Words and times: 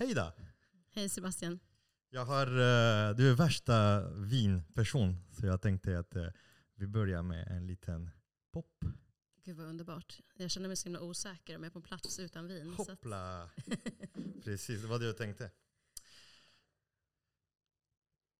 Hej 0.00 0.14
då! 0.14 0.32
Hej 0.90 1.08
Sebastian. 1.08 1.60
Jag 2.10 2.24
har, 2.24 2.46
eh, 2.46 3.16
du 3.16 3.30
är 3.30 3.34
värsta 3.34 4.08
vinperson, 4.10 5.16
så 5.32 5.46
jag 5.46 5.62
tänkte 5.62 5.98
att 5.98 6.16
eh, 6.16 6.26
vi 6.74 6.86
börjar 6.86 7.22
med 7.22 7.48
en 7.48 7.66
liten 7.66 8.10
pop. 8.52 8.84
Gud 9.44 9.56
vad 9.56 9.66
underbart. 9.66 10.20
Jag 10.34 10.50
känner 10.50 10.68
mig 10.68 10.76
så 10.76 10.84
himla 10.84 11.00
osäker 11.00 11.56
om 11.56 11.62
jag 11.62 11.70
är 11.70 11.74
på 11.74 11.80
plats 11.80 12.18
utan 12.18 12.46
vin. 12.46 12.74
Hoppla! 12.74 13.50
Precis, 14.44 14.82
det 14.82 14.88
var 14.88 14.98
det 14.98 15.06
jag 15.06 15.16
tänkte. 15.16 15.50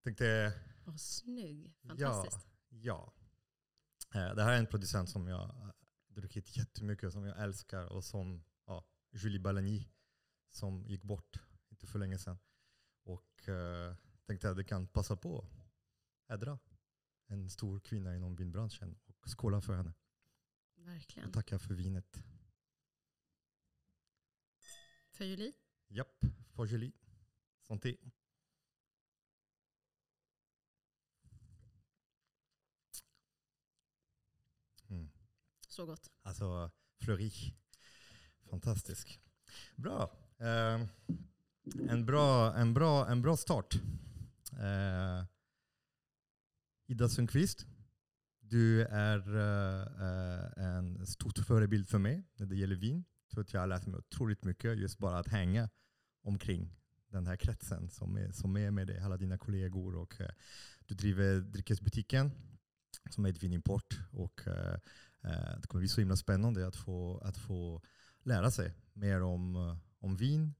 Tänkte, 0.03 0.53
Åh, 0.87 0.95
snygg. 0.95 1.75
Fantastiskt. 1.87 2.47
ja. 2.69 3.13
Eh, 4.15 4.35
Det 4.35 4.43
här 4.43 4.51
är 4.53 4.57
en 4.59 4.67
producent 4.67 5.09
som 5.09 5.27
jag 5.27 5.73
druckit 6.07 6.57
jättemycket, 6.57 7.13
som 7.13 7.25
jag 7.25 7.43
älskar 7.43 7.85
och 7.85 8.03
som 8.03 8.43
ja, 8.67 8.85
Julie 9.11 9.39
Balagny 9.39 9.87
som 10.49 10.85
gick 10.87 11.03
bort 11.03 11.37
inte 11.81 11.91
för 11.91 11.99
länge 11.99 12.17
sedan. 12.17 12.39
Och 13.03 13.49
eh, 13.49 13.95
tänkte 14.25 14.49
att 14.49 14.57
det 14.57 14.63
kan 14.63 14.87
passa 14.87 15.15
på 15.15 15.47
hedra 16.27 16.59
en 17.27 17.49
stor 17.49 17.79
kvinna 17.79 18.15
inom 18.15 18.35
vinbranschen 18.35 18.99
och 19.05 19.29
skåla 19.37 19.61
för 19.61 19.75
henne. 19.75 19.93
Verkligen. 20.75 21.27
Och 21.27 21.33
tacka 21.33 21.59
för 21.59 21.73
vinet. 21.73 22.23
För 25.11 25.25
Julie? 25.25 25.53
Japp, 25.87 26.25
för 26.55 26.65
Julie. 26.65 26.91
Santé. 27.61 27.97
Mm. 34.89 35.11
Så 35.67 35.85
gott. 35.85 36.11
Alltså, 36.21 36.71
Fleury. 36.99 37.31
Fantastisk. 38.49 39.21
Bra. 39.75 40.11
Eh, 40.37 40.87
en, 41.89 42.05
bra 42.05 42.55
en, 42.55 42.73
bra, 42.73 43.07
en 43.07 43.21
bra 43.21 43.37
start. 43.37 43.75
Eh, 44.59 45.25
Ida 46.87 47.09
Sundqvist, 47.09 47.65
du 48.39 48.81
är 48.81 49.35
eh, 49.35 49.81
eh 49.81 50.65
en 50.65 51.07
stor 51.07 51.43
förebild 51.43 51.87
för 51.87 51.99
mig 51.99 52.23
när 52.35 52.45
det 52.45 52.55
gäller 52.55 52.75
vin. 52.75 53.05
Jag 53.23 53.31
tror 53.31 53.41
att 53.41 53.53
jag 53.53 53.59
har 53.59 53.67
lärt 53.67 53.85
mig 53.85 53.97
otroligt 53.99 54.43
mycket 54.43 54.77
just 54.77 54.97
bara 54.97 55.19
att 55.19 55.27
hänga 55.27 55.69
omkring 56.23 56.75
den 57.11 57.27
här 57.27 57.35
kretsen 57.35 57.89
som 57.89 58.17
är, 58.17 58.31
som 58.31 58.57
är 58.57 58.71
med 58.71 58.87
dig, 58.87 58.99
alla 58.99 59.17
dina 59.17 59.37
kollegor. 59.37 59.95
Och, 59.95 60.21
eh, 60.21 60.31
du 60.85 60.95
driver 60.95 61.39
dryckesbutiken 61.39 62.31
som 63.09 63.25
är 63.25 63.29
ett 63.29 63.43
vinimport. 63.43 63.99
Och, 64.11 64.47
eh, 64.47 64.77
eh 65.23 65.59
det 65.61 65.67
kommer 65.67 65.81
bli 65.81 65.87
så 65.89 66.01
himla 66.01 66.15
spännande 66.15 66.67
att 66.67 66.75
få, 66.75 67.17
att 67.17 67.37
få 67.37 67.81
lära 68.23 68.51
sig 68.51 68.73
mer 68.93 69.21
om, 69.21 69.55
eh, 69.55 69.77
om 69.99 70.15
vin, 70.15 70.53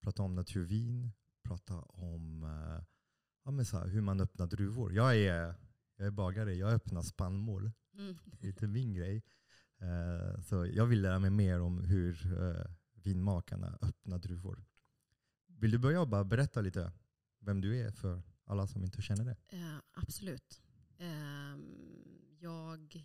prata 0.00 0.22
om 0.22 0.34
naturvin, 0.34 1.12
prata 1.42 1.80
om 1.80 2.42
eh, 2.42 2.84
ja, 3.44 3.50
men 3.50 3.64
så 3.64 3.78
här, 3.78 3.88
hur 3.88 4.00
man 4.00 4.20
öppnar 4.20 4.46
druvor. 4.46 4.92
Jag 4.92 5.16
är, 5.16 5.54
jag 5.96 6.06
är 6.06 6.10
bagare, 6.10 6.54
jag 6.54 6.72
öppnar 6.72 7.02
spannmål. 7.02 7.70
Mm. 7.94 8.18
Det 8.24 8.46
är 8.46 8.46
lite 8.46 8.66
min 8.66 8.94
grej. 8.94 9.22
Eh, 9.78 10.40
så 10.40 10.66
jag 10.66 10.86
vill 10.86 11.02
lära 11.02 11.18
mig 11.18 11.30
mer 11.30 11.60
om 11.60 11.84
hur 11.84 12.42
eh, 12.42 12.64
vinmakarna 12.94 13.78
öppnar 13.82 14.18
druvor. 14.18 14.64
Vill 15.46 15.70
du 15.70 15.78
börja 15.78 16.00
och 16.00 16.08
bara 16.08 16.24
berätta 16.24 16.60
lite 16.60 16.92
vem 17.40 17.60
du 17.60 17.80
är 17.80 17.90
för 17.90 18.22
alla 18.44 18.66
som 18.66 18.84
inte 18.84 19.02
känner 19.02 19.24
det? 19.24 19.36
Eh, 19.56 19.78
absolut. 19.92 20.62
Ehm, 20.98 21.64
jag, 22.38 23.04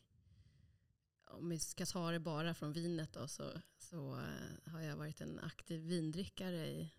om 1.34 1.50
vi 1.50 1.60
ska 1.60 1.86
ta 1.86 2.12
det 2.12 2.20
bara 2.20 2.54
från 2.54 2.74
vinet 2.74 3.14
då, 3.14 3.28
så, 3.28 3.52
så 3.78 4.20
eh, 4.20 4.72
har 4.72 4.82
jag 4.82 4.98
varit 4.98 5.22
en 5.22 5.40
aktiv 5.40 5.82
vindrickare 5.82 6.68
i 6.68 6.94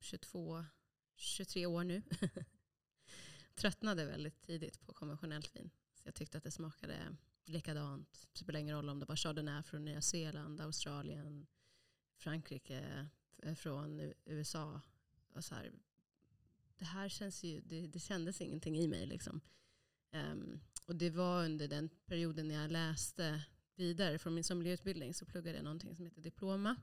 22, 0.00 0.64
23 1.16 1.66
år 1.66 1.84
nu. 1.84 2.02
Tröttnade 3.54 4.04
väldigt 4.04 4.42
tidigt 4.42 4.80
på 4.86 4.92
konventionellt 4.92 5.56
vin. 5.56 5.70
Så 5.94 6.08
jag 6.08 6.14
tyckte 6.14 6.38
att 6.38 6.44
det 6.44 6.50
smakade 6.50 7.16
likadant. 7.44 8.28
Det 8.32 8.38
spelar 8.38 8.60
ingen 8.60 8.76
roll 8.76 8.88
om 8.88 8.98
det 8.98 9.06
var 9.06 9.16
Chardonnay 9.16 9.62
från 9.62 9.84
Nya 9.84 10.02
Zeeland, 10.02 10.60
Australien, 10.60 11.46
Frankrike, 12.16 13.08
eh, 13.42 13.54
från 13.54 14.12
USA. 14.24 14.80
Och 15.32 15.44
så 15.44 15.54
här, 15.54 15.72
det 16.78 16.84
här 16.84 17.08
känns 17.08 17.44
ju, 17.44 17.60
det, 17.60 17.86
det 17.86 18.00
kändes 18.00 18.40
ingenting 18.40 18.78
i 18.78 18.88
mig. 18.88 19.06
Liksom. 19.06 19.40
Um, 20.12 20.60
och 20.86 20.96
det 20.96 21.10
var 21.10 21.44
under 21.44 21.68
den 21.68 21.88
perioden 22.06 22.48
när 22.48 22.62
jag 22.62 22.70
läste 22.70 23.42
vidare 23.76 24.18
från 24.18 24.34
min 24.34 24.44
sommelierutbildning 24.44 25.14
så 25.14 25.26
pluggade 25.26 25.56
jag 25.56 25.64
någonting 25.64 25.96
som 25.96 26.04
heter 26.04 26.22
diploma. 26.22 26.76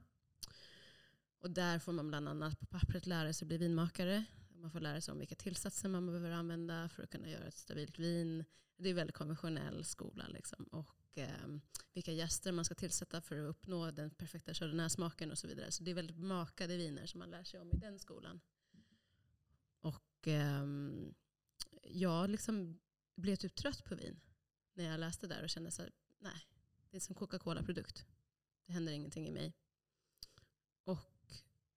Och 1.39 1.51
där 1.51 1.79
får 1.79 1.91
man 1.91 2.07
bland 2.07 2.27
annat 2.27 2.59
på 2.59 2.65
pappret 2.65 3.07
lära 3.07 3.33
sig 3.33 3.47
bli 3.47 3.57
vinmakare. 3.57 4.25
Man 4.49 4.71
får 4.71 4.79
lära 4.79 5.01
sig 5.01 5.11
om 5.11 5.19
vilka 5.19 5.35
tillsatser 5.35 5.89
man 5.89 6.05
behöver 6.05 6.31
använda 6.31 6.89
för 6.89 7.03
att 7.03 7.09
kunna 7.09 7.29
göra 7.29 7.45
ett 7.45 7.57
stabilt 7.57 7.99
vin. 7.99 8.45
Det 8.77 8.89
är 8.89 8.93
väldigt 8.93 9.15
konventionell 9.15 9.85
skola. 9.85 10.27
Liksom. 10.27 10.63
Och 10.63 11.17
eh, 11.17 11.57
vilka 11.93 12.11
gäster 12.11 12.51
man 12.51 12.65
ska 12.65 12.75
tillsätta 12.75 13.21
för 13.21 13.37
att 13.37 13.49
uppnå 13.49 13.91
den 13.91 14.09
perfekta 14.09 14.53
chardonnay-smaken 14.53 15.31
och 15.31 15.37
så 15.37 15.47
vidare. 15.47 15.71
Så 15.71 15.83
det 15.83 15.91
är 15.91 15.95
väldigt 15.95 16.19
makade 16.19 16.77
viner 16.77 17.05
som 17.05 17.19
man 17.19 17.29
lär 17.29 17.43
sig 17.43 17.59
om 17.59 17.71
i 17.71 17.75
den 17.75 17.99
skolan. 17.99 18.41
Och 19.81 20.27
eh, 20.27 20.65
jag 21.83 22.29
liksom 22.29 22.79
blev 23.21 23.35
typ 23.35 23.55
trött 23.55 23.83
på 23.83 23.95
vin 23.95 24.19
när 24.73 24.83
jag 24.83 24.99
läste 24.99 25.27
där 25.27 25.43
och 25.43 25.49
kände 25.49 25.71
så 25.71 25.81
här, 25.81 25.91
nej, 26.19 26.47
det 26.89 26.97
är 26.97 27.01
som 27.01 27.15
Coca-Cola-produkt. 27.15 28.05
Det 28.65 28.73
händer 28.73 28.93
ingenting 28.93 29.27
i 29.27 29.31
mig. 29.31 29.53
Och 30.83 30.99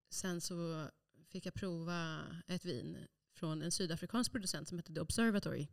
sen 0.09 0.41
så 0.41 0.89
fick 1.29 1.47
jag 1.47 1.55
prova 1.55 2.27
ett 2.47 2.65
vin 2.65 3.07
från 3.33 3.63
en 3.63 3.73
sydafrikansk 3.73 4.33
producent 4.33 4.69
som 4.69 4.79
hette 4.79 4.95
The 4.95 5.01
Observatory. 5.01 5.69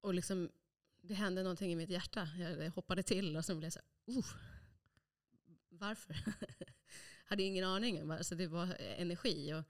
Och 0.00 0.14
liksom, 0.14 0.50
det 1.00 1.14
hände 1.14 1.42
någonting 1.42 1.72
i 1.72 1.76
mitt 1.76 1.90
hjärta. 1.90 2.28
Jag 2.38 2.70
hoppade 2.70 3.02
till 3.02 3.36
och 3.36 3.44
så 3.44 3.54
blev 3.54 3.64
jag 3.64 3.72
så 3.72 3.78
här, 3.78 4.24
varför? 5.68 6.16
hade 7.28 7.42
ingen 7.42 7.64
aning. 7.64 8.10
Alltså 8.10 8.34
det 8.34 8.46
var 8.46 8.76
energi. 8.78 9.54
Och 9.54 9.64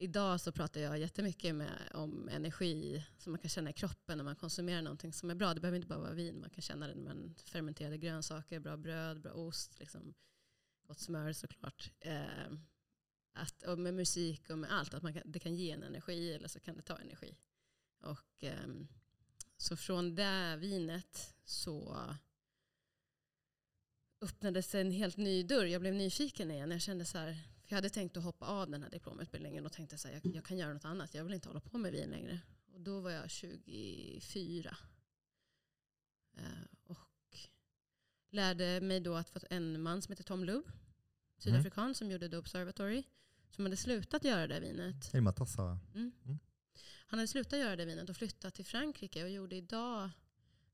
idag 0.00 0.40
så 0.40 0.52
pratar 0.52 0.80
jag 0.80 0.98
jättemycket 0.98 1.54
med, 1.54 1.90
om 1.94 2.28
energi 2.28 3.04
som 3.18 3.32
man 3.32 3.38
kan 3.38 3.48
känna 3.48 3.70
i 3.70 3.72
kroppen 3.72 4.16
när 4.16 4.24
man 4.24 4.36
konsumerar 4.36 4.82
någonting 4.82 5.12
som 5.12 5.30
är 5.30 5.34
bra. 5.34 5.54
Det 5.54 5.60
behöver 5.60 5.76
inte 5.76 5.88
bara 5.88 5.98
vara 5.98 6.12
vin. 6.12 6.40
Man 6.40 6.50
kan 6.50 6.62
känna 6.62 6.86
det 6.86 6.94
när 6.94 7.14
man 7.14 7.34
fermenterade 7.44 7.98
grönsaker, 7.98 8.60
bra 8.60 8.76
bröd, 8.76 9.20
bra 9.20 9.32
ost, 9.32 9.80
liksom, 9.80 10.14
gott 10.86 10.98
smör 10.98 11.32
såklart. 11.32 11.90
Eh, 12.00 12.52
att, 13.32 13.62
och 13.62 13.78
med 13.78 13.94
musik 13.94 14.50
och 14.50 14.58
med 14.58 14.72
allt. 14.72 14.94
Att 14.94 15.02
man 15.02 15.14
kan, 15.14 15.22
det 15.24 15.38
kan 15.38 15.54
ge 15.54 15.70
en 15.70 15.82
energi 15.82 16.32
eller 16.32 16.48
så 16.48 16.60
kan 16.60 16.76
det 16.76 16.82
ta 16.82 16.98
energi. 16.98 17.36
Och, 18.00 18.44
eh, 18.44 18.68
så 19.56 19.76
från 19.76 20.14
det 20.14 20.56
vinet 20.56 21.34
så 21.44 21.96
öppnades 24.20 24.74
en 24.74 24.90
helt 24.90 25.16
ny 25.16 25.42
dörr. 25.42 25.64
Jag 25.64 25.80
blev 25.80 25.94
nyfiken 25.94 26.50
igen. 26.50 26.70
Jag 26.70 26.80
kände 26.80 27.04
så 27.04 27.18
här, 27.18 27.38
jag 27.70 27.76
hade 27.76 27.90
tänkt 27.90 28.16
att 28.16 28.24
hoppa 28.24 28.46
av 28.46 28.70
den 28.70 28.82
här 28.82 28.90
diplomutbildningen 28.90 29.66
och 29.66 29.72
tänkte 29.72 29.96
här, 30.04 30.12
jag, 30.12 30.34
jag 30.34 30.44
kan 30.44 30.58
göra 30.58 30.72
något 30.72 30.84
annat. 30.84 31.14
Jag 31.14 31.24
vill 31.24 31.34
inte 31.34 31.48
hålla 31.48 31.60
på 31.60 31.78
med 31.78 31.92
vin 31.92 32.10
längre. 32.10 32.40
Och 32.72 32.80
då 32.80 33.00
var 33.00 33.10
jag 33.10 33.30
24. 33.30 34.76
Eh, 36.36 36.42
och 36.84 37.38
lärde 38.30 38.80
mig 38.80 39.00
då 39.00 39.14
att 39.14 39.28
få 39.28 39.38
en 39.50 39.82
man 39.82 40.02
som 40.02 40.12
heter 40.12 40.24
Tom 40.24 40.44
Lubb, 40.44 40.72
sydafrikan, 41.38 41.94
som 41.94 42.10
gjorde 42.10 42.28
The 42.28 42.36
Observatory, 42.36 43.02
som 43.50 43.64
hade 43.64 43.76
slutat 43.76 44.24
göra 44.24 44.46
det 44.46 44.60
vinet. 44.60 45.12
Matassa. 45.14 45.78
Mm. 45.94 46.12
Mm. 46.24 46.38
Han 47.06 47.18
hade 47.18 47.28
slutat 47.28 47.58
göra 47.58 47.76
det 47.76 47.84
vinet 47.84 48.10
och 48.10 48.16
flyttat 48.16 48.54
till 48.54 48.64
Frankrike 48.64 49.24
och 49.24 49.30
gjorde 49.30 49.56
idag 49.56 50.10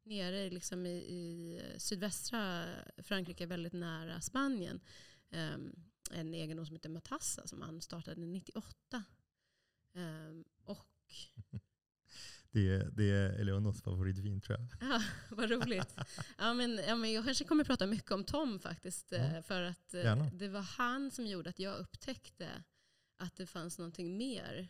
nere 0.02 0.50
liksom 0.50 0.86
i, 0.86 0.96
i 0.96 1.60
sydvästra 1.76 2.64
Frankrike, 2.98 3.46
väldigt 3.46 3.72
nära 3.72 4.20
Spanien, 4.20 4.80
em, 5.30 5.85
en 6.10 6.34
egendom 6.34 6.66
som 6.66 6.76
heter 6.76 6.88
Matassa 6.88 7.46
som 7.46 7.62
han 7.62 7.80
startade 7.80 8.20
98. 8.20 9.04
Em, 9.94 10.44
och 10.64 10.86
Det 12.50 12.68
är, 12.74 12.90
det 12.90 13.04
är 13.10 13.30
Eleonors 13.32 13.82
favoritvin 13.82 14.40
tror 14.40 14.58
jag. 14.58 14.68
Ja, 14.90 15.02
vad 15.30 15.50
roligt. 15.50 15.94
Ja, 16.38 16.54
men, 16.54 16.80
ja, 16.86 16.96
men 16.96 17.12
jag 17.12 17.24
kanske 17.24 17.44
kommer 17.44 17.64
prata 17.64 17.86
mycket 17.86 18.10
om 18.10 18.24
Tom 18.24 18.60
faktiskt. 18.60 19.12
Ja, 19.12 19.42
För 19.42 19.62
att 19.62 19.94
eh, 19.94 20.02
gärna. 20.04 20.30
det 20.30 20.48
var 20.48 20.60
han 20.60 21.10
som 21.10 21.26
gjorde 21.26 21.50
att 21.50 21.58
jag 21.58 21.78
upptäckte 21.78 22.64
att 23.16 23.36
det 23.36 23.46
fanns 23.46 23.78
någonting 23.78 24.16
mer. 24.16 24.68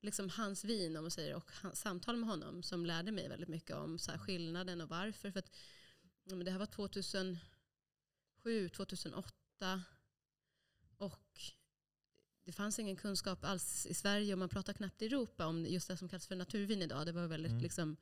Liksom 0.00 0.30
hans 0.30 0.64
vin 0.64 0.96
om 0.96 1.04
man 1.04 1.10
säger, 1.10 1.34
och 1.34 1.50
hans 1.62 1.80
samtal 1.80 2.16
med 2.16 2.28
honom 2.28 2.62
som 2.62 2.86
lärde 2.86 3.12
mig 3.12 3.28
väldigt 3.28 3.48
mycket 3.48 3.76
om 3.76 3.98
så 3.98 4.10
här, 4.10 4.18
skillnaden 4.18 4.80
och 4.80 4.88
varför. 4.88 5.30
För 5.30 5.38
att, 5.38 5.50
ja, 6.24 6.36
det 6.36 6.50
här 6.50 6.58
var 6.58 6.66
2007, 6.66 8.68
2008 8.68 9.82
och 10.98 11.40
det 12.44 12.52
fanns 12.52 12.78
ingen 12.78 12.96
kunskap 12.96 13.44
alls 13.44 13.86
i 13.86 13.94
Sverige 13.94 14.32
och 14.32 14.38
man 14.38 14.48
pratar 14.48 14.72
knappt 14.72 15.02
i 15.02 15.06
Europa 15.06 15.46
om 15.46 15.66
just 15.66 15.88
det 15.88 15.96
som 15.96 16.08
kallas 16.08 16.26
för 16.26 16.36
naturvin 16.36 16.82
idag. 16.82 17.06
Det 17.06 17.12
var 17.12 17.26
väldigt 17.26 17.50
Mm. 17.52 17.62
liksom, 17.62 17.96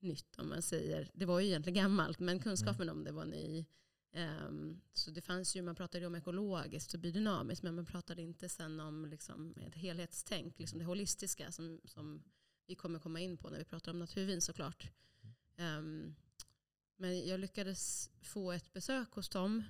nytt 0.00 0.38
om 0.38 0.48
man 0.48 0.62
säger. 0.62 1.10
Det 1.14 1.24
var 1.26 1.40
ju 1.40 1.46
egentligen 1.46 1.82
gammalt 1.82 2.18
men 2.18 2.40
kunskapen 2.40 2.88
om 2.88 3.04
det 3.04 3.12
var 3.12 3.24
ny. 3.24 3.64
Ehm, 4.12 4.80
så 4.92 5.10
det 5.10 5.20
fanns 5.20 5.56
ju, 5.56 5.62
man 5.62 5.74
pratade 5.74 6.06
om 6.06 6.14
ekologiskt 6.14 6.94
och 6.94 7.00
biodynamiskt 7.00 7.62
men 7.62 7.74
man 7.74 7.86
pratade 7.86 8.22
inte 8.22 8.48
sen 8.48 8.80
om 8.80 9.06
liksom 9.06 9.54
ett 9.66 9.74
helhetstänk, 9.74 10.58
liksom 10.58 10.78
det 10.78 10.84
holistiska 10.84 11.52
som, 11.52 11.80
som 11.84 12.22
vi 12.66 12.74
kommer 12.74 12.98
komma 12.98 13.20
in 13.20 13.36
på 13.36 13.50
när 13.50 13.58
vi 13.58 13.64
pratar 13.64 13.90
om 13.92 13.98
naturvin 13.98 14.40
såklart. 14.40 14.90
Ehm, 15.56 16.14
men 16.96 17.26
jag 17.26 17.40
lyckades 17.40 18.10
få 18.22 18.52
ett 18.52 18.72
besök 18.72 19.10
hos 19.12 19.28
Tom 19.28 19.62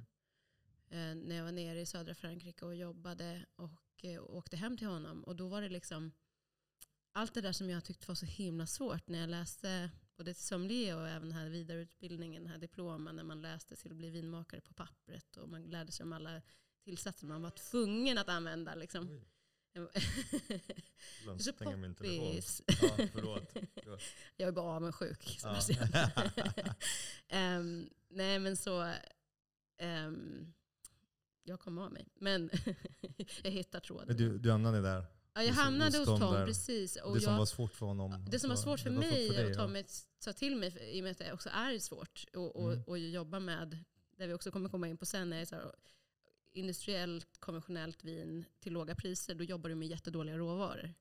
när 0.90 1.36
jag 1.36 1.44
var 1.44 1.52
nere 1.52 1.80
i 1.80 1.86
södra 1.86 2.14
Frankrike 2.14 2.64
och 2.64 2.76
jobbade 2.76 3.46
och 3.56 4.04
eh, 4.04 4.22
åkte 4.22 4.56
hem 4.56 4.76
till 4.78 4.86
honom. 4.86 5.24
Och 5.24 5.36
då 5.36 5.48
var 5.48 5.62
det 5.62 5.68
liksom 5.68 6.12
allt 7.12 7.34
det 7.34 7.40
där 7.40 7.52
som 7.52 7.70
jag 7.70 7.84
tyckte 7.84 8.08
var 8.08 8.14
så 8.14 8.26
himla 8.26 8.66
svårt 8.66 9.08
när 9.08 9.18
jag 9.18 9.30
läste 9.30 9.90
både 10.16 10.34
till 10.34 10.44
sommelier 10.44 10.96
och 10.96 11.08
även 11.08 11.28
den 11.28 11.38
här 11.38 11.48
vidareutbildningen, 11.48 12.42
den 12.42 12.52
här 12.52 12.58
diplomen, 12.58 13.16
när 13.16 13.24
man 13.24 13.42
läste 13.42 13.76
till 13.76 13.90
att 13.90 13.96
bli 13.96 14.10
vinmakare 14.10 14.60
på 14.60 14.74
pappret 14.74 15.36
och 15.36 15.48
man 15.48 15.62
lärde 15.62 15.92
sig 15.92 16.04
om 16.04 16.12
alla 16.12 16.42
tillsatser 16.84 17.26
man 17.26 17.42
var 17.42 17.50
tvungen 17.50 18.18
att 18.18 18.28
använda. 18.28 18.74
Liksom. 18.74 19.20
Ibland 21.20 21.42
så 21.42 21.52
stänger 21.52 21.76
min 21.76 21.94
telefon. 21.94 22.26
poppis. 22.26 22.62
Ja, 22.66 23.08
förlåt. 23.12 23.52
Förlåt. 23.82 24.02
Jag 24.36 24.48
är 24.48 24.52
bara 24.52 24.76
avundsjuk. 24.76 25.38
Ja. 25.42 25.60
Ehm, 27.28 27.90
nej 28.08 28.38
men 28.38 28.56
så, 28.56 28.92
ehm, 29.78 30.52
jag 31.46 31.60
kom 31.60 31.78
av 31.78 31.92
mig. 31.92 32.06
Men 32.14 32.50
jag 33.42 33.50
hittar 33.50 33.80
tråden. 33.80 34.16
Du, 34.16 34.38
du 34.38 34.50
hamnade 34.50 34.80
där. 34.82 35.04
ja, 35.34 35.42
jag 35.42 35.48
hos- 35.48 35.56
hamnade 35.58 35.98
hos 35.98 36.06
Tom 36.06 36.20
Tom, 36.20 36.34
där. 36.34 36.46
precis. 36.46 36.96
Och 36.96 37.14
det 37.14 37.20
som 37.20 37.32
jag, 37.32 37.38
var 37.38 37.46
svårt 37.46 37.74
för 37.74 37.86
honom. 37.86 38.26
det 38.30 38.38
som 38.38 38.50
var 38.50 38.56
svårt 38.56 38.80
för 38.80 38.90
mig 38.90 39.28
dig, 39.28 39.44
och 39.44 39.50
ja. 39.50 39.54
ta, 39.54 39.66
mig, 39.68 39.86
ta 40.24 40.32
till 40.32 40.56
mig, 40.56 40.78
i 40.92 41.00
och 41.00 41.02
med 41.04 41.10
att 41.12 41.18
det 41.18 41.32
också 41.32 41.48
är 41.48 41.78
svårt, 41.78 42.24
och, 42.34 42.56
och, 42.56 42.72
Mm. 42.72 42.84
och 42.86 42.98
jobba 42.98 43.40
med, 43.40 43.78
det 44.16 44.26
vi 44.26 44.32
också 44.34 44.50
kommer 44.50 44.68
komma 44.68 44.88
in 44.88 44.96
på 44.96 45.06
sen, 45.06 45.32
är 45.32 45.44
så 45.44 45.54
här, 45.54 45.72
industriellt 46.52 47.38
konventionellt 47.40 48.04
vin 48.04 48.44
till 48.60 48.72
låga 48.72 48.94
priser, 48.94 49.34
då 49.34 49.44
jobbar 49.44 49.68
du 49.70 49.74
med 49.76 49.88
jättedåliga 49.88 50.36
råvaror. 50.36 50.94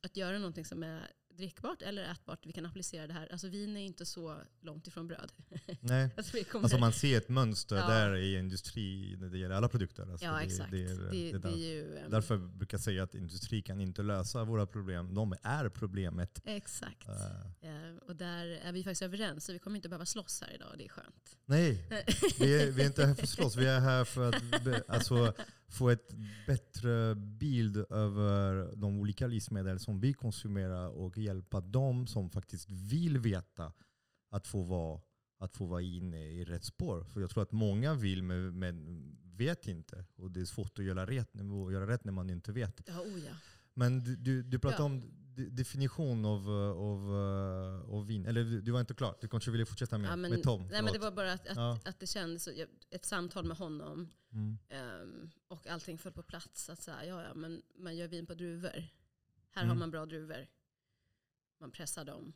Att 0.00 0.16
göra 0.16 0.38
någonting 0.38 0.64
som 0.64 0.82
är 0.82 1.12
drickbart 1.36 1.82
eller 1.82 2.02
ätbart, 2.12 2.46
vi 2.46 2.52
kan 2.52 2.66
applicera 2.66 3.06
det 3.06 3.12
här. 3.12 3.28
Alltså 3.32 3.48
vin 3.48 3.76
är 3.76 3.80
inte 3.80 4.06
så 4.06 4.36
långt 4.60 4.86
ifrån 4.86 5.06
bröd. 5.08 5.32
Nej. 5.80 6.10
Alltså, 6.16 6.36
Alltså 6.52 6.78
man 6.78 6.92
ser 6.92 7.18
ett 7.18 7.28
mönster 7.28 7.76
Ja. 7.76 7.86
där 7.88 8.16
i 8.16 8.38
industri 8.38 9.16
när 9.20 9.28
det 9.28 9.38
gäller 9.38 9.54
alla 9.54 9.68
produkter. 9.68 10.10
Alltså 10.10 10.26
ja, 10.26 10.32
det, 10.32 10.44
exakt. 10.44 10.70
Det, 10.70 10.82
är, 10.84 11.10
det, 11.10 11.30
är 11.30 11.38
där. 11.38 11.48
är 11.52 11.56
ju... 11.56 11.96
ehm, 11.98 12.10
Därför 12.10 12.36
brukar 12.36 12.78
jag 12.78 12.82
säga 12.84 13.02
att 13.02 13.14
industri 13.14 13.62
kan 13.62 13.80
inte 13.80 14.02
lösa 14.02 14.44
våra 14.44 14.66
problem. 14.66 15.14
De 15.14 15.34
är 15.42 15.68
problemet. 15.68 16.40
Exakt. 16.44 17.08
Eh, 17.08 17.16
Eh, 17.60 17.96
och 18.08 18.16
där 18.16 18.46
är 18.46 18.72
vi 18.72 18.84
faktiskt 18.84 19.02
överens, 19.02 19.44
så 19.44 19.52
vi 19.52 19.58
kommer 19.58 19.76
inte 19.76 19.88
behöva 19.88 20.06
slåss 20.06 20.40
här 20.46 20.54
idag. 20.54 20.68
Det 20.78 20.84
är 20.84 20.88
skönt. 20.88 21.36
nej, 21.46 21.86
vi 22.38 22.62
är, 22.62 22.70
vi 22.70 22.82
är 22.82 22.86
inte 22.86 23.06
här 23.06 23.14
för 23.14 23.22
att 23.22 23.28
slåss. 23.28 23.56
Vi 23.56 23.66
är 23.66 23.80
här 23.80 24.04
för 24.04 24.28
att 24.28 24.88
alltså, 24.88 25.34
få 25.68 25.90
ett 25.90 26.14
bättre 26.46 27.14
bild 27.14 27.76
över 27.76 28.76
de 28.76 29.00
olika 29.00 29.26
livsmedel 29.26 29.78
som 29.80 30.00
vi 30.00 30.12
konsumerar 30.12 30.88
och 30.88 31.18
hjälpa 31.18 31.60
dem 31.60 32.06
som 32.06 32.30
faktiskt 32.30 32.70
vill 32.70 33.18
veta 33.18 33.72
att 34.30 34.46
få 34.46 34.62
vara, 34.62 35.00
att 35.38 35.56
få 35.56 35.66
vara 35.66 35.82
inne 35.82 36.26
i 36.26 36.44
rätt 36.44 36.64
spår. 36.64 37.04
För 37.04 37.20
jag 37.20 37.30
tror 37.30 37.42
att 37.42 37.52
många 37.52 37.94
vill 37.94 38.22
men, 38.22 38.58
men 38.58 39.02
vet 39.36 39.68
inte. 39.68 40.04
Och 40.16 40.30
det 40.30 40.40
är 40.40 40.44
svårt 40.44 40.78
att 40.78 40.84
göra 40.84 41.06
rätt, 41.06 41.30
att 41.34 41.72
göra 41.72 41.86
rätt 41.86 42.04
när 42.04 42.12
man 42.12 42.30
inte 42.30 42.52
vet. 42.52 42.80
Ja, 42.86 43.00
oh 43.00 43.18
ja. 43.26 43.32
Men 43.74 44.04
du, 44.04 44.16
du, 44.16 44.42
du 44.42 44.58
pratade 44.58 44.82
Ja. 44.82 44.86
om 44.86 45.02
definition 45.36 46.24
av, 46.24 46.48
av, 46.78 47.00
eh, 47.14 47.94
av 47.94 48.06
vin. 48.06 48.26
Eller 48.26 48.44
du 48.44 48.70
var 48.72 48.80
inte 48.80 48.94
klar. 48.94 49.16
Du 49.20 49.28
kanske 49.28 49.50
ville 49.50 49.66
fortsätta 49.66 49.98
med, 49.98 50.10
ja 50.10 50.16
men, 50.16 50.30
med 50.30 50.42
Tom. 50.42 50.68
nej, 50.68 50.82
men 50.82 50.92
det 50.92 50.98
var 50.98 51.10
bara 51.12 51.32
att, 51.32 51.46
att, 51.48 51.56
Ja. 51.56 51.78
att 51.84 52.00
det 52.00 52.06
kändes, 52.06 52.48
ett 52.90 53.04
samtal 53.04 53.44
med 53.44 53.56
honom 53.56 54.08
Mm. 54.32 54.58
ehm, 54.68 55.30
och 55.48 55.66
allting 55.66 55.98
föll 55.98 56.12
på 56.12 56.22
plats. 56.22 56.68
Att 56.70 56.82
så 56.82 56.90
här, 56.90 57.04
ja, 57.04 57.22
ja, 57.22 57.34
men 57.34 57.62
man 57.74 57.96
gör 57.96 58.08
vin 58.08 58.26
på 58.26 58.34
druvor. 58.34 58.84
Här 59.50 59.62
Mm. 59.62 59.68
har 59.68 59.76
man 59.76 59.90
bra 59.90 60.06
druvor. 60.06 60.46
Man 61.60 61.70
pressar 61.70 62.04
dem. 62.04 62.32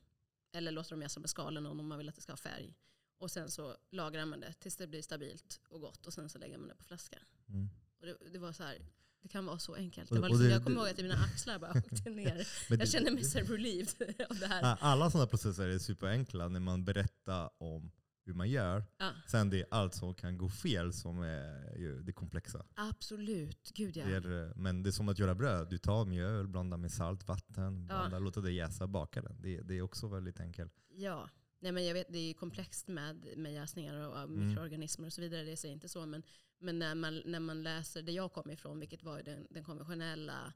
Eller 0.53 0.73
låter 0.73 0.91
dem 0.91 1.03
jäsa 1.03 1.21
med 1.21 1.31
skalen 1.31 1.67
om 1.67 1.87
man 1.89 1.99
vill 1.99 2.09
att 2.09 2.15
det 2.15 2.21
ska 2.23 2.33
ha 2.33 2.37
färg. 2.37 2.75
Och 3.19 3.31
sen 3.31 3.51
så 3.51 3.77
lagrar 3.91 4.25
man 4.27 4.41
det 4.41 4.53
tills 4.53 4.77
det 4.77 4.87
blir 4.87 5.03
stabilt 5.03 5.61
och 5.69 5.81
gott. 5.81 6.07
Och 6.07 6.13
sen 6.13 6.29
så 6.29 6.39
lägger 6.39 6.59
man 6.59 6.69
det 6.69 6.75
på 6.75 6.85
flaska. 6.85 7.19
Mm. 7.49 7.69
Och 8.01 8.07
det, 8.07 8.17
det 8.33 8.39
var 8.39 8.53
så 8.53 8.63
här, 8.63 8.79
det 9.23 9.29
kan 9.29 9.47
vara 9.47 9.59
så 9.59 9.75
enkelt. 9.75 10.11
Och- 10.11 10.17
Det 10.17 10.21
var 10.21 10.29
och 10.29 10.35
liksom, 10.35 10.47
det- 10.49 10.53
jag 10.55 10.63
kommer 10.65 10.77
ihåg 10.81 10.89
att 10.89 10.97
mina 10.99 11.15
axlar 11.15 11.59
bara 11.59 11.71
åkte 11.93 12.11
ner. 12.11 12.47
Jag 12.69 12.89
kände 12.89 13.11
mig 13.11 13.25
så 13.25 13.39
relieved 13.39 14.15
av 14.31 14.37
det 14.39 14.47
här. 14.47 14.77
Alla 14.81 15.11
sådana 15.11 15.27
processer 15.27 15.69
är 15.69 15.79
superenkla 15.79 16.49
när 16.49 16.61
man 16.61 16.85
berättar 16.85 17.51
om 17.59 17.91
hur 18.25 18.35
man 18.35 18.51
gör. 18.51 18.85
Ja, 18.99 19.11
Sen 19.29 19.51
det 19.51 19.61
är 19.61 19.67
allt 19.71 19.95
som 19.95 20.15
kan 20.15 20.39
gå 20.39 20.49
fel 20.49 20.93
som 20.93 21.23
är 21.23 22.01
det 22.03 22.13
komplexa. 22.13 22.65
absolut, 22.75 23.71
gud 23.75 23.97
ja. 23.97 24.07
Det 24.07 24.15
är, 24.17 24.53
men 24.57 24.83
det 24.83 24.91
är 24.91 24.93
som 24.93 25.09
att 25.09 25.19
göra 25.19 25.35
bröd. 25.35 25.71
Du 25.71 25.79
tar 25.79 26.05
mjöl, 26.05 26.49
blandar 26.49 26.77
med 26.77 26.93
salt, 26.93 27.29
vatten, 27.29 27.87
blandar, 27.87 28.21
låter 28.21 28.43
det 28.43 28.53
jäsa, 28.53 28.87
bakar 28.87 29.23
den. 29.23 29.43
Det, 29.43 29.61
det 29.63 29.75
är 29.75 29.83
också 29.83 30.09
väldigt 30.09 30.41
enkelt. 30.41 30.73
Ja, 30.95 31.29
Nej, 31.63 31.73
men 31.73 31.87
jag 31.87 31.95
vet, 31.95 32.07
det 32.13 32.19
är 32.19 32.35
komplext 32.35 32.89
med, 32.89 33.27
med 33.37 33.53
jäsningar 33.55 33.95
och 34.09 34.17
av 34.17 34.25
Mm. 34.29 34.49
mikroorganismer 34.49 35.07
och 35.07 35.13
så 35.13 35.21
vidare. 35.21 35.43
Det 35.43 35.57
säger 35.57 35.75
inte 35.75 35.89
så. 35.89 36.07
Men, 36.07 36.23
men 36.61 36.79
när, 36.79 36.95
man, 36.95 37.23
när 37.25 37.41
man 37.41 37.63
läser 37.63 38.03
det 38.03 38.13
jag 38.13 38.33
kom 38.33 38.51
ifrån, 38.51 38.81
vilket 38.81 39.03
var 39.03 39.23
den, 39.23 39.47
den 39.51 39.65
konventionella 39.65 40.53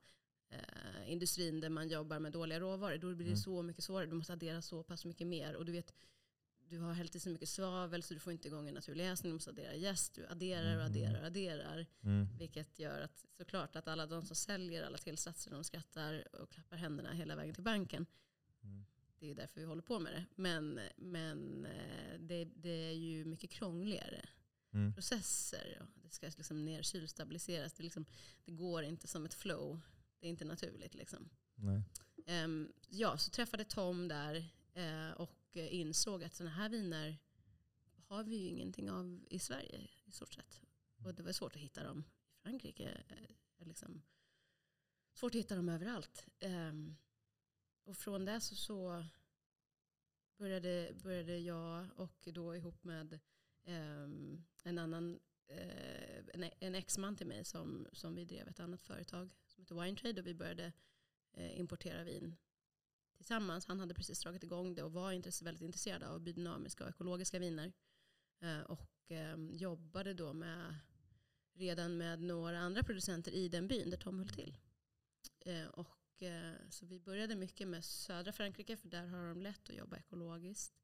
eh, 0.49 1.13
industrin 1.13 1.61
där 1.61 1.69
man 1.69 1.89
jobbar 1.89 2.19
med 2.19 2.33
dåliga 2.33 2.61
råvaror, 2.61 2.99
då 2.99 3.07
blir 3.15 3.17
det 3.27 3.31
Mm. 3.31 3.37
så 3.37 3.63
mycket 3.63 3.85
svårare. 3.85 4.07
Du 4.07 4.15
måste 4.15 4.33
addera 4.33 4.63
så 4.63 4.83
pass 4.83 5.05
mycket 5.05 5.27
mer. 5.27 5.55
Och 5.57 5.65
du 5.65 5.73
vet, 5.73 5.95
du 6.69 6.79
har 6.79 6.93
hällt 6.93 7.15
i 7.17 7.21
så 7.21 7.31
mycket 7.31 7.49
svavel 7.49 8.03
så 8.03 8.15
du 8.15 8.21
får 8.21 8.33
inte 8.33 8.49
igång 8.49 8.69
en 8.69 8.75
naturlig 8.75 9.05
jäsning. 9.05 9.31
Du 9.31 9.35
måste 9.35 9.51
addera 9.51 9.75
jäst, 9.75 10.15
du 10.15 10.27
adderar 10.27 10.67
och 10.77 10.83
Mm. 10.83 10.87
adderar 10.87 11.21
och 11.21 11.27
adderar. 11.27 11.87
Mm. 12.03 12.29
Vilket 12.39 12.79
gör 12.79 13.01
att 13.01 13.27
såklart 13.33 13.77
att 13.77 13.89
alla 13.89 14.07
de 14.07 14.23
som 14.25 14.37
säljer 14.37 14.83
alla 14.83 14.99
tillsatser, 14.99 15.51
de 15.51 15.65
skrattar 15.65 16.29
och 16.43 16.51
klappar 16.51 16.77
händerna 16.77 17.13
hela 17.13 17.37
vägen 17.37 17.55
till 17.55 17.65
banken. 17.65 18.07
Mm. 18.63 18.85
Det 19.19 19.31
är 19.31 19.35
därför 19.35 19.61
vi 19.61 19.67
håller 19.67 19.83
på 19.83 19.99
med 19.99 20.13
det. 20.13 20.25
Men, 20.35 20.81
men 20.97 21.65
eh, 21.67 22.19
det, 22.21 22.45
det 22.45 22.89
är 22.91 22.93
ju 22.95 23.25
mycket 23.25 23.51
krångligare 23.51 24.29
Mm. 24.75 24.93
processer. 24.95 25.79
och 25.81 26.01
Det 26.03 26.11
ska 26.11 26.27
liksom 26.27 26.65
ner 26.65 26.83
kylstabiliseras. 26.83 27.73
Det, 27.73 27.83
liksom, 27.83 28.05
det 28.45 28.53
går 28.53 28.83
inte 28.83 29.09
som 29.09 29.25
ett 29.25 29.35
flow. 29.35 29.81
Det 30.21 30.27
är 30.27 30.31
inte 30.31 30.45
naturligt. 30.45 30.95
Liksom. 30.95 31.31
Ehm, 32.27 32.73
ja, 32.89 33.19
så 33.19 33.31
träffade 33.31 33.65
Tom 33.65 34.09
där 34.09 34.49
eh, 34.73 35.11
och 35.11 35.57
insåg 35.57 36.25
att 36.25 36.35
sådana 36.35 36.55
här 36.57 36.69
viner 36.69 37.19
har 38.07 38.25
vi 38.25 38.37
ju 38.37 38.49
ingenting 38.49 38.91
av 38.91 39.27
i 39.31 39.39
Sverige 39.39 39.89
i 40.05 40.13
stort 40.13 40.35
sett. 40.35 40.61
Och 40.97 41.15
det 41.15 41.23
var 41.23 41.33
svårt 41.33 41.57
att 41.57 41.63
hitta 41.63 41.85
dem 41.85 42.05
i 42.35 42.43
Frankrike. 42.43 43.05
eh, 43.09 43.67
Liksom. 43.67 44.03
Svårt 45.13 45.35
att 45.35 45.39
hitta 45.39 45.57
dem 45.57 45.69
överallt. 45.69 46.27
Ehm, 46.41 46.97
och 47.85 47.97
från 47.97 48.25
det 48.25 48.41
så, 48.41 48.55
så 48.55 49.07
började, 50.37 50.93
började 51.03 51.39
jag 51.39 51.89
och 51.97 52.29
då 52.33 52.57
ihop 52.57 52.85
med 52.85 53.19
Ehm, 53.65 54.45
en 54.63 54.79
annan 54.79 55.21
eh, 55.47 56.19
en, 56.35 56.51
en 56.61 57.17
till 57.17 57.27
mig 57.27 57.45
som, 57.45 57.87
som 57.93 58.15
vi 58.15 58.25
drev 58.25 58.49
ett 58.49 58.61
annat 58.61 58.83
företag 58.83 59.31
som 59.47 59.63
heter 59.63 59.83
Wine 59.83 59.97
Trade 59.97 60.21
och 60.21 60.27
vi 60.27 60.35
började 60.35 60.73
eh, 61.33 61.59
importera 61.59 62.05
vin 62.05 62.37
tillsammans. 63.17 63.67
Han 63.67 63.81
hade 63.81 63.95
precis 63.95 64.21
dragit 64.21 64.43
igång 64.43 64.75
det 64.75 64.83
och 64.83 64.93
var 64.93 65.13
intresse, 65.13 65.45
väldigt 65.45 65.63
intresserad 65.63 66.03
av 66.03 66.21
biodynamiska 66.21 66.85
och 66.85 66.91
ekologiska 66.91 67.39
viner. 67.39 67.73
Eh, 68.41 68.61
och 68.61 68.91
ehm, 69.09 69.51
jobbade 69.53 70.15
då 70.15 70.33
med, 70.33 70.79
redan 71.53 71.97
med 71.97 72.23
några 72.23 72.59
andra 72.59 72.83
producenter 72.83 73.33
i 73.33 73.49
den 73.49 73.69
byn 73.69 73.91
där 73.91 73.97
Tom 73.97 74.19
höll 74.19 74.29
till. 74.29 74.59
Och, 75.73 76.23
så 76.69 76.87
vi 76.87 77.01
började 77.01 77.37
mycket 77.37 77.69
med 77.69 77.85
södra 77.85 78.33
Frankrike 78.33 78.77
för 78.77 78.89
där 78.89 79.07
har 79.07 79.29
de 79.29 79.43
lätt 79.43 79.71
att 79.71 79.77
jobba 79.77 79.97
ekologiskt. 79.97 80.84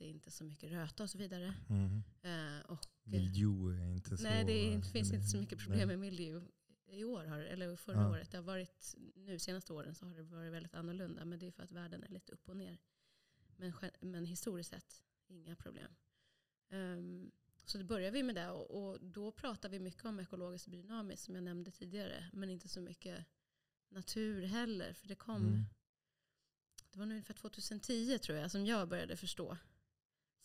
Det 0.00 0.06
är 0.06 0.10
inte 0.10 0.30
så 0.30 0.44
mycket 0.44 0.70
röta 0.72 1.02
och 1.02 1.10
så 1.10 1.18
vidare. 1.18 1.54
Mm. 1.68 2.02
Eh, 2.22 2.60
och, 2.66 2.86
eh, 3.04 3.10
Mildew 3.12 3.82
är 3.84 3.90
inte 3.92 4.16
så... 4.16 4.22
Nej, 4.22 4.44
det 4.44 4.52
är, 4.52 4.76
eh, 4.76 4.80
finns 4.82 5.12
inte 5.12 5.26
så 5.26 5.36
mycket 5.36 5.58
problem 5.58 5.78
nej. 5.78 5.86
med 5.86 5.98
mildew 5.98 6.50
i 6.86 7.04
år, 7.04 7.24
har, 7.24 7.38
eller 7.40 7.76
förra 7.76 7.96
Ja. 8.00 8.10
året. 8.10 8.30
Det 8.30 8.36
har 8.36 8.44
varit, 8.44 8.94
nu 9.14 9.38
senaste 9.38 9.72
åren 9.72 9.94
så 9.94 10.06
har 10.06 10.14
det 10.14 10.22
varit 10.22 10.52
väldigt 10.52 10.74
annorlunda. 10.74 11.24
Men 11.24 11.38
det 11.38 11.46
är 11.46 11.50
för 11.50 11.62
att 11.62 11.70
världen 11.72 12.02
är 12.04 12.08
lite 12.08 12.32
upp 12.32 12.48
och 12.48 12.56
ner. 12.56 12.78
Men, 13.56 13.72
men 14.00 14.24
historiskt 14.26 14.70
sett, 14.70 15.02
inga 15.26 15.56
problem. 15.56 15.92
Ehm, 16.70 17.30
så 17.64 17.78
då 17.78 17.84
började 17.84 18.10
vi 18.12 18.22
med 18.22 18.34
det 18.34 18.50
och, 18.50 18.70
och 18.90 19.00
då 19.00 19.32
pratar 19.32 19.68
vi 19.68 19.78
mycket 19.80 20.04
om 20.04 20.20
ekologiskt 20.20 20.66
och 20.66 20.70
biodynamiskt 20.72 21.24
som 21.24 21.34
jag 21.34 21.44
nämnde 21.44 21.70
tidigare. 21.70 22.30
Men 22.32 22.50
inte 22.50 22.68
så 22.68 22.80
mycket 22.80 23.26
natur 23.88 24.42
heller. 24.42 24.92
För 24.92 25.08
det 25.08 25.14
kom, 25.14 25.46
Mm. 25.46 25.64
det 26.90 26.98
var 26.98 27.06
nog 27.06 27.12
ungefär 27.12 27.34
2010 27.34 28.18
tror 28.18 28.38
jag 28.38 28.50
som 28.50 28.66
jag 28.66 28.88
började 28.88 29.16
förstå 29.16 29.56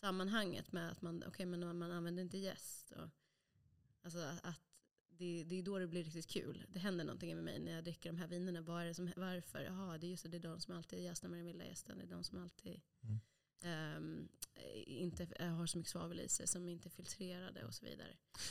sammanhanget 0.01 0.71
med 0.71 0.91
att 0.91 1.01
man, 1.01 1.23
okay, 1.23 1.45
men 1.45 1.77
man 1.77 1.91
använder 1.91 2.23
inte 2.23 2.37
jäst. 2.37 2.91
Och, 2.91 3.09
alltså 4.03 4.19
att 4.43 4.55
det, 5.09 5.43
det 5.43 5.59
är 5.59 5.63
då 5.63 5.79
det 5.79 5.87
blir 5.87 6.03
riktigt 6.03 6.27
kul. 6.27 6.65
Det 6.69 6.79
händer 6.79 7.05
någonting 7.05 7.35
med 7.35 7.43
mig 7.43 7.59
när 7.59 7.71
jag 7.71 7.83
dricker 7.83 8.09
de 8.11 8.17
här 8.17 8.27
vinerna. 8.27 8.61
Vad 8.61 8.81
är 8.81 8.85
det 8.85 8.93
som, 8.93 9.11
varför? 9.15 9.59
Jaha, 9.59 9.97
det 9.97 10.07
är 10.07 10.09
just 10.09 10.23
det, 10.23 10.29
det 10.29 10.37
är 10.37 10.41
de 10.41 10.59
som 10.59 10.75
alltid 10.75 11.03
jästar 11.03 11.29
med 11.29 11.39
den 11.39 11.45
vilda 11.45 11.65
gästen. 11.65 11.97
Det 11.97 12.03
är 12.03 12.07
de 12.09 12.23
som 12.23 12.37
alltid 12.43 12.81
Mm. 13.03 13.19
ehm, 13.63 14.27
inte 14.85 15.27
eh, 15.39 15.47
har 15.49 15.65
så 15.65 15.77
mycket 15.77 15.91
svavel 15.91 16.19
i 16.19 16.29
sig, 16.29 16.47
som 16.47 16.69
inte 16.69 16.87
är 16.87 16.91
filtrerade 16.91 17.65
och 17.65 17.73
så 17.73 17.85
vidare. 17.85 18.07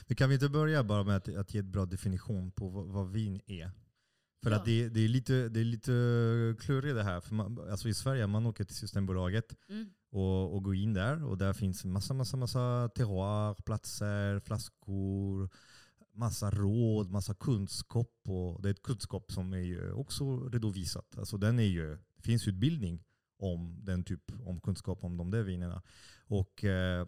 Men 0.07 0.17
kan 0.17 0.29
vi 0.29 0.35
inte 0.35 0.49
börja 0.49 0.85
bara 0.85 1.05
med 1.05 1.17
att, 1.17 1.29
att 1.29 1.55
ge 1.55 1.61
ett 1.61 1.67
bra 1.67 1.87
definition 1.87 2.51
på 2.53 2.69
vad, 2.69 2.87
vad 2.87 3.11
vin 3.13 3.41
är? 3.47 3.71
För 4.43 4.51
Ja. 4.51 4.57
att 4.57 4.65
det, 4.65 4.89
det, 4.89 5.01
är 5.01 5.09
lite, 5.09 5.49
det 5.49 5.61
är 5.61 5.65
lite 5.65 5.93
klurigt 6.61 6.95
det 6.95 7.03
här. 7.03 7.21
För 7.21 7.35
man, 7.35 7.71
alltså 7.71 7.89
I 7.89 7.95
Sverige 7.95 8.27
man 8.27 8.47
åker 8.47 8.65
till 8.65 8.77
Systembolaget 8.77 9.57
Mm 9.69 9.95
och, 10.15 10.55
och 10.55 10.65
gå 10.65 10.75
in 10.75 10.95
där 10.95 11.25
och 11.25 11.39
där 11.39 11.53
finns 11.53 11.85
massa, 11.85 12.15
massa, 12.15 12.37
massa 12.37 12.91
terroir, 12.95 13.63
platser, 13.63 14.41
flaskor, 14.41 15.51
massa 16.13 16.51
råd, 16.51 17.11
massa 17.11 17.35
kunskap. 17.35 18.13
Och 18.29 18.63
det 18.63 18.69
är 18.69 18.71
ett 18.71 18.83
kunskap 18.83 19.33
som 19.33 19.53
är 19.53 19.59
ju 19.59 19.93
också 19.93 20.49
redovisat. 20.49 21.19
Alltså 21.19 21.37
den 21.37 21.59
är 21.59 21.63
ju, 21.63 21.99
det 22.17 22.23
finns 22.23 22.49
utbildning 22.49 23.05
om 23.39 23.79
den 23.85 24.05
typ 24.05 24.33
om 24.45 24.61
kunskap 24.61 25.05
om 25.05 25.17
de 25.17 25.31
där 25.31 25.43
vinerna. 25.43 25.83
Och 26.27 26.65
eh, 26.65 27.01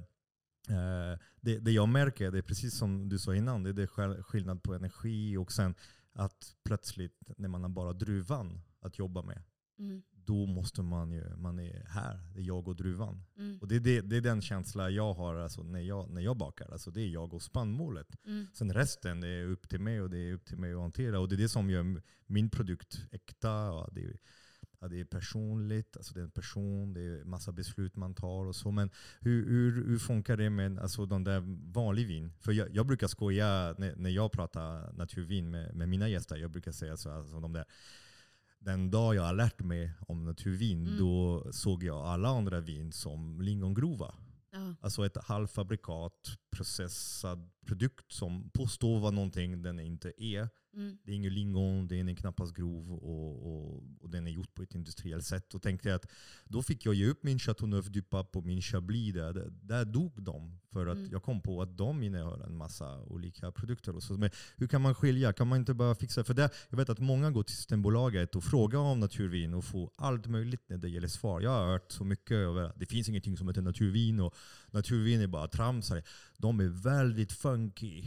eh 0.68 1.18
det, 1.40 1.58
det 1.58 1.70
jag 1.70 1.88
märker, 1.88 2.30
det 2.30 2.38
är 2.38 2.42
precis 2.42 2.74
som 2.74 3.08
du 3.08 3.18
sa 3.18 3.34
innan, 3.34 3.62
det 3.62 3.70
är 3.70 3.74
det 3.74 4.22
skillnad 4.22 4.62
på 4.62 4.74
energi 4.74 5.36
och 5.36 5.52
sen 5.52 5.74
att 6.12 6.56
plötsligt 6.64 7.22
när 7.36 7.48
man 7.48 7.62
har 7.62 7.70
bara 7.70 7.92
druvan 7.92 8.60
att 8.80 8.98
jobba 8.98 9.22
med, 9.22 9.42
Mm 9.78 10.02
då 10.26 10.46
måste 10.46 10.82
man 10.82 11.12
ju, 11.12 11.36
man 11.36 11.58
är 11.58 11.86
här, 11.88 12.20
det 12.34 12.40
är 12.40 12.44
jag 12.44 12.68
och 12.68 12.76
druvan. 12.76 13.22
Mm. 13.38 13.58
Och 13.60 13.68
det 13.68 13.78
det, 13.78 14.00
det 14.00 14.16
är 14.16 14.20
den 14.20 14.42
känsla 14.42 14.90
jag 14.90 15.14
har 15.14 15.34
alltså, 15.34 15.62
när, 15.62 15.80
jag, 15.80 16.10
när 16.10 16.20
jag 16.20 16.36
bakar. 16.36 16.72
Alltså, 16.72 16.90
det 16.90 17.00
är 17.00 17.08
jag 17.08 17.34
och 17.34 17.42
spannmålet. 17.42 18.16
Mm. 18.26 18.46
Sen 18.52 18.72
resten 18.72 19.20
det 19.20 19.28
är 19.28 19.46
upp 19.46 19.68
till 19.68 19.80
mig 19.80 20.00
och 20.00 20.10
det 20.10 20.18
är 20.18 20.32
upp 20.32 20.44
till 20.44 20.58
mig 20.58 20.72
att 20.72 20.80
hantera. 20.80 21.20
Och 21.20 21.28
det 21.28 21.34
är 21.34 21.38
det 21.38 21.48
som 21.48 21.70
gör 21.70 22.02
min 22.26 22.50
produkt 22.50 23.06
äkta. 23.10 23.48
Ja, 23.48 23.88
det, 23.92 24.04
är, 24.04 24.16
ja, 24.80 24.88
det 24.88 25.00
är 25.00 25.04
personligt, 25.04 25.96
alltså 25.96 26.14
det 26.14 26.20
är 26.20 26.24
en 26.24 26.30
person, 26.30 26.94
det 26.94 27.00
är 27.00 27.24
massa 27.24 27.52
beslut 27.52 27.96
man 27.96 28.14
tar 28.14 28.46
och 28.46 28.56
så. 28.56 28.70
Men 28.70 28.90
hur, 29.20 29.48
hur, 29.48 29.86
hur 29.86 29.98
funkar 29.98 30.36
det 30.36 30.50
med 30.50 30.78
alltså, 30.78 31.06
de 31.06 31.24
där 31.24 31.42
vanlig 31.72 32.06
vin? 32.06 32.32
För 32.40 32.52
jag, 32.52 32.74
jag 32.74 32.86
brukar 32.86 33.08
skoja 33.08 33.74
när, 33.78 33.96
när 33.96 34.10
jag 34.10 34.32
pratar 34.32 34.92
naturvin 34.92 35.50
med, 35.50 35.74
med 35.74 35.88
mina 35.88 36.08
gäster. 36.08 36.36
Jag 36.36 36.50
brukar 36.50 36.72
säga 36.72 36.96
så, 36.96 37.10
alltså, 37.10 37.40
de 37.40 37.52
där 37.52 37.64
den 38.58 38.90
dag 38.90 39.14
jag 39.14 39.22
har 39.22 39.34
lärt 39.34 39.60
mig 39.60 39.92
om 40.08 40.24
naturvin, 40.24 40.86
Mm. 40.86 40.98
då 40.98 41.44
såg 41.52 41.82
jag 41.82 42.06
alla 42.06 42.28
andra 42.28 42.60
vin 42.60 42.92
som 42.92 43.40
lingongrova. 43.40 44.14
Ja. 44.52 44.74
Alltså 44.80 45.06
ett 45.06 45.16
halvfabrikat, 45.24 46.36
processad 46.56 47.50
produkt 47.66 48.12
som 48.12 48.50
påstår 48.50 49.00
vara 49.00 49.10
någonting 49.10 49.62
den 49.62 49.80
inte 49.80 50.12
är. 50.24 50.48
Mm. 50.74 50.98
Det 51.04 51.12
är 51.12 51.16
ingen 51.16 51.34
lingon, 51.34 51.88
den 51.88 52.08
är 52.08 52.14
knappast 52.14 52.54
grov 52.54 52.92
och, 52.92 53.46
och, 53.46 53.82
och 54.00 54.10
den 54.10 54.26
är 54.26 54.30
gjord 54.30 54.54
på 54.54 54.62
ett 54.62 54.74
industriellt 54.74 55.24
sätt. 55.24 55.54
Och 55.54 55.62
tänkte 55.62 55.94
att 55.94 56.06
då 56.44 56.62
fick 56.62 56.86
jag 56.86 56.94
ge 56.94 57.06
upp 57.06 57.22
min 57.22 57.38
Chateauneuf 57.38 57.86
du 57.86 58.02
Pape 58.02 58.38
och 58.38 58.44
min 58.44 58.62
Chablis. 58.62 59.14
Där, 59.14 59.32
där, 59.32 59.50
där 59.62 59.84
dog 59.84 60.22
de. 60.22 60.58
För 60.72 60.86
att 60.86 60.96
Mm. 60.96 61.10
jag 61.12 61.22
kom 61.22 61.40
på 61.40 61.62
att 61.62 61.78
de 61.78 62.02
innehöll 62.02 62.40
en 62.40 62.56
massa 62.56 63.00
olika 63.02 63.52
produkter. 63.52 63.96
Och 63.96 64.02
så. 64.02 64.12
Men 64.16 64.30
hur 64.56 64.68
kan 64.68 64.80
man 64.80 64.94
skilja? 64.94 65.32
Kan 65.32 65.48
man 65.48 65.58
inte 65.58 65.74
bara 65.74 65.94
fixa? 65.94 66.24
För 66.24 66.34
det, 66.34 66.50
jag 66.70 66.76
vet 66.76 66.88
att 66.90 66.98
många 66.98 67.30
går 67.30 67.42
till 67.42 67.56
Systembolaget 67.56 68.36
och 68.36 68.44
frågar 68.44 68.78
om 68.78 69.00
naturvin 69.00 69.54
och 69.54 69.64
får 69.64 69.90
allt 69.96 70.26
möjligt 70.26 70.62
när 70.68 70.78
det 70.78 70.88
gäller 70.88 71.08
svar. 71.08 71.40
Jag 71.40 71.50
har 71.50 71.72
hört 71.72 71.92
så 71.92 72.04
mycket 72.04 72.30
över 72.32 72.62
att 72.62 72.78
det 72.78 72.86
finns 72.86 73.08
ingenting 73.08 73.36
som 73.36 73.48
heter 73.48 73.62
naturvin 73.62 74.20
och 74.20 74.34
naturvin 74.70 75.20
är 75.20 75.26
bara 75.26 75.48
tramsare. 75.48 76.02
De 76.38 76.60
är 76.60 76.68
väldigt 76.68 77.32
funky 77.32 78.04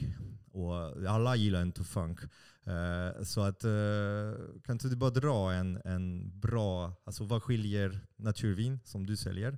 och 0.52 0.74
alla 1.10 1.36
gillar 1.36 1.62
inte 1.62 1.84
funk. 1.84 2.20
Uh, 2.68 3.24
så 3.24 3.42
att, 3.42 3.66
uh, 3.66 4.62
kan 4.64 4.76
inte 4.76 4.88
du 4.88 4.96
bara 4.96 5.10
dra 5.10 5.54
en, 5.54 5.82
en 5.86 6.40
bra, 6.40 6.94
alltså 7.04 7.24
vad 7.24 7.44
skiljer 7.44 8.08
naturvin 8.16 8.80
som 8.84 9.06
du 9.06 9.18
säljer 9.18 9.58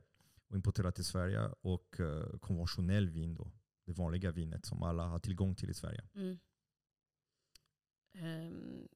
och 0.49 0.55
importerar 0.55 0.91
till 0.91 1.05
Sverige 1.05 1.49
och 1.61 1.99
uh, 1.99 2.37
konventionell 2.39 3.09
vin 3.09 3.35
då? 3.35 3.51
Det 3.85 3.93
vanliga 3.93 4.31
vinet 4.31 4.65
som 4.65 4.83
alla 4.83 5.05
har 5.05 5.19
tillgång 5.19 5.55
till 5.55 5.69
i 5.69 5.73
Sverige. 5.73 6.03
Mm. 6.15 6.39
Um, 8.17 8.87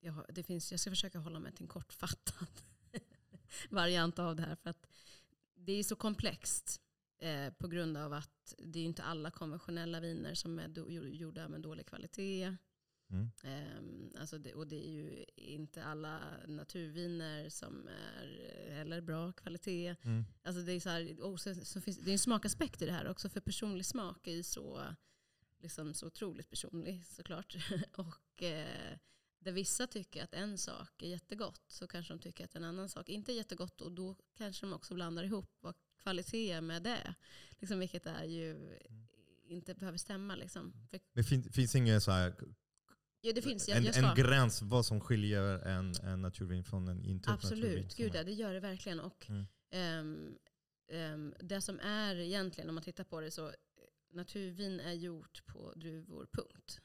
jag, 0.00 0.12
har- 0.12 0.26
det 0.28 0.42
finns, 0.42 0.70
jag 0.70 0.80
ska 0.80 0.90
försöka 0.90 1.18
hålla 1.18 1.40
mig 1.40 1.52
till 1.52 1.62
en 1.64 1.68
kortfattad 1.68 2.48
variant 3.70 4.18
av 4.18 4.36
det 4.36 4.42
här. 4.42 4.56
För 4.56 4.70
att 4.70 4.86
det 5.54 5.72
är 5.72 5.82
så 5.82 5.96
komplext 5.96 6.80
eh, 7.24 7.50
på 7.52 7.68
grund 7.68 7.96
av 7.96 8.12
att 8.12 8.54
det 8.58 8.78
är 8.78 8.84
inte 8.84 9.02
alla 9.02 9.30
konventionella 9.30 10.00
viner 10.00 10.34
som 10.34 10.58
är 10.58 10.68
do, 10.68 10.90
gjorda 10.90 11.48
med 11.48 11.60
dålig 11.60 11.86
kvalitet. 11.86 12.56
Mm. 13.10 13.30
Ehm, 13.42 14.12
alltså 14.18 14.38
det, 14.38 14.54
och 14.54 14.66
det 14.66 14.88
är 14.88 14.90
ju 14.90 15.24
inte 15.36 15.84
alla 15.84 16.20
naturviner 16.46 17.48
som 17.48 17.88
är 17.88 18.70
heller 18.74 19.00
bra 19.00 19.32
kvalitet. 19.32 19.96
Mm. 20.02 20.24
Alltså 20.42 20.62
det, 20.62 20.72
är 20.72 20.80
så 20.80 20.88
här, 20.88 21.22
och 21.22 21.40
så, 21.40 21.54
så 21.54 21.80
finns, 21.80 21.98
det 21.98 22.10
är 22.10 22.12
en 22.12 22.18
smakaspekt 22.18 22.82
i 22.82 22.86
det 22.86 22.92
här 22.92 23.08
också, 23.08 23.28
för 23.28 23.40
personlig 23.40 23.86
smak 23.86 24.26
är 24.26 24.32
ju 24.32 24.42
så, 24.42 24.82
liksom, 25.58 25.94
så 25.94 26.06
otroligt 26.06 26.50
personlig 26.50 27.06
såklart. 27.06 27.56
och 27.96 28.42
eh, 28.42 28.98
där 29.38 29.52
vissa 29.52 29.86
tycker 29.86 30.24
att 30.24 30.34
en 30.34 30.58
sak 30.58 31.02
är 31.02 31.08
jättegott 31.08 31.62
så 31.68 31.86
kanske 31.86 32.12
de 32.12 32.18
tycker 32.18 32.44
att 32.44 32.54
en 32.54 32.64
annan 32.64 32.88
sak 32.88 33.08
inte 33.08 33.32
är 33.32 33.34
jättegott 33.34 33.80
och 33.80 33.92
då 33.92 34.16
kanske 34.36 34.66
de 34.66 34.72
också 34.72 34.94
blandar 34.94 35.24
ihop 35.24 35.56
vad 35.60 35.74
kvalitet 36.04 36.60
med 36.60 36.82
det. 36.82 37.14
Liksom, 37.60 37.78
vilket 37.78 38.06
är 38.06 38.24
ju 38.24 38.78
inte 39.48 39.74
behöver 39.74 39.98
stämma. 39.98 40.36
Liksom. 40.36 40.72
Det 41.12 41.22
fin, 41.22 41.52
finns 41.52 41.74
ingen 41.74 42.00
så 42.00 42.10
här, 42.10 42.34
ja, 43.20 43.32
det 43.32 43.42
finns, 43.42 43.68
jag, 43.68 43.78
en, 43.78 43.84
jag 43.84 43.96
en 43.96 44.14
gräns 44.14 44.62
vad 44.62 44.86
som 44.86 45.00
skiljer 45.00 45.42
en, 45.42 45.94
en 46.02 46.22
naturvin 46.22 46.64
från 46.64 46.88
en 46.88 47.04
inte. 47.04 47.30
Absolut, 47.30 47.96
gud 47.96 48.14
ja, 48.14 48.24
det 48.24 48.32
gör 48.32 48.54
det 48.54 48.60
verkligen. 48.60 49.00
Och, 49.00 49.26
Mm. 49.28 49.46
ehm, 49.70 50.38
ehm, 50.88 51.34
det 51.40 51.60
som 51.60 51.80
är 51.80 52.16
egentligen, 52.16 52.68
om 52.68 52.74
man 52.74 52.84
tittar 52.84 53.04
på 53.04 53.20
det, 53.20 53.30
så 53.30 53.46
eh, 53.48 53.54
naturvin 54.10 54.80
är 54.80 54.92
gjort 54.92 55.46
på 55.46 55.72
druvor, 55.76 56.26
punkt. 56.32 56.80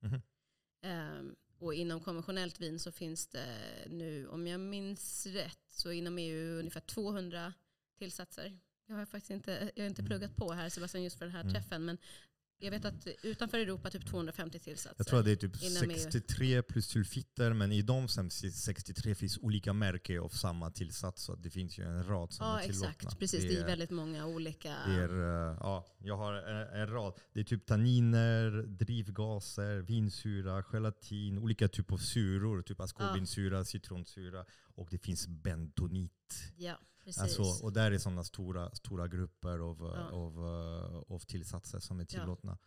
Mhm. 0.00 0.22
Ehm, 0.82 1.34
och 1.58 1.74
inom 1.74 2.00
konventionellt 2.00 2.60
vin 2.60 2.78
så 2.78 2.92
finns 2.92 3.26
det 3.26 3.46
nu, 3.86 4.28
om 4.28 4.46
jag 4.46 4.60
minns 4.60 5.26
rätt, 5.26 5.64
så 5.68 5.92
inom 5.92 6.18
EU 6.18 6.58
ungefär 6.58 6.80
200 6.80 7.52
tillsatser. 7.98 8.58
Jag 8.86 8.96
har 8.96 9.06
faktiskt 9.06 9.30
inte, 9.30 9.70
jag 9.76 9.84
har 9.84 9.88
inte 9.88 10.02
Mm. 10.02 10.08
pluggat 10.10 10.36
på 10.36 10.52
här 10.52 10.68
Sebastian 10.68 11.04
just 11.04 11.18
för 11.18 11.24
den 11.24 11.34
här 11.34 11.40
Mm. 11.40 11.52
träffen, 11.54 11.84
men 11.84 11.98
jag 12.58 12.70
vet 12.70 12.84
att 12.84 13.06
utanför 13.22 13.58
Europa 13.58 13.90
typ 13.90 14.06
250 14.06 14.58
tillsatser. 14.58 14.94
Jag 14.98 15.06
tror 15.06 15.18
att 15.18 15.24
det 15.24 15.30
är 15.32 15.36
typ 15.36 15.62
Inom 15.62 15.90
EU. 15.90 15.96
63 15.98 16.62
plus 16.62 16.86
sulfiter, 16.86 17.52
men 17.52 17.72
i 17.72 17.82
de 17.82 18.08
som 18.08 18.30
63 18.30 19.14
finns 19.14 19.38
olika 19.38 19.72
märken 19.72 20.20
av 20.22 20.28
samma 20.28 20.70
tillsats. 20.70 21.22
Så 21.22 21.34
det 21.34 21.50
finns 21.50 21.78
ju 21.78 21.84
en 21.84 22.04
rad 22.06 22.32
som 22.32 22.46
Ja, 22.46 22.60
är 22.60 22.66
tillåtna. 22.66 22.90
exakt. 22.90 23.18
Precis, 23.18 23.42
det 23.42 23.56
är 23.60 23.66
väldigt 23.66 23.90
många 23.90 24.26
olika. 24.26 24.68
det 24.86 24.92
är, 24.92 25.50
eh, 25.50 25.56
ja, 25.60 25.86
jag 25.98 26.16
har 26.16 26.32
en, 26.34 26.80
en 26.80 26.86
rad. 26.90 27.14
Det 27.32 27.40
är 27.40 27.44
typ 27.44 27.66
tanniner, 27.66 28.50
drivgaser, 28.66 29.78
vinsyra, 29.82 30.62
gelatin, 30.62 31.38
olika 31.38 31.68
typer 31.68 31.94
av 31.94 31.98
suror. 31.98 32.62
Typ 32.62 32.80
askorbinsyra, 32.80 33.64
citronsyra 33.64 34.44
och 34.74 34.88
det 34.90 34.98
finns 34.98 35.26
bentonit. 35.28 36.52
Ja, 36.56 36.78
precis. 37.04 37.22
Alltså, 37.22 37.64
och 37.64 37.72
där 37.72 37.92
är 37.92 37.98
sådana 37.98 38.24
stora, 38.24 38.74
stora 38.74 39.08
grupper 39.08 39.58
av, 39.58 39.78
Ja. 39.96 40.10
av, 40.10 40.36
eh, 40.38 41.14
av 41.14 41.18
tillsatser 41.18 41.78
som 41.78 42.00
är 42.00 42.06
Ja. 42.10 42.20
tillåtna. 42.20 42.58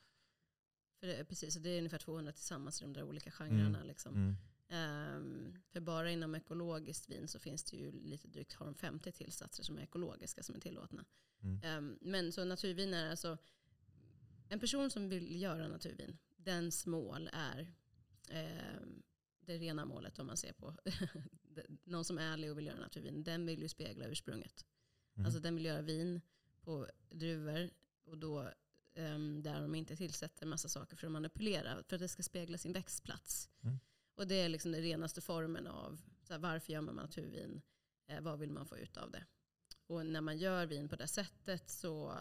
För 1.00 1.08
det, 1.08 1.26
precis, 1.26 1.56
och 1.56 1.62
det 1.62 1.70
är 1.70 1.78
ungefär 1.78 1.98
200 1.98 2.32
tillsammans 2.32 2.82
i 2.82 2.84
de 2.84 2.94
där 2.94 3.04
olika 3.04 3.32
genrerna. 3.32 3.84
Liksom. 3.84 4.14
Mm. 4.16 4.36
Ehm, 4.68 5.56
för 5.72 5.80
bara 5.80 6.12
inom 6.12 6.36
ekologiskt 6.36 7.10
vin 7.10 7.28
så 7.28 7.40
finns 7.40 7.64
det 7.64 7.78
ju 7.78 7.92
lite 7.92 8.28
drygt 8.28 8.54
har 8.54 8.66
de 8.66 8.76
50 8.76 9.12
tillsatser 9.12 9.64
som 9.64 9.78
är 9.78 9.82
ekologiska 9.82 10.44
som 10.44 10.56
är 10.56 10.60
tillåtna. 10.60 11.06
Mm. 11.44 11.62
Ehm, 11.64 11.98
men 12.02 12.32
så 12.32 12.46
naturvin 12.46 12.94
är 12.94 13.10
alltså, 13.10 13.38
en 14.50 14.60
person 14.60 14.90
som 14.92 15.10
vill 15.10 15.42
göra 15.42 15.68
naturvin, 15.68 16.18
dens 16.36 16.86
mål 16.86 17.30
är 17.34 17.74
ehm, 18.30 19.04
det 19.46 19.58
rena 19.58 19.86
målet 19.86 20.20
om 20.20 20.28
man 20.28 20.38
ser 20.38 20.54
på 20.54 20.76
någon 21.84 22.06
som 22.06 22.18
är 22.18 22.22
ärlig 22.22 22.52
och 22.52 22.58
vill 22.58 22.66
göra 22.66 22.80
naturvin, 22.80 23.24
den 23.24 23.46
vill 23.46 23.62
ju 23.62 23.70
spegla 23.70 24.06
ursprunget. 24.06 24.66
Mm. 25.16 25.26
Alltså 25.26 25.40
den 25.40 25.56
vill 25.56 25.66
göra 25.66 25.82
vin 25.82 26.22
på 26.62 26.88
druvor 27.10 27.70
och 28.06 28.18
då 28.18 28.50
ehm, 28.94 29.44
där 29.44 29.62
de 29.62 29.76
inte 29.76 29.96
tillsätter 29.96 30.46
massa 30.46 30.70
saker 30.70 30.96
för 30.96 31.08
att 31.08 31.14
manipulera 31.14 31.84
för 31.84 31.96
att 31.96 32.02
det 32.02 32.08
ska 32.08 32.24
spegla 32.24 32.58
sin 32.58 32.74
växtplats. 32.74 33.50
Mm. 33.64 33.80
Och 34.16 34.28
det 34.28 34.36
är 34.36 34.50
liksom 34.50 34.72
den 34.72 34.82
renaste 34.82 35.22
formen 35.22 35.68
av 35.68 36.02
så 36.24 36.34
här, 36.34 36.40
varför 36.40 36.74
gör 36.74 36.82
man 36.82 36.96
naturvin? 36.96 37.62
Eh, 38.08 38.22
vad 38.22 38.40
vill 38.40 38.52
man 38.52 38.66
få 38.66 38.78
ut 38.78 38.98
av 38.98 39.12
det? 39.12 39.26
Och 39.88 40.06
när 40.06 40.22
man 40.22 40.38
gör 40.38 40.66
vin 40.66 40.90
på 40.90 40.96
det 40.96 41.08
sättet 41.08 41.70
så 41.70 42.18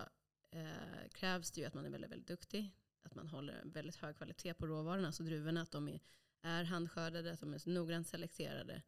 eh, 0.50 1.08
krävs 1.12 1.50
det 1.50 1.60
ju 1.60 1.66
att 1.66 1.74
man 1.74 1.86
är 1.86 1.90
väldigt, 1.90 2.10
väldigt 2.10 2.28
duktig. 2.28 2.70
Att 3.02 3.14
man 3.14 3.28
håller 3.28 3.62
väldigt 3.64 3.96
hög 3.96 4.16
kvalitet 4.16 4.54
på 4.54 4.66
råvarorna, 4.66 5.06
alltså 5.06 5.22
druvorna, 5.22 5.62
att 5.62 5.70
de 5.70 5.88
är, 5.88 6.00
är 6.44 6.64
handskördade, 6.64 7.32
att 7.32 7.40
de 7.40 7.54
är 7.54 7.68
noggrant 7.68 8.06
selekterade. 8.08 8.82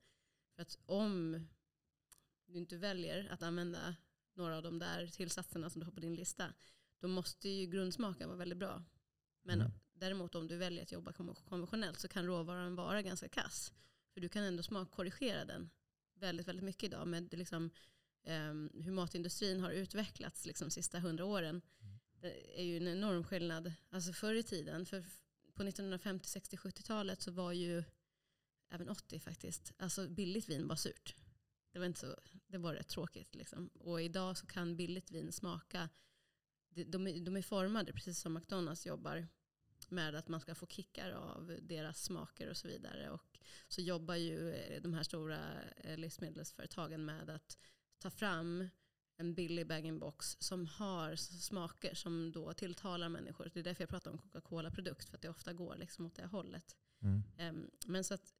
För 0.55 0.63
att 0.63 0.79
om 0.87 1.47
du 2.47 2.59
inte 2.59 2.77
väljer 2.77 3.29
att 3.31 3.43
använda 3.43 3.97
några 4.35 4.57
av 4.57 4.63
de 4.63 4.79
där 4.79 5.07
tillsatserna 5.07 5.71
som 5.71 5.81
du 5.81 5.85
har 5.85 5.93
på 5.93 6.01
din 6.01 6.15
lista, 6.15 6.55
då 7.01 7.09
måste 7.09 7.49
ju 7.49 7.67
grundsmaken 7.67 8.29
vara 8.29 8.39
väldigt 8.39 8.59
bra. 8.59 8.85
Men 9.43 9.61
Mm. 9.61 9.73
däremot 9.93 10.35
om 10.35 10.47
du 10.49 10.57
väljer 10.57 10.83
att 10.83 10.93
jobba 10.93 11.13
kon- 11.13 11.35
konventionellt 11.49 12.01
så 12.01 12.09
kan 12.09 12.27
råvaran 12.27 12.75
vara 12.75 13.03
ganska 13.03 13.29
kass. 13.29 13.73
För 14.15 14.21
du 14.21 14.29
kan 14.29 14.45
ändå 14.45 14.63
smakkorrigera 14.63 15.45
den 15.45 15.71
väldigt, 16.15 16.49
väldigt 16.49 16.65
mycket 16.65 16.83
idag 16.85 17.09
med 17.09 17.35
liksom, 17.39 17.71
um, 18.27 18.71
hur 18.75 18.93
matindustrin 18.93 19.61
har 19.61 19.71
utvecklats 19.71 20.47
liksom, 20.47 20.69
de 20.69 20.71
sista 20.71 20.99
hundra 20.99 21.25
åren. 21.25 21.63
Mm. 21.81 21.99
Det 22.21 22.61
är 22.61 22.65
ju 22.65 22.77
en 22.77 22.89
enorm 22.89 23.25
skillnad. 23.25 23.73
Alltså 23.91 24.13
förr 24.13 24.35
i 24.35 24.43
tiden, 24.43 24.87
för 24.87 25.05
på 25.57 25.63
1950, 25.63 26.29
60, 26.29 26.57
70-talet 26.57 27.23
så 27.23 27.31
var 27.31 27.53
ju, 27.53 27.85
även 28.71 28.89
80 28.89 29.21
faktiskt, 29.21 29.73
alltså 29.79 30.09
billigt 30.09 30.49
vin 30.49 30.69
var 30.69 30.77
surt. 30.77 31.15
Det 31.73 31.79
var, 31.79 31.87
inte 31.87 32.01
så, 32.01 32.17
det 32.47 32.59
var 32.59 32.75
rätt 32.75 32.89
tråkigt. 32.89 33.35
Liksom. 33.35 33.69
Och 33.69 34.03
idag 34.03 34.37
så 34.37 34.47
kan 34.47 34.77
billigt 34.77 35.11
vin 35.11 35.33
smaka, 35.33 35.89
de, 36.69 36.85
de, 36.85 37.25
de 37.25 37.37
är 37.37 37.43
formade 37.43 37.93
precis 37.93 38.19
som 38.19 38.35
McDonalds 38.35 38.87
jobbar 38.87 39.27
med 39.89 40.15
att 40.15 40.29
man 40.29 40.41
ska 40.41 40.55
få 40.55 40.67
kickar 40.67 41.11
av 41.11 41.59
deras 41.63 42.03
smaker 42.03 42.51
och 42.51 42.57
så 42.57 42.69
vidare. 42.69 43.11
Och 43.11 43.39
så 43.69 43.81
jobbar 43.81 44.15
ju 44.15 44.55
de 44.83 44.95
här 44.95 45.03
stora 45.03 45.63
eh, 45.77 45.99
livsmedelsföretagen 45.99 47.05
med 47.05 47.31
att 47.31 47.59
ta 47.99 48.11
fram 48.11 48.69
en 49.17 49.35
billig 49.35 49.67
bag-in-box 49.67 50.37
som 50.41 50.67
har 50.67 51.17
smaker 51.17 51.95
som 51.95 52.33
då 52.33 52.53
tilltalar 52.53 53.09
människor. 53.09 53.51
Det 53.55 53.61
är 53.61 53.65
därför 53.65 53.83
jag 53.83 53.89
pratar 53.89 54.11
om 54.11 54.19
Coca-Cola-produkt, 54.19 55.09
för 55.09 55.17
att 55.17 55.23
det 55.23 55.29
ofta 55.29 55.53
går 55.53 55.77
liksom 55.77 56.07
åt 56.07 56.15
det 56.15 56.27
hållet. 56.27 56.77
Mm. 57.03 57.23
Um, 57.39 57.71
men 57.87 58.05
så 58.05 58.15
att, 58.15 58.35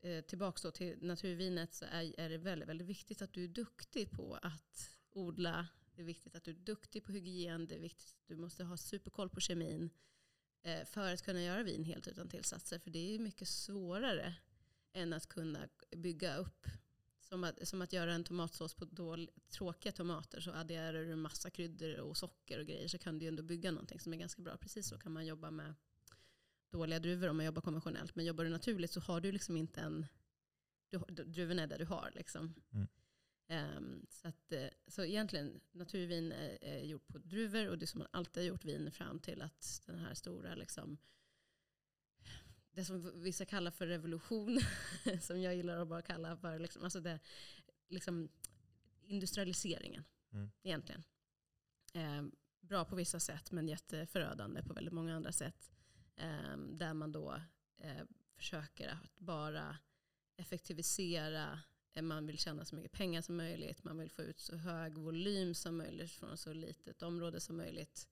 eh, 0.00 0.24
tillbaka 0.24 0.70
till 0.70 0.98
naturvinet 1.02 1.74
så 1.74 1.84
är, 1.84 2.20
är 2.20 2.28
det 2.28 2.38
väldigt, 2.38 2.68
väldigt 2.68 2.86
viktigt 2.86 3.22
att 3.22 3.32
du 3.32 3.44
är 3.44 3.48
duktig 3.48 4.10
på 4.10 4.38
att 4.42 4.90
odla. 5.10 5.68
Det 5.94 6.02
är 6.02 6.06
viktigt 6.06 6.34
att 6.34 6.44
du 6.44 6.50
är 6.50 6.54
duktig 6.54 7.04
på 7.04 7.12
hygien. 7.12 7.66
Det 7.66 7.74
är 7.74 7.80
viktigt 7.80 8.08
att 8.08 8.28
du 8.28 8.36
måste 8.36 8.64
ha 8.64 8.76
superkoll 8.76 9.30
på 9.30 9.40
kemin. 9.40 9.90
Eh, 10.62 10.84
för 10.84 11.12
att 11.12 11.22
kunna 11.22 11.42
göra 11.42 11.62
vin 11.62 11.84
helt 11.84 12.08
utan 12.08 12.28
tillsatser. 12.28 12.78
För 12.78 12.90
det 12.90 13.14
är 13.14 13.18
mycket 13.18 13.48
svårare 13.48 14.34
än 14.92 15.12
att 15.12 15.26
kunna 15.26 15.68
bygga 15.96 16.36
upp. 16.36 16.66
Som 17.32 17.44
att, 17.44 17.68
som 17.68 17.82
att 17.82 17.92
göra 17.92 18.14
en 18.14 18.24
tomatsås 18.24 18.74
på 18.74 18.84
dålig, 18.84 19.28
tråkiga 19.48 19.92
tomater 19.92 20.40
så 20.40 20.52
adderar 20.52 21.04
du 21.04 21.16
massa 21.16 21.50
kryddor 21.50 22.00
och 22.00 22.16
socker 22.16 22.58
och 22.58 22.66
grejer 22.66 22.88
så 22.88 22.98
kan 22.98 23.18
du 23.18 23.26
ändå 23.26 23.42
bygga 23.42 23.70
någonting 23.70 24.00
som 24.00 24.12
är 24.12 24.16
ganska 24.16 24.42
bra. 24.42 24.56
Precis 24.56 24.88
så 24.88 24.98
kan 24.98 25.12
man 25.12 25.26
jobba 25.26 25.50
med 25.50 25.74
dåliga 26.70 26.98
druvor 26.98 27.28
om 27.28 27.36
man 27.36 27.46
jobbar 27.46 27.62
konventionellt. 27.62 28.16
Men 28.16 28.24
jobbar 28.24 28.44
du 28.44 28.50
naturligt 28.50 28.92
så 28.92 29.00
har 29.00 29.20
du 29.20 29.32
liksom 29.32 29.56
inte 29.56 29.80
en... 29.80 30.06
Du, 30.90 30.98
druvorna 31.24 31.62
är 31.62 31.66
där 31.66 31.78
du 31.78 31.84
har. 31.84 32.12
Liksom. 32.14 32.54
Mm. 32.72 32.86
Um, 33.76 34.06
så, 34.10 34.28
att, 34.28 34.52
eh, 34.52 34.68
så 34.86 35.04
egentligen, 35.04 35.60
naturvin 35.72 36.32
är, 36.32 36.64
är 36.64 36.84
gjort 36.84 37.08
på 37.08 37.18
druvor 37.18 37.68
och 37.68 37.78
det 37.78 37.86
som 37.86 37.98
man 37.98 38.08
alltid 38.10 38.42
har 38.42 38.48
gjort 38.48 38.64
vin 38.64 38.92
fram 38.92 39.18
till 39.18 39.42
att 39.42 39.82
den 39.86 39.98
här 39.98 40.14
stora, 40.14 40.54
liksom, 40.54 40.98
det 42.72 42.84
som 42.84 43.22
vissa 43.22 43.44
kallar 43.44 43.70
för 43.70 43.86
revolution, 43.86 44.60
som 45.20 45.40
jag 45.40 45.56
gillar 45.56 45.76
att 45.76 45.88
bara 45.88 46.02
kalla 46.02 46.36
för 46.36 46.58
liksom, 46.58 46.84
alltså 46.84 47.00
det, 47.00 47.18
liksom, 47.88 48.28
industrialiseringen 49.02 50.04
mm. 50.32 50.50
egentligen. 50.62 51.02
Um, 51.94 52.32
bra 52.60 52.84
på 52.84 52.96
vissa 52.96 53.20
sätt 53.20 53.52
men 53.52 53.68
jätteförödande 53.68 54.62
på 54.62 54.72
väldigt 54.72 54.94
många 54.94 55.16
andra 55.16 55.32
sätt. 55.32 55.70
Um, 56.16 56.78
där 56.78 56.94
man 56.94 57.12
då 57.12 57.42
uh, 57.84 58.02
försöker 58.36 58.88
att 58.88 59.18
bara 59.18 59.78
effektivisera 60.36 61.60
Eh, 61.92 62.02
man 62.02 62.26
vill 62.26 62.38
tjäna 62.38 62.64
så 62.64 62.76
mycket 62.76 62.92
pengar 62.92 63.22
som 63.22 63.36
möjligt. 63.36 63.84
Man 63.84 63.98
vill 63.98 64.10
få 64.10 64.22
ut 64.22 64.40
så 64.40 64.56
hög 64.56 64.98
volym 64.98 65.54
som 65.54 65.76
möjligt 65.76 66.10
från 66.10 66.36
så 66.36 66.52
litet 66.52 67.02
område 67.02 67.40
som 67.40 67.56
möjligt. 67.56 68.08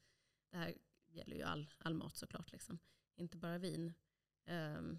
Det 0.50 0.56
här 0.56 0.74
gäller 1.06 1.36
ju 1.36 1.42
all, 1.42 1.70
all 1.78 1.94
mat 1.94 2.16
såklart. 2.16 2.52
Liksom. 2.52 2.78
Inte 3.16 3.36
bara 3.36 3.58
vin. 3.58 3.94
Um, 4.48 4.98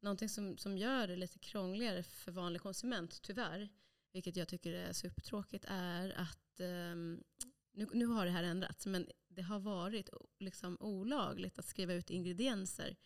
någonting 0.00 0.28
som, 0.28 0.58
som 0.58 0.78
gör 0.78 1.06
det 1.06 1.16
lite 1.16 1.38
krångligare 1.38 2.02
för 2.02 2.32
vanlig 2.32 2.62
konsument, 2.62 3.22
tyvärr, 3.22 3.68
vilket 4.12 4.36
jag 4.36 4.48
tycker 4.48 4.72
är 4.72 4.92
supertråkigt, 4.92 5.64
är 5.68 6.10
att 6.10 6.60
um, 6.60 7.24
nu, 7.72 7.88
nu 7.92 8.06
har 8.06 8.24
det 8.24 8.30
här 8.30 8.42
ändrats, 8.42 8.86
men 8.86 9.08
det 9.28 9.42
har 9.42 9.58
varit 9.58 10.10
liksom 10.38 10.76
olagligt 10.80 11.58
att 11.58 11.66
skriva 11.66 11.92
ut 11.92 12.10
ingredienser 12.10 12.96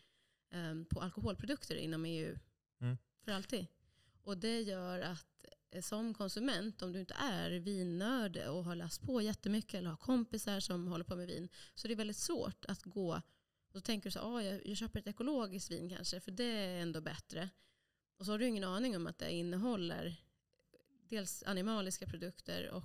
um, 0.54 0.84
på 0.84 1.00
alkoholprodukter 1.00 1.76
inom 1.76 2.04
EU. 2.04 2.38
Mm. 2.80 2.96
För 3.24 3.32
alltid. 3.32 3.66
Och 4.22 4.38
det 4.38 4.62
gör 4.62 5.00
att 5.00 5.44
eh, 5.70 5.82
som 5.82 6.14
konsument, 6.14 6.82
om 6.82 6.92
du 6.92 7.00
inte 7.00 7.14
är 7.14 7.50
vinnörd 7.50 8.36
och 8.36 8.64
har 8.64 8.74
läst 8.74 9.02
på 9.02 9.22
jättemycket 9.22 9.74
eller 9.74 9.90
har 9.90 9.96
kompisar 9.96 10.60
som 10.60 10.88
håller 10.88 11.04
på 11.04 11.16
med 11.16 11.26
vin, 11.26 11.48
så 11.74 11.86
är 11.86 11.88
det 11.88 11.94
väldigt 11.94 12.16
svårt 12.16 12.64
att 12.64 12.82
gå 12.82 13.22
och 13.76 13.82
så 13.82 13.86
tänker 13.86 14.10
du 14.10 14.12
så 14.12 14.20
ah, 14.20 14.42
jag, 14.42 14.66
jag 14.66 14.76
köper 14.76 14.98
ett 14.98 15.06
ekologiskt 15.06 15.70
vin 15.70 15.88
kanske, 15.88 16.20
för 16.20 16.30
det 16.30 16.44
är 16.44 16.82
ändå 16.82 17.00
bättre. 17.00 17.50
Och 18.18 18.26
så 18.26 18.32
har 18.32 18.38
du 18.38 18.46
ingen 18.46 18.64
aning 18.64 18.96
om 18.96 19.06
att 19.06 19.18
det 19.18 19.32
innehåller 19.32 20.16
dels 21.08 21.42
animaliska 21.42 22.06
produkter 22.06 22.70
och 22.70 22.84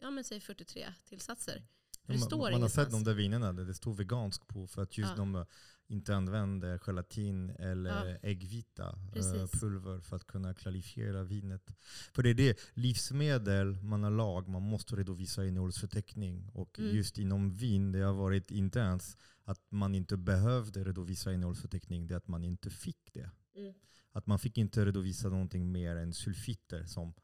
ja, 0.00 0.10
men 0.10 0.24
säg 0.24 0.40
43 0.40 0.86
tillsatser. 1.08 1.62
Man, 2.02 2.18
man 2.30 2.62
har 2.62 2.68
sett 2.68 2.90
de 2.90 3.04
där 3.04 3.14
vinerna 3.14 3.52
där 3.52 3.64
det 3.64 3.74
står 3.74 3.94
vegansk 3.94 4.48
på 4.48 4.66
för 4.66 4.82
att 4.82 4.98
just 4.98 5.10
ja. 5.10 5.16
de 5.16 5.46
inte 5.86 6.16
använder 6.16 6.78
gelatin 6.78 7.50
eller 7.50 8.08
ja. 8.08 8.18
äggvita 8.22 8.98
äh, 9.14 9.46
pulver 9.60 10.00
för 10.00 10.16
att 10.16 10.26
kunna 10.26 10.54
kvalifiera 10.54 11.22
vinet. 11.24 11.74
För 12.12 12.22
det 12.22 12.30
är 12.30 12.34
det, 12.34 12.58
livsmedel 12.74 13.82
man 13.82 14.02
har 14.02 14.10
lag, 14.10 14.48
man 14.48 14.62
måste 14.62 14.96
redovisa 14.96 15.46
innehållsförteckning. 15.46 16.50
Och 16.52 16.78
mm. 16.78 16.96
just 16.96 17.18
inom 17.18 17.54
vin, 17.54 17.92
det 17.92 18.00
har 18.00 18.14
varit 18.14 18.50
inte 18.50 18.78
ens 18.78 19.16
att 19.48 19.70
man 19.70 19.94
inte 19.94 20.16
behövde 20.16 20.84
redovisa 20.84 21.32
innehållsförteckning, 21.32 22.06
det 22.06 22.14
är 22.14 22.18
att 22.18 22.28
man 22.28 22.44
inte 22.44 22.70
fick 22.70 23.12
det. 23.12 23.30
Mm. 23.54 23.74
Att 24.10 24.26
man 24.26 24.38
fick 24.38 24.58
inte 24.58 24.84
redovisa 24.84 25.28
någonting 25.28 25.72
mer 25.72 25.96
än 25.96 26.12
sulfiter 26.12 26.84
som 26.84 27.14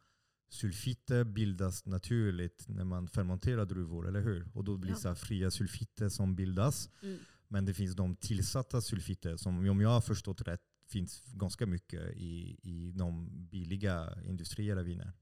sulfiter 0.49 1.25
bildas 1.25 1.87
naturligt 1.87 2.69
när 2.69 2.85
man 2.85 3.09
fermenterar 3.09 3.65
druvor, 3.65 4.09
eller 4.09 4.21
hur? 4.21 4.49
Och 4.55 4.65
då 4.65 4.77
blir 4.77 4.93
det 4.93 4.99
ja. 5.05 5.15
fria 5.15 5.51
sulfiter 5.51 6.09
som 6.09 6.37
bildas. 6.37 6.91
Mm. 7.03 7.19
Men 7.49 7.65
det 7.65 7.75
finns 7.75 7.97
de 7.97 8.17
tillsatta 8.17 8.81
sulfiter 8.81 9.37
som, 9.37 9.69
om 9.69 9.81
jag 9.81 9.89
har 9.89 10.01
förstått 10.01 10.43
rätt, 10.43 10.63
finns 10.87 11.23
ganska 11.35 11.67
mycket 11.67 12.17
i, 12.17 12.59
i 12.63 12.93
de 12.93 13.29
billiga 13.51 14.19
industriella 14.25 14.83
viner. 14.83 15.13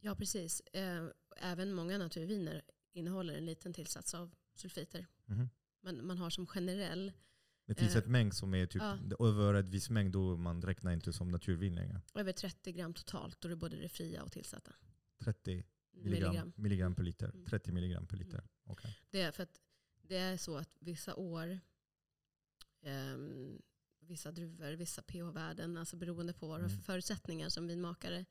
Ja, 0.00 0.14
precis. 0.14 0.60
Eh, 0.60 1.06
även 1.36 1.72
många 1.72 1.98
naturviner 1.98 2.62
innehåller 2.92 3.34
en 3.34 3.46
liten 3.46 3.72
tillsats 3.72 4.14
av 4.14 4.30
sulfiter. 4.54 5.06
Mm. 5.28 5.48
Men 5.82 6.06
man 6.06 6.18
har 6.18 6.30
som 6.30 6.46
generell 6.46 7.12
det 7.68 7.74
finns 7.74 7.92
eh, 7.92 7.98
ett 7.98 8.06
mängd 8.06 8.34
som 8.34 8.54
är 8.54 8.66
typ 8.66 8.82
ja. 8.82 9.26
över 9.26 9.54
ett 9.54 9.68
viss 9.68 9.90
mängd 9.90 10.12
då 10.12 10.36
man 10.36 10.62
räknar 10.62 10.92
inte 10.92 11.12
som 11.12 11.30
naturvin 11.30 11.74
längre. 11.74 12.00
Över 12.14 12.32
30 12.32 12.72
gram 12.72 12.94
totalt, 12.94 13.40
då 13.40 13.48
är 13.48 13.50
det 13.50 13.56
både 13.56 13.76
det 13.76 13.88
fria 13.88 14.22
och 14.22 14.32
tillsatta. 14.32 14.72
30 15.18 15.64
milligram, 15.92 16.30
milligram. 16.30 16.52
milligram 16.56 16.94
per 16.94 17.02
liter? 17.02 17.30
Mm. 17.30 17.46
30 17.46 17.72
milligram 17.72 18.06
per 18.06 18.16
liter. 18.16 18.38
Mm. 18.38 18.48
Okay. 18.64 18.90
Det 19.10 19.20
är 19.20 19.32
för 19.32 19.42
att 19.42 19.60
det 20.02 20.16
är 20.16 20.36
så 20.36 20.56
att 20.56 20.76
vissa 20.80 21.14
år, 21.14 21.60
um, 22.82 23.62
vissa 24.00 24.32
druvor, 24.32 24.72
vissa 24.72 25.02
pH-värden, 25.02 25.76
alltså 25.76 25.96
beroende 25.96 26.32
på 26.32 26.46
vad 26.46 26.60
mm. 26.60 26.70
förutsättningar 26.70 27.48
som 27.48 27.66
vinmakare, 27.66 28.24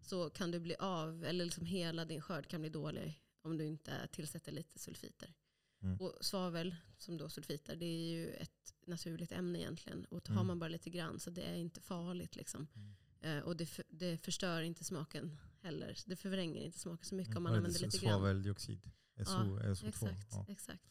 så 0.00 0.30
kan 0.30 0.50
du 0.50 0.60
bli 0.60 0.76
av, 0.78 1.24
eller 1.24 1.44
liksom 1.44 1.66
hela 1.66 2.04
din 2.04 2.20
skörd 2.20 2.46
kan 2.46 2.60
bli 2.60 2.70
dålig 2.70 3.22
om 3.42 3.56
du 3.56 3.64
inte 3.64 4.08
tillsätter 4.12 4.52
lite 4.52 4.78
sulfiter. 4.78 5.34
Mm. 5.82 6.00
Och 6.00 6.14
svavel, 6.20 6.76
som 6.98 7.16
då 7.16 7.28
sulfiter, 7.28 7.76
det 7.76 7.86
är 7.86 8.08
ju 8.08 8.32
ett 8.32 8.74
naturligt 8.86 9.32
ämne 9.32 9.58
egentligen. 9.58 10.04
Och 10.04 10.28
mm. 10.28 10.36
har 10.36 10.44
man 10.44 10.58
bara 10.58 10.68
lite 10.68 10.90
grann 10.90 11.20
så 11.20 11.30
det 11.30 11.42
är 11.42 11.54
inte 11.54 11.80
farligt. 11.80 12.36
Liksom. 12.36 12.68
Mm. 12.74 12.94
Eh, 13.20 13.44
och 13.44 13.56
det, 13.56 13.66
för, 13.66 13.84
det 13.88 14.18
förstör 14.18 14.62
inte 14.62 14.84
smaken 14.84 15.38
heller. 15.60 15.98
Det 16.06 16.16
förvränger 16.16 16.62
inte 16.62 16.78
smaken 16.78 17.04
så 17.04 17.14
mycket 17.14 17.36
om 17.36 17.42
man 17.42 17.54
använder 17.54 17.80
lite 17.80 17.98
grann. 17.98 18.12
Svaveldioxid, 18.12 18.90
SO, 19.16 19.22
ja, 19.22 19.60
SO2. 19.62 19.88
Exakt, 19.88 20.28
ja. 20.32 20.46
exakt. 20.48 20.82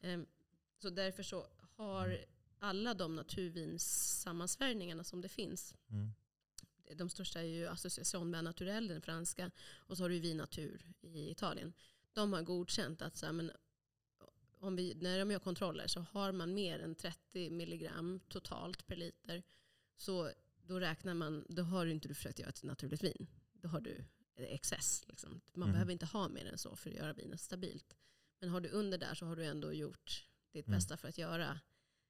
Eh, 0.00 0.20
så 0.78 0.90
därför 0.90 1.22
så 1.22 1.46
har 1.76 2.06
mm. 2.06 2.20
alla 2.58 2.94
de 2.94 3.16
naturvinssammansvärjningarna 3.16 5.04
som 5.04 5.20
det 5.20 5.28
finns. 5.28 5.74
Mm. 5.90 6.12
De 6.96 7.10
största 7.10 7.40
är 7.40 7.44
ju 7.44 7.66
Association 7.66 8.30
med 8.30 8.44
Naturell, 8.44 8.88
den 8.88 9.02
franska. 9.02 9.50
Och 9.76 9.96
så 9.96 10.04
har 10.04 10.08
du 10.08 10.18
Vin 10.18 10.36
Natur 10.36 10.92
i 11.00 11.30
Italien. 11.30 11.72
De 12.12 12.32
har 12.32 12.42
godkänt 12.42 13.02
att 13.02 13.16
så 13.16 13.26
här, 13.26 13.32
men 13.32 13.50
om 14.66 14.76
vi, 14.76 14.94
när 14.94 15.18
de 15.18 15.30
gör 15.30 15.38
kontroller 15.38 15.86
så 15.86 16.00
har 16.00 16.32
man 16.32 16.54
mer 16.54 16.78
än 16.80 16.94
30 16.94 17.50
milligram 17.50 18.20
totalt 18.28 18.86
per 18.86 18.96
liter 18.96 19.42
så 19.96 20.30
då 20.62 20.80
räknar 20.80 21.14
man, 21.14 21.46
då 21.48 21.62
har 21.62 21.86
du 21.86 21.92
inte 21.92 22.08
du 22.08 22.14
försökt 22.14 22.38
göra 22.38 22.48
ett 22.48 22.62
naturligt 22.62 23.04
vin. 23.04 23.26
Då 23.52 23.68
har 23.68 23.80
du 23.80 24.04
excess. 24.36 25.04
Liksom. 25.08 25.40
Man 25.52 25.62
mm. 25.62 25.72
behöver 25.72 25.92
inte 25.92 26.06
ha 26.06 26.28
mer 26.28 26.46
än 26.46 26.58
så 26.58 26.76
för 26.76 26.90
att 26.90 26.96
göra 26.96 27.12
vinet 27.12 27.40
stabilt. 27.40 27.96
Men 28.40 28.50
har 28.50 28.60
du 28.60 28.68
under 28.68 28.98
där 28.98 29.14
så 29.14 29.26
har 29.26 29.36
du 29.36 29.44
ändå 29.44 29.72
gjort 29.72 30.24
ditt 30.52 30.66
mm. 30.66 30.76
bästa 30.76 30.96
för 30.96 31.08
att 31.08 31.18
göra 31.18 31.60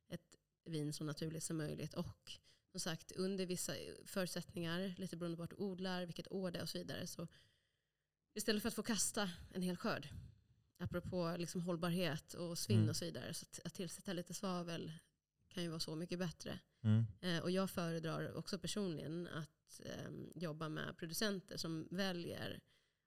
ett 0.09 0.37
vin 0.65 0.93
så 0.93 1.05
naturligt 1.05 1.45
som 1.45 1.57
möjligt. 1.57 1.95
Och 1.95 2.39
som 2.71 2.81
sagt, 2.81 3.13
under 3.13 3.47
vissa 3.47 3.73
förutsättningar, 4.05 4.95
lite 4.99 5.17
beroende 5.17 5.37
på 5.37 5.43
vart 5.43 5.51
du 5.51 5.57
odlar, 5.57 6.07
vilket 6.07 6.33
år 6.33 6.51
det 6.51 6.59
är 6.59 6.63
och 6.63 6.69
så 6.69 6.79
vidare. 6.79 7.07
Så 7.07 7.29
istället 8.35 8.63
för 8.63 8.69
att 8.69 8.75
få 8.75 8.83
kasta 8.83 9.31
en 9.55 9.63
hel 9.63 9.77
skörd 9.77 10.09
apropå 10.79 11.35
liksom 11.39 11.61
hållbarhet 11.61 12.35
och 12.35 12.59
svinn 12.59 12.79
mm. 12.79 12.89
och 12.89 12.97
så 12.97 13.05
vidare. 13.05 13.35
Så 13.35 13.47
att 13.65 13.75
tillsätta 13.75 14.13
lite 14.13 14.35
svavel 14.35 14.93
kan 15.49 15.63
ju 15.63 15.69
vara 15.69 15.81
så 15.81 15.95
mycket 15.95 16.19
bättre. 16.19 16.59
Mm. 16.83 17.07
Eh, 17.21 17.43
och 17.43 17.51
jag 17.51 17.71
föredrar 17.71 18.37
också 18.37 18.59
personligen 18.59 19.27
att 19.27 19.81
eh, 19.85 20.11
jobba 20.35 20.69
med 20.69 20.97
producenter 20.97 21.57
som 21.57 21.89
väljer, 21.91 22.61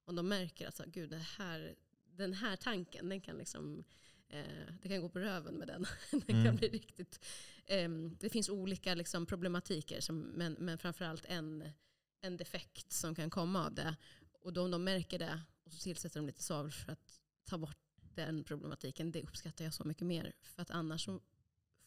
om 0.06 0.16
de 0.16 0.28
märker 0.28 0.68
att 0.68 0.76
så, 0.76 0.84
gud, 0.88 1.10
det 1.10 1.18
här, 1.18 1.76
den 2.06 2.34
här 2.34 2.56
tanken, 2.56 3.10
den 3.10 3.22
kan 3.22 3.38
liksom, 3.38 3.84
eh, 4.28 4.74
det 4.82 4.90
kan 4.90 5.02
gå 5.02 5.10
på 5.10 5.20
röven 5.20 5.56
med 5.56 5.68
den. 5.68 5.86
den 6.12 6.36
Mm. 6.36 6.46
kan 6.46 6.56
bli 6.56 6.68
riktigt, 6.70 7.26
eh, 7.66 7.90
det 8.20 8.30
finns 8.30 8.50
olika 8.50 8.94
liksom, 8.94 9.26
problematiker, 9.26 10.02
som, 10.02 10.20
men, 10.20 10.54
men 10.54 10.78
framförallt 10.78 11.26
en, 11.26 11.70
en 12.22 12.38
defekt 12.38 12.92
som 12.92 13.16
kan 13.16 13.30
komma 13.30 13.66
av 13.66 13.74
det. 13.74 13.96
Och 14.42 14.54
då 14.54 14.64
om 14.64 14.72
de 14.72 14.84
märker 14.84 15.20
det 15.20 15.42
och 15.64 15.72
så 15.72 15.80
tillsätter 15.80 16.20
de 16.20 16.26
lite 16.26 16.44
svavel 16.44 16.72
för 16.72 16.92
att 16.92 17.19
ta 17.50 17.58
bort 17.58 17.78
den 18.16 18.44
problematiken, 18.44 19.12
det 19.12 19.24
uppskattar 19.24 19.66
jag 19.66 19.74
så 19.74 19.84
mycket 19.84 20.08
mer. 20.08 20.34
För 20.42 20.62
att 20.62 20.72
annars 20.72 21.06
så 21.06 21.22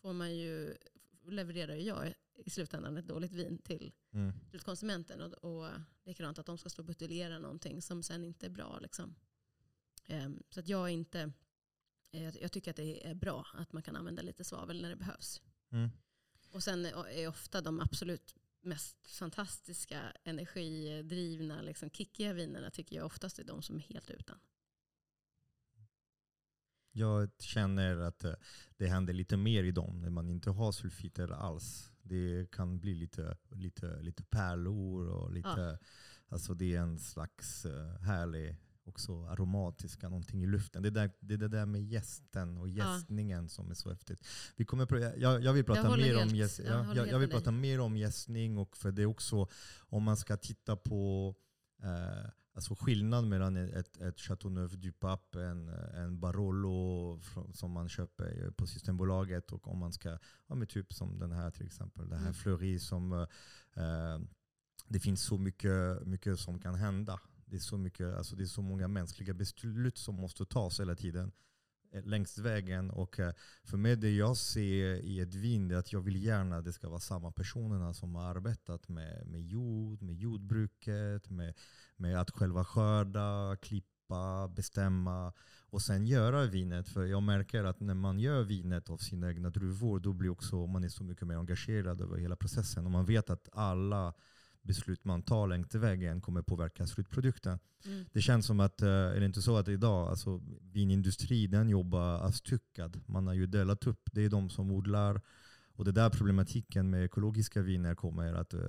får 0.01 0.13
man 0.13 0.37
ju, 0.37 0.77
levererar 1.27 1.75
jag 1.75 2.15
i 2.45 2.51
slutändan 2.51 2.97
ett 2.97 3.07
dåligt 3.09 3.33
vin 3.33 3.59
till 3.59 3.93
Mm. 4.15 4.33
slutkonsumenten. 4.51 5.21
Och, 5.21 5.33
och 5.33 5.71
likadant 6.05 6.39
att 6.39 6.47
de 6.47 6.59
ska 6.59 6.69
stå 6.71 6.83
och 6.83 6.87
buteljera 6.87 7.39
någonting 7.39 7.83
som 7.83 8.03
sen 8.03 8.25
inte 8.25 8.47
är 8.47 8.51
bra. 8.51 8.79
Liksom. 8.79 9.15
Ehm, 10.07 10.43
så 10.51 10.61
att 10.61 10.69
jag 10.69 10.91
inte, 10.91 11.33
eh, 12.11 12.25
jag, 12.25 12.37
jag 12.43 12.53
tycker 12.53 12.71
att 12.71 12.77
det 12.77 13.07
är 13.07 13.15
bra 13.15 13.47
att 13.55 13.73
man 13.73 13.83
kan 13.83 13.97
använda 13.97 14.23
lite 14.23 14.45
svavel 14.45 14.83
när 14.83 14.91
det 14.91 14.97
behövs. 14.97 15.43
Mm. 15.71 15.91
Och 16.51 16.63
sen 16.63 16.87
är 16.87 17.09
är 17.09 17.29
ofta 17.29 17.61
de 17.61 17.81
absolut 17.81 18.35
mest 18.61 19.09
fantastiska, 19.09 20.13
energidrivna, 20.25 21.63
liksom 21.63 21.91
kickiga 21.91 22.33
vinerna 22.33 22.71
tycker 22.71 22.97
jag 22.97 23.07
oftast 23.07 23.39
är 23.39 23.45
de 23.45 23.63
som 23.63 23.77
är 23.77 23.81
helt 23.81 24.11
utan. 24.11 24.39
Jag 26.93 27.31
känner 27.39 27.97
att 27.97 28.25
eh, 28.25 28.33
det 28.77 28.87
händer 28.87 29.13
lite 29.13 29.37
mer 29.37 29.65
i 29.65 29.71
dem 29.73 30.01
när 30.01 30.11
man 30.11 30.29
inte 30.31 30.51
har 30.51 30.73
sulfiter 30.73 31.29
alls. 31.29 31.93
Det 32.03 32.51
kan 32.53 32.81
bli 32.81 32.95
lite, 32.95 33.37
lite, 33.51 34.01
lite 34.03 34.23
pärlor 34.23 35.09
och 35.09 35.33
lite, 35.33 35.79
alltså 36.29 36.55
det 36.55 36.75
är 36.75 36.81
en 36.81 36.99
slags 36.99 37.65
eh, 37.65 37.89
härlig, 38.01 38.57
också 38.85 39.25
aromatiska 39.27 40.09
någonting 40.09 40.43
i 40.43 40.47
luften. 40.47 40.83
Det 40.83 40.89
är, 40.89 40.91
där, 40.91 41.11
det 41.21 41.35
är 41.35 41.39
det 41.39 41.49
där 41.49 41.67
med 41.67 41.83
gästen 41.85 42.57
och 42.59 42.69
Ja. 42.69 42.95
jästningen 42.97 43.49
som 43.49 43.71
är 43.71 43.75
så 43.75 43.91
häftigt. 43.91 44.27
Vi 44.57 44.65
kommer, 44.65 45.13
jag, 45.19 45.43
jag 45.45 45.53
vill 45.53 45.65
prata 45.65 45.89
håller 45.89 46.05
mer 46.05 46.15
helt- 46.17 46.31
om 46.33 46.37
jäst, 46.37 46.59
jag 46.59 46.87
ja, 46.87 46.95
jag, 46.97 47.09
jag 47.09 47.19
vill 47.19 47.31
prata 47.31 47.51
mer 47.51 47.81
om 47.81 47.97
jästning 47.97 48.59
och 48.59 48.77
för 48.77 48.93
det 48.93 49.03
är 49.03 49.07
också 49.07 49.49
om 49.79 50.03
man 50.03 50.17
ska 50.17 50.37
titta 50.37 50.77
på 50.77 51.35
eh, 51.83 52.31
Alltså 52.55 52.75
skillnad 52.75 53.27
mellan 53.27 53.57
ett, 53.57 54.01
ett 54.01 54.21
Chateauneuf 54.21 54.73
du 54.73 54.93
Pape, 54.93 55.43
en, 55.43 55.69
en 55.69 56.21
Barolo 56.21 57.21
som 57.53 57.71
man 57.71 57.89
köper 57.89 58.51
på 58.51 58.67
Systembolaget 58.67 59.53
och 59.53 59.69
om 59.69 59.79
man 59.79 59.93
ska, 59.93 60.19
ja 60.47 60.55
men 60.55 60.67
typ 60.67 60.93
som 60.93 61.19
den 61.19 61.33
här 61.33 61.51
till 61.51 61.67
exempel, 61.67 62.09
det 62.09 62.17
här 62.17 62.23
Mm. 62.23 62.35
Fleury 62.35 62.79
som, 62.79 63.13
eh, 63.75 64.21
det 64.89 65.01
finns 65.01 65.23
så 65.23 65.39
mycket, 65.39 66.07
mycket 66.07 66.41
som 66.41 66.59
kan 66.59 66.75
hända. 66.75 67.21
Det 67.45 67.57
är, 67.57 67.61
så 67.61 67.79
mycket, 67.79 68.15
alltså 68.15 68.37
det 68.37 68.43
är 68.43 68.47
så 68.47 68.63
många 68.63 68.89
mänskliga 68.89 69.35
beslut 69.35 69.99
som 69.99 70.15
måste 70.15 70.45
tas 70.45 70.81
hela 70.81 70.95
tiden 70.95 71.33
Eh, 71.93 72.05
längs 72.05 72.39
vägen. 72.39 72.91
Och 72.91 73.21
eh, 73.21 73.33
för 73.65 73.77
mig 73.77 73.97
det 73.97 74.11
jag 74.11 74.37
ser 74.37 74.95
i 74.95 75.21
ett 75.21 75.35
vin 75.35 75.71
är 75.71 75.77
att 75.77 75.93
jag 75.93 76.01
vill 76.01 76.25
gärna 76.25 76.57
att 76.57 76.65
det 76.65 76.73
ska 76.73 76.89
vara 76.89 77.01
samma 77.01 77.33
personerna 77.33 77.95
som 77.95 78.15
har 78.15 78.25
arbetat 78.25 78.89
med, 78.89 79.27
med 79.27 79.43
jord, 79.43 80.03
med 80.03 80.15
jordbruket, 80.15 81.31
med, 81.31 81.55
med 81.97 82.21
att 82.21 82.31
själva 82.31 82.65
skörda, 82.65 83.57
klippa, 83.63 84.49
bestämma 84.49 85.33
och 85.71 85.83
sen 85.83 86.07
göra 86.07 86.47
vinet. 86.47 86.89
För 86.89 87.05
jag 87.05 87.23
märker 87.23 87.65
att 87.65 87.81
när 87.81 87.95
man 87.95 88.19
gör 88.19 88.43
vinet 88.43 88.91
av 88.91 88.97
sina 88.97 89.29
egna 89.29 89.51
druvor 89.51 90.01
då 90.01 90.13
blir 90.13 90.31
också 90.31 90.67
man 90.67 90.85
är 90.85 90.89
så 90.89 91.05
mycket 91.05 91.27
mer 91.27 91.37
engagerad 91.37 92.01
över 92.01 92.17
hela 92.17 92.37
processen. 92.37 92.85
Och 92.85 92.91
man 92.91 93.05
vet 93.05 93.31
att 93.31 93.49
alla 93.53 94.15
beslut 94.63 95.05
man 95.05 95.23
tar 95.23 95.47
längs 95.49 95.75
vägen 95.75 96.21
kommer 96.21 96.43
påverka 96.43 96.87
slutprodukten. 96.87 97.59
Mm. 97.87 98.05
Det 98.13 98.21
känns 98.21 98.47
som 98.47 98.61
att, 98.61 98.83
eh, 98.83 98.89
är 98.89 99.21
det 99.21 99.27
inte 99.27 99.43
så 99.43 99.57
att 99.57 99.69
idag, 99.69 100.09
alltså 100.09 100.41
vinindustrin 100.73 101.51
den 101.51 101.69
jobbar 101.69 102.19
avstyckad. 102.19 103.01
Man 103.07 103.27
har 103.27 103.35
ju 103.35 103.47
delat 103.47 103.87
upp, 103.87 104.01
det 104.13 104.23
är 104.25 104.29
de 104.29 104.51
som 104.51 104.71
odlar. 104.71 105.21
Och 105.75 105.85
det 105.85 105.93
där 105.93 106.11
problematiken 106.11 106.91
med 106.91 107.05
ekologiska 107.05 107.63
viner 107.63 107.95
kommer. 107.95 108.35
att 108.35 108.55
eh, 108.55 108.67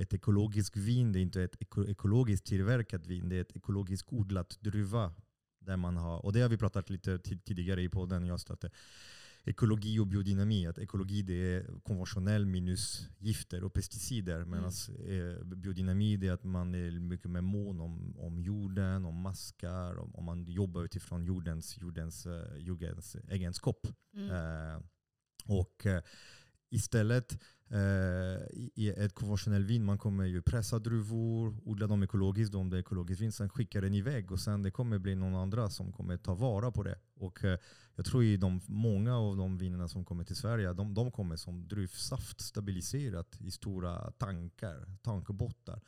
Ett 0.00 0.14
ekologiskt 0.14 0.76
vin 0.76 1.12
det 1.12 1.18
är 1.18 1.22
inte 1.22 1.42
ett 1.42 1.56
eko- 1.60 1.88
ekologiskt 1.90 2.46
tillverkat 2.46 3.06
vin, 3.06 3.28
det 3.28 3.36
är 3.36 3.40
ett 3.40 3.56
ekologiskt 3.56 4.08
odlat 4.12 4.58
druva. 4.60 5.12
Där 5.58 5.76
man 5.76 5.96
har, 5.96 6.24
och 6.24 6.32
det 6.32 6.40
har 6.40 6.48
vi 6.48 6.56
pratat 6.56 6.90
lite 6.90 7.18
tid- 7.18 7.44
tidigare 7.44 7.82
i 7.82 7.88
podden, 7.88 8.26
just 8.26 8.50
att 8.50 8.64
eh, 8.64 8.70
ekologi 9.44 9.98
och 9.98 10.06
biodynami. 10.06 10.66
Att 10.66 10.78
ekologi 10.78 11.22
det 11.22 11.54
är 11.54 11.80
konventionell 11.82 12.46
minus 12.46 13.08
gifter 13.18 13.64
och 13.64 13.72
pesticider. 13.72 14.44
Medan 14.44 14.72
eh, 15.08 15.44
biodynami 15.44 16.16
det 16.16 16.28
är 16.28 16.32
att 16.32 16.44
man 16.44 16.74
är 16.74 16.90
mycket 17.00 17.30
mer 17.30 17.40
mån 17.40 17.80
om, 17.80 18.18
om 18.18 18.40
jorden, 18.40 19.04
om 19.04 19.20
maskar, 19.20 19.98
om, 19.98 20.14
om 20.14 20.24
man 20.24 20.44
jobbar 20.44 20.84
utifrån 20.84 21.24
jordens, 21.24 21.78
jordens, 21.80 22.26
eh, 22.26 22.56
jordens 22.58 23.16
egenskap. 23.28 23.86
Mm. 24.14 24.30
Eh, 24.30 24.82
och 25.44 25.86
eh, 25.86 26.02
istället 26.70 27.38
Eh, 27.72 28.40
i 28.52 28.70
i 28.74 28.88
ett 28.88 29.14
konventionellt 29.14 29.66
vin, 29.66 29.84
man 29.84 29.98
kommer 29.98 30.24
ju 30.24 30.42
pressa 30.42 30.78
druvor, 30.78 31.56
odla 31.64 31.86
dem 31.86 32.02
ekologiskt 32.02 32.54
om 32.54 32.70
det 32.70 32.76
är 32.76 32.80
ekologiskt 32.80 33.22
vin, 33.22 33.32
sen 33.32 33.48
skicka 33.48 33.80
den 33.80 33.94
iväg 33.94 34.32
och 34.32 34.40
sen 34.40 34.62
det 34.62 34.70
kommer 34.70 34.98
bli 34.98 35.14
någon 35.14 35.34
andra 35.34 35.70
som 35.70 35.92
kommer 35.92 36.16
ta 36.16 36.34
vara 36.34 36.70
på 36.70 36.82
det. 36.82 36.98
Och 37.14 37.44
eh, 37.44 37.58
jag 37.96 38.06
tror 38.06 38.24
i 38.24 38.36
de 38.36 38.60
många 38.66 39.16
av 39.16 39.36
de 39.36 39.58
vinerna 39.58 39.88
som 39.88 40.04
kommer 40.04 40.24
till 40.24 40.36
Sverige, 40.36 40.72
de, 40.72 40.94
de 40.94 41.10
kommer 41.10 41.36
som 41.36 41.68
druvsaft 41.68 42.40
stabiliserat 42.40 43.40
i 43.40 43.50
stora 43.50 44.10
tankar, 44.10 44.98
tankbottar 45.02 45.80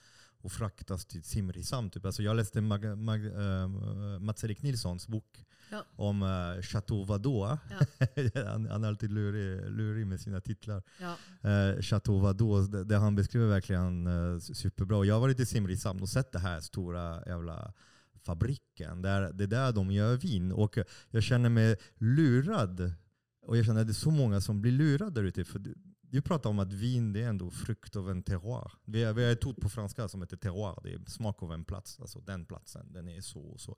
och 0.45 0.53
fraktas 0.53 1.07
till 1.07 1.23
Simrishamn. 1.23 1.91
Typ. 1.91 2.05
Alltså 2.07 2.23
jag 2.23 2.37
läste 2.37 2.61
Mag, 2.61 2.99
Mag, 2.99 3.27
äh, 3.27 3.69
Mats-Erik 4.21 4.63
Nilssons 4.63 5.09
bok 5.09 5.45
Ja. 5.71 5.85
om 5.97 6.23
äh, 6.23 6.63
Chateau 6.63 7.05
Vadå. 7.05 7.59
Ja. 7.71 8.07
han, 8.47 8.67
han 8.67 8.85
är 8.85 8.89
alltid 8.89 9.13
lurig, 9.13 9.71
lurig 9.71 10.07
med 10.07 10.21
sina 10.21 10.41
titlar. 10.41 10.83
Ja. 11.01 11.17
Eh, 11.51 11.81
Chateau 11.81 12.19
Vadå, 12.19 12.61
det, 12.61 12.85
det 12.85 12.97
han 12.99 13.15
beskriver 13.15 13.47
verkligen 13.47 14.07
eh, 14.07 14.39
superbra. 14.39 14.97
Och 14.97 15.07
Jag 15.07 15.15
har 15.15 15.21
varit 15.21 15.41
i 15.41 15.47
Simrishamn 15.47 16.01
och 16.03 16.09
sett 16.09 16.33
det 16.33 16.39
här 16.39 16.61
stora 16.61 17.23
jävla 17.27 17.73
fabriken. 18.25 19.03
Där, 19.03 19.33
det 19.33 19.45
är 19.45 19.49
där 19.49 19.73
de 19.73 19.91
gör 19.91 20.17
vin. 20.17 20.53
Och 20.53 20.79
eh, 20.79 20.85
jag 21.11 21.23
känner 21.23 21.49
mig 21.49 21.77
lurad. 21.97 22.93
Och 23.47 23.57
jag 23.57 23.67
känner 23.67 23.81
att 23.81 23.87
det 23.87 23.91
är 23.91 23.95
så 23.95 24.11
många 24.11 24.41
som 24.41 24.61
blir 24.63 24.73
lurade 24.73 25.11
där 25.11 25.25
ute. 25.25 25.45
För 25.45 25.63
du, 26.13 26.23
pratar 26.23 26.51
om 26.51 26.59
att 26.59 26.73
vin 26.73 27.13
det 27.13 27.23
är 27.23 27.29
ändå 27.29 27.51
frukt 27.51 27.97
av 27.97 28.11
en 28.11 28.23
terroir. 28.23 28.73
Vi 28.85 29.05
har, 29.05 29.13
vi 29.13 29.25
har 29.25 29.33
ett 29.33 29.47
ord 29.47 29.61
på 29.61 29.69
franska 29.69 30.09
som 30.09 30.23
heter 30.23 30.37
terroir. 30.37 30.81
Det 30.83 30.93
är 30.93 31.11
smak 31.11 31.43
av 31.43 31.53
en 31.53 31.65
plats. 31.65 32.01
Alltså 32.01 32.21
den 32.21 32.45
platsen, 32.45 32.93
den 32.93 33.09
är 33.09 33.21
så 33.21 33.41
och 33.41 33.61
så. 33.61 33.77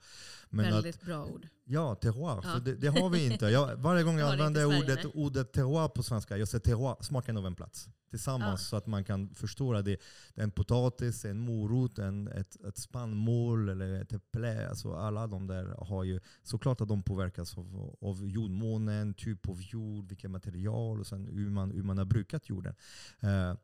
Men 0.50 0.66
att, 0.66 0.74
Väldigt 0.74 1.02
bra 1.02 1.24
ord. 1.24 1.48
Ja, 1.64 1.94
terroir. 1.94 2.40
Ja. 2.44 2.58
Det, 2.58 2.74
det 2.74 2.88
har 2.88 3.10
vi 3.10 3.26
inte. 3.32 3.46
Jag, 3.46 3.76
varje 3.76 4.02
gång 4.02 4.18
jag 4.18 4.32
använder 4.32 4.66
ordet, 4.66 5.04
ordet 5.14 5.52
terroir 5.52 5.88
på 5.88 6.02
svenska, 6.02 6.36
jag 6.36 6.48
säger 6.48 6.62
terroir, 6.62 6.96
smaken 7.00 7.36
av 7.36 7.46
en 7.46 7.54
plats. 7.54 7.88
Tillsammans 8.14 8.60
Ja. 8.60 8.66
så 8.70 8.76
att 8.76 8.86
man 8.86 9.04
kan 9.04 9.34
förstå 9.34 9.74
att 9.74 9.84
det, 9.84 9.92
är 9.92 10.42
en 10.42 10.50
potatis, 10.50 11.24
en 11.24 11.38
morot, 11.38 11.98
en, 11.98 12.28
ett, 12.28 12.64
ett 12.64 12.78
spannmål 12.78 13.68
eller 13.68 14.00
ett 14.02 14.12
äpple. 14.12 14.68
Alltså 14.68 14.94
alla 14.94 15.26
de 15.26 15.46
där 15.46 15.64
har 15.78 16.04
ju, 16.04 16.20
såklart 16.42 16.80
att 16.80 16.88
de 16.88 17.02
påverkas 17.02 17.58
av, 17.58 17.96
av 18.00 18.28
jordmånen, 18.28 19.14
typ 19.14 19.48
av 19.48 19.62
jord, 19.62 20.08
vilka 20.08 20.28
material 20.28 21.00
och 21.00 21.06
sen 21.06 21.26
hur 21.26 21.50
man, 21.50 21.70
hur 21.70 21.82
man 21.82 21.98
har 21.98 22.04
brukat 22.04 22.48
jorden. 22.48 22.74
Eh, 23.20 23.54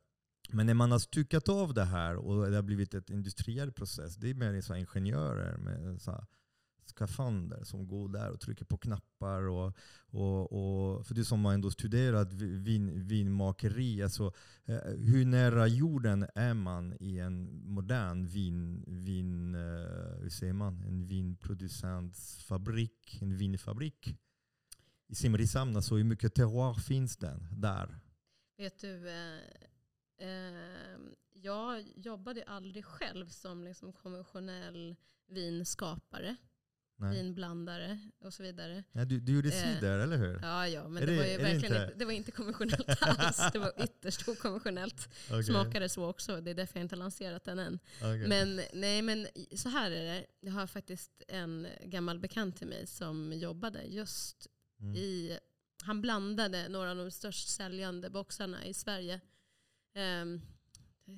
men 0.50 0.66
när 0.66 0.74
man 0.74 0.92
har 0.92 0.98
styckat 0.98 1.48
av 1.48 1.74
det 1.74 1.84
här 1.84 2.16
och 2.16 2.50
det 2.50 2.56
har 2.56 2.62
blivit 2.62 2.94
ett 2.94 3.10
industriell 3.10 3.72
process, 3.72 4.16
det 4.16 4.30
är 4.30 4.34
mer 4.34 4.60
så 4.60 4.74
ingenjörer 4.74 5.56
med 5.56 6.02
så 6.02 6.26
skafander 6.90 7.64
som 7.64 7.88
går 7.88 8.08
där 8.08 8.30
och 8.30 8.40
trycker 8.40 8.64
på 8.64 8.78
knappar. 8.78 9.42
Och, 9.42 9.76
och, 10.10 10.52
och, 10.52 11.06
för 11.06 11.14
du 11.14 11.24
som 11.24 11.44
har 11.44 11.54
ändå 11.54 11.70
studerat 11.70 12.32
vin, 12.32 13.06
vinmakeri, 13.06 14.02
alltså, 14.02 14.32
eh, 14.64 14.78
hur 14.98 15.24
nära 15.24 15.66
jorden 15.66 16.26
är 16.34 16.54
man 16.54 16.96
i 17.00 17.18
en 17.18 17.62
modern 17.64 18.26
vin, 18.26 18.84
vin, 18.86 19.54
eh, 19.54 19.60
hur 20.20 20.30
säger 20.30 20.52
man? 20.52 20.84
en 20.84 21.06
vinproducentsfabrik, 21.06 23.18
en 23.22 23.36
vinfabrik? 23.36 24.16
I 25.08 25.14
Simrishamn, 25.14 25.76
alltså 25.76 25.96
hur 25.96 26.04
mycket 26.04 26.34
terroir 26.34 26.74
finns 26.74 27.16
det 27.16 27.38
där? 27.50 27.98
Vet 28.56 28.80
du, 28.80 29.08
eh, 29.08 29.38
eh, 30.28 30.98
jag 31.32 31.82
jobbade 31.96 32.44
aldrig 32.44 32.84
själv 32.84 33.28
som 33.28 33.64
liksom 33.64 33.92
konventionell 33.92 34.96
vinskapare, 35.26 36.36
Nej. 37.00 37.16
vinblandare 37.22 37.98
och 38.20 38.34
så 38.34 38.42
vidare. 38.42 38.84
Nej, 38.92 39.06
du, 39.06 39.20
du 39.20 39.32
gjorde 39.34 39.48
Eh, 39.48 39.74
cider, 39.74 39.98
eller 39.98 40.16
hur? 40.16 40.38
Ja, 40.42 40.68
ja, 40.68 40.88
men 40.88 41.06
det, 41.06 41.12
det- 41.12 41.16
var 41.18 41.24
ju 41.24 41.30
är 41.30 41.38
det 41.38 41.44
verkligen 41.44 41.82
inte- 41.82 41.94
det 41.96 42.04
var 42.04 42.12
inte 42.12 42.30
konventionellt 42.30 43.02
alls. 43.02 43.40
Det 43.52 43.58
var 43.58 43.72
ytterst 43.84 44.28
okonventionellt. 44.28 45.08
Okej, 45.30 45.44
Smakade 45.44 45.88
så 45.88 46.04
också. 46.08 46.40
Det 46.40 46.50
är 46.50 46.54
därför 46.54 46.78
jag 46.78 46.84
inte 46.84 46.94
har 46.94 46.98
lanserat 46.98 47.44
den 47.44 47.58
än. 47.58 47.78
okej. 47.98 48.28
Men, 48.28 48.60
nej, 48.72 49.02
men 49.02 49.26
så 49.56 49.68
här 49.68 49.90
är 49.90 50.04
det. 50.04 50.26
Jag 50.40 50.52
har 50.52 50.66
faktiskt 50.66 51.22
en 51.28 51.66
gammal 51.84 52.18
bekant 52.18 52.56
till 52.56 52.66
mig 52.66 52.86
som 52.86 53.32
jobbade 53.32 53.82
just 53.82 54.46
Mm. 54.80 54.94
i... 54.96 55.38
Han 55.82 56.00
blandade 56.02 56.68
några 56.68 56.90
av 56.90 56.96
de 56.96 57.10
störst 57.10 57.48
säljande 57.48 58.10
boxarna 58.10 58.66
i 58.66 58.74
Sverige. 58.74 59.20
Ehm, 59.94 60.40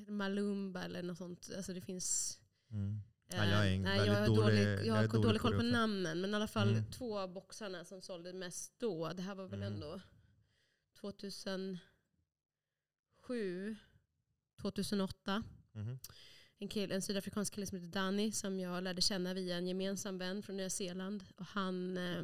Malumba 0.09 0.83
eller 0.85 1.03
något 1.03 1.19
sånt. 1.19 1.51
Alltså 1.57 1.73
det 1.75 1.81
finns... 1.81 2.39
Mm. 2.71 3.01
Eh, 3.35 3.39
Ja, 3.39 3.45
jag 3.47 3.67
är 3.69 3.75
en 3.75 3.83
nej, 3.83 4.07
jag 4.07 4.15
har 4.15 4.27
dålig- 4.27 4.37
dålig, 4.37 4.87
jag 4.87 4.95
har 4.95 5.07
dålig 5.09 5.23
dålig 5.23 5.41
koll 5.41 5.57
på 5.57 5.63
namnen. 5.63 6.21
Men 6.21 6.31
i 6.31 6.35
alla 6.35 6.49
fall 6.49 6.71
Mm. 6.71 6.91
två 6.91 7.19
av 7.19 7.33
boxarna 7.33 7.85
som 7.85 8.03
sålde 8.03 8.33
mest 8.33 8.73
då. 8.79 9.13
Det 9.13 9.23
här 9.23 9.35
var 9.35 9.47
väl 9.49 9.63
Mm. 9.63 9.75
ändå 9.75 10.01
2007, 11.01 11.81
2008. 14.61 15.43
Mhm. 15.73 15.99
En, 16.59 16.69
kille, 16.69 16.95
en 16.95 17.03
sydafrikansk 17.03 17.55
kille 17.55 17.67
som 17.67 17.79
heter 17.79 17.93
Danny 17.93 18.33
som 18.33 18.61
jag 18.61 18.85
lärde 18.85 19.03
känna 19.03 19.35
via 19.35 19.57
en 19.57 19.67
gemensam 19.67 20.19
vän 20.19 20.43
från 20.43 20.57
Nya 20.57 20.71
Zeeland. 20.71 21.25
Och 21.37 21.47
han, 21.47 21.97
eh, 21.97 22.23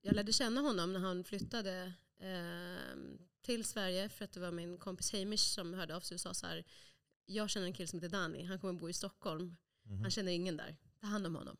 jag 0.00 0.14
lärde 0.14 0.32
känna 0.32 0.60
honom 0.60 0.92
när 0.92 1.00
han 1.00 1.24
flyttade 1.24 1.92
eh, 2.18 2.96
till 3.42 3.64
Sverige 3.64 4.08
för 4.08 4.24
att 4.24 4.32
det 4.32 4.40
var 4.40 4.50
min 4.50 4.78
kompis 4.78 5.12
Hamish 5.12 5.54
som 5.54 5.74
hörde 5.74 5.96
av 5.96 6.00
sig 6.00 6.14
och 6.14 6.20
sa 6.20 6.34
så 6.34 6.46
här. 6.46 6.64
Jag 7.30 7.50
känner 7.50 7.66
en 7.66 7.72
kille 7.72 7.86
som 7.86 7.98
heter 7.98 8.08
Danny, 8.08 8.44
han 8.44 8.58
kommer 8.58 8.80
bo 8.80 8.88
i 8.88 8.92
Stockholm. 8.92 9.56
Mhm. 9.82 10.00
Han 10.02 10.10
känner 10.10 10.32
ingen 10.32 10.56
där. 10.56 10.76
Ta 11.00 11.06
hand 11.06 11.26
om 11.26 11.34
honom. 11.34 11.56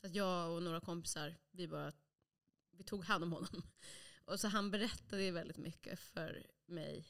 Så 0.00 0.06
att 0.06 0.14
jag 0.14 0.52
och 0.52 0.62
några 0.62 0.80
kompisar, 0.80 1.36
vi 1.50 1.68
bara 1.68 1.92
vi 2.70 2.84
tog 2.84 3.04
hand 3.04 3.24
om 3.24 3.32
honom. 3.32 3.62
Och 4.24 4.40
så 4.40 4.48
han 4.48 4.70
berättade 4.70 5.30
väldigt 5.30 5.56
mycket 5.56 5.98
för 5.98 6.46
mig 6.66 7.06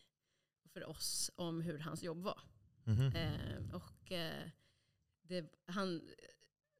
och 0.62 0.70
för 0.70 0.84
oss 0.84 1.30
om 1.34 1.60
hur 1.60 1.78
hans 1.78 2.02
jobb 2.02 2.22
var. 2.22 2.40
Mhm. 2.84 3.16
Eh, 3.16 3.74
och 3.74 4.12
eh, 4.12 4.48
det, 5.22 5.54
han 5.66 6.10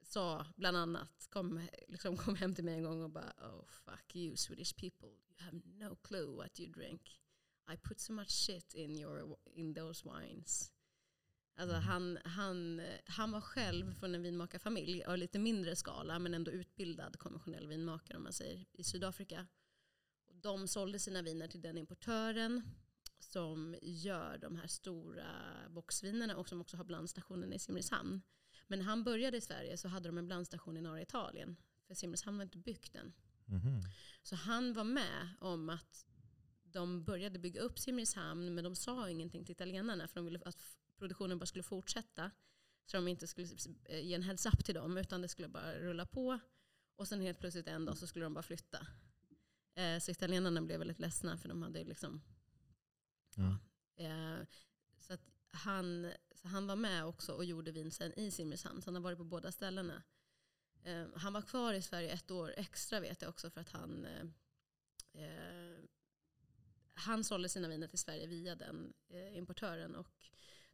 sa 0.03 0.47
bland 0.57 0.77
annat, 0.77 1.27
kom, 1.31 1.69
liksom 1.89 2.17
kom 2.17 2.37
hem 2.37 2.55
till 2.55 2.65
mig 2.65 2.75
en 2.75 2.83
gång 2.83 3.03
och 3.03 3.11
bara 3.11 3.33
oh 3.41 3.65
fuck 3.67 4.17
you 4.17 4.37
Swedish 4.37 4.77
people, 4.77 5.09
you 5.09 5.35
have 5.39 5.61
no 5.65 5.97
clue 5.97 6.37
what 6.37 6.61
you 6.61 6.73
drink. 6.73 7.21
I 7.73 7.77
put 7.77 8.01
so 8.01 8.13
much 8.13 8.31
shit 8.31 8.75
in, 8.75 8.99
your, 8.99 9.37
in 9.55 9.75
those 9.75 10.09
wines. 10.09 10.73
Alltså 11.61 11.77
Mm. 11.77 11.87
han, 11.87 12.19
han, 12.25 12.83
han 13.05 13.33
var 13.33 13.41
själv 13.41 13.95
från 13.95 14.15
en 14.15 14.23
vinmakarfamilj 14.23 15.05
av 15.05 15.19
lite 15.19 15.39
mindre 15.39 15.77
skala 15.77 16.19
men 16.19 16.35
ändå 16.35 16.51
utbildad 16.51 17.19
konventionell 17.19 17.67
vinmakare 17.67 18.17
om 18.17 18.23
man 18.23 18.33
säger 18.33 18.67
i 18.73 18.85
Sydafrika. 18.85 19.47
Och 20.27 20.37
de 20.37 20.69
sålde 20.69 20.99
sina 20.99 21.23
viner 21.23 21.49
till 21.49 21.61
den 21.63 21.79
importören 21.79 22.63
som 23.19 23.77
gör 23.83 24.39
de 24.39 24.57
här 24.57 24.67
stora 24.67 25.27
boxvinerna 25.71 26.37
och 26.37 26.49
som 26.49 26.61
också 26.61 26.77
har 26.77 26.85
blandstationen 26.85 27.53
i 27.53 27.59
Simrishamn. 27.59 28.23
Men 28.67 28.79
när 28.79 28.87
han 28.87 29.05
började 29.05 29.37
i 29.37 29.41
Sverige 29.41 29.77
så 29.77 29.89
hade 29.89 30.09
de 30.09 30.19
en 30.19 30.27
blandstation 30.27 30.77
i 30.77 30.81
norra 30.81 31.03
Italien. 31.03 31.57
För 31.87 31.95
Simrishamn 31.95 32.37
var 32.37 32.45
inte 32.45 32.59
byggt 32.59 32.95
än. 32.95 33.13
Mhm. 33.45 33.81
Så 34.23 34.37
han 34.37 34.73
var 34.73 34.85
med 34.85 35.29
om 35.41 35.71
att 35.71 36.07
de 36.63 37.05
började 37.05 37.39
bygga 37.39 37.61
upp 37.61 37.79
Simrishamn 37.79 38.55
men 38.55 38.65
de 38.65 38.77
sa 38.77 39.11
ingenting 39.11 39.45
till 39.45 39.53
italienarna 39.53 40.09
för 40.09 40.15
de 40.15 40.25
ville 40.25 40.41
att 40.45 40.80
produktionen 41.01 41.39
bara 41.39 41.47
skulle 41.47 41.63
fortsätta. 41.63 42.31
Så 42.87 42.97
de 42.97 43.09
inte 43.09 43.27
skulle 43.27 43.49
eh, 43.85 44.01
ge 44.01 44.15
en 44.15 44.23
heads 44.23 44.47
up 44.47 44.65
till 44.65 44.75
dem 44.75 44.97
utan 44.97 45.23
det 45.23 45.29
skulle 45.29 45.49
bara 45.49 45.75
rulla 45.79 46.07
på. 46.07 46.39
Och 46.97 47.09
sen 47.09 47.21
helt 47.21 47.39
plötsligt 47.39 47.67
en 47.67 47.85
dag 47.85 47.99
så 47.99 48.07
skulle 48.07 48.25
de 48.25 48.35
bara 48.35 48.43
flytta. 48.43 48.87
Eh, 49.75 49.99
Så 49.99 50.11
italienarna 50.11 50.63
blev 50.63 50.79
väldigt 50.79 50.99
ledsna 50.99 51.39
för 51.39 51.49
de 51.49 51.63
hade 51.63 51.85
liksom 51.85 52.23
Mm. 53.37 53.57
Eh, 53.97 54.47
så 54.99 55.13
att 55.13 55.21
han, 55.51 56.13
så 56.35 56.49
han 56.49 56.67
var 56.67 56.77
med 56.77 57.05
också 57.05 57.33
och 57.33 57.45
gjorde 57.45 57.73
vin 57.73 57.91
sen 57.91 58.19
i 58.19 58.31
Simrishamn. 58.31 58.83
Så 58.83 58.87
han 58.89 58.95
har 58.95 59.03
varit 59.03 59.19
på 59.19 59.25
båda 59.25 59.53
ställena. 59.53 60.03
Eh, 60.83 61.07
han 61.15 61.33
var 61.33 61.43
kvar 61.43 61.75
i 61.75 61.83
Sverige 61.83 62.11
ett 62.11 62.31
år 62.31 62.55
extra 62.57 63.01
vet 63.01 63.23
jag 63.23 63.29
också 63.29 63.51
för 63.51 63.61
att 63.61 63.69
han 63.69 64.07
han 66.95 67.25
sålde 67.25 67.49
sina 67.49 67.69
viner 67.69 67.89
till 67.89 67.99
Sverige 67.99 68.27
via 68.27 68.55
den 68.57 68.93
importören 69.33 69.95
och 69.95 70.31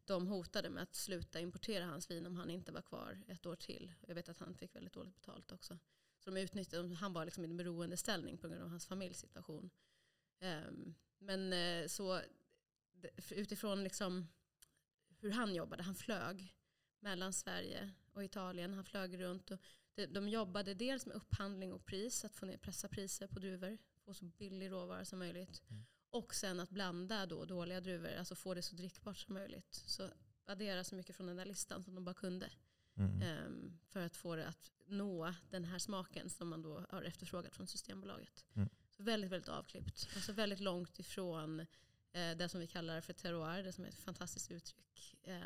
de 0.06 0.26
hotade 0.26 0.70
med 0.70 0.82
att 0.82 0.94
sluta 0.94 1.40
importera 1.40 1.84
hans 1.84 2.10
vin 2.10 2.26
om 2.26 2.36
han 2.36 2.50
inte 2.50 2.72
var 2.72 2.82
kvar 2.82 3.22
ett 3.28 3.46
år 3.46 3.56
till. 3.56 3.92
Jag 4.06 4.14
vet 4.14 4.28
att 4.28 4.38
han 4.38 4.54
fick 4.54 4.74
väldigt 4.74 4.92
dåligt 4.92 5.14
betalt 5.14 5.52
också. 5.52 5.78
Så 6.18 6.30
de 6.30 6.40
utnyttjade, 6.40 6.94
han 6.94 7.12
var 7.12 7.24
liksom 7.24 7.44
i 7.44 7.48
en 7.48 7.56
beroendeställning 7.56 8.38
på 8.38 8.48
grund 8.48 8.62
av 8.62 8.68
hans 8.68 8.86
familjs 8.86 9.18
situation. 9.18 9.70
Ehm, 10.38 10.94
men 11.18 11.52
eh, 11.52 11.86
så 11.86 12.20
utifrån 13.30 13.84
liksom 13.84 14.28
hur 15.18 15.30
han 15.30 15.54
jobbade, 15.54 15.82
han 15.82 15.94
flög 15.94 16.54
mellan 17.00 17.32
Sverige 17.32 17.92
och 18.12 18.24
Italien. 18.24 18.74
Han 18.74 18.84
flög 18.84 19.20
runt 19.20 19.50
och 19.50 19.60
de, 19.94 20.06
de 20.06 20.28
jobbade 20.28 20.74
dels 20.74 21.06
med 21.06 21.16
upphandling 21.16 21.72
och 21.72 21.86
pris, 21.86 22.24
att 22.24 22.36
få 22.36 22.46
ner 22.46 22.56
pressa 22.56 22.88
priser 22.88 23.26
på 23.26 23.38
druvor, 23.38 23.78
få 24.04 24.14
så 24.14 24.24
billig 24.24 24.70
råvara 24.70 25.04
som 25.04 25.18
möjligt. 25.18 25.62
Mm. 25.68 25.84
Och 26.10 26.34
sen 26.34 26.60
att 26.60 26.70
blanda 26.70 27.26
då 27.26 27.44
dåliga 27.44 27.80
druvor, 27.80 28.14
alltså 28.14 28.34
få 28.34 28.54
det 28.54 28.62
så 28.62 28.76
drickbart 28.76 29.16
som 29.16 29.34
möjligt. 29.34 29.74
Så 29.86 30.10
addera 30.44 30.84
så 30.84 30.94
mycket 30.94 31.16
från 31.16 31.26
den 31.26 31.36
där 31.36 31.44
listan 31.44 31.82
som 31.82 31.94
de 31.94 32.04
bara 32.04 32.14
kunde. 32.14 32.50
Mm. 32.96 33.22
Ehm, 33.22 33.78
för 33.88 34.00
att 34.00 34.16
få 34.16 34.36
det 34.36 34.48
att 34.48 34.70
nå 34.86 35.34
den 35.50 35.64
här 35.64 35.78
smaken 35.78 36.30
som 36.30 36.48
man 36.48 36.62
då 36.62 36.86
har 36.90 37.02
efterfrågat 37.02 37.54
från 37.54 37.66
Systembolaget. 37.66 38.44
Mm. 38.54 38.68
Så 38.90 39.02
väldigt, 39.02 39.30
väldigt 39.30 39.48
avklippt. 39.48 40.08
Alltså 40.14 40.32
väldigt 40.32 40.60
långt 40.60 40.98
ifrån 40.98 41.60
eh, 42.12 42.36
det 42.36 42.48
som 42.48 42.60
vi 42.60 42.66
kallar 42.66 43.00
för 43.00 43.12
terroir, 43.12 43.62
det 43.62 43.72
som 43.72 43.84
är 43.84 43.88
ett 43.88 43.98
fantastiskt 43.98 44.50
uttryck. 44.50 45.14
Eh, 45.22 45.40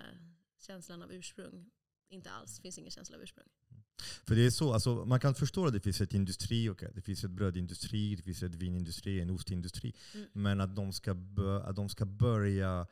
känslan 0.59 1.03
av 1.03 1.13
ursprung. 1.13 1.71
Inte 2.09 2.31
alls, 2.31 2.61
finns 2.61 2.79
ingen 2.79 2.91
känsla 2.91 3.17
av 3.17 3.23
ursprung. 3.23 3.49
För 4.01 4.35
det 4.35 4.47
är 4.47 4.51
så, 4.51 4.73
alltså, 4.73 5.05
man 5.05 5.21
kan 5.21 5.35
förstå 5.35 5.67
att 5.67 5.73
det 5.73 5.81
finns 5.81 6.01
ett 6.01 6.15
industri, 6.15 6.69
okej, 6.69 6.91
det 6.95 7.01
finns 7.03 7.25
ett 7.25 7.31
brödindustri, 7.31 8.17
det 8.17 8.23
finns 8.23 8.43
ett 8.43 8.55
vinindustri, 8.55 9.21
en 9.21 9.31
ostindustri. 9.31 9.95
Mm. 10.15 10.27
Men 10.33 10.61
att 10.61 10.77
de, 10.77 10.93
ska 10.93 11.11
att 11.65 11.77
de 11.77 11.89
ska 11.89 12.05
börja 12.07 12.87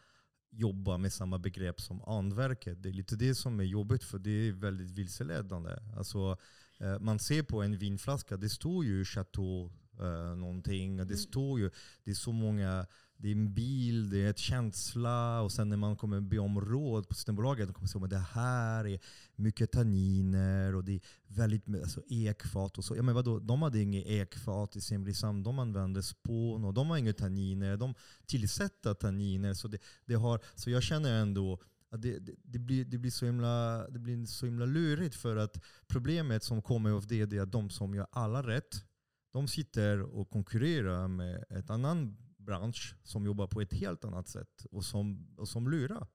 jobba 0.51 0.97
med 0.99 1.13
samma 1.13 1.39
begrepp 1.39 1.81
som 1.81 2.03
anverket. 2.03 2.83
Det 2.83 2.89
är 2.89 2.93
lite 2.93 3.17
det 3.17 3.35
som 3.35 3.61
är 3.61 3.65
jobbigt 3.65 4.05
för 4.05 4.19
det 4.19 4.31
är 4.31 4.53
väldigt 4.53 4.91
vilseledande. 4.91 5.71
Alltså, 5.97 6.39
eh, 6.79 6.99
man 6.99 7.19
ser 7.19 7.43
på 7.43 7.63
en 7.63 7.79
vinflaska, 7.79 8.37
det 8.37 8.49
står 8.49 8.85
ju 8.85 9.05
Chateau 9.05 9.71
eh, 10.01 10.37
någonting. 10.37 10.97
Det 10.97 11.03
Mm. 11.03 11.17
står 11.17 11.61
ju, 11.61 11.71
det 12.05 12.11
är 12.11 12.15
så 12.15 12.33
många, 12.33 12.87
det 13.21 13.29
är 13.29 13.33
en 13.33 13.55
bil, 13.55 14.11
det 14.11 14.25
är 14.25 14.31
ett 14.31 14.39
känsla 14.39 15.41
och 15.41 15.53
sen 15.53 15.69
när 15.69 15.77
man 15.77 15.97
kommer 15.97 16.21
be 16.21 16.39
om 16.39 16.61
råd 16.61 17.09
på 17.09 17.15
Systembolaget, 17.15 17.69
de 17.69 17.75
kommer 17.75 17.89
säga 17.89 18.05
att 18.05 18.11
det 18.11 18.19
här 18.19 18.87
är 18.87 19.01
mycket 19.37 19.73
tanniner 19.73 20.75
och 20.75 20.85
det 20.85 20.93
är 20.93 21.01
väldigt 21.27 21.69
alltså, 21.69 22.03
ekfat 22.09 22.79
och 22.79 22.85
så. 22.85 22.97
Ja, 22.97 23.03
men 23.03 23.15
vadå? 23.15 23.39
De 23.39 23.63
hade 23.63 23.81
inget 23.81 24.07
ekfat 24.07 24.77
i 24.77 24.81
Simrishamn, 24.81 25.43
de 25.43 25.59
använde 25.59 26.03
spån 26.03 26.65
och 26.65 26.75
de 26.75 26.91
har 26.91 26.97
inga 26.97 27.13
tanniner. 27.13 27.77
De 27.77 27.95
tillsätter 28.27 28.95
tanniner. 28.95 29.55
Så, 29.55 29.69
det, 29.69 29.79
det 30.05 30.15
har, 30.15 30.41
så 30.55 30.71
jag 30.71 30.83
känner 30.83 31.21
ändå 31.21 31.63
att 31.91 32.03
det, 32.03 32.19
det, 32.19 32.33
det, 32.43 32.59
blir, 32.59 32.85
det, 32.85 32.99
blir 32.99 33.11
så 33.11 33.27
himla, 33.27 33.87
det 33.89 33.99
blir 33.99 34.27
så 34.27 34.47
himla 34.47 34.67
lurigt 34.67 35.15
för 35.15 35.37
att 35.37 35.61
problemet 35.87 36.43
som 36.43 36.63
kommer 36.63 36.91
av 36.91 37.07
det, 37.07 37.27
det 37.27 37.37
är 37.37 37.43
att 37.43 37.53
de 37.53 37.71
som 37.71 37.95
gör 37.95 38.07
alla 38.11 38.43
rätt, 38.43 38.85
de 39.33 39.49
sitter 39.49 40.03
och 40.03 40.31
konkurrerar 40.31 41.09
med 41.09 41.45
ett 41.51 41.71
annan 41.71 42.17
bransch 42.49 42.95
som 43.03 43.27
jobbar 43.27 43.47
på 43.47 43.61
ett 43.61 43.73
helt 43.73 44.05
annat 44.05 44.29
sätt 44.29 44.67
och 44.71 44.85
som, 44.85 45.35
och 45.37 45.49
som 45.49 45.69
lurar. 45.71 46.07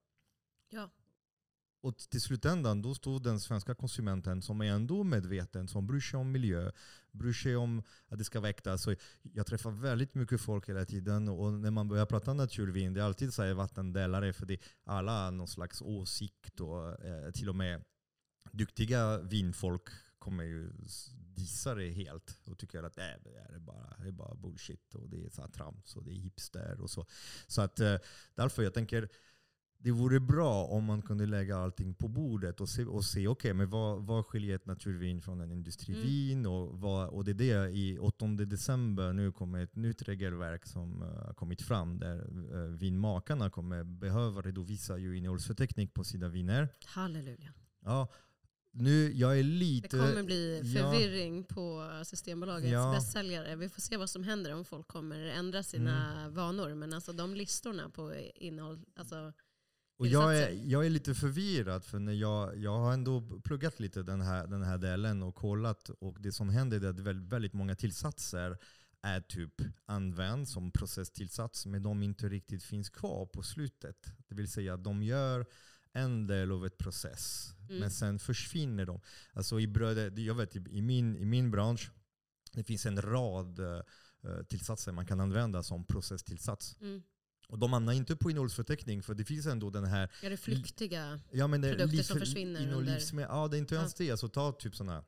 Ja. 0.69 0.89
Och 1.81 1.97
till 1.97 2.21
slutändan 2.21 2.81
då 2.81 2.95
står 2.95 3.19
den 3.19 3.39
svenska 3.39 3.75
konsumenten 3.75 4.41
som 4.41 4.61
är 4.61 4.65
ändå 4.65 5.03
medveten, 5.03 5.67
som 5.67 5.87
bryr 5.87 5.99
sig 5.99 6.19
om 6.19 6.31
miljö, 6.31 6.71
bryr 7.11 7.33
sig 7.33 7.55
om 7.55 7.83
att 8.07 8.17
det 8.17 8.23
ska 8.23 8.39
vara 8.39 8.49
äkta. 8.49 8.77
Så 8.77 8.95
jag 9.21 9.45
träffar 9.45 9.71
väldigt 9.71 10.15
mycket 10.15 10.41
folk 10.41 10.69
hela 10.69 10.85
tiden 10.85 11.29
och 11.29 11.53
när 11.53 11.71
man 11.71 11.87
börjar 11.87 12.05
prata 12.05 12.33
naturvin, 12.33 12.93
det 12.93 13.01
är 13.01 13.05
alltid 13.05 13.33
så 13.33 13.43
här 13.43 13.53
vattendelare 13.53 14.33
för 14.33 14.45
det 14.45 14.57
alla 14.83 15.23
har 15.25 15.31
någon 15.31 15.47
slags 15.47 15.81
åsikt 15.81 16.59
och 16.59 17.05
eh, 17.05 17.31
till 17.31 17.49
och 17.49 17.55
med 17.55 17.83
duktiga 18.51 19.17
vinfolk 19.17 19.89
kommer 20.23 20.43
ju 20.43 20.71
dissa 21.35 21.75
det 21.75 21.89
helt 21.89 22.39
och 22.45 22.57
tycker 22.57 22.83
att 22.83 22.97
nej, 22.97 23.17
det 23.23 23.55
är 23.55 23.59
bara, 23.59 23.95
det 24.01 24.07
är 24.07 24.11
bara 24.11 24.35
bullshit 24.35 24.95
och 24.95 25.09
det 25.09 25.25
är 25.25 25.29
så 25.29 25.41
här 25.41 25.49
trams 25.49 25.95
och 25.95 26.03
det 26.03 26.11
är 26.11 26.15
hipster 26.15 26.81
och 26.81 26.89
så. 26.89 27.05
Så 27.47 27.61
att 27.61 27.79
eh, 27.79 27.95
därför 28.35 28.63
jag 28.63 28.73
tänker 28.73 29.09
det 29.83 29.91
vore 29.91 30.19
bra 30.19 30.65
om 30.65 30.83
man 30.83 31.01
kunde 31.01 31.25
lägga 31.25 31.57
allting 31.57 31.93
på 31.93 32.07
bordet 32.07 32.61
och 32.61 32.69
se, 32.69 32.85
och 32.85 33.05
se 33.05 33.27
okej, 33.27 33.53
men 33.53 33.69
vad, 33.69 34.05
vad 34.05 34.25
skiljer 34.25 34.55
ett 34.55 34.65
naturvin 34.65 35.21
från 35.21 35.41
en 35.41 35.51
industrivin? 35.51 36.45
Och, 36.45 36.79
vad, 36.79 37.09
och 37.09 37.23
det 37.23 37.31
är 37.31 37.35
det 37.35 37.71
i 37.71 37.99
8 37.99 38.27
december 38.27 39.13
nu 39.13 39.31
kommer 39.31 39.63
ett 39.63 39.75
nytt 39.75 40.01
regelverk 40.01 40.65
som 40.65 41.01
eh, 41.01 41.25
har 41.25 41.33
kommit 41.33 41.61
fram 41.61 41.99
där 41.99 42.29
uh, 42.53 42.69
vinmakarna 42.69 43.49
kommer 43.49 43.83
behöva 43.83 44.41
redovisa 44.41 44.97
ju 44.97 45.17
innehållsförteckning 45.17 45.87
på 45.87 46.03
sina 46.03 46.27
viner. 46.27 46.69
Halleluja. 46.85 47.53
Ja, 47.85 48.07
nu, 48.75 49.11
jag 49.11 49.31
är 49.39 49.43
Det 49.43 49.43
lite... 49.43 49.87
kommer 49.97 50.23
bli 50.23 50.61
ja. 50.63 50.81
förvirring 50.81 51.43
på 51.43 51.89
Systembolagets 52.05 52.71
Ja. 52.71 52.91
bästsäljare. 52.91 53.55
Vi 53.55 53.69
får 53.69 53.81
se 53.81 53.97
vad 53.97 54.09
som 54.09 54.23
händer 54.23 54.53
om 54.53 54.65
folk 54.65 54.87
kommer 54.87 55.25
ändra 55.25 55.63
sina 55.63 56.29
vanor. 56.29 56.75
Men 56.75 56.93
alltså 56.93 57.13
de 57.13 57.35
listorna 57.35 57.89
på 57.89 58.13
innehåll, 58.35 58.85
alltså 58.95 59.33
Och 59.97 60.07
jag, 60.07 60.37
är, 60.37 60.61
jag 60.65 60.85
är 60.85 60.89
lite 60.89 61.13
förvirrad 61.15 61.85
för 61.85 61.99
när 61.99 62.13
jag, 62.13 62.57
jag 62.57 62.77
har 62.77 62.93
ändå 62.93 63.41
pluggat 63.43 63.79
lite 63.79 64.03
den 64.03 64.21
här, 64.21 64.47
den 64.47 64.63
här 64.63 64.77
delen 64.77 65.23
och 65.23 65.35
kollat 65.35 65.89
och 65.89 66.21
det 66.21 66.31
som 66.31 66.49
händer 66.49 66.83
är 66.83 66.89
att 66.89 66.99
väldigt, 66.99 67.33
väldigt 67.33 67.53
många 67.53 67.75
tillsatser 67.75 68.57
är 69.01 69.21
typ 69.21 69.53
använd 69.85 70.47
som 70.49 70.71
processtillsats 70.71 71.65
men 71.65 71.83
de 71.83 72.03
inte 72.03 72.29
riktigt 72.29 72.63
finns 72.63 72.89
kvar 72.89 73.25
på 73.25 73.43
slutet. 73.43 73.97
Det 74.27 74.35
vill 74.35 74.51
säga 74.51 74.73
att 74.73 74.83
de 74.83 75.03
gör 75.03 75.45
en 75.93 76.27
del 76.27 76.51
av 76.51 76.65
ett 76.65 76.77
process 76.77 77.49
Mm. 77.69 77.79
men 77.79 77.91
sen 77.91 78.19
försvinner 78.19 78.85
de. 78.85 79.01
Alltså 79.33 79.59
i 79.59 79.67
bröd, 79.67 80.19
jag 80.19 80.35
vet 80.35 80.55
i 80.55 80.81
min, 80.81 81.15
i 81.17 81.25
min 81.25 81.51
bransch 81.51 81.91
det 82.53 82.63
finns 82.63 82.85
en 82.85 83.01
rad 83.01 83.59
eh, 83.59 83.81
tillsatser 84.49 84.91
man 84.91 85.05
kan 85.05 85.19
använda 85.19 85.63
som 85.63 85.85
processtillsats. 85.85 86.77
Mm. 86.81 87.03
Och 87.47 87.59
de 87.59 87.73
hamnar 87.73 87.93
inte 87.93 88.15
på 88.15 88.31
innehållsförteckning 88.31 89.03
för 89.03 89.13
det 89.13 89.25
finns 89.25 89.45
ändå 89.45 89.69
den 89.69 89.83
här 89.85 90.11
Ja, 90.23 90.29
det 90.29 90.37
flyktiga. 90.37 91.19
Ja, 91.31 91.47
men 91.47 91.61
det, 91.61 91.75
Produkter 91.75 92.03
som 92.03 92.19
försvinner 92.19 92.61
inom 92.61 92.79
under- 92.79 92.95
livsmedel- 92.99 93.27
Ja, 93.29 93.47
det 93.47 93.57
är 93.57 93.59
inte 93.59 93.75
ens 93.75 93.93
det. 93.93 94.11
Alltså, 94.11 94.29
ta 94.29 94.51
typ 94.51 94.75
sådana 94.75 95.05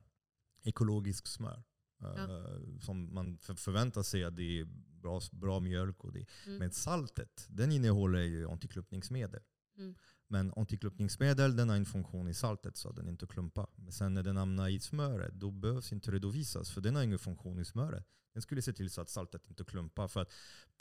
ekologisk 0.63 1.27
smör. 1.27 1.63
eh, 2.01 2.07
Ja. 2.17 2.49
som 2.81 3.13
man 3.13 3.37
för, 3.37 3.53
förväntar 3.55 4.03
sig 4.03 4.23
att 4.23 4.35
det 4.35 4.59
är 4.59 4.65
bra, 5.01 5.21
bra 5.31 5.59
mjölk. 5.59 6.03
Och 6.03 6.13
det. 6.13 6.25
Mm. 6.45 6.57
Men 6.57 6.71
saltet, 6.71 7.45
den 7.49 7.71
innehåller 7.71 8.19
ju 8.21 8.49
antiklumpningsmedel. 8.49 9.41
Mm. 9.77 9.95
Men 10.27 10.53
antiklumpningsmedel 10.55 11.55
den 11.55 11.69
har 11.69 11.75
en 11.75 11.85
funktion 11.85 12.27
i 12.27 12.33
saltet 12.33 12.77
så 12.77 12.89
att 12.89 12.95
den 12.95 13.07
inte 13.07 13.27
klumpar. 13.27 13.67
Men 13.75 13.91
sen 13.91 14.13
när 14.13 14.23
den 14.23 14.37
hamnar 14.37 14.69
i 14.69 14.79
smöret 14.79 15.33
då 15.33 15.51
behövs 15.51 15.91
inte 15.91 16.11
redovisas 16.11 16.71
för 16.71 16.81
den 16.81 16.95
har 16.95 17.03
ingen 17.03 17.19
funktion 17.19 17.59
i 17.59 17.65
smöret. 17.65 18.05
Den 18.33 18.41
skulle 18.41 18.61
se 18.61 18.73
till 18.73 18.89
så 18.89 19.01
att 19.01 19.09
saltet 19.09 19.47
inte 19.47 19.63
klumpar 19.63 20.07
för 20.07 20.21
att 20.21 20.33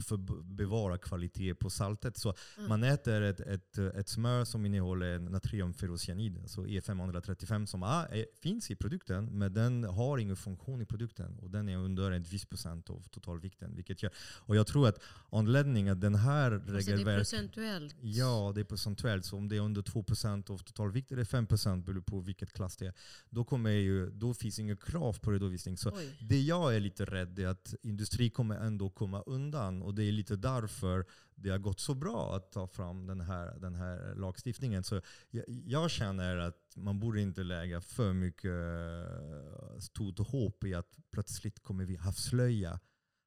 för 0.02 0.14
att 0.14 0.44
bevara 0.44 0.98
kvalitet 0.98 1.54
på 1.54 1.70
saltet. 1.70 2.16
Så 2.16 2.34
Mm. 2.56 2.68
man 2.68 2.82
äter 2.84 3.22
ett, 3.22 3.40
ett, 3.40 3.78
ett 3.78 4.08
smör 4.08 4.44
som 4.44 4.66
innehåller 4.66 5.18
natriumferrocyanid, 5.18 6.38
alltså 6.38 6.64
E535 6.66 7.66
som 7.66 7.82
är, 7.82 8.14
är, 8.14 8.26
finns 8.42 8.70
i 8.70 8.76
produkten 8.76 9.38
men 9.38 9.52
den 9.54 9.84
har 9.84 10.18
ingen 10.18 10.36
funktion 10.36 10.80
i 10.82 10.86
produkten 10.86 11.38
och 11.38 11.50
den 11.50 11.68
är 11.68 11.76
under 11.76 12.10
en 12.10 12.22
viss 12.22 12.44
procent 12.44 12.90
av 12.90 13.02
totalvikten. 13.10 13.76
Vilket 13.76 14.02
gör, 14.02 14.12
och 14.18 14.56
jag 14.56 14.66
tror 14.66 14.88
att 14.88 14.98
anledningen 15.32 15.92
att 15.92 16.00
den 16.00 16.14
här 16.14 16.52
Alltså 16.52 16.72
det 16.72 16.78
är 16.78 16.78
regelverket 16.78 17.18
procentuellt. 17.30 17.96
Ja, 18.00 18.52
det 18.54 18.60
är 18.60 18.64
procentuellt. 18.64 19.24
Så 19.24 19.36
om 19.36 19.48
det 19.48 19.56
är 19.56 19.60
under 19.60 19.82
2% 19.82 20.50
av 20.50 20.58
totalvikt 20.58 21.12
eller 21.12 21.24
5% 21.24 21.84
beror 21.84 22.00
på 22.00 22.20
vilket 22.20 22.52
klass 22.52 22.76
det 22.76 22.86
är. 22.86 22.94
Då, 23.30 23.44
kommer 23.44 23.70
ju, 23.70 24.10
då 24.10 24.34
finns 24.34 24.58
inga 24.58 24.76
krav 24.76 25.18
på 25.20 25.30
redovisning. 25.30 25.76
Så 25.76 25.90
Oj. 25.90 26.16
det 26.20 26.40
jag 26.40 26.76
är 26.76 26.80
lite 26.80 27.04
rädd 27.04 27.38
är 27.38 27.46
att 27.46 27.74
industrin 27.82 28.30
kommer 28.30 28.56
ändå 28.56 28.90
komma 28.90 29.22
undan. 29.22 29.82
Och 29.84 29.94
det 29.94 30.04
är 30.04 30.12
lite 30.12 30.36
därför 30.36 31.06
det 31.34 31.50
har 31.50 31.58
gått 31.58 31.80
så 31.80 31.94
bra 31.94 32.36
att 32.36 32.52
ta 32.52 32.66
fram 32.66 33.06
den 33.06 33.20
här, 33.20 33.58
den 33.58 33.74
här 33.74 34.14
lagstiftningen. 34.14 34.84
Så 34.84 35.00
jag, 35.30 35.44
jag 35.48 35.90
känner 35.90 36.36
att 36.36 36.72
man 36.76 37.00
borde 37.00 37.20
inte 37.20 37.42
lägga 37.42 37.80
för 37.80 38.12
mycket 38.12 38.50
eh, 38.50 39.78
stort 39.78 40.18
hopp 40.18 40.64
i 40.64 40.74
att 40.74 40.98
plötsligt 41.10 41.62
kommer 41.62 41.84
vi 41.84 41.98
avslöja 41.98 42.80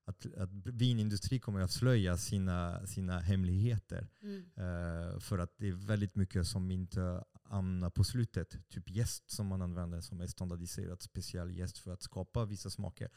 att, 0.08 0.26
att 0.38 0.50
vinindustrin 0.64 1.40
kommer 1.40 1.60
att 1.60 1.64
avslöja 1.64 2.18
sina, 2.18 2.88
sina 2.88 3.20
hemligheter. 3.20 4.08
Mm. 4.22 4.44
Eh, 4.56 5.20
för 5.20 5.40
att 5.40 5.54
det 5.58 5.68
är 5.68 5.74
väldigt 5.88 6.16
mycket 6.16 6.48
som 6.48 6.72
inte 6.72 7.24
hamnar 7.44 7.90
på 7.90 8.04
slutet. 8.04 8.70
Typ 8.70 8.90
jäst 8.90 9.30
som 9.30 9.48
man 9.48 9.62
använder 9.62 10.02
som 10.02 10.22
är 10.22 10.28
standardiserat 10.28 11.02
speciell 11.02 11.58
jäst 11.58 11.78
för 11.78 11.92
att 11.92 12.02
skapa 12.02 12.46
vissa 12.46 12.70
smaker. 12.70 13.10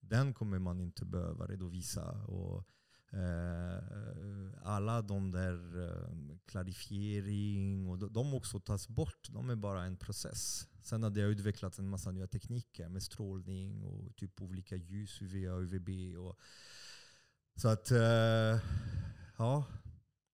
Den 0.00 0.34
kommer 0.34 0.58
man 0.58 0.80
inte 0.80 1.04
behöva 1.04 1.46
redovisa. 1.46 2.10
Och, 2.10 2.58
eh, 2.58 2.64
Eh, 3.12 3.82
alla 4.62 5.02
de 5.02 5.30
där 5.30 5.82
eh, 5.84 6.36
klarifiering 6.46 7.88
och 7.88 7.98
de, 7.98 8.12
de 8.12 8.34
också 8.34 8.60
tas 8.60 8.88
bort. 8.88 9.28
De 9.30 9.50
är 9.50 9.56
bara 9.56 9.84
en 9.84 9.96
process. 9.96 10.68
Sen 10.82 11.02
har 11.02 11.10
det 11.10 11.20
utvecklats 11.20 11.78
en 11.78 11.88
massa 11.88 12.10
nya 12.10 12.26
tekniker 12.26 12.88
med 12.88 13.02
strålning 13.02 13.82
och 13.82 14.16
typ 14.16 14.42
olika 14.42 14.76
ljus, 14.76 15.22
UVA 15.22 15.54
och 15.54 15.62
UVB. 15.62 16.18
Och, 16.18 16.38
så 17.56 17.68
att, 17.68 17.90
eh, 17.90 18.60
ja. 19.36 19.64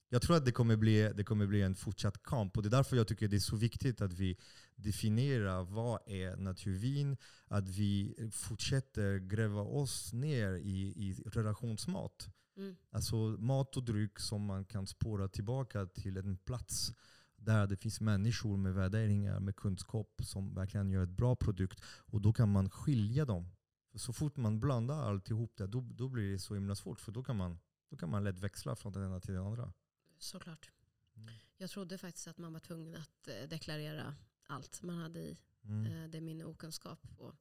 Jag 0.09 0.23
tror 0.23 0.37
att 0.37 0.45
det 0.45 0.53
kommer, 0.53 0.77
bli, 0.77 1.13
det 1.17 1.25
kommer 1.25 1.47
bli 1.47 1.63
en 1.63 1.75
fortsatt 1.75 2.23
kamp 2.23 2.57
och 2.57 2.63
det 2.63 2.69
är 2.69 2.71
därför 2.71 2.97
jag 2.97 3.09
tycker 3.09 3.29
det 3.29 3.37
är 3.37 3.41
så 3.41 3.57
viktigt 3.57 4.01
att 4.01 4.13
vi 4.13 4.39
definierar 4.77 5.65
vad 5.65 6.01
är 6.07 6.37
naturvin, 6.37 7.17
att 7.47 7.69
vi 7.69 8.15
fortsätter 8.33 9.19
gräva 9.19 9.61
oss 9.61 10.13
ner 10.13 10.53
i, 10.53 10.93
i 10.97 11.15
relationsmat. 11.27 12.29
Mm. 12.57 12.77
Alltså 12.91 13.17
mat 13.17 13.77
och 13.77 13.85
dryck 13.85 14.19
som 14.19 14.45
man 14.45 14.65
kan 14.65 14.87
spåra 14.87 15.29
tillbaka 15.29 15.87
till 15.87 16.17
en 16.17 16.37
plats 16.37 16.93
där 17.37 17.67
det 17.67 17.77
finns 17.77 18.01
människor 18.01 18.57
med 18.57 18.75
värderingar, 18.75 19.41
med 19.41 19.57
kunskap 19.57 20.21
som 20.23 20.55
verkligen 20.55 20.91
gör 20.91 21.03
ett 21.03 21.17
bra 21.17 21.37
produkt. 21.37 21.81
Och 21.85 22.21
då 22.21 22.33
kan 22.33 22.53
man 22.53 22.71
skilja 22.71 23.25
dem. 23.25 23.51
För 23.91 23.99
så 23.99 24.13
fort 24.13 24.37
man 24.37 24.61
blandar 24.61 25.09
alltihop 25.09 25.57
det, 25.57 25.67
då, 25.67 25.81
då 25.81 26.09
blir 26.09 26.33
det 26.33 26.39
så 26.39 26.55
himla 26.55 26.75
svårt. 26.75 27.01
För 27.01 27.13
då 27.13 27.23
kan, 27.25 27.37
man, 27.37 27.59
då 27.91 27.97
kan 27.97 28.11
man 28.11 28.25
lätt 28.25 28.39
växla 28.39 28.77
från 28.77 28.93
den 28.93 29.05
ena 29.05 29.21
till 29.21 29.35
den 29.35 29.47
andra. 29.47 29.73
Såklart. 30.19 30.71
Mm. 31.17 31.29
Jag 31.57 31.71
trodde 31.71 31.99
faktiskt 31.99 32.29
att 32.29 32.39
man 32.39 32.53
var 32.53 32.61
tvungen 32.61 32.97
att 32.97 33.29
eh, 33.29 33.49
deklarera 33.49 34.15
allt 34.47 34.83
man 34.83 34.99
hade 34.99 35.21
i. 35.21 35.39
Mm. 35.65 35.87
Eh, 35.87 36.09
Det 36.09 36.19
är 36.19 36.23
min 36.23 36.45
okunskap 36.45 37.01
på 37.17 37.37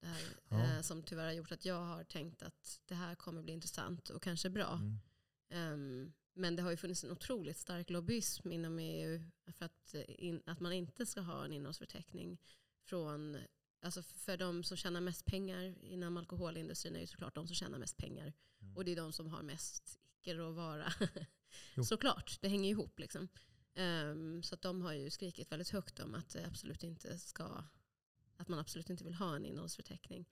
det 0.00 0.06
här. 0.06 0.22
Ja. 0.48 0.76
eh, 0.76 0.80
Som 0.80 1.02
tyvärr 1.02 1.24
har 1.24 1.32
gjort 1.32 1.52
att 1.52 1.64
jag 1.64 1.84
har 1.84 2.04
tänkt 2.04 2.42
att 2.42 2.80
det 2.86 2.94
här 2.94 3.14
kommer 3.14 3.42
bli 3.42 3.52
intressant 3.52 4.08
och 4.10 4.22
kanske 4.22 4.50
bra. 4.50 4.72
Mm. 4.74 4.98
Ehm, 5.50 6.12
Men 6.34 6.56
det 6.56 6.62
har 6.62 6.70
ju 6.70 6.76
funnits 6.76 7.04
en 7.04 7.10
otroligt 7.10 7.58
stark 7.58 7.90
lobbyism 7.90 8.52
inom 8.52 8.78
EU 8.78 9.22
för 9.52 9.64
att, 9.64 9.94
eh, 9.94 10.04
in, 10.08 10.42
att 10.46 10.60
man 10.60 10.72
inte 10.72 11.06
ska 11.06 11.20
ha 11.20 11.44
en 11.44 11.52
innehållsförteckning 11.52 12.38
från 12.84 13.36
Alltså 13.80 14.02
för 14.02 14.36
de 14.36 14.64
som 14.64 14.76
tjänar 14.76 15.00
mest 15.00 15.24
pengar 15.24 15.74
inom 15.82 16.16
alkoholindustrin 16.16 16.96
är 16.96 17.00
ju 17.00 17.06
såklart 17.06 17.34
de 17.34 17.46
som 17.46 17.56
tjänar 17.56 17.78
mest 17.78 17.96
pengar. 17.96 18.32
Mm. 18.60 18.76
Och 18.76 18.84
det 18.84 18.92
är 18.92 18.96
de 18.96 19.12
som 19.12 19.26
har 19.26 19.42
mest 19.42 20.00
icke-råvara. 20.20 20.92
Såklart, 21.88 22.38
det 22.40 22.48
hänger 22.48 22.64
ju 22.64 22.70
ihop. 22.70 22.98
Liksom. 22.98 23.28
Ehm, 23.74 24.42
så 24.42 24.54
att 24.54 24.62
de 24.62 24.82
har 24.82 24.92
ju 24.92 25.10
skrikit 25.10 25.52
väldigt 25.52 25.68
högt 25.70 26.00
om 26.00 26.14
att, 26.14 26.28
det 26.28 26.46
absolut 26.46 26.82
inte 26.82 27.18
ska, 27.18 27.64
att 28.38 28.48
man 28.48 28.58
absolut 28.58 28.90
inte 28.90 29.04
vill 29.04 29.14
ha 29.14 29.36
en 29.36 29.44
innehållsförteckning. 29.44 30.24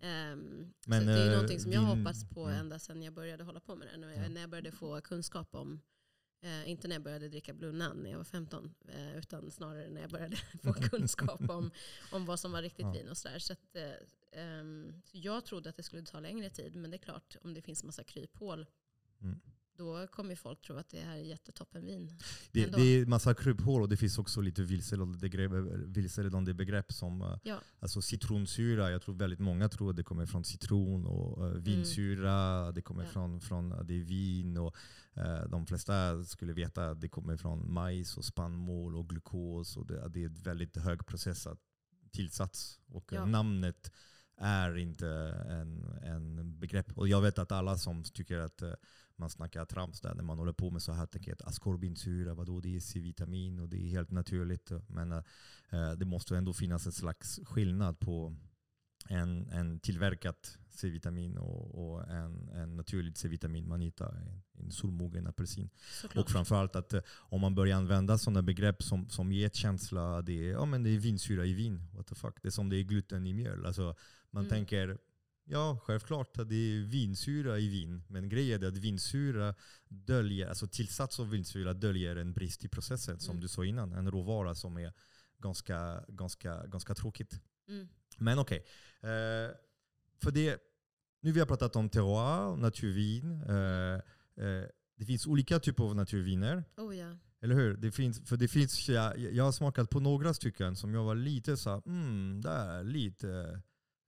Ehm, 0.00 0.72
Men, 0.86 1.00
så 1.00 1.06
det 1.06 1.12
är 1.12 1.24
ju 1.24 1.28
eh, 1.28 1.32
någonting 1.32 1.60
som 1.60 1.72
jag 1.72 1.80
vin- 1.80 1.98
hoppats 1.98 2.24
på 2.30 2.44
mm. 2.46 2.60
ända 2.60 2.78
sedan 2.78 3.02
jag 3.02 3.14
började 3.14 3.44
hålla 3.44 3.60
på 3.60 3.76
med 3.76 3.88
det. 3.88 3.96
När 3.96 4.08
jag, 4.10 4.24
Ja. 4.24 4.28
när 4.28 4.40
jag 4.40 4.50
började 4.50 4.72
få 4.72 5.00
kunskap 5.00 5.54
om, 5.54 5.80
eh, 6.40 6.70
inte 6.70 6.88
när 6.88 6.94
jag 6.94 7.02
började 7.02 7.28
dricka 7.28 7.54
Blue 7.54 7.72
Nun 7.72 7.96
när 7.96 8.10
jag 8.10 8.16
var 8.18 8.24
15, 8.24 8.74
eh, 8.88 9.16
utan 9.18 9.50
snarare 9.50 9.88
när 9.90 10.00
jag 10.00 10.10
började 10.10 10.36
få 10.62 10.72
kunskap 10.90 11.50
om, 11.50 11.70
om 12.12 12.24
vad 12.26 12.40
som 12.40 12.52
var 12.52 12.62
riktigt 12.62 12.86
Ja. 12.86 12.92
vin 12.92 13.08
och 13.08 13.16
sådär. 13.18 13.38
Så 13.38 13.52
att, 13.52 13.76
eh, 13.76 14.42
ehm, 14.42 14.92
så 15.04 15.18
jag 15.18 15.44
trodde 15.44 15.70
att 15.70 15.76
det 15.76 15.82
skulle 15.82 16.02
ta 16.02 16.20
längre 16.20 16.50
tid, 16.50 16.74
men 16.76 16.90
det 16.90 16.96
är 16.96 16.98
klart, 16.98 17.36
om 17.42 17.54
det 17.54 17.62
finns 17.62 17.84
massa 17.84 18.04
kryphål, 18.04 18.66
Mm. 19.20 19.40
Då 19.76 20.06
kommer 20.06 20.34
folk 20.34 20.62
tro 20.62 20.76
att 20.76 20.88
det 20.90 21.00
här 21.00 21.16
är 21.16 21.22
jättetoppenvin. 21.22 22.18
Det, 22.52 22.66
det 22.66 22.82
är 22.82 23.06
massa 23.06 23.34
kryphål 23.34 23.82
och 23.82 23.88
det 23.88 23.96
finns 23.96 24.18
också 24.18 24.40
lite 24.40 24.62
vilseledande 25.86 26.54
begrepp, 26.54 26.92
som 26.92 27.22
eh, 27.22 27.38
Ja. 27.42 27.58
alltså 27.80 28.02
citronsyra. 28.02 28.90
Jag 28.90 29.02
tror 29.02 29.14
väldigt 29.14 29.38
många 29.40 29.68
tror 29.68 29.90
att 29.90 29.96
det 29.96 30.02
kommer 30.02 30.26
från 30.26 30.44
citron 30.44 31.06
och 31.06 31.46
eh, 31.46 31.52
vinsyra. 31.54 32.72
Det 32.72 32.82
kommer 32.82 33.02
Mm. 33.02 33.08
Ja. 33.08 33.12
från, 33.12 33.40
från 33.40 33.72
att 33.72 33.86
det 33.88 33.98
vin. 33.98 34.56
Och, 34.56 34.76
eh, 35.14 35.48
de 35.48 35.66
flesta 35.66 36.24
skulle 36.24 36.52
veta 36.52 36.90
att 36.90 37.00
det 37.00 37.08
kommer 37.08 37.36
från 37.36 37.72
majs 37.72 38.16
och 38.16 38.24
spannmål 38.24 38.96
och 38.96 39.08
glukos. 39.08 39.76
Och 39.76 39.86
det, 39.86 40.08
det 40.08 40.22
är 40.22 40.26
ett 40.26 40.46
väldigt 40.46 40.76
högprocessat 40.76 41.58
tillsats. 42.10 42.80
Och 42.86 43.12
eh, 43.12 43.18
Ja. 43.18 43.26
namnet 43.26 43.92
är 44.36 44.76
inte 44.76 45.08
en, 45.48 45.84
en 46.04 46.58
begrepp. 46.58 46.98
Och 46.98 47.08
jag 47.08 47.20
vet 47.22 47.38
att 47.38 47.52
alla 47.52 47.78
som 47.78 48.02
tycker 48.04 48.38
att 48.38 48.62
eh, 48.62 48.72
man 49.18 49.30
snackar 49.30 49.64
trams 49.64 50.00
där 50.00 50.14
när 50.14 50.22
man 50.22 50.38
håller 50.38 50.52
på 50.52 50.70
med 50.70 50.82
så 50.82 50.92
här 50.92 51.06
tänker 51.06 51.32
att 51.32 51.42
askorbinsyra, 51.42 52.34
vadå 52.34 52.60
det 52.60 52.76
är 52.76 52.80
C-vitamin 52.80 53.58
och 53.58 53.68
det 53.68 53.76
är 53.76 53.88
helt 53.88 54.10
naturligt. 54.10 54.70
Men 54.86 55.12
eh, 55.12 55.92
det 55.96 56.04
måste 56.04 56.36
ändå 56.36 56.52
finnas 56.52 56.86
en 56.86 56.92
slags 56.92 57.40
skillnad 57.44 58.00
på 58.00 58.36
en, 59.08 59.48
en 59.48 59.80
tillverkat 59.80 60.58
C-vitamin 60.70 61.38
och, 61.38 61.92
och 61.94 62.08
en, 62.10 62.48
en 62.48 62.76
naturligt 62.76 63.16
C-vitamin 63.16 63.68
man 63.68 63.80
hittar 63.80 64.22
i 64.58 64.62
en 64.62 64.70
solmogen 64.70 65.26
apelsin. 65.26 65.70
Såklart. 66.00 66.24
Och 66.24 66.30
framförallt 66.30 66.76
att 66.76 66.92
eh, 66.92 67.00
om 67.08 67.40
man 67.40 67.54
börjar 67.54 67.76
använda 67.76 68.18
sådana 68.18 68.42
begrepp 68.42 68.82
som, 68.82 69.08
som 69.08 69.32
ger 69.32 69.48
känsla, 69.48 70.22
det 70.22 70.48
är, 70.48 70.52
ja, 70.52 70.64
men 70.64 70.82
det 70.82 70.90
är 70.90 70.98
vinsyra 70.98 71.46
i 71.46 71.52
vin. 71.52 71.82
What 71.94 72.06
the 72.06 72.14
fuck? 72.14 72.34
Det 72.42 72.48
är 72.48 72.50
som 72.50 72.68
det 72.68 72.76
är 72.76 72.82
gluten 72.82 73.26
i 73.26 73.34
mjöl. 73.34 73.66
Alltså, 73.66 73.94
man 74.30 74.44
Mm. 74.44 74.50
tänker, 74.50 74.98
ja 75.52 75.78
självklart 75.84 76.34
det 76.34 76.54
är 76.54 76.80
vinsyra 76.80 77.58
i 77.58 77.68
vin. 77.68 78.02
Men 78.08 78.28
grejen 78.28 78.62
är 78.62 78.66
att 78.68 78.76
vinsyra 78.76 79.54
döljer, 79.88 80.48
alltså 80.48 80.66
tillsats 80.66 81.20
av 81.20 81.30
vinsyra 81.30 81.74
döljer 81.74 82.16
en 82.16 82.32
brist 82.32 82.64
i 82.64 82.68
processen. 82.68 83.20
Som 83.20 83.30
Mm. 83.30 83.40
du 83.40 83.48
sa 83.48 83.64
innan, 83.64 83.92
en 83.92 84.10
råvara 84.10 84.54
som 84.54 84.76
är 84.76 84.92
ganska, 85.38 86.04
ganska, 86.08 86.66
ganska 86.66 86.94
tråkigt. 86.94 87.40
Mm. 87.68 87.88
Men 88.18 88.38
okej. 88.38 88.64
Eh, 89.00 89.50
för 90.22 90.30
det, 90.30 90.58
nu 91.20 91.32
vi 91.32 91.40
har 91.40 91.46
pratat 91.46 91.76
om 91.76 91.88
terroir, 91.88 92.56
naturvin. 92.56 93.42
Eh, 93.42 93.94
eh, 94.46 94.64
det 94.96 95.04
finns 95.06 95.26
olika 95.26 95.58
typer 95.60 95.84
av 95.84 95.96
naturviner. 95.96 96.64
Oh 96.76 96.96
ja. 96.96 97.16
Eller 97.40 97.54
hur? 97.54 97.76
Det 97.76 97.92
finns, 97.92 98.28
för 98.28 98.36
det 98.36 98.48
finns, 98.48 98.88
jag, 98.88 99.18
jag 99.18 99.44
har 99.44 99.52
smakat 99.52 99.90
på 99.90 100.00
några 100.00 100.34
stycken 100.34 100.76
som 100.76 100.94
jag 100.94 101.04
var 101.04 101.14
lite 101.14 101.56
så 101.56 101.82
mm, 101.86 102.40
där, 102.40 102.84
lite, 102.84 103.60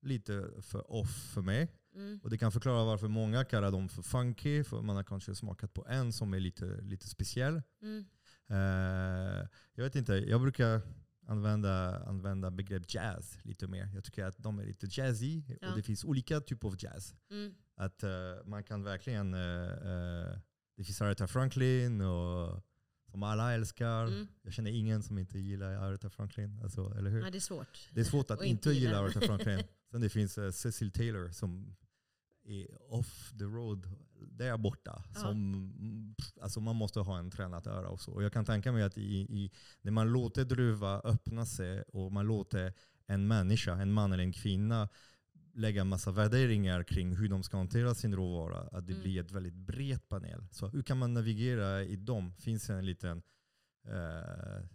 lite 0.04 0.50
för 0.62 0.90
off 0.92 1.30
för 1.34 1.42
mig. 1.42 1.68
Mm. 1.94 2.20
Och 2.22 2.30
det 2.30 2.38
kan 2.38 2.52
förklara 2.52 2.84
varför 2.84 3.08
många 3.08 3.44
kallar 3.44 3.70
dem 3.70 3.88
för 3.88 4.02
funky, 4.02 4.64
för 4.64 4.82
man 4.82 4.96
har 4.96 5.02
kanske 5.02 5.34
smakat 5.34 5.74
på 5.74 5.86
en 5.88 6.12
som 6.12 6.34
är 6.34 6.40
lite, 6.40 6.80
lite 6.82 7.08
speciell. 7.08 7.62
Mm. 7.82 8.04
Eh, 8.48 9.48
jag 9.74 9.84
vet 9.84 9.96
inte, 9.96 10.12
jag 10.12 10.40
brukar 10.40 10.80
använda, 11.26 11.98
använda 12.06 12.50
begrepp 12.50 12.94
jazz 12.94 13.38
lite 13.42 13.66
mer. 13.66 13.90
Jag 13.94 14.04
tycker 14.04 14.24
att 14.24 14.38
de 14.38 14.58
är 14.58 14.64
lite 14.64 14.86
jazzy 14.90 15.42
Ja. 15.60 15.70
och 15.70 15.76
det 15.76 15.82
finns 15.82 16.04
olika 16.04 16.40
typer 16.40 16.68
av 16.68 16.76
jazz. 16.78 17.14
Mm. 17.30 17.54
Att 17.76 18.02
eh, 18.02 18.10
man 18.44 18.64
kan 18.64 18.82
verkligen, 18.82 19.34
eh, 19.34 20.38
det 20.76 20.84
finns 20.84 21.02
Aretha 21.02 21.26
Franklin 21.26 22.00
och, 22.00 22.62
som 23.14 23.22
alla 23.22 23.54
älskar. 23.54 24.06
Mm. 24.06 24.26
Jag 24.42 24.52
känner 24.52 24.70
ingen 24.70 25.02
som 25.02 25.18
inte 25.18 25.38
gillar 25.38 25.72
Aretha 25.72 26.10
Franklin, 26.10 26.60
alltså, 26.62 26.94
eller 26.98 27.10
hur? 27.10 27.20
Ja, 27.20 27.30
det 27.30 27.38
är 27.38 27.40
svårt. 27.40 27.88
Det 27.90 28.00
är 28.00 28.04
svårt 28.04 28.30
att 28.30 28.42
inte 28.44 28.70
gilla. 28.70 28.98
Aretha 28.98 29.20
Franklin. 29.26 29.62
Sen 29.90 30.00
det 30.00 30.08
finns 30.08 30.38
uh, 30.38 30.50
Cecil 30.50 30.90
Taylor 30.90 31.28
som 31.30 31.76
är 32.44 32.92
off 32.92 33.32
the 33.38 33.44
road, 33.44 33.90
där 34.20 34.56
borta. 34.56 35.02
Ja. 35.14 35.20
Som, 35.20 36.14
alltså 36.40 36.60
man 36.60 36.76
måste 36.76 37.00
ha 37.00 37.18
en 37.18 37.30
tränat 37.30 37.66
öra 37.66 37.88
och 37.88 38.00
så. 38.00 38.12
Och 38.12 38.22
jag 38.22 38.32
kan 38.32 38.44
tänka 38.44 38.72
mig 38.72 38.82
att 38.82 38.98
i, 38.98 39.16
i, 39.20 39.50
när 39.82 39.92
man 39.92 40.12
låter 40.12 40.44
druva 40.44 41.00
öppna 41.00 41.46
sig 41.46 41.82
och 41.82 42.12
man 42.12 42.26
låter 42.26 42.72
en 43.06 43.26
människa, 43.26 43.72
en 43.72 43.92
man 43.92 44.12
eller 44.12 44.24
en 44.24 44.32
kvinna 44.32 44.88
lägga 45.54 45.84
massa 45.84 46.10
värderingar 46.12 46.82
kring 46.82 47.16
hur 47.16 47.28
de 47.28 47.42
ska 47.42 47.56
hantera 47.56 47.94
sin 47.94 48.14
råvara, 48.16 48.58
att 48.58 48.86
det 48.86 48.92
Mm. 48.92 49.02
blir 49.02 49.20
ett 49.20 49.30
väldigt 49.30 49.54
brett 49.54 50.08
panel. 50.08 50.46
Så 50.50 50.68
hur 50.68 50.82
kan 50.82 50.98
man 50.98 51.14
navigera 51.14 51.82
i 51.84 51.96
dem? 51.96 52.34
Finns 52.34 52.66
det 52.66 52.74
en 52.74 52.86
liten 52.86 53.22
eh, 53.86 54.66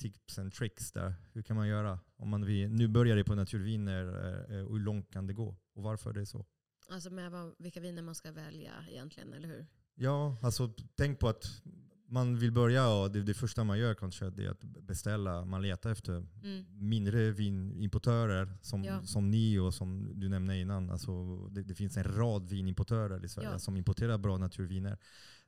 tips 0.00 0.38
and 0.38 0.52
tricks 0.52 0.92
där? 0.92 1.14
Hur 1.32 1.42
kan 1.42 1.56
man 1.56 1.68
göra? 1.68 2.00
Om 2.16 2.28
man 2.28 2.44
vill, 2.44 2.70
nu 2.70 2.88
börjar 2.88 3.16
det 3.16 3.24
på 3.24 3.34
naturviner, 3.34 4.04
eh, 4.52 4.64
och 4.66 4.72
hur 4.76 4.84
långt 4.84 5.10
kan 5.12 5.26
det 5.26 5.32
gå? 5.32 5.56
Och 5.74 5.82
varför 5.82 6.10
är 6.10 6.14
det 6.14 6.26
så? 6.26 6.46
Alltså 6.90 7.10
med 7.10 7.30
vad, 7.30 7.54
vilka 7.58 7.80
viner 7.80 8.02
man 8.02 8.14
ska 8.14 8.32
välja 8.32 8.72
egentligen, 8.90 9.32
eller 9.32 9.48
hur? 9.48 9.66
Ja, 9.94 10.36
alltså 10.42 10.72
tänk 10.94 11.18
på 11.18 11.28
att 11.28 11.62
man 12.10 12.38
vill 12.38 12.52
börja 12.52 12.88
och 12.88 13.10
det, 13.10 13.22
det 13.22 13.34
första 13.34 13.64
man 13.64 13.78
gör 13.78 13.94
kanske 13.94 14.26
är 14.26 14.50
att 14.50 14.60
beställa, 14.60 15.44
man 15.44 15.62
letar 15.62 15.90
efter 15.90 16.12
Mm. 16.42 16.64
mindre 16.88 17.30
vinimportörer 17.30 18.58
som, 18.62 18.84
Ja. 18.84 19.02
som 19.04 19.30
ni 19.30 19.58
och 19.58 19.74
som 19.74 20.20
du 20.20 20.28
nämnde 20.28 20.56
innan. 20.56 20.90
Alltså 20.90 21.36
det, 21.48 21.62
det 21.62 21.74
finns 21.74 21.96
en 21.96 22.04
rad 22.04 22.48
vinimportörer 22.48 23.24
i 23.24 23.28
Sverige 23.28 23.50
Ja. 23.50 23.58
som 23.58 23.76
importerar 23.76 24.18
bra 24.18 24.38
naturviner. 24.38 24.98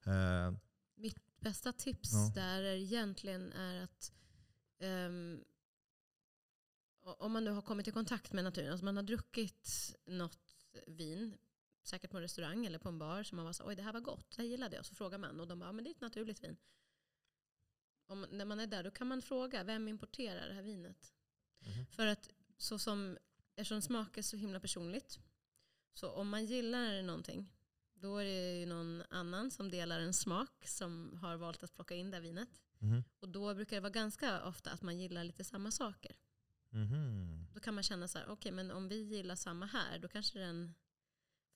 Eh, 0.05 0.53
Mitt 0.97 1.17
bästa 1.41 1.73
tips 1.73 2.13
Ja. 2.13 2.33
där 2.35 2.63
är 2.63 2.75
egentligen 2.77 3.53
är 3.53 3.83
att 3.83 4.13
o- 7.05 7.17
om 7.19 7.33
man 7.33 7.45
nu 7.45 7.51
har 7.51 7.63
kommit 7.63 7.89
i 7.89 7.91
kontakt 7.91 8.33
med 8.33 8.45
naturen, 8.45 8.71
alltså 8.71 8.85
man 8.85 8.97
har 8.97 9.03
druckit 9.03 9.95
något 10.07 10.39
vin, 10.87 11.35
säkert 11.83 12.11
på 12.11 12.17
en 12.17 12.23
restaurang 12.23 12.67
eller 12.67 12.79
på 12.79 12.89
en 12.89 12.99
bar, 12.99 13.23
som 13.23 13.37
man 13.37 13.45
var 13.45 13.53
så 13.53 13.67
oj 13.67 13.77
det 13.77 13.83
här 13.83 13.93
var 13.93 14.01
gott, 14.01 14.31
det 14.37 14.43
här 14.43 14.49
gillade 14.49 14.77
jag. 14.77 14.85
Så 14.87 14.95
frågar 14.95 15.19
man 15.19 15.41
och 15.41 15.49
de 15.49 15.59
bara, 15.59 15.73
men 15.73 15.85
det 15.85 15.91
är 15.91 15.95
ett 15.95 16.01
naturligt 16.01 16.45
vin. 16.45 16.57
Om, 18.07 18.27
när 18.31 18.45
man 18.45 18.61
är 18.61 18.67
där 18.67 18.85
då 18.85 18.91
kan 18.91 19.07
man 19.07 19.23
fråga, 19.23 19.65
vem 19.65 19.89
importerar 19.89 20.49
det 20.49 20.55
här 20.55 20.63
vinet? 20.63 21.15
Mhm. 21.59 21.87
För 21.87 22.07
att 22.07 22.29
så 22.57 22.79
som, 22.79 23.19
eftersom 23.57 23.83
smak 23.83 24.19
är 24.19 24.23
så 24.23 24.37
himla 24.37 24.61
personligt, 24.61 25.19
så 25.93 26.11
om 26.11 26.29
man 26.29 26.47
gillar 26.47 27.03
någonting, 27.03 27.53
då 27.95 28.17
är 28.17 28.25
det 28.25 28.59
ju 28.61 28.67
någon 28.67 29.03
annan 29.11 29.51
som 29.51 29.71
delar 29.71 30.01
en 30.01 30.15
smak 30.15 30.69
som 30.69 31.17
har 31.17 31.37
valt 31.37 31.63
att 31.63 31.75
plocka 31.75 31.95
in 31.95 32.11
det 32.11 32.21
vinet. 32.21 32.63
mhm, 32.79 33.05
Och 33.19 33.29
då 33.29 33.55
brukar 33.55 33.77
det 33.77 33.81
vara 33.81 33.91
ganska 33.91 34.45
ofta 34.45 34.71
att 34.71 34.83
man 34.83 34.99
gillar 34.99 35.25
lite 35.25 35.45
samma 35.45 35.71
saker. 35.71 36.17
mhm. 36.71 37.47
Då 37.55 37.61
kan 37.61 37.75
man 37.75 37.83
känna 37.83 38.09
så 38.09 38.19
här, 38.19 38.29
okej 38.29 38.53
men 38.53 38.71
om 38.71 38.89
vi 38.89 39.03
gillar 39.03 39.37
samma 39.37 39.67
här, 39.67 39.99
då 39.99 40.09
kanske 40.09 40.39
den... 40.39 40.75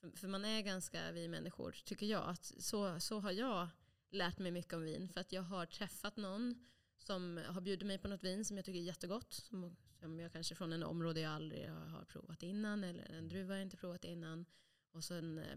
För, 0.05 0.19
för 0.19 0.29
man 0.29 0.45
är 0.45 0.63
ganska, 0.63 1.13
vi 1.13 1.29
människor, 1.29 1.77
tycker 1.85 2.07
jag, 2.07 2.29
att 2.29 2.45
så, 2.45 3.01
så 3.01 3.21
har 3.21 3.31
jag 3.33 3.69
lärt 4.11 4.39
mig 4.39 4.53
mycket 4.53 4.73
om 4.73 4.83
vin. 4.83 5.09
För 5.09 5.21
att 5.21 5.33
jag 5.33 5.43
har 5.43 5.67
träffat 5.67 6.17
någon 6.17 6.65
som 6.99 7.41
har 7.47 7.61
bjudit 7.61 7.87
mig 7.87 7.99
på 7.99 8.09
något 8.09 8.25
vin 8.25 8.45
som 8.45 8.57
jag 8.57 8.67
tycker 8.67 8.81
är 8.81 8.85
jättegott. 8.85 9.33
Som, 9.33 9.77
som 10.01 10.21
jag 10.21 10.33
kanske 10.33 10.55
från 10.55 10.73
en 10.73 10.83
område 10.83 11.21
jag 11.21 11.33
aldrig 11.33 11.69
har 11.71 12.05
provat 12.05 12.43
innan, 12.43 12.85
eller 12.85 13.05
en 13.05 13.29
druva 13.29 13.55
jag 13.55 13.63
inte 13.63 13.77
provat 13.77 14.05
innan. 14.05 14.47
Och 14.93 15.05
sen 15.05 15.39
eh, 15.39 15.53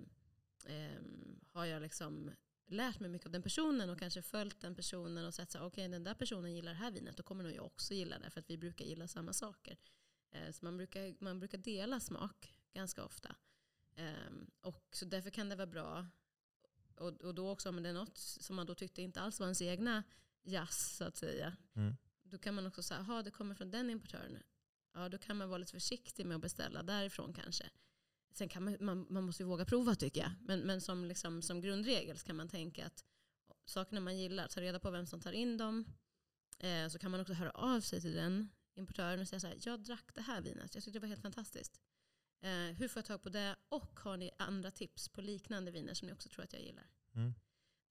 eh 0.65 1.01
har 1.51 1.65
jag 1.65 1.81
liksom 1.81 2.31
lärt 2.67 2.99
mig 2.99 3.09
mycket 3.09 3.25
av 3.25 3.31
den 3.31 3.43
personen 3.43 3.89
och 3.89 3.99
kanske 3.99 4.21
följt 4.21 4.61
den 4.61 4.75
personen 4.75 5.25
och 5.25 5.33
sett 5.33 5.55
att 5.55 5.55
okej 5.55 5.67
okej 5.67 5.87
den 5.87 6.03
där 6.03 6.13
personen 6.13 6.55
gillar 6.55 6.71
det 6.71 6.77
här 6.77 6.91
vinet, 6.91 7.17
då 7.17 7.23
kommer 7.23 7.43
nog 7.43 7.53
jag 7.53 7.65
också 7.65 7.93
gilla 7.93 8.19
det 8.19 8.29
för 8.29 8.39
att 8.39 8.49
vi 8.49 8.57
brukar 8.57 8.85
gilla 8.85 9.07
samma 9.07 9.33
saker. 9.33 9.77
Eh, 10.31 10.51
Så 10.51 10.65
man 10.65 10.77
brukar, 10.77 11.15
man 11.19 11.39
brukar 11.39 11.57
dela 11.57 11.99
smak 11.99 12.53
ganska 12.73 13.03
ofta. 13.03 13.35
Ehm, 13.97 14.51
Och 14.61 14.87
så 14.91 15.05
därför 15.05 15.29
kan 15.29 15.49
det 15.49 15.55
vara 15.55 15.67
bra. 15.67 16.07
Och, 16.95 17.21
och 17.21 17.35
då 17.35 17.49
också 17.49 17.69
om 17.69 17.83
det 17.83 17.89
är 17.89 17.93
något 17.93 18.17
som 18.17 18.55
man 18.55 18.65
då 18.65 18.75
tyckte 18.75 19.01
inte 19.01 19.21
alls 19.21 19.39
var 19.39 19.47
ens 19.47 19.61
egna 19.61 20.03
jazz 20.43 20.95
så 20.97 21.03
att 21.03 21.17
säga. 21.17 21.57
Mm. 21.75 21.95
Då 22.23 22.37
kan 22.37 22.55
man 22.55 22.65
också 22.65 22.83
säga, 22.83 23.05
jaha 23.07 23.23
det 23.23 23.31
kommer 23.31 23.55
från 23.55 23.71
den 23.71 23.89
importören. 23.89 24.43
Ja 24.93 25.09
då 25.09 25.17
kan 25.17 25.37
man 25.37 25.49
vara 25.49 25.57
lite 25.57 25.71
försiktig 25.71 26.25
med 26.25 26.35
att 26.35 26.41
beställa 26.41 26.83
därifrån 26.83 27.33
kanske. 27.33 27.69
Sen 28.31 28.49
kan 28.49 28.63
man, 28.63 28.77
man, 28.79 29.07
man 29.09 29.23
måste 29.23 29.43
ju 29.43 29.47
våga 29.47 29.65
prova 29.65 29.95
tycker 29.95 30.21
jag. 30.21 30.31
Men, 30.41 30.59
men 30.59 30.81
som, 30.81 31.05
liksom, 31.05 31.41
som 31.41 31.61
grundregel 31.61 32.17
kan 32.17 32.35
man 32.35 32.49
tänka 32.49 32.85
att 32.85 33.05
sakerna 33.65 34.01
man 34.01 34.17
gillar, 34.17 34.47
ta 34.47 34.61
reda 34.61 34.79
på 34.79 34.91
vem 34.91 35.05
som 35.05 35.21
tar 35.21 35.31
in 35.31 35.57
dem. 35.57 35.85
Eh, 36.59 36.87
så 36.87 36.99
kan 36.99 37.11
man 37.11 37.19
också 37.19 37.33
höra 37.33 37.51
av 37.51 37.81
sig 37.81 38.01
till 38.01 38.15
den 38.15 38.49
importören 38.73 39.19
och 39.19 39.27
säga 39.27 39.39
så 39.39 39.47
här, 39.47 39.57
jag 39.61 39.83
drack 39.83 40.13
det 40.13 40.21
här 40.21 40.41
vinet, 40.41 40.75
jag 40.75 40.83
tyckte 40.83 40.99
det 40.99 41.01
var 41.01 41.07
helt 41.07 41.21
fantastiskt. 41.21 41.81
Eh, 42.41 42.75
hur 42.77 42.87
får 42.87 42.99
jag 42.99 43.05
tag 43.05 43.23
på 43.23 43.29
det? 43.29 43.55
Och 43.69 43.99
har 43.99 44.17
ni 44.17 44.31
andra 44.37 44.71
tips 44.71 45.09
på 45.09 45.21
liknande 45.21 45.71
viner 45.71 45.93
som 45.93 46.05
ni 46.07 46.13
också 46.13 46.29
tror 46.29 46.43
att 46.43 46.53
jag 46.53 46.61
gillar? 46.61 46.89
Mm. 47.13 47.33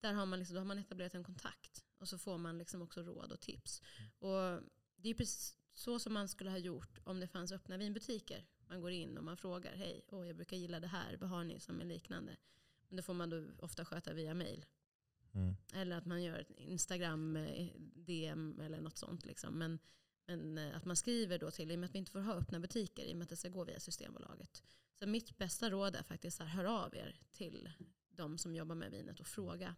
Där 0.01 0.13
har 0.13 0.27
man, 0.27 0.39
liksom, 0.39 0.55
då 0.55 0.61
har 0.61 0.67
man 0.67 0.79
etablerat 0.79 1.15
en 1.15 1.25
kontakt 1.25 1.85
och 1.99 2.09
så 2.09 2.19
får 2.19 2.39
man 2.39 2.59
liksom 2.59 2.83
också 2.83 3.03
råd 3.03 3.33
och 3.33 3.41
tips. 3.41 3.83
Och 4.19 4.63
det 4.97 5.09
är 5.09 5.15
precis 5.15 5.59
så 5.75 5.99
som 5.99 6.13
man 6.13 6.29
skulle 6.29 6.51
ha 6.51 6.59
gjort 6.59 6.99
om 7.05 7.21
det 7.21 7.29
fanns 7.29 7.53
öppna 7.53 7.77
vinbutiker. 7.77 8.47
Man 8.69 8.81
går 8.81 8.91
in 8.91 9.19
och 9.19 9.25
man 9.25 9.37
frågar, 9.37 9.77
hej, 9.77 10.05
åh, 10.09 10.27
jag 10.27 10.37
brukar 10.37 10.57
gilla 10.57 10.81
det 10.81 10.87
här, 10.87 11.17
vad 11.17 11.31
har 11.31 11.45
ni 11.45 11.61
som 11.61 11.81
är 11.81 11.85
liknande? 11.85 12.37
Men 12.89 12.97
det 12.97 13.03
får 13.03 13.15
man 13.15 13.31
då 13.31 13.45
ofta 13.59 13.85
sköta 13.85 14.13
via 14.13 14.35
mail. 14.35 14.65
Mm. 15.33 15.57
Eller 15.73 15.97
att 15.97 16.07
man 16.07 16.23
gör 16.23 16.39
ett 16.39 16.51
Instagram 16.51 17.37
eh, 17.37 17.69
eller 18.61 18.81
något 18.81 18.97
sånt. 18.97 19.27
Liksom. 19.27 19.59
Men, 19.59 19.79
men 20.27 20.59
eh, 20.59 20.77
att 20.77 20.85
man 20.85 20.97
skriver 20.97 21.39
då 21.39 21.51
till, 21.51 21.71
i 21.71 21.75
och 21.75 21.79
med 21.79 21.87
att 21.89 21.95
vi 21.95 21.99
inte 21.99 22.13
får 22.13 22.21
ha 22.21 22.35
öppna 22.35 22.61
butiker, 22.61 23.05
i 23.05 23.13
och 23.13 23.17
med 23.17 23.25
att 23.25 23.29
det 23.29 23.37
ska 23.37 23.49
gå 23.49 23.65
via 23.65 23.81
Systembolaget. 23.81 24.63
Så 24.99 25.07
mitt 25.07 25.39
bästa 25.39 25.71
råd 25.71 25.97
är 25.97 26.03
faktiskt 26.03 26.41
att 26.41 26.49
höra 26.49 26.71
av 26.71 26.95
er 26.95 27.21
till 27.33 27.71
de 28.09 28.39
som 28.39 28.55
jobbar 28.55 28.75
med 28.75 28.91
vinet 28.91 29.21
och 29.21 29.27
fråga. 29.27 29.75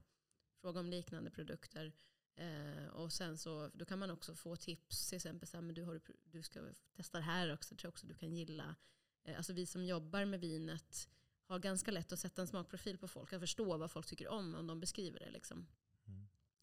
Fråga 0.60 0.80
om 0.80 0.90
liknande 0.90 1.30
produkter. 1.30 1.92
Eh, 2.36 2.86
och 2.86 3.12
sen 3.12 3.38
så, 3.38 3.70
då 3.74 3.84
kan 3.84 3.98
man 3.98 4.10
också 4.10 4.34
få 4.34 4.56
tips, 4.56 5.08
till 5.08 5.16
exempel 5.16 5.48
så 5.48 5.56
här, 5.56 5.62
men 5.62 5.74
du, 5.74 5.82
har, 5.82 6.00
du 6.24 6.42
ska 6.42 6.60
testa 6.96 7.18
det 7.18 7.24
här 7.24 7.52
också, 7.52 7.74
tror 7.74 7.88
jag 7.88 7.92
också 7.92 8.06
du 8.06 8.14
kan 8.14 8.32
gilla. 8.32 8.76
Eh, 9.24 9.36
alltså 9.36 9.52
vi 9.52 9.66
som 9.66 9.84
jobbar 9.84 10.24
med 10.24 10.40
vinet 10.40 11.08
har 11.46 11.58
ganska 11.58 11.90
lätt 11.90 12.12
att 12.12 12.18
sätta 12.18 12.42
en 12.42 12.48
smakprofil 12.48 12.98
på 12.98 13.08
folk, 13.08 13.32
att 13.32 13.40
förstå 13.40 13.76
vad 13.76 13.90
folk 13.90 14.06
tycker 14.06 14.28
om 14.28 14.54
om 14.54 14.66
de 14.66 14.80
beskriver 14.80 15.18
det. 15.18 15.30
Liksom. 15.30 15.66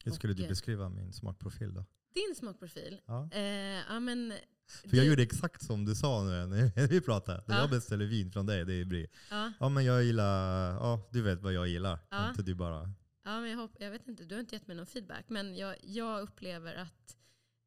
Hur 0.04 0.12
skulle 0.12 0.34
Och, 0.34 0.38
du 0.38 0.44
eh, 0.44 0.50
beskriva 0.50 0.90
min 0.90 1.14
smakprofil 1.14 1.74
då? 1.74 1.86
Din 2.16 2.36
smakprofil? 2.36 3.02
Ja. 3.06 3.30
Eh, 3.32 3.42
ja, 3.90 4.00
men, 4.00 4.34
För 4.68 4.98
jag 4.98 5.06
du- 5.06 5.10
gjorde 5.10 5.24
exakt 5.24 5.62
som 5.66 5.86
du 5.86 5.96
sa 5.96 6.24
nu 6.24 6.46
när 6.76 6.88
vi 6.88 7.02
pratade. 7.02 7.44
Ja. 7.48 7.58
jag 7.58 7.70
beställer 7.70 8.06
vin 8.06 8.32
från 8.32 8.46
dig, 8.46 8.66
det 8.66 8.74
är 8.74 8.86
bri. 8.86 9.08
ja, 9.30 9.52
Ja 9.60 9.70
men 9.70 9.86
jag 9.86 10.04
gillar, 10.04 10.72
ja 10.74 11.08
du 11.12 11.22
vet 11.22 11.42
vad 11.42 11.54
jag 11.54 11.68
gillar. 11.68 12.00
Ja. 12.10 12.30
Inte 12.30 12.44
du 12.44 12.56
bara. 12.56 12.94
ja, 13.24 13.42
men 13.42 13.50
jag, 13.50 13.58
hopp, 13.58 13.76
jag 13.80 13.92
vet 13.92 14.08
inte, 14.08 14.24
du 14.24 14.36
har 14.36 14.40
inte 14.40 14.56
gett 14.56 14.68
mig 14.68 14.78
någon 14.78 14.86
feedback. 14.86 15.26
Men 15.30 15.56
jag, 15.56 15.76
jag 15.84 16.22
upplever 16.22 16.76
att 16.76 17.18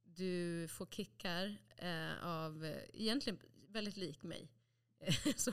du 0.04 0.66
får 0.68 0.86
kickar 0.86 1.56
eh, 1.76 2.26
av, 2.26 2.64
eh, 2.64 2.76
egentligen 2.92 3.38
väldigt 3.68 3.96
lik 3.96 4.22
mig. 4.22 4.48
så, 5.36 5.52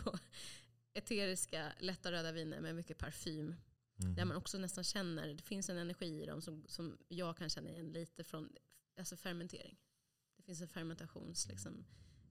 eteriska, 0.94 1.72
lätta 1.80 2.12
röda 2.12 2.32
viner 2.32 2.62
med 2.62 2.76
mycket 2.76 2.98
parfym. 2.98 3.56
Mhm. 3.98 4.16
Där 4.16 4.26
man 4.26 4.38
också 4.38 4.58
nästan 4.58 4.84
känner, 4.84 5.28
det 5.34 5.44
finns 5.44 5.70
en 5.70 5.78
energi 5.78 6.22
i 6.24 6.26
dem 6.26 6.42
som, 6.42 6.64
som 6.68 6.98
jag 7.08 7.38
kan 7.38 7.50
känna 7.50 7.70
igen 7.70 7.90
lite 7.92 8.24
från 8.24 8.50
alltså 8.98 9.18
fermentering. 9.18 9.78
Det 10.38 10.44
finns 10.44 10.62
en 10.62 10.68
fermentationslinje 10.68 11.54
liksom, 11.56 11.86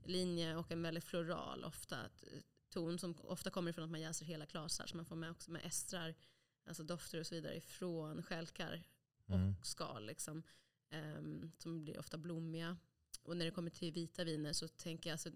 linje 0.05 0.57
och 0.57 0.73
en 0.73 0.83
väldigt 0.83 1.05
floral 1.05 1.65
ofta 1.65 2.09
t- 2.09 2.27
ton 2.69 2.99
som 2.99 3.15
ofta 3.23 3.51
kommer 3.51 3.71
ifrån 3.71 3.85
att 3.85 3.91
man 3.91 4.01
jäser 4.01 4.27
hela 4.27 4.47
klasar. 4.47 4.87
Så 4.87 4.97
man 4.97 5.07
får 5.07 5.17
med 5.17 5.31
också 5.31 5.51
med 5.51 5.65
estrar, 5.65 6.15
alltså 6.67 6.83
dofter 6.83 7.21
och 7.21 7.27
så 7.27 7.35
vidare 7.35 7.57
ifrån 7.57 8.23
stjälkar 8.23 8.83
Mm. 9.27 9.55
och 9.61 9.67
skal. 9.67 10.07
Liksom, 10.07 10.43
ehm, 10.91 11.53
som 11.59 11.85
blir 11.85 11.99
ofta 11.99 12.19
blommiga. 12.19 12.77
Och 13.23 13.37
när 13.37 13.45
det 13.45 13.51
kommer 13.51 13.71
till 13.71 13.93
vita 13.93 14.25
viner 14.25 14.53
så 14.53 14.69
tänker 14.69 15.11
jag, 15.11 15.15
alltså, 15.15 15.31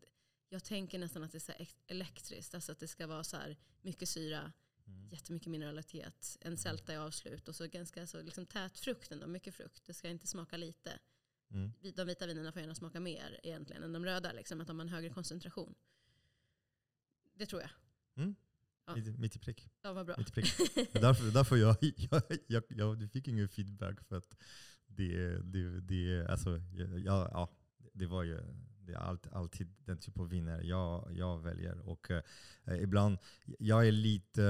jag 0.49 0.65
tänker 0.65 0.99
nästan 0.99 1.23
att 1.23 1.33
det 1.33 1.39
är 1.39 1.41
så 1.41 1.67
elektriskt. 1.87 2.55
Alltså 2.55 2.73
att 2.73 2.79
det 2.79 2.89
ska 2.89 3.07
vara 3.07 3.25
så 3.25 3.37
här 3.37 3.57
mycket 3.83 4.09
syra, 4.09 4.53
Mm. 4.87 5.09
jättemycket 5.09 5.47
mineralitet, 5.51 6.37
en 6.41 6.57
sälta 6.57 6.95
i 6.95 6.97
avslut 6.97 7.49
och 7.49 7.57
så 7.57 7.67
ganska 7.67 8.07
så 8.07 8.23
liksom 8.23 8.47
tät 8.47 8.79
frukt 8.79 9.13
ändå, 9.13 9.27
mycket 9.27 9.55
frukt. 9.55 9.85
Det 9.87 9.95
ska 9.95 10.09
inte 10.09 10.27
smaka 10.27 10.57
lite. 10.57 10.99
Mm. 11.51 11.73
De 11.97 12.07
vita 12.07 12.27
vinerna 12.27 12.53
får 12.53 12.61
gärna 12.61 12.75
smaka 12.75 13.01
mer 13.01 13.41
egentligen 13.43 13.83
än 13.83 13.93
de 13.93 14.05
röda, 14.05 14.33
liksom, 14.33 14.61
att 14.61 14.67
de 14.67 14.79
har 14.79 14.87
en 14.87 14.93
högre 14.93 15.11
koncentration. 15.11 15.75
Det 17.35 17.47
tror 17.47 17.61
jag. 17.61 17.71
Mm. 18.17 18.35
Ja. 18.87 18.95
Mitt, 18.95 19.19
mitt 19.19 19.37
i 19.37 19.39
prick. 19.39 19.71
Ja, 19.83 19.93
vad 19.93 20.07
bra. 20.07 20.15
Mitt 20.19 20.33
prick. 20.33 20.45
därför, 20.93 21.33
därför 21.33 21.57
jag, 21.67 21.77
jag, 21.81 22.23
jag, 22.47 22.63
jag, 22.69 23.11
fick 23.13 23.29
ingen 23.29 23.49
feedback 23.49 24.01
för 24.01 24.17
att 24.17 24.37
det, 24.87 25.39
det, 25.43 25.81
det, 25.81 26.27
alltså, 26.29 26.59
jag, 26.59 27.31
ja, 27.33 27.51
det 27.93 28.07
var 28.07 28.23
ju 28.23 28.41
det 28.89 28.95
är 28.95 28.99
alltid, 28.99 29.33
alltid 29.33 29.75
den 29.85 29.99
typ 29.99 30.19
av 30.19 30.29
vinnare 30.29 30.63
jag, 30.67 31.09
jag 31.13 31.39
väljer. 31.39 31.89
Och 31.89 32.11
eh, 32.11 32.23
ibland, 32.83 33.19
jag 33.59 33.89
är 33.89 33.93
lite 33.93 34.45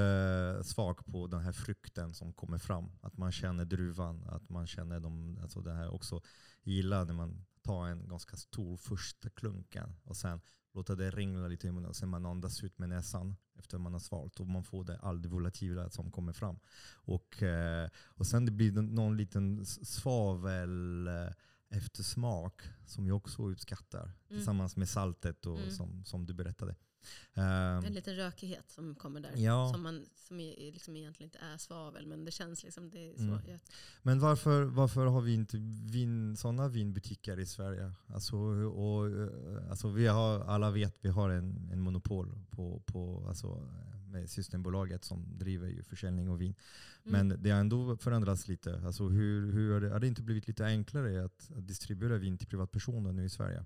eh, 0.59 0.63
svag 0.63 1.07
på 1.07 1.27
den 1.27 1.41
här 1.41 1.53
frukten 1.53 2.15
som 2.15 2.33
kommer 2.33 2.59
fram. 2.59 2.91
Att 3.01 3.17
man 3.17 3.33
känner 3.33 3.65
druvan, 3.65 4.25
att 4.29 4.49
man 4.49 4.67
känner 4.67 5.01
de, 5.01 5.39
alltså 5.43 5.61
det 5.61 5.73
här 5.73 5.95
också. 5.95 6.21
Jag 6.63 6.75
gillar 6.75 7.05
när 7.05 7.15
man 7.15 7.45
tar 7.63 7.87
en 7.87 8.09
ganska 8.09 8.37
stor 8.37 8.77
första 8.77 9.31
klunken 9.31 9.97
och 10.05 10.17
sen 10.17 10.41
låter 10.73 10.97
det 10.97 11.11
ringla 11.11 11.49
lite 11.49 11.67
i 11.67 11.73
munnen 11.73 11.95
sen 11.95 12.09
man 12.09 12.27
andas 12.27 12.65
ut 12.65 12.79
med 12.79 12.89
näsan 12.89 13.37
efter 13.59 13.79
man 13.79 13.93
har 13.93 14.01
svalt 14.01 14.41
och 14.41 14.47
man 14.47 14.65
får 14.65 14.85
det 14.85 14.99
all 14.99 15.23
det 15.23 15.29
volatila 15.29 15.91
som 15.91 16.11
kommer 16.11 16.33
fram. 16.33 16.59
Och, 16.95 17.43
eh, 17.43 17.89
och 18.07 18.27
sen 18.27 18.47
det 18.47 18.53
blir 18.53 18.73
någon 18.73 19.17
liten 19.17 19.67
svavel 19.67 21.07
eh, 21.09 21.33
eftersmak 21.71 22.63
som 22.87 23.07
jag 23.07 23.17
också 23.17 23.49
uppskattar. 23.49 24.03
Mm. 24.03 24.15
Tillsammans 24.29 24.77
med 24.77 24.89
saltet 24.89 25.47
och 25.47 25.59
mm. 25.59 25.71
som, 25.71 26.05
som 26.05 26.27
du 26.27 26.35
berättade. 26.35 26.77
En 27.35 27.95
liten 27.95 28.17
rökighet 28.17 28.71
som 28.71 28.95
kommer 28.95 29.21
där. 29.21 29.33
Ja. 29.37 29.71
Som, 29.73 29.83
man, 29.83 30.07
som 30.15 30.39
liksom 30.39 30.97
egentligen 30.97 31.27
inte 31.27 31.39
är 31.39 31.57
svavel, 31.57 32.07
men 32.07 32.25
det 32.25 32.31
känns 32.31 32.65
liksom 32.65 32.91
det 32.91 33.15
så. 33.17 33.23
Mm. 33.23 33.61
Men 34.03 34.21
varför, 34.21 34.63
varför 34.63 35.07
har 35.07 35.21
vi 35.21 35.35
inte 35.35 35.57
vin, 35.91 36.37
sådana 36.37 36.69
vinbutiker 36.69 37.39
i 37.41 37.47
Sverige? 37.47 37.93
Alltså, 38.07 38.37
och, 38.37 39.09
eh, 39.09 39.71
alltså 39.71 39.89
vi 39.89 40.07
har, 40.07 40.41
alla 40.41 40.71
vet 40.71 40.95
att 40.95 41.05
vi 41.05 41.09
har 41.09 41.31
en, 41.31 41.71
en 41.73 41.81
monopol 41.81 42.39
på, 42.51 42.83
på 42.87 43.25
alltså, 43.29 43.69
med 44.09 44.31
Systembolaget 44.31 45.05
som 45.05 45.39
driver 45.39 45.69
ju 45.69 45.83
försäljning 45.83 46.29
av 46.29 46.39
vin. 46.39 46.55
Mm. 47.05 47.29
Men 47.29 47.43
det 47.43 47.51
har 47.51 47.61
ändå 47.61 47.97
förändrats 47.97 48.49
lite. 48.49 48.81
Alltså 48.85 49.09
hur, 49.09 49.53
hur 49.53 49.73
har, 49.73 49.81
det, 49.81 49.91
har 49.91 50.01
det 50.01 50.07
inte 50.07 50.23
blivit 50.23 50.49
lite 50.49 50.67
enklare 50.67 51.25
att, 51.25 51.51
att 51.57 51.67
distribuera 51.67 52.17
vin 52.19 52.39
till 52.39 52.49
privatpersoner 52.49 53.13
nu 53.13 53.25
i 53.25 53.29
Sverige? 53.29 53.65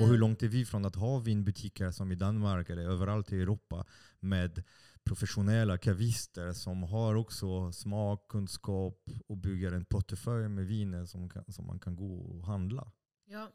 Och 0.00 0.06
hur 0.06 0.14
eh. 0.14 0.20
långt 0.20 0.42
är 0.42 0.48
vi 0.48 0.64
från 0.64 0.84
att 0.84 0.96
ha 0.96 1.18
vinbutiker 1.18 1.90
som 1.90 2.12
i 2.12 2.14
Danmark 2.14 2.70
eller 2.70 2.82
överallt 2.82 3.32
i 3.32 3.40
Europa 3.40 3.86
med 4.20 4.62
professionella 5.04 5.78
kavister 5.78 6.52
som 6.52 6.82
har 6.82 7.14
också 7.14 7.72
smak, 7.72 8.28
kunskap 8.28 9.10
och 9.26 9.36
bygger 9.36 9.72
en 9.72 9.84
portfölj 9.84 10.48
med 10.48 10.66
viner 10.66 11.04
som, 11.04 11.28
kan, 11.28 11.52
som 11.52 11.66
man 11.66 11.80
kan 11.80 11.96
gå 11.96 12.18
och 12.18 12.46
handla? 12.46 12.92
Ja, 13.24 13.52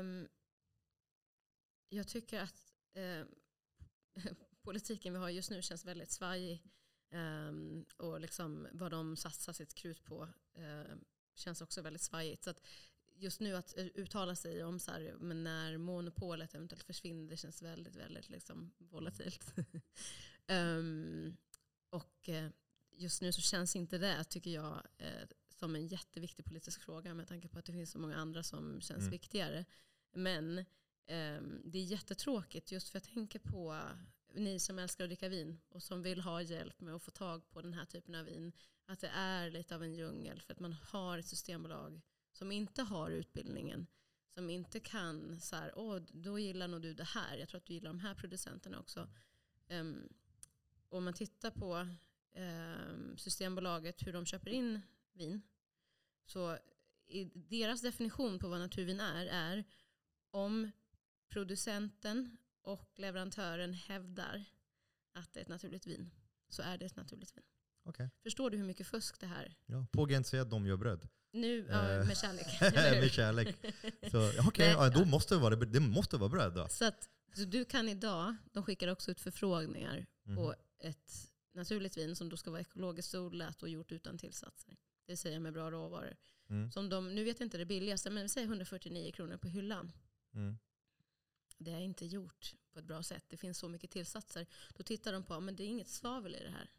um, 0.00 0.28
jag 1.88 2.08
tycker 2.08 2.40
att 2.40 2.74
um, 2.94 3.28
politiken 4.68 5.12
vi 5.12 5.18
har 5.18 5.28
just 5.28 5.50
nu 5.50 5.62
känns 5.62 5.84
väldigt 5.84 6.10
svajig. 6.10 6.62
Um, 7.12 7.84
och 7.96 8.20
liksom 8.20 8.68
vad 8.72 8.90
de 8.90 9.16
satsar 9.16 9.52
sitt 9.52 9.74
krut 9.74 10.04
på 10.04 10.22
uh, 10.58 10.96
känns 11.34 11.60
också 11.62 11.82
väldigt 11.82 12.02
svajigt. 12.02 12.44
Så 12.44 12.54
just 13.14 13.40
nu 13.40 13.56
att 13.56 13.74
uttala 13.76 14.36
sig 14.36 14.64
om 14.64 14.78
så 14.78 14.90
här, 14.90 15.14
men 15.20 15.44
när 15.44 15.78
monopolet 15.78 16.54
eventuellt 16.54 16.82
försvinner, 16.82 17.30
det 17.30 17.36
känns 17.36 17.62
väldigt, 17.62 17.96
väldigt 17.96 18.28
liksom 18.28 18.70
volatilt. 18.78 19.54
um, 20.48 21.36
och 21.90 22.28
uh, 22.28 22.48
just 22.92 23.22
nu 23.22 23.32
så 23.32 23.40
känns 23.40 23.76
inte 23.76 23.98
det, 23.98 24.24
tycker 24.24 24.50
jag, 24.50 24.82
uh, 25.02 25.28
som 25.48 25.74
en 25.74 25.86
jätteviktig 25.86 26.44
politisk 26.44 26.80
fråga 26.80 27.14
med 27.14 27.28
tanke 27.28 27.48
på 27.48 27.58
att 27.58 27.64
det 27.64 27.72
finns 27.72 27.90
så 27.90 27.98
många 27.98 28.16
andra 28.16 28.42
som 28.42 28.80
känns 28.80 29.00
mm. 29.00 29.10
viktigare. 29.10 29.64
Men 30.12 30.58
um, 30.58 31.62
det 31.64 31.78
är 31.78 31.84
jättetråkigt 31.84 32.72
just 32.72 32.88
för 32.88 32.96
jag 32.96 33.04
tänker 33.04 33.38
på 33.38 33.82
ni 34.34 34.58
som 34.58 34.78
älskar 34.78 35.04
att 35.04 35.10
dricka 35.10 35.28
vin 35.28 35.60
och 35.68 35.82
som 35.82 36.02
vill 36.02 36.20
ha 36.20 36.42
hjälp 36.42 36.80
med 36.80 36.94
att 36.94 37.02
få 37.02 37.10
tag 37.10 37.50
på 37.50 37.62
den 37.62 37.74
här 37.74 37.84
typen 37.84 38.14
av 38.14 38.24
vin, 38.24 38.52
att 38.86 39.00
det 39.00 39.08
är 39.14 39.50
lite 39.50 39.74
av 39.74 39.82
en 39.82 39.94
djungel 39.94 40.40
för 40.40 40.52
att 40.52 40.60
man 40.60 40.72
har 40.72 41.18
ett 41.18 41.26
systembolag 41.26 42.00
som 42.32 42.52
inte 42.52 42.82
har 42.82 43.10
utbildningen, 43.10 43.86
som 44.28 44.50
inte 44.50 44.80
kan 44.80 45.40
så 45.40 45.56
här, 45.56 45.72
åh, 45.76 45.98
då 45.98 46.38
gillar 46.38 46.68
nog 46.68 46.82
du 46.82 46.94
det 46.94 47.04
här, 47.04 47.36
jag 47.36 47.48
tror 47.48 47.58
att 47.58 47.66
du 47.66 47.74
gillar 47.74 47.90
de 47.90 48.00
här 48.00 48.14
producenterna 48.14 48.80
också. 48.80 49.08
Um, 49.70 50.08
om 50.88 51.04
man 51.04 51.14
tittar 51.14 51.50
på 51.50 51.88
um, 52.40 53.16
Systembolaget, 53.18 54.06
hur 54.06 54.12
de 54.12 54.26
köper 54.26 54.50
in 54.50 54.80
vin, 55.12 55.42
så 56.24 56.58
i 57.06 57.24
deras 57.34 57.80
definition 57.80 58.38
på 58.38 58.48
vad 58.48 58.60
naturvin 58.60 59.00
är, 59.00 59.26
är 59.26 59.64
om 60.30 60.70
producenten 61.28 62.36
och 62.68 62.98
leverantören 62.98 63.74
hävdar 63.74 64.44
att 65.12 65.32
det 65.32 65.40
är 65.40 65.42
ett 65.42 65.48
naturligt 65.48 65.86
vin 65.86 66.10
så 66.48 66.62
är 66.62 66.78
det 66.78 66.86
ett 66.86 66.96
naturligt 66.96 67.36
vin. 67.36 67.44
Okay. 67.84 68.08
Förstår 68.22 68.50
du 68.50 68.56
hur 68.56 68.64
mycket 68.64 68.86
fusk 68.86 69.20
det 69.20 69.26
här 69.26 69.44
är? 69.44 69.56
Ja, 69.66 69.86
på 69.92 70.08
Gent 70.08 70.26
säger 70.26 70.42
att 70.42 70.50
de 70.50 70.66
gör 70.66 70.76
bröd. 70.76 71.08
Nu, 71.32 71.66
ja, 71.70 71.90
eh, 71.90 72.06
med 72.06 72.16
kärlek. 72.16 72.46
med 73.00 73.10
kärlek. 73.10 73.56
Så, 74.10 74.48
okay, 74.48 74.68
ja, 74.68 74.90
då 74.90 75.04
måste 75.04 75.34
det, 75.34 75.40
vara, 75.40 75.56
det 75.56 75.80
måste 75.80 76.16
vara 76.16 76.28
bröd 76.28 76.54
då. 76.54 76.68
Så, 76.68 76.84
att, 76.84 77.08
så 77.34 77.44
du 77.44 77.64
kan 77.64 77.88
idag, 77.88 78.36
de 78.52 78.62
skickar 78.62 78.88
också 78.88 79.10
ut 79.10 79.20
förfrågningar 79.20 80.06
mm. 80.26 80.36
på 80.36 80.54
ett 80.78 81.30
naturligt 81.54 81.96
vin 81.96 82.16
som 82.16 82.28
då 82.28 82.36
ska 82.36 82.50
vara 82.50 82.60
ekologiskt 82.60 83.14
odlat 83.14 83.62
och 83.62 83.68
gjort 83.68 83.92
utan 83.92 84.18
tillsatser. 84.18 84.76
Det 85.06 85.12
vill 85.12 85.18
säga 85.18 85.40
med 85.40 85.52
bra 85.52 85.70
råvaror. 85.70 86.16
Mm. 86.50 86.70
Som 86.70 86.88
de, 86.88 87.14
nu 87.14 87.24
vet 87.24 87.40
jag 87.40 87.46
inte 87.46 87.58
det 87.58 87.66
billigaste, 87.66 88.10
men 88.10 88.22
vi 88.22 88.28
säger 88.28 88.46
149 88.46 89.12
kronor 89.12 89.36
på 89.36 89.48
hyllan. 89.48 89.92
Mm 90.34 90.58
det 91.58 91.70
är 91.70 91.80
inte 91.80 92.06
gjort 92.06 92.54
på 92.72 92.78
ett 92.78 92.84
bra 92.84 93.02
sätt. 93.02 93.24
Det 93.28 93.36
finns 93.36 93.58
så 93.58 93.68
mycket 93.68 93.90
tillsatser. 93.90 94.46
Då 94.74 94.82
tittar 94.82 95.12
de 95.12 95.22
på, 95.22 95.40
men 95.40 95.56
det 95.56 95.62
är 95.62 95.68
inget 95.68 95.88
svavel 95.88 96.34
i 96.34 96.42
det 96.42 96.50
här. 96.50 96.70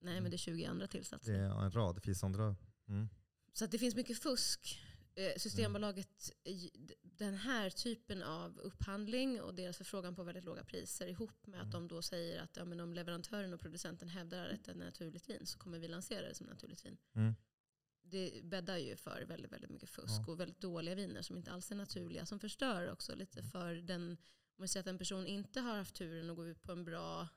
Nej, 0.00 0.12
mm. 0.12 0.22
men 0.22 0.30
det 0.30 0.36
är 0.36 0.38
20 0.38 0.64
andra 0.64 0.86
tillsatser. 0.86 1.32
Det 1.32 1.38
är 1.38 1.64
en 1.64 1.70
rad, 1.70 1.94
det 1.94 2.00
finns 2.00 2.24
andra. 2.24 2.56
Mm. 2.88 3.08
Så 3.52 3.66
det 3.66 3.78
finns 3.78 3.94
mycket 3.94 4.22
fusk. 4.22 4.80
Eh, 5.14 5.32
Systembolaget, 5.36 6.32
den 7.02 7.34
här 7.34 7.70
typen 7.70 8.22
av 8.22 8.58
upphandling 8.58 9.40
och 9.40 9.54
deras 9.54 9.76
förfrågan 9.76 10.14
på 10.14 10.22
väldigt 10.22 10.44
låga 10.44 10.64
priser 10.64 11.06
ihop 11.06 11.46
med 11.46 11.60
att 11.60 11.74
mm. 11.74 11.88
de 11.88 11.88
då 11.88 12.02
säger 12.02 12.42
att 12.42 12.56
ja, 12.56 12.64
men 12.64 12.80
om 12.80 12.94
leverantören 12.94 13.54
och 13.54 13.60
producenten 13.60 14.08
hävdar 14.08 14.48
att 14.48 14.64
det 14.64 14.70
är 14.70 14.76
naturligt 14.76 15.30
vin 15.30 15.46
så 15.46 15.58
kommer 15.58 15.78
vi 15.78 15.88
lansera 15.88 16.28
det 16.28 16.34
som 16.34 16.46
naturligt 16.46 16.84
vin. 16.84 16.98
Mm 17.14 17.34
det 18.02 18.44
bäddar 18.44 18.78
ju 18.78 18.96
för 18.96 19.24
väldigt, 19.28 19.52
väldigt 19.52 19.70
mycket 19.70 19.90
fusk 19.90 20.22
ja. 20.26 20.32
och 20.32 20.40
väldigt 20.40 20.60
dåliga 20.60 20.94
viner 20.94 21.22
som 21.22 21.36
inte 21.36 21.52
alls 21.52 21.70
är 21.70 21.76
naturliga. 21.76 22.26
Som 22.26 22.40
förstör 22.40 22.92
också 22.92 23.14
lite 23.14 23.40
mm. 23.40 23.50
för 23.50 23.74
den, 23.74 24.10
om 24.10 24.56
man 24.56 24.68
säger 24.68 24.82
att 24.82 24.88
en 24.88 24.98
person 24.98 25.26
inte 25.26 25.60
har 25.60 25.76
haft 25.76 25.94
turen 25.94 26.30
att 26.30 26.36
gå 26.36 26.46
ut 26.46 26.62
på 26.62 26.72
en 26.72 26.84
bra 26.84 27.28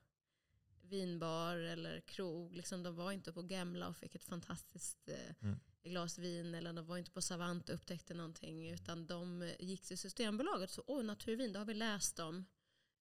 vinbar 0.82 1.58
eller 1.58 2.00
krog. 2.00 2.56
Liksom, 2.56 2.84
de 2.84 2.96
var 2.96 3.12
inte 3.12 3.34
på 3.34 3.42
Gamla 3.42 3.88
och 3.88 3.98
fick 3.98 4.16
ett 4.16 4.24
fantastiskt 4.24 5.10
eh, 5.10 5.36
mm. 5.42 5.60
glas 5.84 6.18
vin. 6.18 6.56
Eller 6.56 6.74
de 6.74 6.86
var 6.86 6.98
inte 6.98 7.12
på 7.12 7.22
Savant 7.22 7.70
och 7.70 7.76
upptäckte 7.76 8.14
någonting. 8.14 8.70
Utan 8.72 9.08
de 9.08 9.52
gick 9.60 9.82
till 9.82 9.98
Systembolaget 9.98 10.70
och 10.70 10.76
så, 10.76 10.84
åh 10.88 11.04
naturvin, 11.04 11.54
det 11.54 11.60
har 11.60 11.66
vi 11.66 11.74
läst 11.74 12.20
om. 12.20 12.46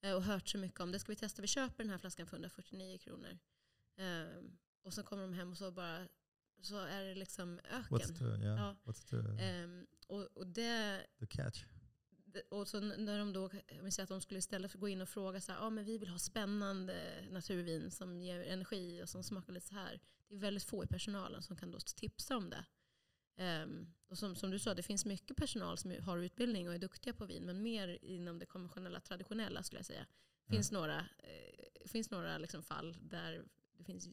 Eh, 0.02 0.14
och 0.14 0.22
hört 0.22 0.48
så 0.48 0.58
mycket 0.58 0.80
om. 0.80 0.92
Det 0.92 0.98
ska 0.98 1.12
vi 1.12 1.16
testa. 1.16 1.42
Vi 1.42 1.48
köper 1.48 1.84
den 1.84 1.90
här 1.90 1.98
flaskan 1.98 2.26
för 2.26 2.36
149 2.36 2.98
kronor. 2.98 3.38
Eh, 3.96 4.44
och 4.82 4.94
så 4.94 5.02
kommer 5.02 5.22
de 5.22 5.32
hem 5.32 5.50
och 5.50 5.58
så 5.58 5.70
bara 5.70 6.08
så 6.60 6.78
är 6.78 7.04
det 7.04 7.14
liksom 7.14 7.58
öken. 7.58 7.98
What's 7.98 8.18
the, 8.18 8.24
yeah, 8.24 8.58
ja. 8.58 8.76
what's 8.84 9.10
the, 9.10 9.16
um, 9.64 9.86
och, 10.06 10.36
och 10.36 10.46
det, 10.46 11.06
the 11.18 11.26
catch? 11.26 11.64
Och 12.50 12.68
så 12.68 12.80
när 12.80 13.18
de 13.18 13.32
då, 13.32 13.50
om 13.80 13.90
att 13.98 14.08
de 14.08 14.20
skulle 14.20 14.38
istället 14.38 14.74
gå 14.74 14.88
in 14.88 15.00
och 15.00 15.08
fråga 15.08 15.40
så 15.40 15.52
här, 15.52 15.66
ah, 15.66 15.70
men 15.70 15.84
vi 15.84 15.98
vill 15.98 16.08
ha 16.08 16.18
spännande 16.18 17.24
naturvin 17.30 17.90
som 17.90 18.20
ger 18.20 18.40
energi 18.40 19.02
och 19.02 19.08
som 19.08 19.22
smakar 19.22 19.52
lite 19.52 19.66
så 19.66 19.74
här. 19.74 20.00
Det 20.28 20.34
är 20.34 20.38
väldigt 20.38 20.64
få 20.64 20.84
i 20.84 20.86
personalen 20.86 21.42
som 21.42 21.56
kan 21.56 21.70
då 21.70 21.78
tipsa 21.80 22.36
om 22.36 22.50
det. 22.50 22.64
Um, 23.36 23.94
och 24.08 24.18
som, 24.18 24.36
som 24.36 24.50
du 24.50 24.58
sa, 24.58 24.74
det 24.74 24.82
finns 24.82 25.04
mycket 25.04 25.36
personal 25.36 25.78
som 25.78 25.94
har 26.02 26.18
utbildning 26.18 26.68
och 26.68 26.74
är 26.74 26.78
duktiga 26.78 27.14
på 27.14 27.24
vin, 27.24 27.44
men 27.44 27.62
mer 27.62 27.98
inom 28.02 28.38
det 28.38 28.46
konventionella, 28.46 29.00
traditionella 29.00 29.62
skulle 29.62 29.78
jag 29.78 29.86
säga. 29.86 30.06
Det 30.44 30.50
finns 30.50 30.70
mm. 30.70 30.80
några, 30.80 30.98
eh, 30.98 31.88
finns 31.88 32.10
några 32.10 32.38
liksom 32.38 32.62
fall 32.62 32.96
där 33.00 33.44
det 33.78 33.84
finns 33.84 34.08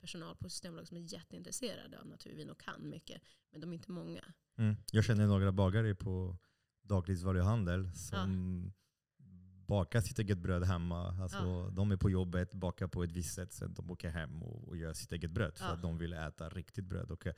personal 0.00 0.36
på 0.36 0.48
Systembolaget 0.48 0.88
som 0.88 0.96
är 0.96 1.12
jätteintresserade 1.12 1.98
av 1.98 2.06
naturvin 2.06 2.50
och 2.50 2.60
kan 2.60 2.88
mycket. 2.88 3.22
Men 3.52 3.60
de 3.60 3.70
är 3.70 3.74
inte 3.74 3.90
många. 3.90 4.24
Mm. 4.58 4.76
Jag 4.92 5.04
känner 5.04 5.26
några 5.26 5.52
bagare 5.52 5.94
på 5.94 6.36
dagligvaruhandel 6.82 7.90
som 7.94 8.62
ja. 8.64 9.26
bakar 9.66 10.00
sitt 10.00 10.18
eget 10.18 10.38
bröd 10.38 10.64
hemma. 10.64 11.22
Alltså, 11.22 11.38
ja. 11.38 11.70
De 11.72 11.90
är 11.90 11.96
på 11.96 12.10
jobbet, 12.10 12.54
bakar 12.54 12.86
på 12.86 13.02
ett 13.02 13.12
visst 13.12 13.34
sätt, 13.34 13.52
sen 13.52 13.74
de 13.74 13.90
åker 13.90 14.10
hem 14.10 14.42
och, 14.42 14.68
och 14.68 14.76
gör 14.76 14.92
sitt 14.92 15.12
eget 15.12 15.30
bröd 15.30 15.58
för 15.58 15.64
ja. 15.64 15.72
att 15.72 15.82
de 15.82 15.98
vill 15.98 16.12
äta 16.12 16.48
riktigt 16.48 16.84
bröd. 16.84 17.10
Och, 17.10 17.26
eh, 17.26 17.34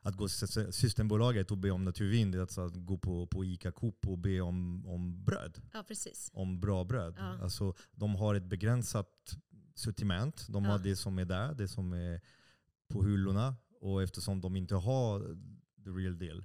att 0.00 0.16
gå 0.16 0.28
till 0.28 0.72
Systembolaget 0.72 1.50
och 1.50 1.58
be 1.58 1.70
om 1.70 1.84
naturvin, 1.84 2.30
det 2.30 2.38
är 2.38 2.42
alltså 2.42 2.60
att 2.60 2.74
gå 2.76 2.98
på, 2.98 3.26
på 3.26 3.44
Ica 3.44 3.72
Coop 3.72 4.08
och 4.08 4.18
be 4.18 4.40
om, 4.40 4.86
om 4.86 5.24
bröd. 5.24 5.62
Ja, 5.72 5.84
precis. 5.88 6.30
Om 6.32 6.60
bra 6.60 6.84
bröd. 6.84 7.14
Ja. 7.18 7.38
Alltså, 7.42 7.74
de 7.92 8.14
har 8.14 8.34
ett 8.34 8.44
begränsat 8.44 9.36
sortiment. 9.78 10.46
De 10.48 10.64
har 10.64 10.78
det 10.78 10.96
som 10.96 11.18
är 11.18 11.24
där, 11.24 11.54
det 11.54 11.68
som 11.68 11.92
är 11.92 12.20
på 12.88 13.04
hyllorna. 13.04 13.56
Och 13.80 14.02
eftersom 14.02 14.40
de 14.40 14.56
inte 14.56 14.74
har 14.74 15.20
the 15.84 15.90
real 15.90 16.18
deal, 16.18 16.44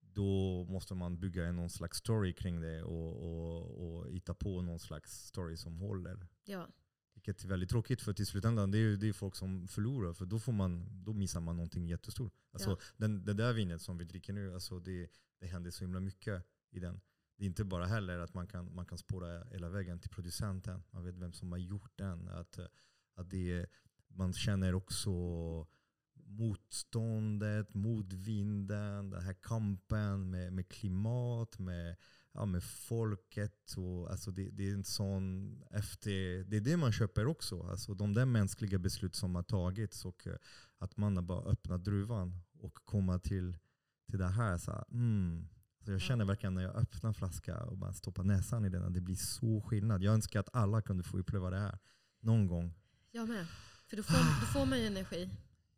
då 0.00 0.64
måste 0.64 0.94
man 0.94 1.20
bygga 1.20 1.52
någon 1.52 1.70
slags 1.70 1.98
story 1.98 2.32
kring 2.32 2.60
det 2.60 2.82
och, 2.82 3.16
och, 3.22 3.96
och 3.98 4.10
hitta 4.10 4.34
på 4.34 4.62
någon 4.62 4.78
slags 4.78 5.26
story 5.26 5.56
som 5.56 5.78
håller. 5.78 6.26
Ja, 6.44 6.68
Vilket 7.14 7.44
är 7.44 7.48
väldigt 7.48 7.70
tråkigt 7.70 8.00
för 8.02 8.12
till 8.12 8.26
slutändan 8.26 8.70
det 8.70 8.78
är 8.78 8.96
det 8.96 9.08
är 9.08 9.12
folk 9.12 9.34
som 9.36 9.68
förlorar 9.68 10.12
för 10.12 10.26
då, 10.26 10.38
får 10.38 10.52
man, 10.52 10.88
då 11.04 11.12
missar 11.12 11.40
man 11.40 11.56
någonting 11.56 11.86
jättestort. 11.88 12.32
Alltså, 12.52 12.70
Ja. 12.70 12.76
den, 12.96 13.24
det 13.24 13.34
där 13.34 13.52
vinet 13.52 13.82
som 13.82 13.98
vi 13.98 14.04
dricker 14.04 14.32
nu, 14.32 14.54
alltså 14.54 14.78
det, 14.80 15.10
det 15.40 15.46
händer 15.46 15.70
så 15.70 15.84
himla 15.84 16.00
mycket 16.00 16.44
i 16.70 16.80
den. 16.80 17.00
Det 17.40 17.44
är 17.44 17.48
inte 17.48 17.64
bara 17.64 17.86
heller 17.86 18.18
att 18.18 18.34
man 18.34 18.46
kan, 18.46 18.74
man 18.74 18.86
kan 18.86 18.98
spåra 18.98 19.44
hela 19.44 19.68
vägen 19.68 19.98
till 20.00 20.10
producenten. 20.10 20.82
Man 20.90 21.04
vet 21.04 21.16
vem 21.16 21.32
som 21.32 21.52
har 21.52 21.58
gjort 21.58 21.92
den. 21.98 22.28
Att, 22.28 22.58
att 23.14 23.30
det, 23.30 23.52
är- 23.52 23.66
man 24.08 24.32
känner 24.32 24.74
också 24.74 25.10
motståndet 26.14 27.74
motvinden, 27.74 29.10
den 29.10 29.22
här 29.22 29.32
kampen 29.42 30.30
med, 30.30 30.52
med 30.52 30.68
klimat, 30.68 31.58
med, 31.58 31.96
ja, 32.32 32.44
med 32.46 32.64
folket. 32.64 33.74
Och, 33.76 34.10
alltså 34.10 34.30
det, 34.30 34.50
det 34.50 34.68
är 34.70 34.74
en 34.74 34.84
sån 34.84 35.56
efter, 35.70 36.44
det 36.44 36.56
är 36.56 36.60
det 36.60 36.76
man 36.76 36.92
köper 36.92 37.26
också. 37.26 37.62
Alltså 37.62 37.94
de 37.94 38.14
där 38.14 38.26
mänskliga 38.26 38.78
beslut 38.78 39.14
som 39.14 39.34
har 39.34 39.42
tagits 39.42 40.04
och 40.04 40.26
eh, 40.26 40.36
att 40.78 40.96
man 40.96 41.16
har 41.16 41.22
bara 41.22 41.50
öppnat 41.50 41.84
druvan 41.84 42.40
och 42.58 42.74
komma 42.74 43.18
till, 43.18 43.58
till 44.10 44.18
det 44.18 44.28
här. 44.28 44.58
Så 44.58 44.70
här 44.72 44.84
mm 44.90 45.48
så 45.84 45.90
jag 45.90 45.94
Ja. 45.96 46.00
känner 46.00 46.24
verkligen 46.24 46.54
när 46.54 46.62
jag 46.62 46.76
öppnar 46.76 47.12
flaskan 47.12 47.68
och 47.68 47.76
bara 47.76 47.92
stoppar 47.92 48.24
näsan 48.24 48.64
i 48.64 48.68
den 48.68 48.82
att 48.82 48.94
det 48.94 49.00
blir 49.00 49.16
så 49.16 49.60
skillnad. 49.60 50.02
Jag 50.02 50.14
önskar 50.14 50.40
att 50.40 50.48
alla 50.52 50.82
kunde 50.82 51.02
få 51.04 51.18
uppleva 51.18 51.50
det 51.50 51.58
här 51.58 51.78
någon 52.20 52.46
gång. 52.46 52.74
jag 53.12 53.28
med. 53.28 53.46
För 53.86 53.96
då 53.96 54.02
får, 54.02 54.40
då 54.40 54.46
får 54.46 54.66
man 54.66 54.78
ju 54.80 54.86
energi. 54.86 55.30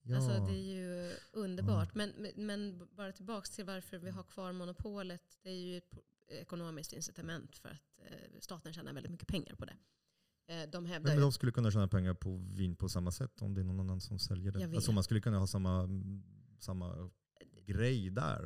Ja. 0.03 0.16
Alltså, 0.16 0.46
det 0.46 0.53
är 0.59 0.74
ju 0.74 1.12
underbart. 1.32 1.94
Men, 1.94 2.12
men- 2.18 2.46
men 2.46 2.88
bara 2.96 3.12
tillbaka 3.12 3.46
till 3.46 3.64
varför 3.64 3.98
vi 3.98 4.11
har 4.11 4.22
kvar 4.22 4.53
monopolet. 4.53 5.38
Det 5.42 5.50
är 5.50 5.55
ju 5.55 5.76
ett 5.76 5.98
ekonomiskt 6.28 6.92
incitament 6.92 7.57
för 7.57 7.68
att 7.68 8.00
eh, 8.11 8.40
staten 8.40 8.72
tjänar 8.72 8.92
väldigt 8.92 9.12
mycket 9.12 9.28
pengar 9.28 9.55
på 9.55 9.64
det. 9.64 9.76
Eh, 10.46 10.70
de 10.70 10.86
hävdar 10.86 11.11
Men 11.12 11.20
de 11.20 11.32
skulle 11.32 11.53
kunna 11.53 11.70
tjäna 11.70 11.88
pengar 11.88 12.14
på 12.14 12.36
vin 12.36 12.76
på 12.76 12.88
samma 12.88 13.11
sätt 13.11 13.42
om 13.42 13.55
det 13.55 13.61
är 13.61 13.64
någon 13.64 13.80
annan 13.80 14.00
som 14.00 14.18
säljer 14.18 14.53
det. 14.53 14.64
Alltså 14.76 14.92
man 14.92 15.05
skulle 15.05 15.20
kunna 15.20 15.38
ha 15.38 15.46
samma, 15.46 15.88
samma 16.59 17.11
grej 17.66 18.11
där. 18.11 18.42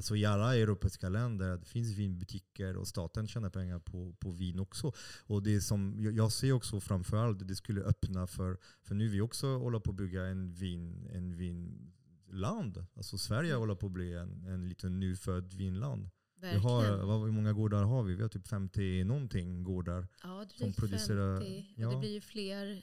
Alltså 0.00 0.16
I 0.16 0.24
alla 0.24 0.56
europeiska 0.56 1.08
länder 1.08 1.56
det 1.56 1.64
finns 1.66 1.88
vinbutiker 1.96 2.76
och 2.76 2.88
staten 2.88 3.26
tjänar 3.28 3.50
pengar 3.50 3.78
på, 3.78 4.12
på 4.12 4.30
vin 4.30 4.60
också. 4.60 4.92
Och 5.26 5.42
det 5.42 5.60
som, 5.60 5.96
jag- 6.16 6.32
ser 6.32 6.52
också 6.52 6.80
framförallt 6.80 7.48
det 7.48 7.56
skulle 7.56 7.80
öppna 7.80 8.26
för, 8.26 8.58
för 8.82 8.94
nu 8.94 9.08
vi 9.08 9.20
också 9.20 9.46
håller 9.58 9.80
på 9.80 9.90
att 9.90 9.96
bygga 9.96 10.24
en, 10.26 10.52
vin, 10.54 11.06
en 11.12 11.36
vinland. 11.36 12.84
Alltså 12.94 13.18
Sverige 13.18 13.50
Mm. 13.50 13.60
håller 13.60 13.74
på 13.74 13.86
att 13.86 13.92
bli 13.92 14.14
en, 14.14 14.44
en 14.46 14.68
liten 14.68 15.00
nyfödd 15.00 15.52
vinland. 15.54 16.10
Vi 16.40 16.56
har, 16.58 16.96
vad, 17.06 17.20
hur 17.20 17.32
många 17.32 17.52
gårdar 17.52 17.82
har 17.84 18.02
vi? 18.02 18.14
Vi 18.14 18.22
har 18.22 18.28
typ 18.28 18.48
50 18.48 19.04
någonting 19.04 19.64
gårdar. 19.64 20.08
ja, 20.22 20.46
som 20.56 20.72
producerar- 20.72 21.40
50. 21.40 21.72
Och 21.76 21.82
ja. 21.82 21.90
det 21.90 21.96
blir 21.96 22.12
ju 22.12 22.20
fler 22.20 22.82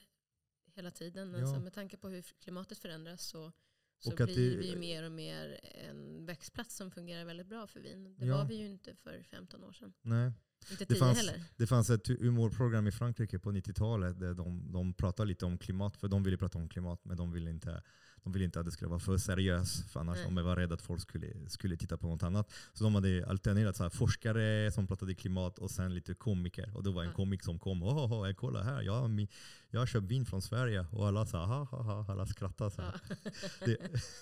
hela 0.75 0.91
tiden. 0.91 1.33
Ja. 1.33 1.39
Alltså, 1.41 1.59
med 1.59 1.73
tanke 1.73 1.97
på 1.97 2.09
hur 2.09 2.21
klimatet 2.43 2.77
förändras 2.77 3.21
så, 3.21 3.51
så 3.99 4.11
Och 4.13 4.21
att 4.21 4.27
blir 4.27 4.51
det- 4.51 4.57
vi 4.57 4.75
mer 4.75 5.03
och 5.03 5.11
mer 5.11 5.59
en 5.63 6.25
växtplats 6.25 6.75
som 6.75 6.91
fungerar 6.91 7.25
väldigt 7.25 7.47
bra 7.47 7.67
för 7.67 7.79
vin. 7.79 8.15
Det 8.17 8.25
Ja. 8.25 8.37
var 8.37 8.45
vi 8.45 8.55
ju 8.55 8.65
inte 8.65 8.95
för 8.95 9.23
15 9.23 9.63
år 9.63 9.71
sedan. 9.71 9.93
Nej. 10.01 10.31
Inte 10.71 10.85
Det 10.85 10.93
10 10.93 10.99
fanns- 10.99 11.17
heller. 11.17 11.43
Det 11.57 11.67
fanns 11.67 11.89
ett 11.89 12.07
humorprogram 12.07 12.87
i 12.87 12.91
Frankrike 12.91 13.39
på 13.39 13.51
90-talet 13.51 14.19
där 14.19 14.33
de, 14.33 14.71
de 14.71 14.93
pratade 14.93 15.27
lite 15.29 15.45
om 15.45 15.57
klimat, 15.57 15.97
för 15.97 16.07
de 16.07 16.23
ville 16.23 16.37
prata 16.37 16.57
om 16.57 16.69
klimat 16.69 17.05
men 17.05 17.17
de 17.17 17.31
ville 17.31 17.49
inte, 17.49 17.83
de 18.27 18.33
ville 18.33 18.45
inte 18.45 18.59
att 18.59 18.65
det 18.65 18.71
skulle 18.71 18.89
vara 18.89 18.99
för 18.99 19.17
seriöst 19.17 19.89
för 19.89 19.99
annars 19.99 20.17
Nej. 20.17 20.25
de 20.35 20.43
var 20.43 20.55
rädda 20.55 20.73
att 20.75 20.81
folk 20.81 21.01
skulle, 21.01 21.27
skulle 21.49 21.77
titta 21.77 21.97
på 21.97 22.07
något 22.07 22.23
annat. 22.23 22.51
Så 22.73 22.83
de 22.83 22.95
hade 22.95 23.25
alternerat 23.27 23.75
så 23.75 23.83
här, 23.83 23.89
forskare 23.89 24.71
som 24.71 24.87
pratade 24.87 25.13
klimat 25.15 25.59
och 25.59 25.71
sen 25.71 25.93
lite 25.95 26.13
komiker. 26.13 26.71
Och 26.75 26.83
det 26.83 26.89
var 26.91 27.03
en 27.03 27.13
komik 27.13 27.43
som 27.43 27.59
kom, 27.59 27.83
åh, 27.83 27.97
oh, 28.05 28.13
oh, 28.29 28.33
kolla 28.33 28.63
här, 28.63 28.81
jag, 28.81 28.93
har 29.01 29.07
mi- 29.07 29.27
jag 29.69 29.79
har 29.79 29.85
köpt 29.87 30.07
vin 30.07 30.25
från 30.25 30.41
Sverige. 30.41 30.85
Och 30.91 31.07
alla 31.07 31.25
sa, 31.25 31.45
ha 31.45 31.63
ha 31.63 31.81
ha, 31.81 32.05
alla 32.11 32.25
skrattade. 32.25 32.71
Så 32.71 32.81
här. 32.81 32.93
Det 33.65 33.77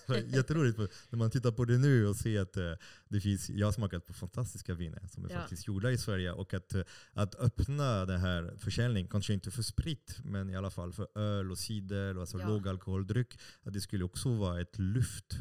var 0.08 0.16
jätteroligt 0.16 0.78
när 1.10 1.18
man 1.18 1.32
tittar 1.32 1.52
på 1.52 1.66
det 1.66 1.78
nu 1.78 2.08
och 2.08 2.16
ser 2.16 2.42
att 2.42 2.58
eh, 2.58 2.72
det 3.10 3.20
finns, 3.22 3.50
jag 3.50 3.68
har 3.68 3.72
smakat 3.72 4.06
på 4.08 4.14
fantastiska 4.14 4.74
viner 4.74 5.08
som 5.12 5.26
är 5.26 5.30
Ja. 5.30 5.40
faktiskt 5.40 5.68
gjorda 5.68 5.92
i 5.92 5.98
Sverige. 5.98 6.32
Och 6.32 6.54
att, 6.54 6.76
eh, 6.76 6.82
att 7.14 7.36
öppna 7.36 8.06
den 8.06 8.20
här 8.20 8.54
försäljningen, 8.58 9.10
kanske 9.10 9.34
inte 9.34 9.52
för 9.52 9.64
sprit, 9.64 10.18
men 10.24 10.50
i 10.50 10.56
alla 10.56 10.70
fall 10.70 10.94
för 10.94 11.08
öl 11.20 11.52
och 11.52 11.58
cider, 11.58 12.16
och 12.16 12.22
alltså 12.22 12.40
Ja. 12.40 12.48
lågalkoholdryck, 12.48 13.40
att 13.64 13.74
det 13.74 13.82
skulle 13.82 13.95
också 14.04 14.34
vara 14.34 14.62
ett 14.62 14.80
lyft. 14.80 15.34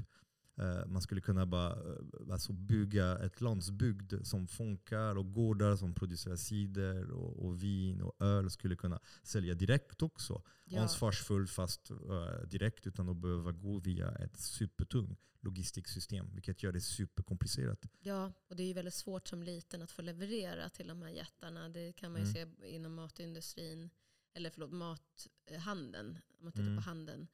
Eh, 0.57 0.86
Man 0.86 1.02
skulle 1.02 1.20
kunna 1.20 1.46
bara 1.46 1.72
eh, 1.72 2.32
alltså 2.32 2.52
bygga 2.52 3.18
ett 3.18 3.40
landsbygd 3.40 4.12
som 4.22 4.46
funkar 4.48 5.16
och 5.16 5.32
gårdar 5.32 5.76
som 5.76 5.94
producerar 5.94 6.36
cider 6.36 7.11
och, 7.11 7.44
och 7.46 7.62
vin 7.62 8.02
och 8.02 8.22
öl 8.26 8.50
skulle 8.50 8.76
kunna 8.76 9.00
sälja 9.22 9.55
direkt 9.55 10.02
också 10.02 10.42
Ja. 10.64 10.80
ansvarsfull 10.82 11.46
fast 11.46 11.90
eh, 11.90 12.46
direkt 12.48 12.86
utan 12.86 13.09
att 13.09 13.16
behöva 13.16 13.52
gå 13.52 13.78
via 13.78 14.11
ett 14.12 14.36
supertung 14.38 15.16
logistiksystem. 15.40 16.30
Vilket 16.34 16.62
gör 16.62 16.72
det 16.72 16.80
superkomplicerat. 16.80 17.86
Ja, 18.00 18.32
och 18.48 18.57
det 18.57 18.62
är 18.62 18.66
ju 18.66 18.72
väldigt 18.72 18.94
svårt 18.94 19.28
som 19.28 19.42
liten 19.42 19.82
att 19.82 19.90
få 19.90 20.02
leverera 20.02 20.68
till 20.68 20.86
de 20.88 21.02
här 21.02 21.11
jättarna. 21.11 21.68
Det 21.68 21.92
kan 21.92 22.12
man 22.12 22.20
ju 22.20 22.28
Mm. 22.38 22.57
se 22.61 22.68
inom 22.68 22.94
matindustrin, 22.94 23.90
eller 24.34 24.50
förlåt, 24.50 24.70
mathandeln. 24.72 26.18
Om 26.38 26.44
man 26.44 26.52
tittar 26.52 26.62
Mm. 26.64 26.76
på 26.76 26.82
handeln, 26.82 27.26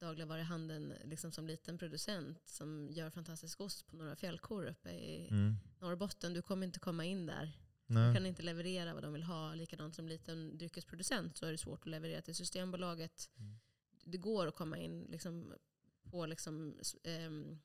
dagligvaruhandeln, 0.00 0.94
liksom 1.04 1.32
som 1.32 1.46
liten 1.46 1.78
producent 1.78 2.48
som 2.48 2.88
gör 2.90 3.10
fantastisk 3.10 3.60
ost 3.60 3.86
på 3.86 3.96
några 3.96 4.16
fjällkor 4.16 4.66
uppe 4.66 4.90
i 4.90 5.28
Mm. 5.30 5.54
Norrbotten. 5.80 6.34
Du 6.34 6.42
kommer 6.42 6.66
inte 6.66 6.78
komma 6.80 7.04
in 7.04 7.26
där. 7.26 7.52
Du 7.86 7.94
Nej. 7.94 8.14
kan 8.14 8.26
inte 8.26 8.42
leverera 8.42 8.94
vad 8.94 9.02
de 9.02 9.12
vill 9.12 9.22
ha. 9.22 9.54
Likadant 9.54 9.94
som 9.94 10.08
liten 10.08 10.58
dryckesproducent 10.58 11.36
så 11.36 11.46
är 11.46 11.52
det 11.52 11.58
svårt 11.58 11.80
att 11.80 11.86
leverera 11.90 12.22
till 12.22 12.34
Systembolaget. 12.34 13.30
Mm. 13.38 13.58
Det 14.04 14.18
går 14.18 14.46
att 14.46 14.54
komma 14.56 14.78
in 14.78 15.06
liksom 15.08 15.54
på 16.02 16.26
liksom, 16.26 16.78
ehm, 17.04 17.58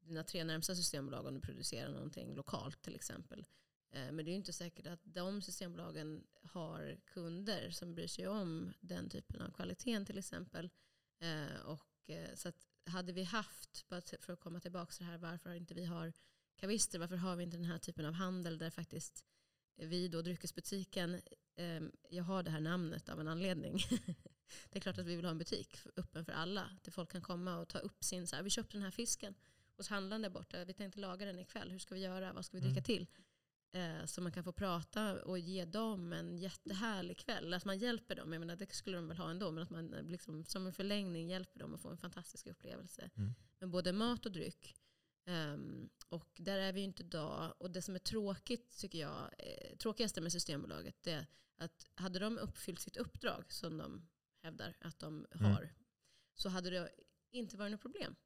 dina 0.00 0.24
tre 0.24 0.44
närmsta 0.44 0.74
systembolag 0.74 1.26
om 1.26 1.34
du 1.34 1.40
producerar 1.40 1.90
någonting 1.92 2.34
lokalt 2.34 2.82
till 2.82 2.94
exempel. 2.94 3.46
Eh, 3.90 4.12
men 4.12 4.16
det 4.16 4.22
är 4.22 4.32
ju 4.32 4.36
inte 4.36 4.52
säkert 4.52 4.86
att 4.86 5.00
de 5.04 5.42
systembolagen 5.42 6.24
har 6.42 6.98
kunder 7.06 7.70
som 7.70 7.94
bryr 7.94 8.06
sig 8.06 8.28
om 8.28 8.72
den 8.80 9.08
typen 9.10 9.42
av 9.42 9.50
kvaliteten 9.50 10.06
till 10.06 10.18
exempel. 10.18 10.70
Eh, 11.18 11.60
och, 11.64 12.10
eh, 12.10 12.34
så 12.34 12.52
hade 12.86 13.12
vi 13.12 13.24
haft, 13.24 13.84
för 14.20 14.32
att 14.32 14.40
komma 14.40 14.60
tillbaka 14.60 14.92
till 14.92 15.06
det 15.06 15.10
här, 15.12 15.18
varför 15.18 15.54
inte 15.54 15.74
vi 15.74 15.84
har 15.84 16.12
kavister, 16.56 16.98
varför 16.98 17.16
har 17.16 17.36
vi 17.36 17.42
inte 17.44 17.56
den 17.56 17.66
här 17.66 17.78
typen 17.78 18.04
av 18.06 18.12
handel 18.12 18.58
där 18.58 18.70
faktiskt 18.70 19.24
vi 19.76 20.08
då, 20.08 20.22
dryckesbutiken, 20.22 21.20
eh, 21.56 21.82
jag 22.10 22.24
har 22.24 22.42
det 22.42 22.50
här 22.50 22.60
namnet 22.60 23.08
av 23.08 23.20
en 23.20 23.28
anledning. 23.28 23.78
det 24.70 24.78
är 24.78 24.80
klart 24.80 24.98
att 24.98 25.06
vi 25.06 25.16
vill 25.16 25.24
ha 25.24 25.30
en 25.30 25.38
butik 25.38 25.78
öppen 25.96 26.24
för 26.24 26.32
alla. 26.32 26.78
Där 26.82 26.92
folk 26.92 27.10
kan 27.12 27.22
komma 27.22 27.58
och 27.58 27.68
ta 27.68 27.78
upp 27.78 28.04
sin, 28.04 28.26
så 28.26 28.36
här, 28.36 28.42
vi 28.42 28.50
köpte 28.50 28.76
den 28.76 28.82
här 28.82 28.90
fisken 28.90 29.34
hos 29.76 29.88
handlaren 29.88 30.22
där 30.22 30.30
borta, 30.30 30.64
vi 30.64 30.72
tänkte 30.72 31.00
laga 31.00 31.26
den 31.26 31.38
ikväll, 31.38 31.70
hur 31.70 31.78
ska 31.78 31.94
vi 31.94 32.00
göra, 32.00 32.32
vad 32.32 32.44
ska 32.44 32.56
vi 32.56 32.60
dricka 32.60 32.78
Mm. 32.78 32.84
till? 32.84 33.06
Eh, 33.72 34.04
så 34.04 34.20
man 34.20 34.32
kan 34.32 34.44
få 34.44 34.52
prata 34.52 35.22
och 35.24 35.38
ge 35.38 35.64
dem 35.64 36.12
en 36.12 36.38
jättehärlig 36.38 37.18
kväll. 37.18 37.54
Att 37.54 37.64
man 37.64 37.78
hjälper 37.78 38.14
dem, 38.14 38.32
jag 38.32 38.40
menar, 38.40 38.56
det 38.56 38.72
skulle 38.74 38.96
de 38.96 39.08
väl 39.08 39.16
ha 39.16 39.30
ändå, 39.30 39.50
men 39.50 39.62
att 39.62 39.70
man 39.70 39.94
eh, 39.94 40.02
liksom, 40.02 40.44
som 40.44 40.66
en 40.66 40.72
förlängning 40.72 41.28
hjälper 41.28 41.60
dem 41.60 41.74
att 41.74 41.80
få 41.80 41.88
en 41.88 41.98
fantastisk 41.98 42.46
upplevelse. 42.46 43.10
Mm. 43.16 43.34
Med 43.58 43.70
både 43.70 43.92
mat 43.92 44.26
och 44.26 44.32
dryck. 44.32 44.74
Ehm, 45.24 45.88
och 46.08 46.28
där 46.36 46.58
är 46.58 46.72
vi 46.72 46.80
ju 46.80 46.84
inte 46.84 47.02
idag. 47.02 47.54
Och 47.58 47.70
det 47.70 47.82
som 47.82 47.94
är 47.94 47.98
tråkigt, 47.98 48.78
tycker 48.78 48.98
jag, 48.98 49.34
eh, 49.38 49.76
tråkigaste 49.76 50.20
med 50.20 50.32
Systembolaget, 50.32 51.02
det 51.02 51.12
är 51.12 51.26
att 51.56 51.86
hade 51.94 52.18
de 52.18 52.38
uppfyllt 52.38 52.80
sitt 52.80 52.96
uppdrag, 52.96 53.52
som 53.52 53.78
de 53.78 54.08
hävdar 54.42 54.76
att 54.80 54.98
de 54.98 55.26
Mm. 55.34 55.52
har, 55.52 55.74
så 56.34 56.48
hade 56.48 56.70
det 56.70 56.90
inte 57.30 57.56
varit 57.56 57.70
något 57.72 57.80
problem. 57.80 58.16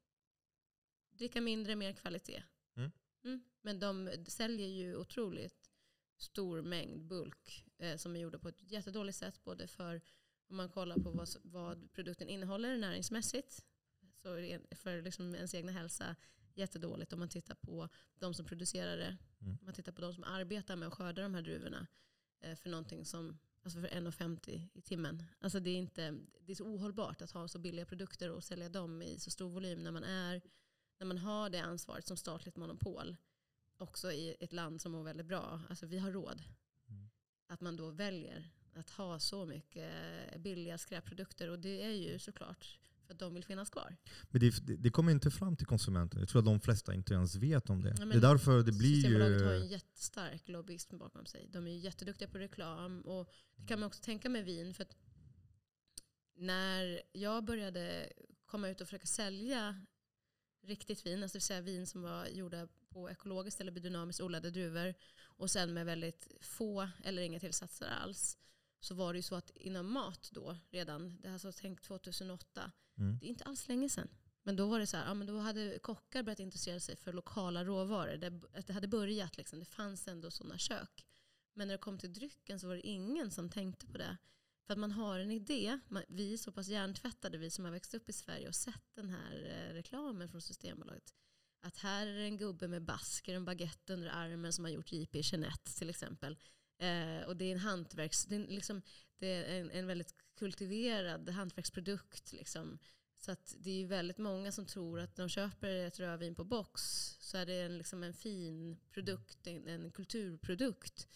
Dricka 1.09 1.41
mindre, 1.41 1.75
mer 1.75 1.93
kvalitet. 1.93 2.43
Mm. 2.75 2.91
Mm. 3.23 3.43
Men 3.61 3.79
de 3.79 4.09
säljer 4.27 4.67
ju 4.67 4.95
otroligt 4.95 5.69
stor 6.17 6.61
mängd 6.61 7.05
bulk 7.05 7.65
eh, 7.77 7.97
som 7.97 8.15
är 8.15 8.19
gjorda 8.19 8.39
på 8.39 8.49
ett 8.49 8.71
jättedåligt 8.71 9.17
sätt. 9.17 9.43
Både 9.43 9.67
för 9.67 10.01
om 10.47 10.55
man 10.55 10.69
kollar 10.69 10.97
på 10.97 11.11
vad, 11.11 11.27
vad 11.43 11.91
produkten 11.91 12.29
innehåller 12.29 12.77
näringsmässigt. 12.77 13.65
Så 14.15 14.57
för 14.75 15.01
liksom 15.01 15.35
ens 15.35 15.53
egna 15.53 15.71
hälsa 15.71 16.15
jättedåligt 16.53 17.13
om 17.13 17.19
man 17.19 17.29
tittar 17.29 17.55
på 17.55 17.89
de 18.19 18.33
som 18.33 18.45
producerar 18.45 18.97
det. 18.97 19.17
Mm. 19.41 19.57
Om 19.59 19.65
man 19.65 19.73
tittar 19.73 19.91
på 19.91 20.01
de 20.01 20.13
som 20.13 20.23
arbetar 20.23 20.75
med 20.75 20.87
att 20.87 20.93
skörda 20.93 21.21
de 21.21 21.35
här 21.35 21.41
druvorna. 21.41 21.87
Eh, 22.39 22.55
för 22.55 22.69
någonting 22.69 23.05
som 23.05 23.37
Alltså 23.63 23.79
för 23.79 23.87
1,50 23.87 24.69
i 24.73 24.81
timmen. 24.81 25.23
Alltså 25.39 25.59
det, 25.59 25.69
är 25.69 25.75
inte, 25.75 26.17
det 26.39 26.51
är 26.51 26.55
så 26.55 26.65
ohållbart 26.65 27.21
att 27.21 27.31
ha 27.31 27.47
så 27.47 27.59
billiga 27.59 27.85
produkter 27.85 28.29
och 28.29 28.43
sälja 28.43 28.69
dem 28.69 29.01
i 29.01 29.19
så 29.19 29.31
stor 29.31 29.49
volym 29.49 29.83
när 29.83 29.91
man, 29.91 30.03
är, 30.03 30.41
när 30.99 31.07
man 31.07 31.17
har 31.17 31.49
det 31.49 31.59
ansvaret 31.59 32.07
som 32.07 32.17
statligt 32.17 32.55
monopol. 32.55 33.15
Också 33.77 34.11
i 34.11 34.35
ett 34.39 34.53
land 34.53 34.81
som 34.81 34.91
mår 34.91 35.03
väldigt 35.03 35.25
bra. 35.25 35.61
Alltså 35.69 35.85
vi 35.85 35.99
har 35.99 36.11
råd. 36.11 36.43
Mm. 36.89 37.09
Att 37.47 37.61
man 37.61 37.75
då 37.75 37.91
väljer 37.91 38.51
att 38.75 38.89
ha 38.89 39.19
så 39.19 39.45
mycket 39.45 39.91
billiga 40.37 40.77
skräpprodukter. 40.77 41.49
Och 41.49 41.59
det 41.59 41.83
är 41.83 41.91
ju 41.91 42.19
såklart 42.19 42.79
För 43.05 43.13
att 43.13 43.19
de 43.19 43.33
vill 43.33 43.43
finnas 43.43 43.69
kvar. 43.69 43.95
Men 44.29 44.41
det, 44.41 44.77
det, 44.77 44.89
kommer 44.89 45.11
inte 45.11 45.31
fram 45.31 45.55
till 45.55 45.67
konsumenten. 45.67 46.19
Jag 46.19 46.29
tror 46.29 46.39
att 46.39 46.45
de 46.45 46.59
flesta 46.59 46.93
inte 46.93 47.13
ens 47.13 47.35
vet 47.35 47.69
om 47.69 47.81
det. 47.81 47.95
Ja, 47.99 48.05
det 48.05 48.15
är 48.15 48.21
därför 48.21 48.63
det 48.63 48.71
blir 48.71 48.95
Systembolaget 48.95 49.41
ju... 49.41 49.45
har 49.45 49.53
en 49.53 49.67
jättestark 49.67 50.47
lobbyism 50.47 50.97
bakom 50.97 51.25
sig. 51.25 51.49
De 51.51 51.67
är 51.67 51.71
ju 51.71 51.77
jätteduktiga 51.77 52.27
på 52.27 52.37
reklam. 52.37 53.01
Och 53.01 53.29
det 53.55 53.67
kan 53.67 53.79
man 53.79 53.87
också 53.87 54.03
tänka 54.03 54.29
med 54.29 54.45
vin. 54.45 54.73
För 54.73 54.83
att 54.83 54.95
när 56.35 57.01
jag 57.11 57.43
började 57.43 58.13
komma 58.45 58.69
ut 58.69 58.81
och 58.81 58.87
försöka 58.87 59.07
sälja 59.07 59.85
riktigt 60.63 61.05
vin, 61.05 61.23
alltså 61.23 61.35
det 61.35 61.39
vill 61.39 61.41
säga 61.41 61.61
vin 61.61 61.87
som 61.87 62.01
var 62.01 62.25
gjorda 62.25 62.67
på 62.89 63.09
ekologiskt 63.09 63.61
eller 63.61 63.71
biodynamiskt 63.71 64.21
odlade 64.21 64.51
druvor 64.51 64.93
och 65.21 65.51
sen 65.51 65.73
med 65.73 65.85
väldigt 65.85 66.27
få 66.41 66.89
eller 67.03 67.21
inga 67.21 67.39
tillsatser 67.39 67.87
alls 67.87 68.37
så 68.79 68.95
var 68.95 69.13
det 69.13 69.17
ju 69.17 69.23
så 69.23 69.35
att 69.35 69.49
inom 69.55 69.93
mat 69.93 70.29
då 70.33 70.57
redan, 70.69 71.17
det 71.21 71.29
här 71.29 71.37
så 71.37 71.51
tänkt 71.51 71.83
2008, 71.83 72.71
Mm. 72.97 73.17
det 73.19 73.25
är 73.25 73.29
inte 73.29 73.43
alls 73.43 73.67
länge 73.67 73.89
sedan. 73.89 74.07
Men 74.43 74.55
då 74.55 74.67
var 74.67 74.79
det 74.79 74.87
så 74.87 74.97
här, 74.97 75.05
ja, 75.05 75.13
men 75.13 75.27
då 75.27 75.37
hade 75.39 75.79
kockar 75.79 76.23
börjat 76.23 76.39
intressera 76.39 76.79
sig 76.79 76.95
för 76.95 77.13
lokala 77.13 77.63
råvaror. 77.63 78.17
Det, 78.17 78.29
det 78.67 78.73
hade 78.73 78.87
börjat, 78.87 79.37
liksom. 79.37 79.59
det 79.59 79.65
fanns 79.65 80.07
ändå 80.07 80.31
sådana 80.31 80.57
kök. 80.57 81.05
Men 81.53 81.67
när 81.67 81.73
det 81.73 81.77
kom 81.81 81.97
till 81.97 82.13
drycken 82.13 82.59
så 82.59 82.67
var 82.67 82.75
det 82.75 82.87
ingen 82.87 83.31
som 83.31 83.49
tänkte 83.49 83.87
på 83.87 83.97
det. 83.97 84.17
För 84.65 84.73
att 84.73 84.79
man 84.79 84.91
har 84.91 85.19
en 85.19 85.31
idé, 85.31 85.79
man, 85.87 86.03
vi 86.07 86.33
är 86.33 86.37
så 86.37 86.51
pass 86.51 86.67
hjärntvättade, 86.67 87.37
vi 87.37 87.49
som 87.49 87.65
har 87.65 87.71
växt 87.71 87.93
upp 87.93 88.09
i 88.09 88.13
Sverige 88.13 88.47
och 88.47 88.55
sett 88.55 88.95
den 88.95 89.09
här 89.09 89.45
eh, 89.45 89.73
reklamen 89.73 90.29
från 90.29 90.41
Systembolaget. 90.41 91.13
Att 91.61 91.77
här 91.77 92.07
är 92.07 92.13
det 92.13 92.23
en 92.23 92.37
gubbe 92.37 92.67
med 92.67 92.81
basker, 92.81 93.35
en 93.35 93.45
baguette 93.45 93.93
under 93.93 94.07
armen 94.07 94.53
som 94.53 94.65
har 94.65 94.71
gjort 94.71 94.91
JP 94.91 95.19
Jeanette 95.23 95.77
till 95.77 95.89
exempel. 95.89 96.37
Eh, 96.77 97.27
och 97.27 97.37
det 97.37 97.45
är 97.45 97.51
en 97.51 97.59
hantverks, 97.59 98.25
det 98.25 98.35
är, 98.35 98.47
liksom, 98.47 98.81
det 99.17 99.27
är 99.27 99.61
en, 99.61 99.71
en 99.71 99.87
väldigt 99.87 100.15
kultiverad 100.35 101.29
hantverksprodukt. 101.29 102.33
Liksom. 102.33 102.79
Så 103.17 103.31
att 103.31 103.55
det 103.57 103.69
är 103.69 103.77
ju 103.77 103.87
väldigt 103.87 104.17
många 104.17 104.51
som 104.51 104.65
tror 104.65 104.99
att 104.99 105.17
när 105.17 105.23
de 105.25 105.29
köper 105.29 105.69
ett 105.69 105.99
rödvin 105.99 106.35
på 106.35 106.43
box 106.43 106.81
så 107.19 107.37
är 107.37 107.45
det 107.45 107.61
en, 107.61 107.77
liksom 107.77 108.03
en 108.03 108.13
fin 108.13 108.77
produkt, 108.91 109.47
en, 109.47 109.67
en 109.67 109.91
kulturprodukt 109.91 111.07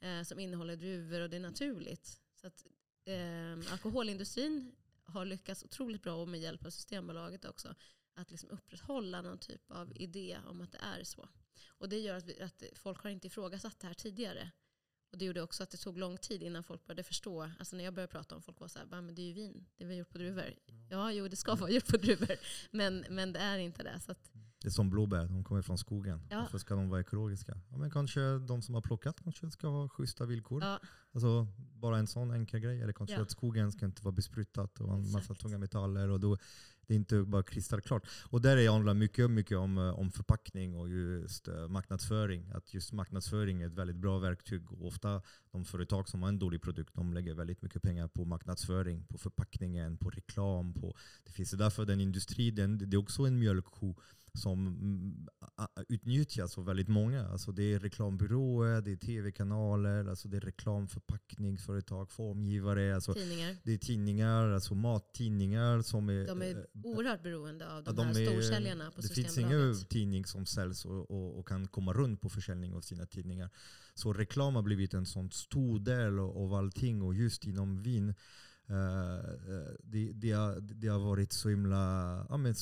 eh, 0.00 0.22
som 0.22 0.40
innehåller 0.40 0.76
druvor 0.76 1.20
och 1.20 1.30
det 1.30 1.36
är 1.36 1.40
naturligt. 1.40 2.20
Så 2.34 2.46
att, 2.46 2.66
eh, 3.06 3.72
alkoholindustrin 3.72 4.72
har 5.04 5.24
lyckats 5.24 5.64
otroligt 5.64 6.02
bra 6.02 6.14
och 6.14 6.28
med 6.28 6.40
hjälp 6.40 6.66
av 6.66 6.70
Systembolaget 6.70 7.44
också 7.44 7.74
att 8.14 8.30
liksom 8.30 8.50
upprätthålla 8.50 9.22
någon 9.22 9.38
typ 9.38 9.70
av 9.70 9.92
idé 9.96 10.38
om 10.46 10.60
att 10.60 10.72
det 10.72 10.78
är 10.78 11.04
så. 11.04 11.28
Och 11.68 11.88
det 11.88 11.98
gör 11.98 12.16
att, 12.16 12.24
vi, 12.24 12.40
att 12.42 12.62
folk 12.72 13.02
har 13.02 13.10
inte 13.10 13.26
ifrågasatt 13.26 13.80
det 13.80 13.86
här 13.86 13.94
tidigare. 13.94 14.50
Och 15.10 15.18
det 15.18 15.24
gjorde 15.24 15.42
också 15.42 15.62
att 15.62 15.70
det 15.70 15.76
tog 15.76 15.98
lång 15.98 16.18
tid 16.18 16.42
innan 16.42 16.64
folk 16.64 16.86
började 16.86 17.02
förstå. 17.02 17.50
Alltså 17.58 17.76
när 17.76 17.84
jag 17.84 17.94
började 17.94 18.12
prata 18.12 18.34
om 18.34 18.42
folk 18.42 18.60
var 18.60 18.68
så 18.68 18.78
här, 18.78 18.86
men 18.86 19.14
det 19.14 19.22
är 19.22 19.26
ju 19.26 19.32
vin, 19.32 19.66
det 19.76 19.84
är 19.84 19.88
väl 19.88 19.96
gjort 19.96 20.10
på 20.10 20.18
druvor. 20.18 20.54
Ja, 20.90 21.12
jo 21.12 21.28
det 21.28 21.36
ska 21.36 21.54
vara 21.54 21.70
gjort 21.70 21.86
på 21.86 21.96
druvor. 21.96 22.36
Men, 22.70 23.04
men 23.10 23.32
det 23.32 23.38
är 23.38 23.58
inte 23.58 23.82
det. 23.82 24.00
Så 24.00 24.12
att, 24.12 24.30
Det 24.66 24.70
är 24.70 24.72
som 24.72 24.90
blåbär, 24.90 25.26
de 25.26 25.44
kommer 25.44 25.62
från 25.62 25.78
skogen. 25.78 26.20
Ja. 26.30 26.40
Varför 26.40 26.58
ska 26.58 26.74
de 26.74 26.88
vara 26.88 27.00
ekologiska? 27.00 27.58
Ja, 27.70 27.76
men 27.76 27.90
kanske 27.90 28.38
de 28.38 28.62
som 28.62 28.74
har 28.74 28.82
plockat 28.82 29.20
kanske 29.24 29.50
ska 29.50 29.68
ha 29.68 29.88
schyssta 29.88 30.26
villkor. 30.26 30.62
ja, 30.62 30.80
Alltså, 31.12 31.46
bara 31.56 31.98
en 31.98 32.06
sån 32.06 32.30
enkel 32.30 32.60
grej. 32.60 32.82
Eller 32.82 32.92
kanske 32.92 33.16
Ja. 33.16 33.22
att 33.22 33.30
skogen 33.30 33.72
ska 33.72 33.86
inte 33.86 34.02
vara 34.02 34.12
besprutat 34.12 34.80
och 34.80 34.94
en 34.94 35.00
massa 35.02 35.18
Exakt. 35.18 35.40
tunga 35.40 35.58
metaller. 35.58 36.08
Och 36.08 36.20
då, 36.20 36.36
det 36.86 36.94
är 36.94 36.96
inte 36.96 37.22
bara 37.22 37.42
kristallklart. 37.42 38.06
Och 38.30 38.40
där 38.42 38.56
är 38.56 38.70
handlar 38.70 38.94
mycket, 38.94 39.30
mycket 39.30 39.58
om, 39.58 39.78
eh, 39.78 39.98
om 39.98 40.10
förpackning 40.10 40.74
och 40.76 40.88
just 40.88 41.48
eh, 41.48 41.68
marknadsföring. 41.68 42.50
Att 42.54 42.74
just 42.74 42.92
marknadsföring 42.92 43.62
är 43.62 43.66
ett 43.66 43.72
väldigt 43.74 43.96
bra 43.96 44.18
verktyg. 44.18 44.72
Och 44.72 44.86
ofta 44.86 45.22
de 45.52 45.64
företag 45.64 46.08
som 46.08 46.22
har 46.22 46.28
en 46.28 46.38
dålig 46.38 46.62
produkt, 46.62 46.94
de 46.94 47.12
lägger 47.14 47.34
väldigt 47.34 47.62
mycket 47.62 47.82
pengar 47.82 48.08
på 48.08 48.24
marknadsföring, 48.24 49.04
på 49.04 49.18
förpackningen, 49.18 49.96
på 49.98 50.10
reklam. 50.10 50.74
På, 50.74 50.94
det 51.24 51.32
finns 51.32 51.50
därför 51.50 51.84
den 51.84 52.00
industri, 52.00 52.50
den, 52.50 52.78
det 52.78 52.96
är 52.96 52.98
också 52.98 53.22
en 53.22 53.38
mjölkko 53.38 53.94
som 54.36 54.66
mm, 54.66 55.28
utnyttjas 55.88 56.58
av 56.58 56.64
väldigt 56.64 56.88
många. 56.88 57.28
Alltså 57.28 57.52
det 57.52 57.74
är 57.74 57.78
reklambyråer, 57.78 58.80
det 58.80 58.92
är 58.92 58.96
tv-kanaler, 58.96 60.08
alltså 60.08 60.28
det 60.28 60.36
är 60.36 60.40
reklamförpackningsföretag, 60.40 62.10
formgivare. 62.10 62.94
Alltså 62.94 63.14
tidningar. 63.14 63.56
det 63.62 63.72
är 63.72 63.78
tidningar, 63.78 64.50
alltså 64.50 64.74
mattidningar 64.74 65.82
som 65.82 66.08
är... 66.08 66.26
De 66.26 66.42
är 66.42 66.56
eh, 66.56 66.64
oerhört 66.84 67.22
beroende 67.22 67.72
av 67.72 67.82
ja, 67.86 67.92
de, 67.92 68.06
här 68.06 68.20
är- 68.20 68.26
storsäljarna 68.26 68.90
på 68.90 69.00
Det 69.00 69.08
finns 69.08 69.38
ingen 69.38 69.74
tidning 69.88 70.24
som 70.24 70.46
säljs 70.46 70.84
och, 70.84 71.10
och, 71.10 71.38
och 71.38 71.48
kan 71.48 71.68
komma 71.68 71.92
runt 71.92 72.20
på 72.20 72.28
försäljning 72.28 72.74
av 72.74 72.80
sina 72.80 73.06
tidningar. 73.06 73.50
Så 73.94 74.12
reklam 74.12 74.54
har 74.54 74.62
blivit 74.62 74.94
en 74.94 75.06
sån 75.06 75.30
stor 75.30 75.78
del 75.78 76.18
av 76.18 76.54
allting 76.54 77.02
och 77.02 77.14
just 77.14 77.44
inom 77.44 77.82
vin 77.82 78.08
eh, 78.68 79.74
det, 79.82 80.12
det, 80.12 80.32
har, 80.32 80.60
det 80.60 80.88
har 80.88 80.98
varit 80.98 81.32
så 81.32 81.48
himla... 81.48 82.26
Ja, 82.28 82.36
men, 82.36 82.54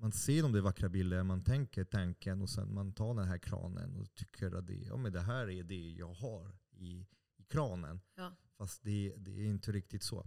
man, 0.00 0.12
ser 0.12 0.42
de 0.42 0.52
där 0.52 0.60
vackra 0.60 0.88
bilderna, 0.88 1.24
man 1.24 1.44
tänker 1.44 1.84
tanken 1.84 2.42
och 2.42 2.50
sen 2.50 2.74
man 2.74 2.92
tar 2.92 3.14
den 3.14 3.28
här 3.28 3.38
kranen 3.38 3.96
och 3.96 4.14
tycker 4.14 4.52
att 4.52 4.66
det, 4.66 4.74
ja, 4.74 4.96
men 4.96 5.12
det 5.12 5.20
här 5.20 5.50
är 5.50 5.62
det 5.62 5.90
jag 5.90 6.12
har 6.12 6.52
i, 6.72 7.06
i 7.36 7.44
kranen. 7.48 8.00
Ja. 8.14 8.36
Fast 8.58 8.82
det, 8.82 9.14
det 9.16 9.30
är 9.30 9.46
inte 9.46 9.72
riktigt 9.72 10.02
så. 10.02 10.26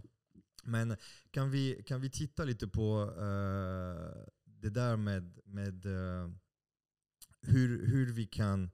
Men 0.64 0.96
kan 1.30 1.50
vi, 1.50 1.82
kan 1.86 2.00
vi 2.00 2.10
titta 2.10 2.44
lite 2.44 2.68
på 2.68 3.14
eh, 3.16 4.32
det 4.44 4.70
där 4.70 4.96
med, 4.96 5.38
med 5.44 5.86
eh, 5.86 6.30
hur, 7.40 7.86
hur 7.86 8.12
vi 8.12 8.26
kan 8.26 8.70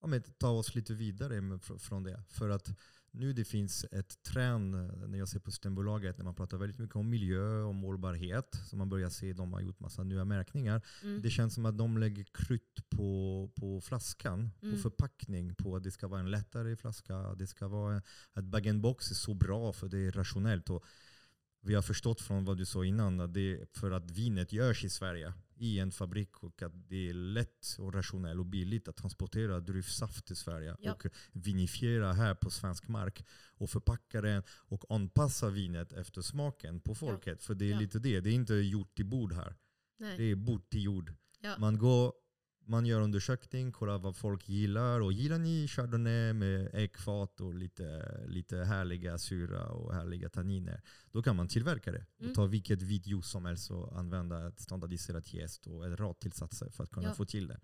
ja, 0.00 0.06
men, 0.06 0.22
ta 0.22 0.50
oss 0.50 0.74
lite 0.74 0.94
vidare 0.94 1.40
med, 1.40 1.60
fr- 1.60 1.78
från 1.78 2.02
det. 2.02 2.22
För 2.28 2.48
att 2.50 2.78
nu 3.16 3.32
det 3.32 3.44
finns 3.44 3.84
ett 3.92 4.22
trend 4.22 4.74
eh, 4.74 5.08
när 5.08 5.18
jag 5.18 5.28
ser 5.28 5.38
på 5.40 5.50
Systembolaget 5.50 6.18
när 6.18 6.24
man 6.24 6.34
pratar 6.34 6.56
väldigt 6.56 6.78
mycket 6.78 6.96
om 6.96 7.10
miljö 7.10 7.62
och 7.62 7.74
målbarhet. 7.74 8.60
Så 8.66 8.76
man 8.76 8.88
börjar 8.88 9.10
se 9.10 9.32
de 9.32 9.52
har 9.52 9.60
gjort 9.60 9.80
massa 9.80 10.02
nya 10.02 10.24
märkningar. 10.24 10.82
Mm. 11.02 11.22
Det 11.22 11.30
känns 11.30 11.54
som 11.54 11.66
att 11.66 11.78
de 11.78 11.98
lägger 11.98 12.24
krut 12.24 12.88
på, 12.88 13.50
på 13.54 13.80
flaskan, 13.80 14.50
Mm. 14.62 14.74
på 14.74 14.82
förpackning, 14.82 15.54
på 15.54 15.76
att 15.76 15.82
det 15.82 15.90
ska 15.90 16.08
vara 16.08 16.20
en 16.20 16.30
lättare 16.30 16.76
flaska. 16.76 17.34
Det 17.34 17.46
ska 17.46 17.68
vara 17.68 18.02
att 18.32 18.44
bag-in-box 18.44 19.10
är 19.10 19.14
så 19.14 19.34
bra 19.34 19.72
för 19.72 19.88
det 19.88 19.98
är 19.98 20.12
rationellt. 20.12 20.70
Och 20.70 20.84
vi 21.60 21.74
har 21.74 21.82
förstått 21.82 22.20
från 22.20 22.44
vad 22.44 22.56
du 22.56 22.64
sa 22.64 22.84
innan 22.84 23.20
att 23.20 23.34
det 23.34 23.52
är 23.52 23.66
för 23.72 23.90
att 23.90 24.10
vinet 24.10 24.52
görs 24.52 24.84
i 24.84 24.90
Sverige 24.90 25.32
i 25.58 25.78
en 25.78 25.92
fabrik 25.92 26.42
och 26.42 26.62
att 26.62 26.88
det 26.88 27.08
är 27.08 27.14
lätt 27.14 27.76
och 27.78 27.94
rationellt 27.94 28.38
och 28.40 28.46
billigt 28.46 28.88
att 28.88 28.96
transportera 28.96 29.60
druvsaft 29.60 30.26
till 30.26 30.36
Sverige 30.36 30.76
Ja. 30.80 30.92
och 30.92 31.06
vinifiera 31.32 32.12
här 32.12 32.34
på 32.34 32.50
svensk 32.50 32.88
mark 32.88 33.24
och 33.58 33.70
förpacka 33.70 34.20
den 34.20 34.42
och 34.50 34.84
anpassa 34.88 35.50
vinet 35.50 35.92
efter 35.92 36.22
smaken 36.22 36.80
på 36.80 36.94
folket. 36.94 37.42
För 37.42 37.54
det 37.54 37.64
är 37.64 37.70
Ja. 37.70 37.78
lite 37.80 37.98
det, 37.98 38.20
det 38.20 38.30
är 38.30 38.34
inte 38.34 38.54
gjort 38.54 38.94
till 38.96 39.06
bord 39.06 39.32
här. 39.32 39.54
Nej. 39.98 40.16
Det 40.16 40.24
är 40.24 40.36
bord 40.36 40.68
till 40.70 40.82
jord. 40.82 41.14
Ja. 41.40 41.58
Man, 41.58 41.78
går, 41.78 42.12
man 42.66 42.86
gör 42.86 43.00
undersökning, 43.00 43.72
kollar 43.72 43.98
vad 43.98 44.16
folk 44.16 44.48
gillar. 44.48 45.00
Och 45.00 45.12
gillar 45.12 45.38
ni 45.38 45.68
chardonnay 45.68 46.32
med 46.32 46.70
äggfat 46.72 47.40
och 47.40 47.54
lite, 47.54 48.20
lite 48.28 48.56
härliga 48.56 49.18
syra 49.18 49.66
och 49.68 49.94
härliga 49.94 50.28
tanniner, 50.28 50.82
då 51.12 51.22
kan 51.22 51.36
man 51.36 51.48
tillverka 51.48 51.92
det. 51.92 52.06
Mm. 52.20 52.30
Och 52.30 52.34
ta 52.34 52.46
vilket 52.46 52.82
vitt 52.82 53.06
juice 53.06 53.26
som 53.30 53.44
helst 53.44 53.70
och 53.70 53.98
använda 53.98 54.48
ett 54.48 54.60
standardiserat 54.60 55.34
jäst 55.34 55.66
och 55.66 55.84
en 55.86 55.96
rad 55.96 56.18
tillsatser 56.20 56.70
för 56.70 56.84
att 56.84 56.90
kunna 56.90 57.08
Ja. 57.08 57.14
få 57.14 57.24
till 57.24 57.46
det. 57.48 57.60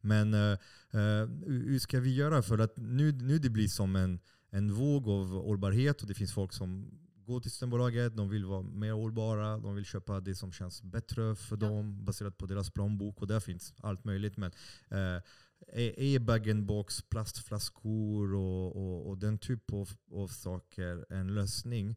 Men 0.00 0.34
eh, 0.34 0.58
eh, 0.90 1.28
hur 1.46 1.78
ska 1.78 2.00
vi 2.00 2.14
göra? 2.14 2.42
För 2.42 2.58
att 2.58 2.76
nu, 2.76 3.12
nu 3.12 3.38
det 3.38 3.50
blir 3.50 3.68
som 3.68 3.96
en, 3.96 4.20
en 4.50 4.72
våg 4.72 5.08
av 5.08 5.26
hållbarhet 5.28 6.02
och 6.02 6.08
det 6.08 6.14
finns 6.14 6.32
folk 6.32 6.52
som 6.52 6.98
går 7.26 7.40
till 7.40 7.50
Systembolaget, 7.50 8.16
de 8.16 8.28
vill 8.28 8.44
vara 8.44 8.62
mer 8.62 8.92
hållbara, 8.92 9.58
de 9.58 9.74
vill 9.74 9.84
köpa 9.84 10.20
det 10.20 10.34
som 10.34 10.52
känns 10.52 10.82
bättre 10.82 11.34
för 11.36 11.56
Ja. 11.60 11.68
dem 11.68 12.04
baserat 12.04 12.38
på 12.38 12.46
deras 12.46 12.70
plånbok 12.70 13.20
och 13.22 13.26
där 13.28 13.40
finns 13.40 13.74
allt 13.76 14.04
möjligt. 14.04 14.36
Men 14.36 14.52
eh, 14.90 15.22
är 15.68 16.00
är 16.00 16.18
bag-in-box, 16.18 17.02
plastflaskor 17.02 18.34
och, 18.34 18.76
och, 18.76 19.08
och 19.08 19.18
den 19.18 19.38
typ 19.38 19.72
av, 19.72 19.90
av 20.12 20.28
saker 20.28 21.06
en 21.12 21.34
lösning? 21.34 21.96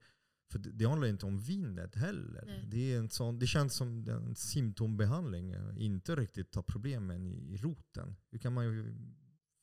För 0.52 0.60
det, 0.60 0.72
det 0.72 0.86
handlar 0.86 1.08
inte 1.08 1.26
om 1.26 1.40
vinet 1.40 1.96
heller. 1.96 2.44
Nej. 2.46 2.66
Det, 2.68 2.94
är 2.94 3.00
en 3.00 3.10
sån, 3.10 3.40
det 3.40 3.48
känns 3.48 3.74
som 3.76 4.08
en 4.10 4.36
symptombehandling, 4.36 5.52
eh, 5.52 5.74
inte 5.78 6.16
riktigt 6.16 6.52
ta 6.52 6.62
problemen 6.64 7.26
i, 7.28 7.54
i 7.54 7.58
roten. 7.58 8.16
Hur 8.32 8.40
kan 8.40 8.54
man 8.54 8.66
ju 8.66 8.96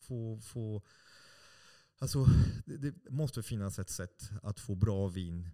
få, 0.01 0.39
få 0.41 0.83
Alltså, 1.99 2.25
det, 2.67 2.77
det 2.77 3.11
måste 3.11 3.43
finnas 3.43 3.79
ett 3.79 3.91
sätt 3.91 4.31
att 4.43 4.61
få 4.61 4.75
bra 4.75 5.09
vin 5.09 5.49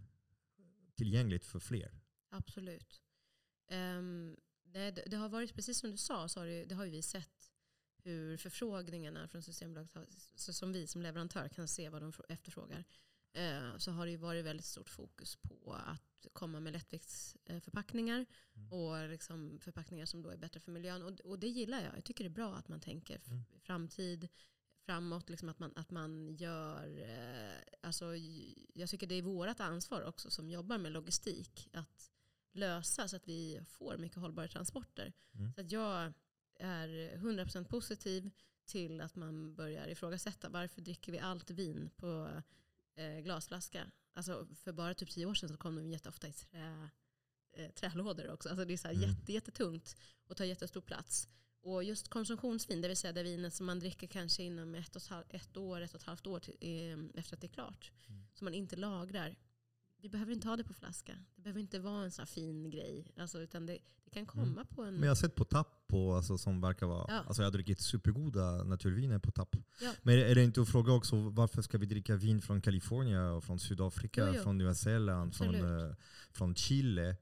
tillgängligt 0.94 1.44
för 1.44 1.58
fler. 1.58 2.00
Absolut. 2.30 3.02
Um, 3.70 4.36
det, 4.64 4.90
det 4.90 5.16
har 5.16 5.28
varit, 5.28 5.54
precis 5.54 5.78
som 5.78 5.90
du 5.90 5.96
sa, 5.96 6.28
så 6.28 6.40
har 6.40 6.46
det, 6.46 6.64
det 6.64 6.74
har 6.74 6.86
vi 6.86 7.02
sett 7.02 7.52
hur 8.02 8.36
förfrågningarna 8.36 9.28
från 9.28 9.42
Systembolaget, 9.42 9.92
som 10.36 10.72
vi 10.72 10.86
som 10.86 11.02
leverantör 11.02 11.48
kan 11.48 11.68
se 11.68 11.88
vad 11.88 12.02
de 12.02 12.12
frå- 12.12 12.24
efterfrågar, 12.28 12.84
eh, 13.32 13.76
så 13.78 13.90
har 13.90 14.06
det 14.06 14.10
ju 14.12 14.16
varit 14.18 14.44
väldigt 14.44 14.66
stort 14.66 14.88
fokus 14.88 15.36
på 15.36 15.72
att 15.86 16.26
komma 16.32 16.60
med 16.60 16.72
lättviktsförpackningar 16.72 18.26
Mm. 18.54 18.72
och 18.72 19.08
liksom 19.08 19.58
förpackningar 19.60 20.06
som 20.06 20.22
då 20.22 20.28
är 20.30 20.36
bättre 20.36 20.60
för 20.60 20.72
miljön. 20.72 21.02
Och, 21.02 21.20
och 21.20 21.38
det 21.38 21.48
gillar 21.48 21.82
jag. 21.84 21.96
Jag 21.96 22.04
tycker 22.04 22.24
det 22.24 22.28
är 22.28 22.34
bra 22.34 22.54
att 22.56 22.68
man 22.68 22.80
tänker 22.80 23.20
Mm. 23.26 23.44
framtid, 23.60 24.28
framåt, 24.90 25.30
liksom 25.30 25.48
att, 25.48 25.58
man, 25.58 25.72
att 25.76 25.90
man 25.90 26.36
gör... 26.36 26.98
Eh, 26.98 27.62
alltså, 27.80 28.16
jag 28.74 28.88
tycker 28.88 29.06
det 29.06 29.14
är 29.14 29.22
vårt 29.22 29.60
ansvar 29.60 30.02
också 30.02 30.30
som 30.30 30.50
jobbar 30.50 30.78
med 30.78 30.92
logistik 30.92 31.68
att 31.72 32.10
lösa 32.52 33.08
så 33.08 33.16
att 33.16 33.28
vi 33.28 33.60
får 33.68 33.96
mycket 33.96 34.18
hållbara 34.18 34.48
transporter. 34.48 35.12
Mm. 35.34 35.52
Så 35.52 35.60
att 35.60 35.72
jag 35.72 36.12
är 36.54 36.88
100% 37.16 37.64
positiv 37.64 38.30
till 38.66 39.00
att 39.00 39.16
man 39.16 39.54
börjar 39.54 39.88
ifrågasätta 39.88 40.48
varför 40.48 40.80
dricker 40.80 41.12
vi 41.12 41.18
allt 41.18 41.50
vin 41.50 41.90
på 41.96 42.42
eh, 42.94 43.18
glasflaska. 43.20 43.90
Alltså 44.14 44.46
för 44.54 44.72
bara 44.72 44.94
typ 44.94 45.10
tio 45.10 45.26
år 45.26 45.34
sedan 45.34 45.48
så 45.48 45.56
kom 45.56 45.76
de 45.76 45.90
jätteofta 45.90 46.28
i 46.28 46.32
trä, 46.32 46.90
eh, 47.52 47.70
trälådor 47.70 48.30
också. 48.30 48.48
Alltså 48.48 48.64
det 48.64 48.72
är 48.72 48.76
så 48.76 48.88
här 48.88 48.94
Mm. 48.94 49.10
jätte, 49.10 49.32
jättetungt 49.32 49.96
och 50.26 50.36
tar 50.36 50.44
jättestor 50.44 50.80
plats. 50.80 51.28
Och 51.62 51.84
just 51.84 52.08
konsumtionsvin, 52.08 52.80
det 52.80 52.88
vill 52.88 52.96
säga 52.96 53.12
det 53.12 53.22
vinet 53.22 53.54
som 53.54 53.66
man 53.66 53.78
dricker 53.80 54.06
kanske 54.06 54.42
inom 54.42 54.74
ett, 54.74 54.96
och 54.96 55.02
ett, 55.02 55.08
halv, 55.08 55.24
ett 55.28 55.56
år, 55.56 55.80
ett 55.80 55.94
och 55.94 56.00
ett 56.00 56.06
halvt 56.06 56.26
år 56.26 56.40
till, 56.40 56.56
eh, 56.60 57.20
efter 57.20 57.36
att 57.36 57.40
det 57.40 57.46
är 57.46 57.52
klart. 57.52 57.90
Mm. 58.08 58.22
Som 58.34 58.44
man 58.44 58.54
inte 58.54 58.76
lagrar. 58.76 59.36
Vi 60.02 60.08
behöver 60.08 60.32
inte 60.32 60.48
ha 60.48 60.56
det 60.56 60.64
på 60.64 60.74
flaska. 60.74 61.12
Det 61.36 61.42
behöver 61.42 61.60
inte 61.60 61.78
vara 61.78 62.04
en 62.04 62.10
sån 62.10 62.22
här 62.22 62.26
fin 62.26 62.70
grej. 62.70 63.12
Alltså, 63.16 63.40
utan 63.40 63.66
det, 63.66 63.78
det 64.04 64.10
kan 64.10 64.26
komma 64.26 64.64
på 64.64 64.82
en... 64.82 64.88
Mm. 64.88 65.00
Men 65.00 65.06
jag 65.06 65.10
har 65.10 65.16
sett 65.20 65.34
på 65.34 65.44
tapp 65.44 65.84
på, 65.86 66.14
alltså, 66.14 66.38
som 66.38 66.60
verkar 66.60 66.86
vara, 66.86 67.06
Ja. 67.08 67.24
alltså 67.26 67.42
jag 67.42 67.46
har 67.46 67.52
druckit 67.52 67.80
supergoda 67.80 68.64
naturviner 68.64 69.18
på 69.18 69.30
tapp. 69.30 69.56
Ja. 69.80 69.92
Men 70.02 70.18
är 70.18 70.34
det 70.34 70.44
inte 70.44 70.62
att 70.62 70.68
fråga 70.68 70.92
också 70.92 71.16
varför 71.16 71.62
ska 71.62 71.78
vi 71.78 71.86
dricka 71.86 72.16
vin 72.16 72.42
från 72.42 72.60
Kalifornien, 72.60 73.42
från 73.42 73.58
Sydafrika, 73.58 74.26
Jo, 74.26 74.32
jo. 74.36 74.42
från 74.42 74.58
Nya 74.58 74.74
Zeeland, 74.74 75.34
från, 75.34 75.54
eh, 75.54 75.94
från 76.32 76.54
Chile? 76.54 77.16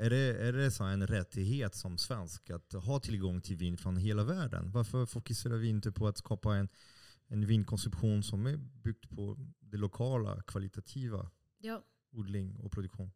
Är 0.00 0.10
det, 0.10 0.46
är 0.46 0.52
det 0.52 0.70
så 0.70 0.84
en 0.84 1.06
rättighet 1.06 1.74
som 1.74 1.98
svensk 1.98 2.50
att 2.50 2.72
ha 2.72 3.00
tillgång 3.00 3.40
till 3.40 3.56
vin 3.56 3.76
från 3.76 3.96
hela 3.96 4.24
världen? 4.24 4.70
Varför 4.70 5.06
fokuserar 5.06 5.56
vi 5.56 5.68
inte 5.68 5.92
på 5.92 6.08
att 6.08 6.18
skapa 6.18 6.56
en, 6.56 6.68
en 7.26 7.46
vinkonsumtion 7.46 8.22
som 8.22 8.46
är 8.46 8.56
byggd 8.56 9.08
på 9.10 9.36
det 9.60 9.76
lokala, 9.76 10.42
kvalitativa 10.42 11.30
ja, 11.58 11.82
odling 12.12 12.60
och 12.60 12.72
produktion? 12.72 13.10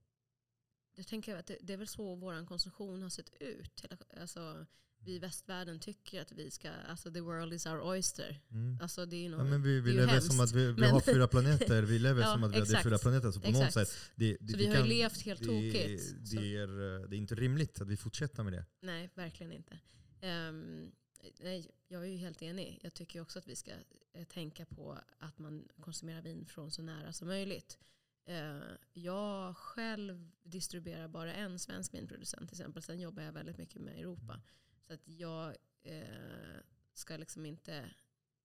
jag 0.95 1.07
tänker 1.07 1.37
att 1.37 1.47
det, 1.47 1.57
det 1.61 1.73
är 1.73 1.77
väl 1.77 1.89
så 1.89 2.15
vår 2.15 2.47
konsumtion 2.47 3.03
har 3.03 3.09
sett 3.09 3.33
ut. 3.41 3.85
Alltså, 4.21 4.67
vi 5.05 5.15
i 5.15 5.19
västvärlden 5.19 5.81
tycker 5.81 6.21
att 6.23 6.33
vi 6.33 6.51
ska, 6.51 6.71
alltså 6.71 7.11
the 7.13 7.21
world 7.21 7.53
is 7.53 7.67
our 7.67 7.81
oyster. 7.89 8.41
Mm. 8.51 8.79
Alltså 8.83 9.07
det 9.07 9.17
är 9.17 9.31
Ja, 9.31 9.37
nog, 9.37 9.47
men 9.47 9.63
vi 9.63 9.75
det 9.75 9.81
vi 9.81 9.91
är 9.91 9.95
ju 9.95 10.07
lever 10.07 10.21
som 10.21 10.41
att 10.41 10.53
vi, 10.53 10.73
vi 10.73 10.87
har 10.87 11.01
fyra 11.01 11.29
planeter. 11.29 11.83
Vi 11.83 11.99
lever 11.99 12.21
Ja, 12.23 12.33
som 12.33 12.45
att 12.45 12.51
vi 12.51 12.55
hade 12.55 12.63
exakt. 12.67 12.83
fyra 12.85 12.99
planeter. 12.99 13.31
Så 13.31 13.41
på 13.41 13.51
något 13.51 13.63
exakt. 13.67 13.89
sätt, 13.89 13.99
det, 14.15 14.37
det, 14.41 14.53
så 14.53 14.59
vi 14.59 14.65
vi 14.65 14.67
har 14.67 14.75
ju 14.75 14.81
kan- 14.81 14.89
levt 14.89 15.21
helt 15.23 15.41
det, 15.41 15.47
tokigt. 15.47 16.03
Så- 16.29 16.37
det, 16.37 16.57
är, 16.57 17.01
eh, 17.03 17.09
det 17.09 17.17
är 17.17 17.19
inte 17.19 17.35
rimligt 17.35 17.81
att 17.81 17.89
vi 17.89 17.97
fortsätter 17.97 18.43
med 18.43 18.53
det. 18.53 18.65
Nej, 18.81 19.11
verkligen 19.15 19.53
inte. 19.53 19.79
Ehm, 20.21 20.93
nej, 21.41 21.71
jag 21.89 22.03
är 22.03 22.07
ju 22.09 22.17
helt 22.17 22.43
enig. 22.43 22.79
Jag 22.83 22.95
tycker 22.95 23.21
också 23.21 23.39
att 23.39 23.49
vi 23.49 23.57
ska 23.57 23.71
eh, 24.15 24.25
tänka 24.25 24.67
på 24.67 24.99
att 25.19 25.39
man 25.39 25.69
konsumerar 25.81 26.23
vin 26.23 26.47
från 26.47 26.71
så 26.71 26.83
nära 26.83 27.13
som 27.13 27.29
möjligt. 27.29 27.79
Eh, 28.27 28.61
jag 28.93 29.57
själv 29.57 30.31
distribuerar 30.43 31.09
bara 31.09 31.35
en 31.35 31.59
svensk 31.59 31.95
vinproducent 31.95 32.49
till 32.49 32.61
exempel. 32.61 32.83
Sen 32.83 33.01
jobbar 33.01 33.23
jag 33.23 33.33
väldigt 33.33 33.59
mycket 33.59 33.83
med 33.83 33.99
Europa. 33.99 34.41
Så 34.87 34.93
att 34.95 35.09
jag 35.09 35.57
eh, 35.83 36.03
ska 36.95 37.17
liksom 37.17 37.47
inte 37.47 37.91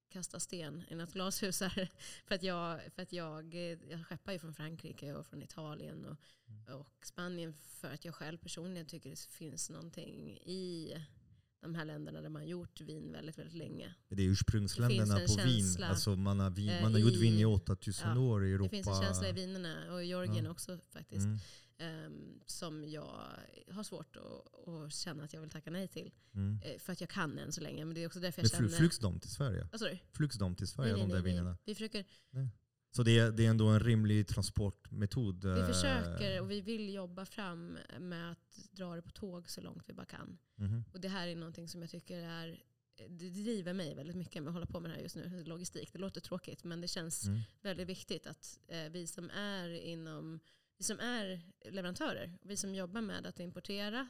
kasta 0.09 0.39
sten 0.39 0.83
i 0.89 0.95
något 0.95 1.13
glashus 1.13 1.61
här. 1.61 1.89
för 2.25 2.35
att, 2.35 2.43
jag, 2.43 2.79
för 2.95 3.01
att 3.01 3.13
jag, 3.13 3.53
jag 3.89 4.05
skeppar 4.05 4.31
ju 4.33 4.39
från 4.39 4.53
Frankrike 4.53 5.13
och 5.13 5.25
från 5.25 5.41
Italien 5.43 6.05
och, 6.05 6.17
och 6.79 7.05
Spanien 7.05 7.53
för 7.53 7.91
att 7.93 8.05
jag 8.05 8.15
själv 8.15 8.37
personligen 8.37 8.87
tycker 8.87 9.09
det 9.09 9.19
finns 9.19 9.69
någonting 9.69 10.37
i 10.37 10.93
de 11.59 11.75
här 11.75 11.85
länderna 11.85 12.21
där 12.21 12.29
man 12.29 12.41
har 12.41 12.49
gjort 12.49 12.81
vin 12.81 13.11
väldigt, 13.11 13.37
väldigt 13.37 13.55
länge. 13.55 13.93
Det 14.09 14.23
är 14.23 14.27
ursprungsländerna 14.27 15.19
Det 15.19 15.27
på 15.27 15.43
vin. 15.43 15.83
Alltså 15.83 16.15
man, 16.15 16.39
har 16.39 16.49
vin 16.49 16.69
eh, 16.69 16.81
man 16.81 16.93
har 16.93 16.99
gjort 16.99 17.13
i- 17.13 17.19
vin 17.21 17.39
i 17.39 17.45
8000 17.45 18.09
ja, 18.09 18.19
år 18.19 18.45
i 18.45 18.53
Europa. 18.53 18.63
Det 18.63 18.83
finns 18.83 18.87
en 18.87 19.03
känsla 19.03 19.29
i 19.29 19.31
vinerna 19.31 19.93
och 19.93 20.03
i 20.03 20.07
Georgien 20.07 20.45
Ja. 20.45 20.51
också 20.51 20.79
faktiskt. 20.89 21.25
Mm, 21.25 21.37
ehm, 21.77 22.39
som 22.45 22.83
jag 22.89 23.21
har 23.71 23.83
svårt 23.83 24.15
att, 24.15 24.67
att 24.67 24.93
känna 24.93 25.23
att 25.23 25.33
jag 25.33 25.41
vill 25.41 25.49
tacka 25.49 25.71
nej 25.71 25.87
till. 25.87 26.11
mm. 26.33 26.59
Eh, 26.63 26.79
för 26.79 26.93
att 26.93 27.01
jag 27.01 27.09
kan 27.09 27.39
än 27.39 27.51
så 27.51 27.61
länge. 27.61 27.85
Men 27.85 27.95
det 27.95 28.03
är 28.03 28.07
också 28.07 28.19
därför 28.19 28.41
jag 28.41 28.51
känner... 28.51 28.69
flygs 28.69 28.99
de 28.99 29.19
till 29.19 29.31
Sverige? 29.31 29.67
Sa 29.73 29.85
du? 29.85 29.97
Flygs 30.13 30.35
de 30.35 30.55
till 30.55 30.67
Sverige, 30.67 30.93
Nej, 30.93 31.01
nej, 31.01 31.07
de 31.09 31.13
där 31.13 31.21
nej, 31.21 31.23
nej. 31.23 31.33
vinerna? 31.41 31.57
Vi 31.65 31.75
försöker, 31.75 32.05
Så 32.91 33.03
det 33.03 33.19
är, 33.19 33.31
det 33.31 33.45
är 33.45 33.49
ändå 33.49 33.67
en 33.67 33.79
rimlig 33.79 34.27
transportmetod? 34.27 35.45
vi 35.45 35.59
eh, 35.59 35.67
försöker 35.67 36.41
och 36.41 36.51
vi 36.51 36.61
vill 36.61 36.93
jobba 36.93 37.25
fram 37.25 37.77
med 37.99 38.31
att 38.31 38.69
dra 38.71 38.95
det 38.95 39.01
på 39.01 39.11
tåg 39.11 39.49
så 39.49 39.61
långt 39.61 39.83
vi 39.87 39.93
bara 39.93 40.05
kan. 40.05 40.37
mhm. 40.55 40.83
Och 40.93 41.01
det 41.01 41.07
här 41.09 41.27
är 41.27 41.35
någonting 41.35 41.67
som 41.67 41.81
jag 41.81 41.89
tycker 41.89 42.17
är 42.23 42.63
det 43.09 43.29
driver 43.29 43.73
mig 43.73 43.95
väldigt 43.95 44.15
mycket 44.15 44.43
med 44.43 44.49
att 44.49 44.53
hålla 44.53 44.65
på 44.65 44.79
med 44.79 44.91
det 44.91 44.95
här 44.95 45.01
just 45.01 45.15
nu. 45.15 45.43
Logistik, 45.43 45.93
det 45.93 45.99
låter 45.99 46.21
tråkigt 46.21 46.63
men 46.63 46.81
det 46.81 46.87
känns 46.87 47.25
Mm. 47.27 47.39
väldigt 47.61 47.87
viktigt 47.87 48.27
att 48.27 48.59
eh, 48.67 48.83
vi 48.91 49.07
som 49.07 49.29
är 49.29 49.69
inom 49.69 50.39
vi 50.77 50.83
som 50.83 50.99
är 50.99 51.41
leverantörer, 51.71 52.37
vi 52.41 52.57
som 52.57 52.75
jobbar 52.75 53.01
med 53.01 53.25
att 53.25 53.39
importera 53.39 54.07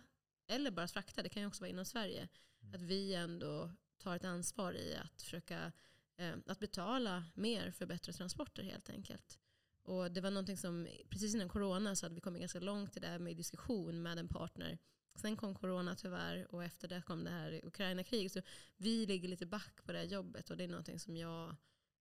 eller 0.47 0.72
bara 0.72 0.88
frakta, 0.88 1.24
det 1.24 1.30
kan 1.30 1.41
ju 1.41 1.47
också 1.47 1.61
vara 1.61 1.70
inom 1.70 1.86
Sverige, 1.86 2.28
att 2.74 2.82
vi 2.82 3.13
ändå 3.13 3.72
tar 3.97 4.15
ett 4.15 4.26
ansvar 4.26 4.74
i 4.74 4.95
att 4.95 5.22
försöka 5.22 5.72
eh, 6.18 6.36
att 6.45 6.59
betala 6.59 7.26
mer 7.34 7.72
för 7.72 7.86
bättre 7.86 8.13
transporter 8.13 8.63
helt 8.63 8.89
enkelt. 8.89 9.39
Och 9.84 10.11
det 10.11 10.22
var 10.22 10.32
någonting 10.32 10.57
som 10.57 10.88
precis 11.09 11.36
innan 11.36 11.49
corona 11.49 11.95
så 11.95 12.05
hade 12.05 12.15
vi 12.15 12.22
kommit 12.22 12.39
ganska 12.39 12.59
långt 12.59 12.97
i 12.97 12.99
det 12.99 13.07
här 13.07 13.20
med 13.20 13.38
diskussion 13.38 14.01
med 14.01 14.20
en 14.20 14.28
partner. 14.28 14.78
Sen 15.15 15.38
kom 15.38 15.55
corona 15.55 15.95
tyvärr 15.95 16.55
och 16.55 16.63
efter 16.63 16.88
det 16.88 17.01
kom 17.01 17.24
det 17.24 17.30
här 17.30 17.61
Ukraina-kriget. 17.63 18.32
Så 18.32 18.41
vi 18.78 19.05
ligger 19.05 19.28
lite 19.28 19.45
back 19.45 19.84
på 19.86 19.91
det 19.91 19.97
här 19.97 20.05
jobbet 20.05 20.49
och 20.49 20.57
det 20.57 20.63
är 20.63 20.68
någonting 20.68 20.99
som 20.99 21.18
jag 21.18 21.55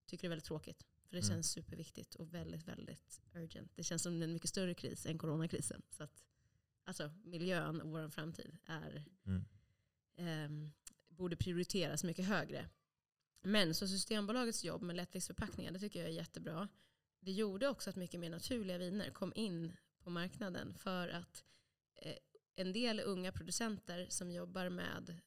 tycker 0.06 0.24
är 0.24 0.28
väldigt 0.28 0.46
tråkigt. 0.46 0.86
För 1.08 1.16
det 1.16 1.22
Mm. 1.22 1.28
känns 1.36 1.50
superviktigt 1.50 2.14
och 2.14 2.34
väldigt, 2.34 2.68
väldigt 2.68 3.20
urgent. 3.34 3.72
Det 3.76 3.84
känns 3.84 4.02
som 4.02 4.22
en 4.22 4.32
mycket 4.32 4.50
större 4.50 4.74
kris 4.74 5.06
än 5.06 5.18
coronakrisen. 5.18 5.82
Så 5.90 6.02
att, 6.02 6.24
alltså 6.84 7.10
miljön 7.24 7.80
och 7.80 7.90
vår 7.90 8.08
framtid 8.08 8.56
är, 8.64 9.04
Mm. 9.26 9.44
ehm, 10.16 10.72
borde 11.08 11.36
prioriteras 11.36 12.04
mycket 12.04 12.24
högre. 12.26 12.68
Men 13.42 13.74
så 13.74 13.88
Systembolagets 13.88 14.64
jobb 14.64 14.82
med 14.82 14.96
lättviktsförpackningar, 14.96 15.72
det 15.72 15.78
tycker 15.78 16.00
jag 16.00 16.08
är 16.08 16.12
jättebra. 16.14 16.68
Det 17.20 17.32
gjorde 17.32 17.68
också 17.68 17.90
att 17.90 17.96
mycket 17.96 18.20
mer 18.20 18.30
naturliga 18.30 18.78
viner 18.78 19.10
kom 19.10 19.32
in 19.36 19.72
på 19.98 20.10
marknaden 20.10 20.74
för 20.74 21.08
att 21.08 21.44
eh, 21.94 22.16
en 22.54 22.72
del 22.72 23.00
unga 23.00 23.32
producenter 23.32 24.06
som 24.08 24.30
jobbar 24.30 24.68
med 24.68 25.20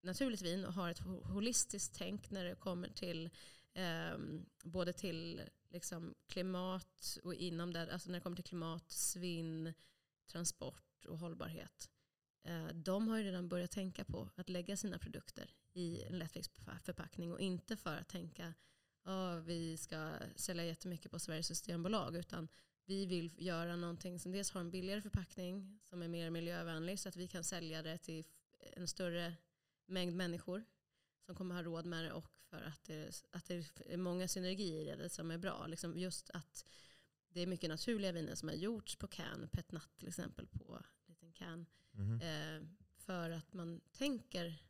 naturligt 0.00 0.42
vin 0.42 0.64
och 0.64 0.72
har 0.74 0.90
ett 0.90 1.00
ho- 1.00 1.24
holistiskt 1.24 1.94
tänk 1.98 2.30
när 2.30 2.44
det 2.44 2.54
kommer 2.54 2.88
till 2.88 3.30
eh, 3.76 4.18
både 4.62 4.92
till 4.92 5.42
liksom, 5.68 6.14
klimat 6.26 7.18
och 7.24 7.34
inom 7.34 7.72
det, 7.72 7.92
alltså 7.92 8.10
när 8.10 8.18
det 8.18 8.22
kommer 8.22 8.36
till 8.36 8.44
klimat, 8.44 8.90
svinn, 8.90 9.74
transport 10.26 11.06
och 11.08 11.18
hållbarhet. 11.18 11.90
Eh, 12.42 12.66
de 12.66 13.08
har 13.08 13.18
ju 13.18 13.24
redan 13.24 13.48
börjat 13.48 13.70
tänka 13.70 14.04
på 14.04 14.30
att 14.34 14.48
lägga 14.48 14.76
sina 14.76 14.98
produkter 14.98 15.50
i 15.72 16.02
en 16.02 16.18
lättviktsförpackning 16.18 17.32
och 17.32 17.40
inte 17.40 17.76
för 17.76 17.96
att 17.96 18.08
tänka 18.08 18.54
att 19.02 19.44
vi 19.44 19.76
ska 19.76 20.12
sälja 20.36 20.64
jättemycket 20.64 21.10
på 21.10 21.18
Sveriges 21.18 21.46
systembolag 21.46 22.16
utan 22.16 22.48
vi 22.84 23.06
vill 23.06 23.32
göra 23.38 23.76
någonting 23.76 24.18
som 24.18 24.32
dels 24.32 24.50
har 24.50 24.60
en 24.60 24.70
billigare 24.70 25.00
förpackning 25.00 25.80
som 25.84 26.02
är 26.02 26.08
mer 26.08 26.30
miljövänlig 26.30 26.98
så 26.98 27.08
att 27.08 27.16
vi 27.16 27.28
kan 27.28 27.44
sälja 27.44 27.82
det 27.82 27.98
till 27.98 28.24
en 28.72 28.88
större 28.88 29.34
mängd 29.86 30.16
människor 30.16 30.64
som 31.26 31.34
kommer 31.34 31.54
ha 31.54 31.62
råd 31.62 31.86
med 31.86 32.04
det 32.04 32.12
och 32.12 32.30
för 32.50 32.62
att 32.62 32.84
det, 32.84 33.22
att 33.30 33.44
det 33.46 33.64
är 33.86 33.96
många 33.96 34.28
synergier 34.28 34.94
i 34.94 34.96
det 34.96 35.08
som 35.08 35.30
är 35.30 35.38
bra. 35.38 35.66
Liksom 35.66 35.98
just 35.98 36.30
att 36.30 36.64
det 37.28 37.40
är 37.40 37.46
mycket 37.46 37.70
naturliga 37.70 38.12
viner 38.12 38.34
som 38.34 38.48
har 38.48 38.56
gjorts 38.56 38.96
på 38.96 39.06
can, 39.06 39.48
Pet 39.52 39.72
Nat 39.72 39.88
till 39.98 40.08
exempel 40.08 40.46
på 40.46 40.80
liten 41.06 41.32
can. 41.32 41.66
Mhm. 41.90 42.20
Eh, 42.20 42.68
för 42.96 43.30
att 43.30 43.52
man 43.52 43.80
tänker 43.92 44.62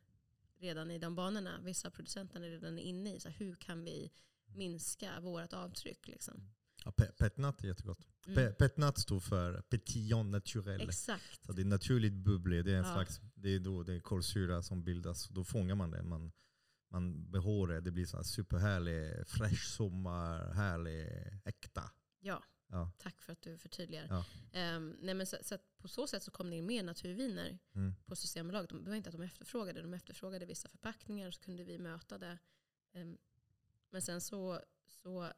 redan 0.59 0.91
i 0.91 0.99
de 0.99 1.15
banorna, 1.15 1.59
vissa 1.63 1.91
producenter 1.91 2.41
är 2.41 2.49
redan 2.49 2.79
inne 2.79 3.15
i 3.15 3.19
så 3.19 3.29
hur 3.29 3.55
kan 3.55 3.83
vi 3.83 4.11
minska 4.55 5.19
vårt 5.19 5.53
avtryck. 5.53 6.07
Liksom. 6.07 6.49
Ja, 6.85 6.91
pe- 6.97 7.11
petnat 7.17 7.63
är 7.63 7.67
jättegott. 7.67 8.07
Mm. 8.27 8.37
Pe- 8.39 8.51
petnat 8.53 8.97
står 8.99 9.19
för 9.19 9.61
petillon 9.61 10.31
naturel. 10.31 10.81
Exakt. 10.81 11.45
Så 11.45 11.51
det 11.53 11.61
är 11.61 11.65
naturligt 11.65 12.13
bubblig. 12.13 12.65
Det 12.65 12.71
är 12.73 12.77
en 12.77 12.85
Ja. 12.85 12.93
slags 12.93 13.21
det 13.35 13.49
är 13.49 13.59
då 13.59 13.83
det 13.83 13.93
är 13.93 13.99
kolsyra 13.99 14.63
som 14.63 14.83
bildas. 14.83 15.27
Då 15.27 15.43
fångar 15.43 15.75
man 15.75 15.91
det. 15.91 16.03
Man, 16.03 16.31
man 16.89 17.31
behår 17.31 17.67
det. 17.67 17.91
Blir 17.91 18.05
så 18.05 18.17
här 18.17 18.23
superhärlig, 18.23 19.27
fresh 19.27 19.63
sommar, 19.75 20.53
härlig, 20.53 21.07
äkta. 21.45 21.91
Ja. 22.19 22.43
Ja. 22.69 22.91
Tack 22.97 23.21
för 23.21 23.33
att 23.33 23.41
du 23.41 23.57
förtydligar. 23.57 24.07
Ja. 24.09 24.25
Ehm, 24.59 24.95
nej 25.01 25.15
men 25.15 25.27
så, 25.27 25.37
så 25.41 25.57
på 25.77 25.87
så 25.87 26.07
sätt 26.07 26.23
så 26.23 26.31
kom 26.31 26.49
det 26.49 26.55
in 26.55 26.65
mer 26.65 26.83
naturviner 26.83 27.59
Mm. 27.75 27.93
på 28.05 28.15
Systembolaget. 28.15 28.69
De- 28.69 28.83
Det 28.83 28.89
var 28.89 28.97
inte 28.97 29.09
att 29.09 29.15
de 29.15 29.21
efterfrågade, 29.23 29.81
de 29.81 29.93
efterfrågade 29.93 30.45
vissa 30.45 30.69
förpackningar 30.69 31.31
så 31.31 31.41
kunde 31.41 31.63
vi 31.63 31.77
möta 31.77 32.17
det. 32.17 32.37
Ehm, 32.93 33.17
men 33.89 34.01
sen 34.01 34.21
så, 34.21 34.61
så 34.85 35.31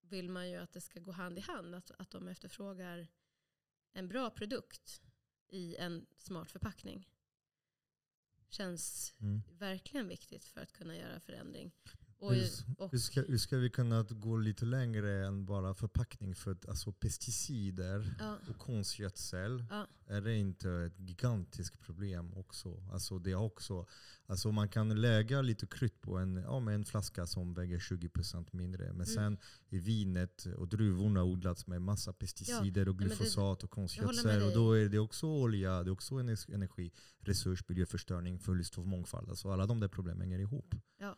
vill 0.00 0.28
man 0.30 0.50
ju 0.50 0.56
att 0.56 0.72
det 0.72 0.80
ska 0.80 1.00
gå 1.00 1.12
hand 1.12 1.38
i 1.38 1.40
hand, 1.40 1.74
att, 1.74 1.90
att 1.98 2.10
de 2.10 2.28
efterfrågar 2.28 3.08
en 3.92 4.08
bra 4.08 4.30
produkt 4.30 5.02
i 5.48 5.76
en 5.76 6.06
smart 6.18 6.50
förpackning. 6.50 7.08
Känns 8.48 9.14
Mm. 9.20 9.42
verkligen 9.58 10.08
viktigt 10.08 10.44
för 10.44 10.60
att 10.60 10.72
kunna 10.72 10.96
göra 10.96 11.20
förändring. 11.20 11.70
Och, 12.18 12.34
Hur, 12.34 12.48
och, 12.78 12.92
hur, 12.92 12.98
ska, 12.98 13.20
hur 13.22 13.38
ska 13.38 13.56
vi 13.56 13.70
kunna 13.70 14.02
gå 14.02 14.36
lite 14.36 14.64
längre 14.64 15.26
än 15.26 15.46
bara 15.46 15.74
förpackning? 15.74 16.34
För 16.34 16.50
att, 16.52 16.68
alltså, 16.68 16.92
pesticider 16.92 18.14
ja, 18.18 18.38
och 18.50 18.58
konstgödsel, 18.58 19.64
ja, 19.70 19.86
är 20.06 20.20
det 20.20 20.36
inte 20.36 20.70
ett 20.70 20.98
gigantiskt 21.00 21.80
problem 21.80 22.34
också? 22.34 22.82
Alltså, 22.92 23.18
det 23.18 23.30
är 23.30 23.34
också 23.36 23.86
alltså, 24.26 24.52
man 24.52 24.68
kan 24.68 25.00
lägga 25.00 25.42
lite 25.42 25.66
krydd 25.66 26.00
på 26.00 26.16
en, 26.18 26.36
ja, 26.36 26.60
med 26.60 26.74
en 26.74 26.84
flaska 26.84 27.26
som 27.26 27.54
väger 27.54 27.78
20% 27.78 28.46
mindre. 28.52 28.84
Men 28.84 28.92
Mm. 28.94 29.06
sen 29.06 29.38
är 29.70 29.78
vinet 29.80 30.46
och 30.56 30.68
druvorna 30.68 31.24
odlats 31.24 31.66
med 31.66 31.82
massa 31.82 32.12
pesticider 32.12 32.88
och 32.88 32.94
men 32.96 33.08
det- 33.08 33.14
glyfosat 33.14 33.62
och 33.64 33.70
konstgödsel. 33.70 34.42
Och 34.42 34.52
då 34.54 34.72
är 34.72 34.88
det 34.88 34.98
också 34.98 35.26
olja, 35.26 35.82
det 35.82 35.88
är 35.88 35.92
också 35.92 36.14
ener- 36.14 36.54
energi, 36.54 36.92
resurs, 37.20 37.68
miljöförstöring, 37.68 38.38
förlust 38.38 38.78
av 38.78 38.86
mångfald. 38.86 39.28
Alltså 39.30 39.50
alla 39.50 39.66
de 39.66 39.80
där 39.80 39.88
problemen 39.88 40.20
hänger 40.20 40.38
ihop. 40.38 40.74
ja, 40.98 41.16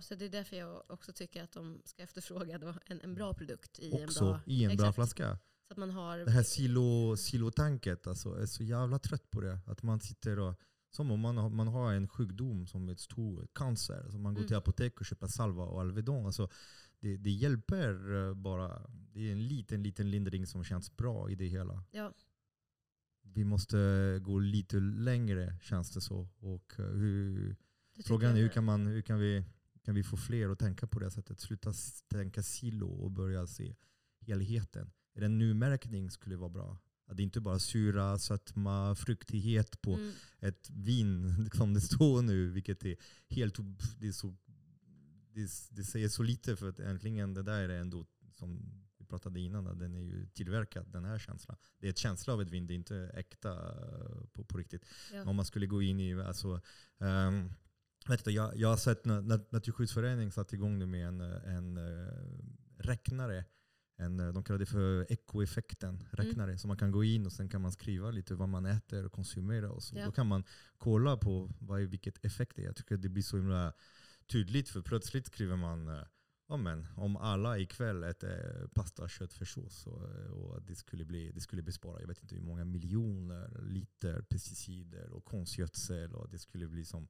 så 0.00 0.14
det 0.14 0.24
är 0.24 0.28
därför 0.28 0.56
jag 0.56 0.82
också 0.88 1.12
tycker 1.12 1.42
att 1.42 1.52
de 1.52 1.82
ska 1.84 2.02
efterfråga 2.02 2.58
då 2.58 2.74
en, 2.86 3.00
en 3.00 3.14
bra 3.14 3.34
produkt 3.34 3.78
i 3.78 3.96
en 3.96 4.04
Också 4.04 4.24
bra... 4.24 4.40
i 4.46 4.64
en 4.64 4.76
bra 4.76 4.92
flaska. 4.92 5.38
Så 5.66 5.72
att 5.72 5.76
man 5.78 5.90
har... 5.90 6.18
Det 6.18 6.30
här 6.30 6.42
silo, 6.42 7.16
silotanket, 7.16 8.06
alltså, 8.06 8.28
jag 8.28 8.42
är 8.42 8.46
så 8.46 8.62
jävla 8.64 8.98
trött 8.98 9.30
på 9.30 9.40
det. 9.40 9.58
Att 9.66 9.82
man 9.82 10.00
sitter 10.00 10.38
och, 10.38 10.54
som 10.90 11.10
om 11.10 11.20
man 11.20 11.36
har, 11.36 11.50
man 11.50 11.68
har 11.68 11.92
en 11.92 12.08
sjukdom 12.08 12.66
som 12.66 12.88
ett 12.88 13.00
stor 13.00 13.46
cancer. 13.52 14.00
Alltså 14.04 14.18
man 14.18 14.34
går 14.34 14.40
Mm. 14.40 14.48
till 14.48 14.56
apotek 14.56 15.00
och 15.00 15.06
köper 15.06 15.26
salva 15.26 15.64
och 15.64 15.80
Alvedon. 15.80 16.26
Alltså, 16.26 16.48
det, 17.00 17.16
det 17.16 17.30
hjälper 17.30 18.14
eh, 18.28 18.34
bara. 18.34 18.82
Det 19.12 19.28
är 19.28 19.32
en 19.32 19.46
liten, 19.48 19.82
liten 19.82 20.10
lindring 20.10 20.46
som 20.46 20.64
känns 20.64 20.96
bra 20.96 21.30
i 21.30 21.34
det 21.34 21.46
hela. 21.46 21.84
Ja, 21.90 22.12
Vi 23.22 23.44
måste 23.44 23.76
gå 24.22 24.38
lite 24.38 24.76
längre 24.76 25.56
känns 25.62 25.90
det 25.90 26.00
så. 26.00 26.28
Och 26.38 26.74
eh, 26.78 26.84
hur, 26.86 27.56
frågan 28.04 28.36
är 28.36 28.40
hur 28.40 28.48
kan, 28.48 28.64
man, 28.64 28.86
hur 28.86 29.02
kan, 29.02 29.18
vi, 29.18 29.44
kan 29.84 29.94
vi 29.94 30.02
få 30.02 30.16
fler 30.16 30.48
att 30.48 30.58
tänka 30.58 30.86
på 30.86 30.98
det 30.98 31.10
sättet? 31.10 31.40
Sluta 31.40 31.72
tänka 32.08 32.42
silo 32.42 32.88
och 32.88 33.10
börja 33.10 33.46
se 33.46 33.74
helheten. 34.20 34.90
En 35.14 35.38
nu-märkning 35.38 36.10
skulle 36.10 36.36
vara 36.36 36.50
bra. 36.50 36.78
Att 37.06 37.16
det 37.16 37.22
inte 37.22 37.40
bara 37.40 37.58
syra, 37.58 38.18
sötma, 38.18 38.94
fruktighet 38.94 39.80
på 39.80 39.94
Mm, 39.94 40.12
ett 40.40 40.70
vin 40.70 41.50
som 41.54 41.74
det 41.74 41.80
står 41.80 42.22
nu. 42.22 42.50
Vilket 42.50 42.84
är 42.84 42.96
helt... 43.28 43.58
Det, 43.98 44.08
är 44.08 44.12
så, 44.12 44.34
det, 45.32 45.50
det 45.70 45.84
säger 45.84 46.08
så 46.08 46.22
lite 46.22 46.56
för 46.56 46.68
att 46.68 46.78
äntligen 46.78 47.34
det 47.34 47.42
där 47.42 47.68
är 47.68 47.80
ändå 47.80 48.06
som 48.32 48.84
vi 48.98 49.04
pratade 49.04 49.40
innan, 49.40 49.78
den 49.78 49.94
är 49.94 50.02
ju 50.02 50.26
tillverkad, 50.26 50.86
den 50.92 51.04
här 51.04 51.18
känslan. 51.18 51.56
Det 51.78 51.86
är 51.86 51.90
ett 51.90 51.98
känsla 51.98 52.32
av 52.32 52.42
ett 52.42 52.50
vin, 52.50 52.66
det 52.66 52.74
är 52.74 52.76
inte 52.76 53.10
äkta 53.14 53.52
eh, 53.52 54.26
på, 54.32 54.44
på 54.44 54.58
riktigt. 54.58 54.84
ja. 55.12 55.24
Om 55.24 55.36
man 55.36 55.44
skulle 55.44 55.66
gå 55.66 55.82
in 55.82 56.00
i, 56.00 56.14
alltså, 56.14 56.60
ehm, 56.98 57.50
vet 58.06 58.24
du, 58.24 58.30
jag, 58.30 58.56
jag 58.56 58.68
har 58.68 58.76
sett 58.76 59.04
na- 59.04 59.22
na- 59.22 59.46
Naturskyddsföreningen 59.50 60.32
satt 60.32 60.52
igång 60.52 60.78
nu 60.78 60.86
med 60.86 61.08
en, 61.08 61.20
eh, 61.20 61.54
en 61.56 61.78
uh, 61.78 62.08
räknare. 62.78 63.44
En, 63.96 64.20
eh, 64.20 64.28
de 64.28 64.44
kallar 64.44 64.58
det 64.58 64.66
för 64.66 65.12
ekoeffekten, 65.12 66.04
räknare. 66.10 66.58
Så 66.58 66.68
man 66.68 66.76
kan 66.76 66.92
gå 66.92 67.04
in 67.04 67.26
och 67.26 67.32
sen 67.32 67.48
kan 67.48 67.60
man 67.60 67.72
skriva 67.72 68.10
lite 68.10 68.34
vad 68.34 68.48
man 68.48 68.66
äter 68.66 69.06
och 69.06 69.12
konsumerar. 69.12 69.68
Och 69.68 69.82
så. 69.82 69.98
Ja. 69.98 70.04
Då 70.04 70.12
kan 70.12 70.26
man 70.26 70.44
kolla 70.78 71.16
på 71.16 71.50
vad, 71.58 71.80
vilket 71.80 72.24
effekt 72.24 72.56
det 72.56 72.62
är. 72.62 72.66
Jag 72.66 72.76
tycker 72.76 72.96
det 72.96 73.08
blir 73.08 73.22
så 73.22 73.36
himla 73.36 73.72
tydligt 74.26 74.68
för 74.68 74.82
plötsligt 74.82 75.26
skriver 75.26 75.56
man 75.56 75.88
eh, 75.88 76.04
Ja, 76.48 76.56
men, 76.56 76.86
om 76.96 77.16
alla 77.16 77.58
ikväll 77.58 78.04
äter 78.04 78.66
pasta, 78.74 79.08
köttfärssås 79.08 79.86
och, 79.86 80.02
och 80.30 80.62
det, 80.62 80.74
skulle 80.74 81.04
bli, 81.04 81.32
det 81.32 81.40
skulle 81.40 81.62
bespara 81.62 82.00
jag 82.00 82.08
vet 82.08 82.22
inte 82.22 82.34
hur 82.34 82.42
många 82.42 82.64
miljoner 82.64 83.60
liter 83.62 84.22
pesticider 84.22 85.10
och 85.10 85.24
konstgödsel 85.24 86.14
och 86.14 86.30
det 86.30 86.38
skulle 86.38 86.68
bli 86.68 86.84
som 86.84 87.08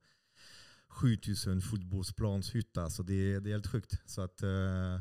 7000 0.95 1.61
fotbollsplanshytta. 1.61 2.91
Så 2.91 3.03
det, 3.03 3.41
det 3.41 3.51
är 3.51 3.53
helt 3.53 3.67
sjukt. 3.67 4.01
Så 4.07 4.23
att, 4.23 4.43
eh, 4.43 5.01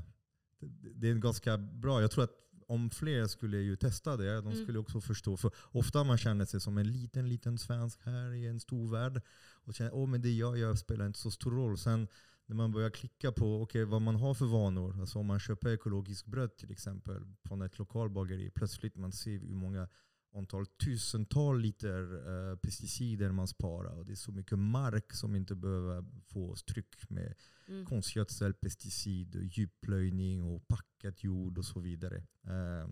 det, 0.96 1.10
är 1.10 1.16
ganska 1.16 1.58
bra. 1.58 2.02
Jag 2.02 2.12
tror 2.12 2.24
att 2.24 2.40
om 2.68 2.90
fler 2.90 3.28
skulle 3.28 3.58
ju 3.58 3.76
testa 3.76 4.18
det, 4.18 4.36
de 4.36 4.48
Mm. 4.48 4.64
skulle 4.64 4.80
också 4.80 5.02
förstå. 5.02 5.38
För 5.38 5.52
ofta 5.72 6.04
man 6.04 6.18
känner 6.18 6.46
sig 6.46 6.62
som 6.62 6.78
en 6.78 6.92
liten, 6.92 7.30
liten 7.30 7.58
svensk 7.58 8.00
här 8.04 8.34
i 8.34 8.48
en 8.48 8.60
stor 8.60 8.92
värld. 8.92 9.22
Och 9.66 9.74
känner 9.74 10.16
att 10.16 10.24
det 10.24 10.32
jag 10.32 10.58
gör 10.58 10.76
spelar 10.76 11.06
inte 11.08 11.20
så 11.20 11.32
stor 11.32 11.52
roll. 11.52 11.78
Sen 11.78 12.08
när 12.46 12.56
man 12.56 12.72
börjar 12.72 12.90
klicka 12.90 13.32
på 13.32 13.62
okay, 13.62 13.84
vad 13.84 14.02
man 14.02 14.16
har 14.16 14.34
för 14.34 14.46
vanor. 14.46 15.00
Alltså 15.00 15.20
om 15.20 15.26
man 15.26 15.40
köper 15.40 15.70
ekologiskt 15.70 16.28
bröd 16.28 16.58
till 16.58 16.72
exempel 16.72 17.26
från 17.44 17.62
ett 17.62 17.80
lokalbageri. 17.80 18.50
Plötsligt 18.50 18.96
man 18.96 19.12
ser 19.12 19.40
hur 19.40 19.56
många 19.56 19.88
antal 20.34 20.66
tusental 20.66 21.60
liter 21.62 22.28
eh, 22.52 22.56
pesticider 22.58 23.32
man 23.32 23.48
sparar. 23.48 23.94
Och 23.98 24.06
det 24.06 24.12
är 24.12 24.16
så 24.16 24.32
mycket 24.32 24.60
mark 24.60 25.14
som 25.14 25.36
inte 25.36 25.56
behöver 25.56 26.06
få 26.26 26.56
tryck 26.56 27.10
med 27.10 27.34
Mm. 27.68 27.86
konstgödsel, 27.86 28.54
pesticid, 28.54 29.36
och 29.36 29.44
djupplöjning 29.44 30.44
och 30.44 30.68
packat 30.68 31.24
jord 31.24 31.58
och 31.58 31.66
så 31.66 31.80
vidare. 31.80 32.18
Eh, 32.44 32.90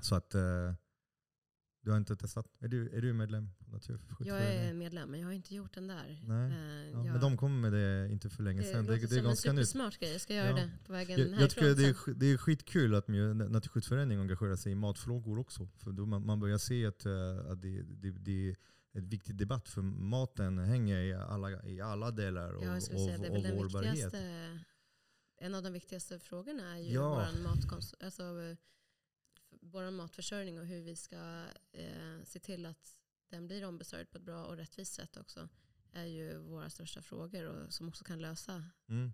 så 0.00 0.14
att 0.14 0.34
eh, 0.34 0.74
du 1.80 1.90
har 1.90 1.96
inte 1.98 2.16
testat? 2.16 2.46
Är 2.58 2.68
du, 2.68 2.90
är 2.90 3.02
du 3.02 3.12
medlem 3.12 3.50
på 4.08 4.24
Jag 4.26 4.42
är 4.44 4.72
medlem, 4.74 5.10
men 5.10 5.20
jag 5.20 5.26
har 5.28 5.32
inte 5.32 5.54
gjort 5.54 5.74
den 5.74 5.86
där. 5.88 6.20
Nej. 6.26 6.50
Eh, 6.52 6.90
Ja, 6.90 6.96
jag- 6.98 7.04
men 7.12 7.20
de 7.20 7.36
kommer 7.36 7.70
med 7.70 7.72
det 7.80 8.12
inte 8.12 8.30
för 8.30 8.42
länge 8.42 8.60
det 8.60 8.66
sedan. 8.66 8.86
Det, 8.86 8.92
låter 8.92 9.08
det 9.08 9.20
är 9.20 9.22
ganska 9.22 9.50
en 9.50 9.56
nytt. 9.56 9.68
supersmart 9.68 9.98
grej. 9.98 10.12
Jag 10.12 10.20
ska 10.20 10.34
göra 10.34 10.48
Ja. 10.48 10.54
det 10.56 10.70
på 10.86 10.92
vägen 10.92 11.20
Jag, 11.20 11.40
jag 11.42 11.50
tycker 11.50 11.74
det 11.74 11.84
är, 11.88 12.14
det 12.14 12.26
är 12.32 12.36
skitkul 12.36 12.94
att 12.94 13.08
Naturskyddsföreningen 13.08 14.20
engagerar 14.20 14.56
sig 14.56 14.72
i 14.72 14.74
matfrågor 14.74 15.38
också. 15.38 15.68
För 15.76 15.92
då 15.92 16.06
man, 16.06 16.26
man 16.26 16.40
börjar 16.40 16.58
se 16.58 16.86
att, 16.86 17.06
eh, 17.06 17.38
att 17.50 17.62
det, 17.62 17.82
det, 17.82 18.10
det 18.10 18.50
är 18.50 18.56
ett 18.98 19.04
viktig 19.04 19.36
debatt. 19.36 19.68
För 19.68 19.82
maten 19.82 20.58
hänger 20.58 20.98
i 20.98 21.14
alla, 21.14 21.62
i 21.66 21.80
alla 21.80 22.10
delar 22.10 22.54
av, 22.54 22.62
Ja, 22.62 22.66
jag 22.68 22.76
av, 22.76 22.80
säga 22.80 23.18
det 23.18 23.26
är 23.26 23.32
väl 23.32 23.42
den 23.42 23.62
viktigaste, 23.82 24.58
en 25.40 25.54
av 25.54 25.62
de 25.62 25.72
viktigaste 25.72 26.18
frågorna 26.18 26.76
är 26.76 26.80
ju 26.80 26.92
Ja. 26.92 27.08
vår 27.32 27.42
matkons, 27.42 27.94
alltså, 28.00 28.22
vår 29.60 29.90
matförsörjning 29.90 30.58
och 30.60 30.66
hur 30.66 30.80
vi 30.82 30.96
ska 30.96 31.16
eh, 31.72 32.22
se 32.24 32.38
till 32.38 32.66
att 32.66 32.96
den 33.28 33.46
blir 33.46 33.64
ombesörjd 33.64 34.10
på 34.10 34.18
ett 34.18 34.24
bra 34.24 34.44
och 34.44 34.56
rättvist 34.56 34.94
sätt 34.94 35.16
också 35.16 35.48
är 35.92 36.04
ju 36.04 36.38
våra 36.38 36.70
största 36.70 37.02
frågor 37.02 37.44
och 37.44 37.72
som 37.72 37.88
också 37.88 38.04
kan 38.04 38.20
lösa 38.22 38.64
Mm. 38.88 39.12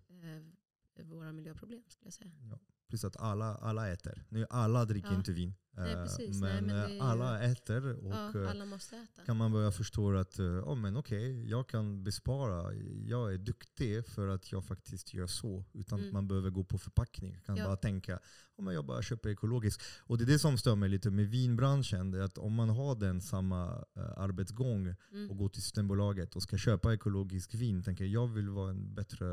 eh, 0.95 1.05
våra 1.05 1.33
miljöproblem 1.33 1.85
skulle 1.89 2.07
jag 2.07 2.15
säga. 2.15 2.33
Ja. 2.51 2.59
Plus 2.91 3.05
att 3.05 3.17
alla, 3.17 3.55
alla 3.57 3.89
äter. 3.93 4.25
Nu, 4.29 4.47
alla 4.51 4.85
dricker 4.85 5.09
Ja. 5.11 5.17
inte 5.17 5.33
vin. 5.33 5.55
Nej, 5.73 5.93
Eh, 5.93 6.03
precis. 6.03 6.41
Men, 6.41 6.51
Nej, 6.51 6.63
men 6.63 6.85
eh, 6.91 6.95
ju- 6.95 7.01
alla 7.01 7.43
äter. 7.43 8.05
Och, 8.07 8.13
ja, 8.13 8.41
eh, 8.43 8.51
alla 8.51 8.65
måste 8.65 8.97
äta. 8.97 9.23
kan 9.27 9.37
man 9.37 9.53
börja 9.53 9.73
förstå 9.73 10.17
att 10.17 10.39
oh, 10.41 10.75
men 10.75 10.97
okej, 10.97 11.51
jag 11.51 11.69
kan 11.69 12.05
bespara. 12.05 12.75
Jag 13.07 13.35
är 13.35 13.39
duktig 13.39 14.07
för 14.07 14.29
att 14.29 14.53
jag 14.53 14.65
faktiskt 14.65 15.15
gör 15.15 15.27
så. 15.27 15.65
Utan 15.73 15.99
att 15.99 16.03
Mm. 16.03 16.13
man 16.15 16.29
behöver 16.29 16.51
gå 16.51 16.65
på 16.65 16.79
förpackning. 16.79 17.33
Jag 17.35 17.45
kan 17.45 17.57
Ja. 17.57 17.65
bara 17.65 17.77
tänka 17.77 18.19
oh, 18.57 18.65
men 18.65 18.75
jag 18.75 18.85
bara 18.87 19.03
köper 19.03 19.29
ekologiskt. 19.31 19.83
Och 20.01 20.19
det 20.19 20.25
är 20.25 20.27
det 20.27 20.39
som 20.39 20.59
stör 20.59 20.77
mig 20.77 20.89
lite 20.89 21.11
med 21.11 21.29
vinbranschen. 21.29 22.23
Att 22.23 22.39
om 22.39 22.55
man 22.55 22.69
har 22.71 22.95
den 22.95 23.21
samma 23.21 23.85
arbetsgång 24.17 24.95
Mm. 25.13 25.31
och 25.31 25.37
går 25.37 25.49
till 25.49 25.63
Systembolaget 25.63 26.37
och 26.37 26.43
ska 26.43 26.57
köpa 26.59 26.95
ekologisk 26.95 27.55
vin. 27.55 27.83
Tänker 27.83 28.05
jag 28.05 28.27
vill 28.27 28.49
vara 28.49 28.71
en 28.71 28.95
bättre 28.95 29.27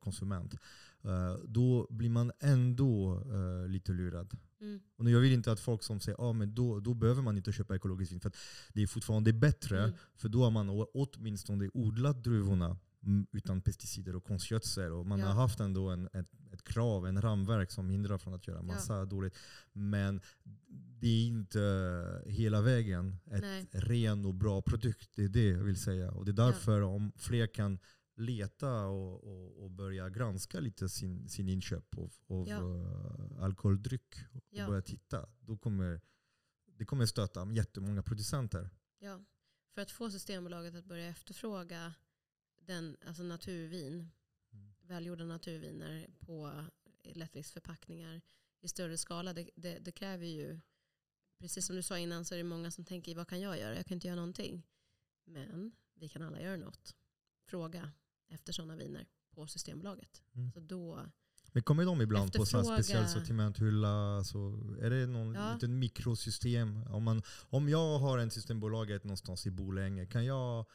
konsument. 0.00 0.54
Eh, 1.04 1.36
då 1.44 1.86
blir 1.90 2.10
man 2.10 2.32
ändå 2.40 3.22
eh, 3.32 3.68
lite 3.68 3.92
lurad. 3.92 4.36
Mm. 4.60 4.80
Och 4.96 5.10
jag 5.10 5.20
vill 5.20 5.32
inte 5.32 5.52
att 5.52 5.60
folk 5.60 5.82
som 5.82 6.00
säger 6.00 6.30
att 6.30 6.42
ah, 6.42 6.46
då, 6.46 6.80
då 6.80 6.94
behöver 6.94 7.22
man 7.22 7.36
inte 7.36 7.52
köpa 7.52 7.76
ekologiskt 7.76 8.12
vin. 8.12 8.20
För 8.20 8.32
det 8.72 8.82
är 8.82 8.86
fortfarande 8.86 9.32
bättre. 9.32 9.82
Mm. 9.82 9.94
För 10.16 10.28
då 10.28 10.44
har 10.44 10.50
man 10.50 10.86
åtminstone 10.94 11.70
odlat 11.74 12.24
druvorna 12.24 12.76
mm, 13.02 13.26
utan 13.32 13.60
pesticider 13.60 14.16
och 14.16 14.24
konstgödsel. 14.24 14.92
Och 14.92 15.06
man 15.06 15.20
Ja. 15.20 15.26
har 15.26 15.34
haft 15.34 15.60
ändå 15.60 15.88
en, 15.88 16.08
ett, 16.12 16.30
ett 16.52 16.64
krav, 16.64 17.06
en 17.06 17.22
ramverk 17.22 17.70
som 17.70 17.90
hindrar 17.90 18.18
från 18.18 18.34
att 18.34 18.46
göra 18.46 18.62
massa 18.62 19.04
dåligt. 19.04 19.36
Men 19.72 20.20
det 21.00 21.06
är 21.08 21.26
inte 21.26 22.22
hela 22.26 22.60
vägen 22.60 23.16
ett 23.30 23.40
Nej. 23.40 23.66
ren 23.72 24.24
och 24.24 24.34
bra 24.34 24.62
produkt. 24.62 25.10
Det 25.14 25.24
är 25.24 25.28
det 25.28 25.48
jag 25.48 25.64
vill 25.64 25.76
säga. 25.76 26.10
Och 26.10 26.24
det 26.24 26.30
är 26.30 26.46
därför 26.46 26.80
om 26.82 27.12
fler 27.16 27.46
kan 27.46 27.78
leta 28.16 28.86
och, 28.86 29.24
och, 29.24 29.62
och 29.64 29.70
börja 29.70 30.08
granska 30.10 30.60
lite 30.60 30.88
sin, 30.88 31.28
sin 31.28 31.48
inköp 31.48 31.98
av, 31.98 32.12
av 32.26 32.48
Ja. 32.48 32.56
eh, 32.56 33.42
alkoholdryck 33.42 34.14
och 34.32 34.44
Ja. 34.50 34.66
börja 34.66 34.82
titta. 34.82 35.28
Då 35.40 35.56
kommer 35.56 36.00
det 36.66 36.84
kommer 36.84 37.06
stöta 37.06 37.52
jättemånga 37.52 38.02
producenter. 38.02 38.70
Ja, 38.98 39.24
för 39.74 39.82
att 39.82 39.90
få 39.90 40.10
Systembolaget 40.10 40.74
att 40.74 40.84
börja 40.84 41.06
efterfråga 41.08 41.94
den, 42.60 42.96
alltså 43.06 43.22
naturvin, 43.22 44.10
Mm. 44.52 44.74
välgjorda 44.80 45.24
naturviner 45.24 46.10
på 46.20 46.64
lättviktsförpackningar 47.02 48.20
i 48.60 48.68
större 48.68 48.98
skala, 48.98 49.32
det, 49.32 49.50
det, 49.56 49.78
det 49.78 49.92
kräver 49.92 50.26
ju, 50.26 50.60
precis 51.38 51.66
som 51.66 51.76
du 51.76 51.82
sa 51.82 51.98
innan 51.98 52.24
så 52.24 52.34
är 52.34 52.38
det 52.38 52.44
många 52.44 52.70
som 52.70 52.84
tänker 52.84 53.14
vad 53.14 53.28
kan 53.28 53.40
jag 53.40 53.58
göra? 53.58 53.76
Jag 53.76 53.86
kan 53.86 53.94
inte 53.94 54.06
göra 54.06 54.16
någonting. 54.16 54.62
Men 55.24 55.72
vi 55.94 56.08
kan 56.08 56.22
alla 56.22 56.40
göra 56.40 56.56
något. 56.56 56.96
Fråga 57.46 57.92
efter 58.28 58.52
sådana 58.52 58.76
viner 58.76 59.06
på 59.34 59.46
Systembolaget. 59.46 60.22
Mm. 60.34 60.52
Så 60.52 60.60
då, 60.60 61.06
Men 61.52 61.62
kommer 61.62 61.84
de 61.84 62.00
ibland 62.00 62.32
på 62.32 62.46
så 62.46 62.64
speciell 62.64 63.08
sortimenthylla? 63.08 64.24
Så 64.24 64.38
är 64.80 64.90
det 64.90 65.06
någon 65.06 65.34
Ja. 65.34 65.54
liten 65.54 65.78
mikrosystem? 65.78 66.82
Om, 66.82 67.02
man, 67.02 67.22
om 67.50 67.68
jag 67.68 67.98
har 67.98 68.18
en 68.18 68.30
Systembolaget 68.30 69.04
någonstans 69.04 69.46
i 69.46 69.50
Borlänge, 69.50 70.06
kan 70.06 70.24
jag 70.24 70.66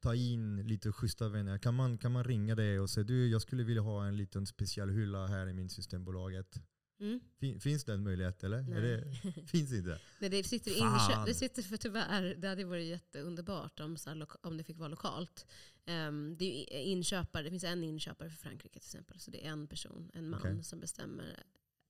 ta 0.00 0.14
in 0.14 0.66
lite 0.66 0.92
schyssta 0.92 1.28
vänner? 1.28 1.58
Kan 1.58 1.74
man, 1.74 1.98
kan 1.98 2.12
man 2.12 2.24
ringa 2.24 2.54
dig 2.54 2.80
och 2.80 2.90
säga 2.90 3.04
du, 3.04 3.28
jag 3.28 3.42
skulle 3.42 3.64
vilja 3.64 3.82
ha 3.82 4.06
en 4.06 4.16
liten 4.16 4.46
speciell 4.46 4.90
hylla 4.90 5.26
här 5.26 5.46
i 5.48 5.52
min 5.52 5.68
Systembolaget? 5.68 6.60
Mm. 7.00 7.20
Fin, 7.40 7.60
finns 7.60 7.84
det 7.84 7.92
en 7.92 8.02
möjlighet 8.02 8.44
eller? 8.44 8.62
Nej. 8.62 8.80
det, 8.80 9.46
finns 9.46 9.72
inte? 9.72 10.00
Nej, 10.18 10.30
det 10.30 10.44
sitter 10.44 10.70
Fan. 10.70 10.94
inköp, 10.94 11.26
det 11.26 11.34
sitter 11.34 11.62
för 11.62 11.76
tyvärr, 11.76 12.34
det 12.34 12.48
hade 12.48 12.64
varit 12.64 12.86
jätteunderbart 12.86 13.80
om, 13.80 13.96
så 13.96 14.10
här, 14.10 14.26
om 14.42 14.56
det 14.56 14.64
fick 14.64 14.78
vara 14.78 14.88
lokalt. 14.88 15.46
Ehm, 15.86 16.36
det, 16.38 16.76
är 16.76 16.82
inköpare, 16.82 17.42
det 17.42 17.50
finns 17.50 17.64
en 17.64 17.84
inköpare 17.84 18.30
för 18.30 18.36
Frankrike 18.36 18.78
till 18.78 18.88
exempel. 18.88 19.20
Så 19.20 19.30
det 19.30 19.46
är 19.46 19.50
en 19.50 19.66
person, 19.66 20.10
en 20.14 20.30
man, 20.30 20.40
Okej. 20.40 20.62
som 20.64 20.80
bestämmer 20.80 21.42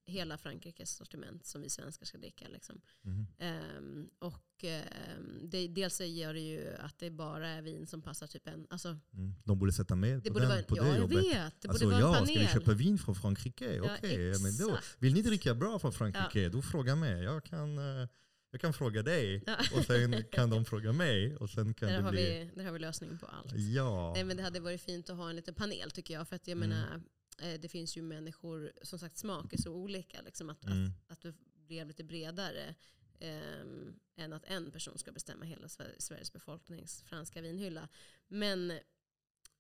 hela 0.07 0.39
Frankrikes 0.39 0.97
sortiment 0.97 1.47
som 1.47 1.63
vi 1.63 1.71
svenskar 1.71 2.07
ska 2.07 2.19
dricka. 2.19 2.49
Liksom. 2.49 2.81
Mhm. 3.03 3.27
Ehm, 3.39 4.09
och 4.19 4.65
ehm, 4.65 5.41
det, 5.51 5.69
dels 5.69 6.01
gör 6.01 6.35
det 6.35 6.41
ju 6.41 6.75
att 6.79 6.99
det 6.99 7.11
bara 7.11 7.49
är 7.49 7.63
vin 7.63 7.87
som 7.87 8.03
passar 8.03 8.27
typ 8.27 8.47
en... 8.49 8.67
Alltså, 8.71 8.99
Mm. 9.15 9.35
De 9.45 9.59
borde 9.59 9.73
sätta 9.73 9.97
med 9.97 10.17
det 10.23 10.29
på, 10.29 10.33
borde 10.35 10.41
den, 10.47 10.49
vara, 10.55 10.63
på 10.63 10.77
ja, 10.77 10.83
det 10.83 10.89
jag 10.89 10.99
jobbet. 10.99 11.19
vet. 11.19 11.61
Det 11.61 11.69
Alltså 11.69 11.85
borde 11.85 11.97
vara 11.97 12.07
en 12.07 12.13
ja, 12.13 12.19
panel. 12.19 12.27
ska 12.29 12.39
vi 12.39 12.61
köpa 12.61 12.73
vin 12.73 12.99
från 12.99 13.15
Frankrike? 13.15 13.75
Ja, 13.77 13.97
Okej, 13.99 14.23
ja, 14.23 14.39
men 14.39 14.57
då, 14.57 14.79
vill 14.99 15.15
ni 15.15 15.23
dricka 15.23 15.55
bra 15.55 15.79
från 15.79 15.93
Frankrike? 15.93 16.49
Då 16.49 16.63
fråga 16.63 16.97
mig. 16.97 17.23
Jag 17.23 17.45
kan, 17.45 17.79
eh, 17.79 18.09
jag 18.51 18.61
kan 18.61 18.73
fråga 18.73 19.03
dig 19.03 19.43
Ja. 19.47 19.57
och 19.79 19.85
sen 19.85 20.25
kan 20.33 20.51
de 20.51 20.65
fråga 20.65 20.93
mig. 20.93 21.37
Och 21.37 21.51
sen 21.51 21.75
kan 21.75 21.89
Där 21.89 21.97
det 21.97 22.03
har, 22.03 22.11
bli... 22.11 22.23
vi, 22.23 22.51
där 22.61 22.65
har 22.65 22.73
vi 22.73 22.79
lösningen 22.79 23.19
på 23.19 23.27
allt. 23.27 23.53
Ja. 23.53 24.13
Nej, 24.15 24.25
men 24.25 24.37
det 24.37 24.43
hade 24.43 24.61
varit 24.61 24.81
fint 24.81 25.11
att 25.11 25.17
ha 25.17 25.31
en 25.31 25.37
liten 25.37 25.55
panel 25.55 25.91
tycker 25.91 26.15
jag. 26.15 26.29
För 26.29 26.37
att 26.37 26.47
jag 26.49 26.57
Mm. 26.57 26.69
menar, 26.71 27.03
det 27.37 27.69
finns 27.71 27.97
ju 27.97 28.03
människor, 28.03 28.73
som 28.83 28.99
sagt 28.99 29.17
smak 29.17 29.53
är 29.53 29.59
så 29.59 29.73
olika. 29.73 30.21
Liksom, 30.23 30.51
att, 30.51 30.65
Mm. 30.65 30.87
att, 31.07 31.13
att 31.13 31.21
det 31.23 31.35
blev 31.55 31.87
lite 31.89 32.05
bredare 32.05 32.75
ehm, 33.21 34.01
än 34.17 34.33
att 34.33 34.45
en 34.45 34.71
person 34.71 34.99
ska 34.99 35.13
bestämma 35.13 35.45
hela 35.45 35.67
Sver- 35.67 35.95
Sveriges 35.99 36.33
befolknings 36.33 37.03
franska 37.03 37.41
vinhylla. 37.41 37.89
Men 38.29 38.81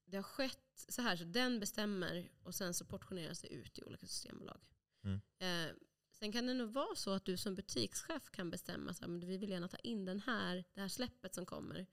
det 0.04 0.16
har 0.16 0.22
skett 0.22 0.84
så 0.88 1.02
här, 1.02 1.16
så 1.16 1.24
den 1.24 1.60
bestämmer 1.60 2.30
och 2.42 2.54
sen 2.54 2.74
så 2.74 2.84
portioneras 2.84 3.40
det 3.40 3.48
ut 3.48 3.78
i 3.78 3.82
olika 3.82 4.06
systembolag. 4.06 4.60
Mm. 5.04 5.20
Eh, 5.38 5.74
sen 6.12 6.32
kan 6.32 6.46
det 6.46 6.54
nog 6.54 6.72
vara 6.72 6.96
så 6.96 7.10
att 7.10 7.24
du 7.24 7.36
som 7.36 7.54
butikschef 7.54 8.30
kan 8.30 8.50
bestämma 8.50 8.90
att 8.90 9.02
vi 9.08 9.36
vill 9.36 9.50
gärna 9.50 9.68
ta 9.68 9.76
in 9.76 10.04
den 10.04 10.20
här, 10.20 10.64
det 10.74 10.80
här 10.80 10.88
släppet 10.88 11.34
som 11.34 11.46
kommer. 11.46 11.86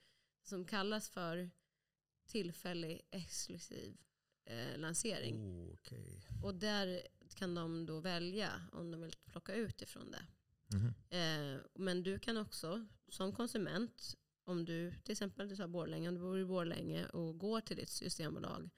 Som 0.44 0.66
kallas 0.66 1.10
för 1.10 1.52
tillfällig 2.26 3.02
exklusiv 3.12 3.98
eh, 4.46 4.78
lansering. 4.78 5.36
Oh, 5.36 5.74
okej. 5.74 6.22
Och 6.44 6.56
där 6.56 7.02
kan 7.36 7.56
de 7.56 7.86
då 7.86 8.00
välja 8.00 8.52
om 8.72 8.92
de 8.92 9.02
vill 9.02 9.16
plocka 9.26 9.54
ut 9.54 9.82
ifrån 9.82 10.12
det. 10.12 10.26
Mhm. 10.76 10.94
Eh, 11.10 11.62
men 11.74 12.04
du 12.04 12.20
kan 12.20 12.38
också 12.38 12.88
som 13.08 13.34
konsument, 13.34 14.18
om 14.44 14.66
du 14.66 14.94
till 15.04 15.12
exempel 15.12 15.50
du 15.50 15.56
sa 15.56 15.68
Borlänge, 15.68 16.10
om 16.10 16.16
du 16.16 16.22
bor 16.22 16.40
i 16.40 16.46
Borlänge 16.46 17.06
och 17.06 17.40
går 17.40 17.62
till 17.62 17.78
ditt 17.78 17.90
systembolag 17.90 18.70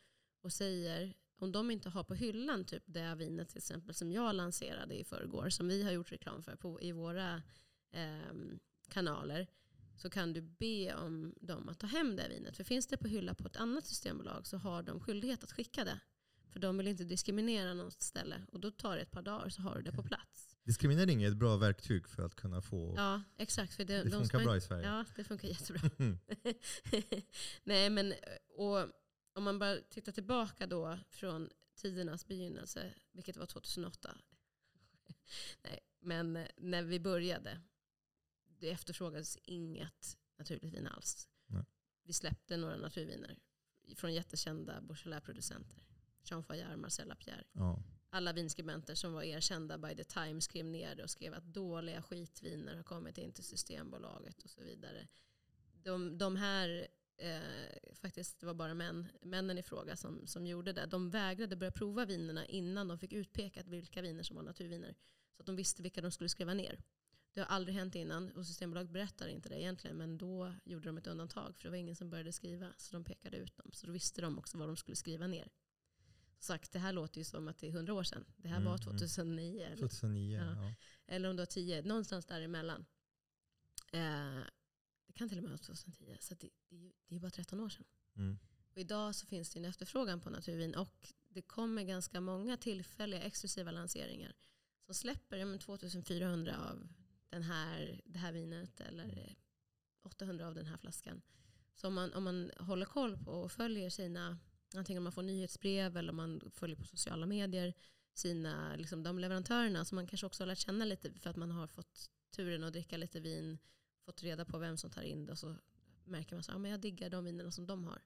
och 0.42 0.54
säger, 0.54 1.14
om 1.36 1.52
de 1.52 1.72
inte 1.72 1.90
har 1.90 2.04
på 2.04 2.14
hyllan 2.14 2.66
typ 2.66 2.84
det 2.86 3.16
vinet 3.16 3.50
till 3.50 3.58
exempel 3.58 3.96
som 3.96 4.12
jag 4.12 4.36
lanserade 4.36 5.00
i 5.00 5.04
förrgår, 5.04 5.50
som 5.50 5.68
vi 5.68 5.84
har 5.84 5.92
gjort 5.92 6.12
reklam 6.12 6.44
för 6.44 6.56
på, 6.56 6.82
i 6.82 6.92
våra 6.92 7.42
ehm, 7.92 8.60
kanaler, 8.90 9.48
så 9.96 10.10
kan 10.10 10.34
du 10.34 10.42
be 10.42 10.96
om 10.96 11.34
dem 11.42 11.70
att 11.70 11.80
ta 11.80 11.88
hem 11.88 12.16
det 12.16 12.30
vinet. 12.30 12.58
För 12.58 12.64
finns 12.64 12.88
det 12.88 12.98
på 12.98 13.08
hylla 13.08 13.34
på 13.34 13.48
ett 13.48 13.56
annat 13.56 13.86
systembolag 13.86 14.48
så 14.48 14.58
har 14.58 14.84
de 14.84 15.00
skyldighet 15.00 15.44
att 15.44 15.52
skicka 15.52 15.84
det. 15.84 16.00
För 16.50 16.60
de 16.60 16.78
vill 16.78 16.88
inte 16.88 17.04
diskriminera 17.04 17.74
något 17.74 18.02
ställe. 18.02 18.36
Och 18.52 18.60
då 18.60 18.72
tar 18.72 18.96
det 18.96 19.02
ett 19.02 19.12
par 19.12 19.22
dagar 19.22 19.50
så 19.50 19.62
har 19.62 19.76
du 19.76 19.82
det 19.82 19.92
på 19.92 20.04
plats. 20.04 20.58
Diskriminering 20.64 21.24
är 21.24 21.28
ett 21.28 21.38
bra 21.38 21.58
verktyg 21.58 22.08
för 22.08 22.26
att 22.26 22.36
kunna 22.36 22.62
få... 22.62 22.94
Ja, 22.98 23.22
exakt. 23.38 23.74
För 23.74 23.86
det, 23.86 23.98
det 23.98 24.04
de 24.04 24.10
funkar 24.10 24.26
ska 24.26 24.40
bra 24.40 24.58
i 24.58 24.62
Sverige. 24.62 24.88
Ja, 24.88 25.06
det 25.16 25.24
funkar 25.24 25.48
jättebra. 25.48 25.90
Nej, 27.64 27.90
men 27.90 28.14
och 28.58 28.88
om 29.34 29.44
man 29.44 29.60
bara 29.60 29.78
tittar 29.78 30.12
tillbaka 30.12 30.68
då 30.68 31.00
från 31.10 31.50
tidernas 31.76 32.28
begynnelse, 32.28 32.94
vilket 33.12 33.38
var 33.38 33.46
2008. 33.46 34.16
Nej, 35.64 35.80
men 36.00 36.48
när 36.58 36.84
vi 36.84 37.00
började, 37.00 37.62
det 38.64 38.72
efterfrågades 38.72 39.38
inget 39.44 40.18
naturligt 40.38 40.74
vin 40.74 40.88
alls. 40.88 41.30
Nej. 41.46 41.66
Vi 42.04 42.14
släppte 42.14 42.58
några 42.58 42.76
naturviner 42.76 43.40
från 43.96 44.14
jättekända 44.14 44.82
Beaujolais-producenter. 44.82 45.84
Jean 46.24 46.44
Fayard, 46.44 46.80
Marcel 46.80 47.08
Lapierre. 47.08 47.44
Ja. 47.52 47.84
Alla 48.10 48.34
vinskribenter 48.34 48.96
som 48.96 49.14
var 49.14 49.24
erkända 49.24 49.78
by 49.78 49.96
the 49.96 50.04
time 50.04 50.42
skrev 50.42 50.66
ner 50.66 50.96
det 50.96 51.04
och 51.04 51.10
skrev 51.10 51.34
att 51.34 51.44
dåliga 51.44 52.02
skitviner 52.02 52.76
har 52.76 52.84
kommit 52.84 53.18
in 53.18 53.34
till 53.34 53.44
Systembolaget 53.44 54.44
och 54.44 54.50
så 54.50 54.62
vidare. 54.64 55.08
De, 55.84 56.18
de 56.18 56.36
här, 56.36 56.88
eh, 57.18 57.94
faktiskt 57.94 58.40
det 58.40 58.46
var 58.46 58.54
bara 58.54 58.74
män, 58.74 59.08
männen 59.22 59.58
i 59.58 59.64
fråga 59.64 59.96
som, 59.96 60.28
som 60.28 60.48
gjorde 60.48 60.74
det. 60.74 60.86
De 60.86 61.10
vägrade 61.10 61.56
börja 61.56 61.72
prova 61.72 62.06
vinerna 62.06 62.46
innan 62.46 62.88
de 62.88 63.00
fick 63.00 63.14
utpekat 63.14 63.68
vilka 63.68 64.02
viner 64.02 64.24
som 64.24 64.36
var 64.36 64.44
naturviner. 64.44 64.96
Så 65.36 65.42
att 65.42 65.46
de 65.46 65.56
visste 65.56 65.84
vilka 65.84 66.02
de 66.02 66.12
skulle 66.12 66.30
skriva 66.30 66.54
ner. 66.54 66.80
Det 67.34 67.40
har 67.40 67.48
aldrig 67.48 67.76
hänt 67.76 67.96
innan 67.96 68.32
och 68.32 68.48
Systembolaget 68.48 68.92
berättar 68.92 69.28
inte 69.28 69.50
det 69.50 69.62
egentligen. 69.62 69.98
Men 69.98 70.18
då 70.18 70.56
gjorde 70.64 70.86
de 70.86 70.98
ett 70.98 71.08
undantag 71.08 71.58
för 71.58 71.64
det 71.64 71.70
var 71.70 71.78
ingen 71.78 71.96
som 71.96 72.10
började 72.10 72.32
skriva. 72.32 72.74
Så 72.78 72.94
de 72.96 73.04
pekade 73.04 73.38
ut 73.38 73.58
dem. 73.58 73.70
Så 73.74 73.88
då 73.88 73.92
visste 73.94 74.22
de 74.22 74.38
också 74.40 74.58
vad 74.58 74.70
de 74.70 74.78
skulle 74.78 74.96
skriva 74.96 75.28
ner. 75.28 75.52
Som 76.40 76.54
sagt, 76.54 76.72
det 76.72 76.80
här 76.80 76.94
låter 76.94 77.18
ju 77.18 77.24
som 77.24 77.48
att 77.48 77.58
det 77.58 77.68
är 77.68 77.72
hundra 77.72 77.94
år 77.94 78.04
sedan. 78.04 78.26
Det 78.38 78.48
här 78.48 78.58
Mm, 78.58 78.66
var 78.72 78.78
mm. 78.78 78.84
2009. 78.98 79.62
Eller, 79.66 79.78
2009. 79.78 80.38
Ja. 80.38 80.64
Ja. 80.64 80.74
eller 81.08 81.30
om 81.30 81.36
det 81.36 81.42
var 81.42 81.46
10. 81.46 81.82
Någonstans 81.82 82.26
däremellan. 82.26 82.86
Eh, 83.92 84.40
det 85.08 85.14
kan 85.14 85.30
till 85.30 85.38
och 85.38 85.44
med 85.44 85.52
vara 85.52 85.58
2010. 85.58 86.18
Så 86.20 86.36
det, 86.36 86.50
det, 86.70 86.92
det 87.08 87.16
är 87.16 87.20
bara 87.20 87.32
13 87.32 87.60
år 87.60 87.70
sedan. 87.70 87.86
Mm. 88.16 88.38
Och 88.72 88.78
idag 88.78 89.16
så 89.16 89.26
finns 89.26 89.50
det 89.50 89.60
en 89.60 89.66
efterfrågan 89.66 90.22
på 90.22 90.30
naturvin 90.30 90.76
och 90.76 91.14
det 91.30 91.42
kommer 91.42 91.84
ganska 91.84 92.22
många 92.22 92.58
tillfälliga 92.58 93.22
exklusiva 93.22 93.72
lanseringar 93.72 94.34
som 94.86 94.96
släpper 94.96 95.38
ja, 95.38 95.46
men 95.46 95.60
2400 95.60 96.58
av 96.70 96.88
den 97.34 97.44
här, 97.44 98.02
det 98.06 98.20
här 98.20 98.32
vinet 98.32 98.82
eller 98.82 99.18
eh, 99.18 99.36
800 100.04 100.48
av 100.48 100.56
den 100.56 100.66
här 100.66 100.78
flaskan. 100.78 101.22
Så 101.76 101.88
om 101.88 101.94
man, 101.94 102.14
om 102.14 102.24
man 102.24 102.52
håller 102.60 102.86
koll 102.86 103.18
på 103.18 103.32
och 103.32 103.52
följer 103.52 103.90
sina, 103.90 104.38
antingen 104.76 104.98
om 104.98 105.04
man 105.04 105.14
får 105.14 105.24
nyhetsbrev 105.24 105.98
eller 105.98 106.10
om 106.10 106.16
man 106.16 106.42
följer 106.52 106.78
på 106.78 106.84
sociala 106.84 107.26
medier, 107.26 107.74
sina, 108.14 108.76
liksom 108.76 109.04
de 109.04 109.20
leverantörerna 109.20 109.86
som 109.86 109.96
man 109.96 110.08
kanske 110.08 110.28
också 110.28 110.44
har 110.44 110.48
lärt 110.48 110.58
känna 110.58 110.86
lite 110.86 111.14
för 111.14 111.30
att 111.30 111.36
man 111.36 111.52
har 111.52 111.68
fått 111.68 112.10
turen 112.36 112.64
att 112.64 112.74
dricka 112.74 112.98
lite 112.98 113.20
vin, 113.20 113.58
fått 114.06 114.24
reda 114.24 114.46
på 114.46 114.58
vem 114.58 114.78
som 114.78 114.90
tar 114.90 115.02
in 115.02 115.26
det 115.26 115.32
och 115.32 115.40
så 115.40 115.56
märker 116.04 116.36
man 116.36 116.40
att 116.40 116.48
ja, 116.48 116.58
men 116.58 116.72
jag 116.72 116.80
diggar 116.80 117.10
de 117.10 117.26
vinerna 117.26 117.52
som 117.52 117.68
de 117.68 117.84
har. 117.84 118.02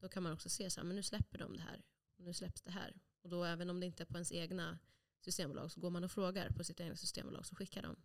Då 0.00 0.08
kan 0.08 0.22
man 0.22 0.32
också 0.32 0.48
se 0.48 0.70
så 0.70 0.80
här, 0.80 0.86
men 0.86 0.96
nu 0.96 1.02
släpper 1.02 1.38
de 1.38 1.56
det 1.56 1.62
här. 1.62 1.82
Och 2.16 2.24
nu 2.24 2.34
släpps 2.34 2.62
det 2.62 2.70
här. 2.70 3.00
Och 3.22 3.30
då 3.30 3.44
även 3.44 3.70
om 3.70 3.80
det 3.80 3.86
inte 3.86 4.02
är 4.02 4.04
på 4.04 4.14
ens 4.14 4.32
egna 4.32 4.78
systembolag 5.20 5.72
så 5.72 5.80
går 5.80 5.90
man 5.90 6.04
och 6.04 6.10
frågar 6.10 6.50
på 6.50 6.64
sitt 6.64 6.80
egna 6.80 6.96
systembolag 6.96 7.46
så 7.46 7.56
skickar 7.56 7.82
de. 7.82 7.96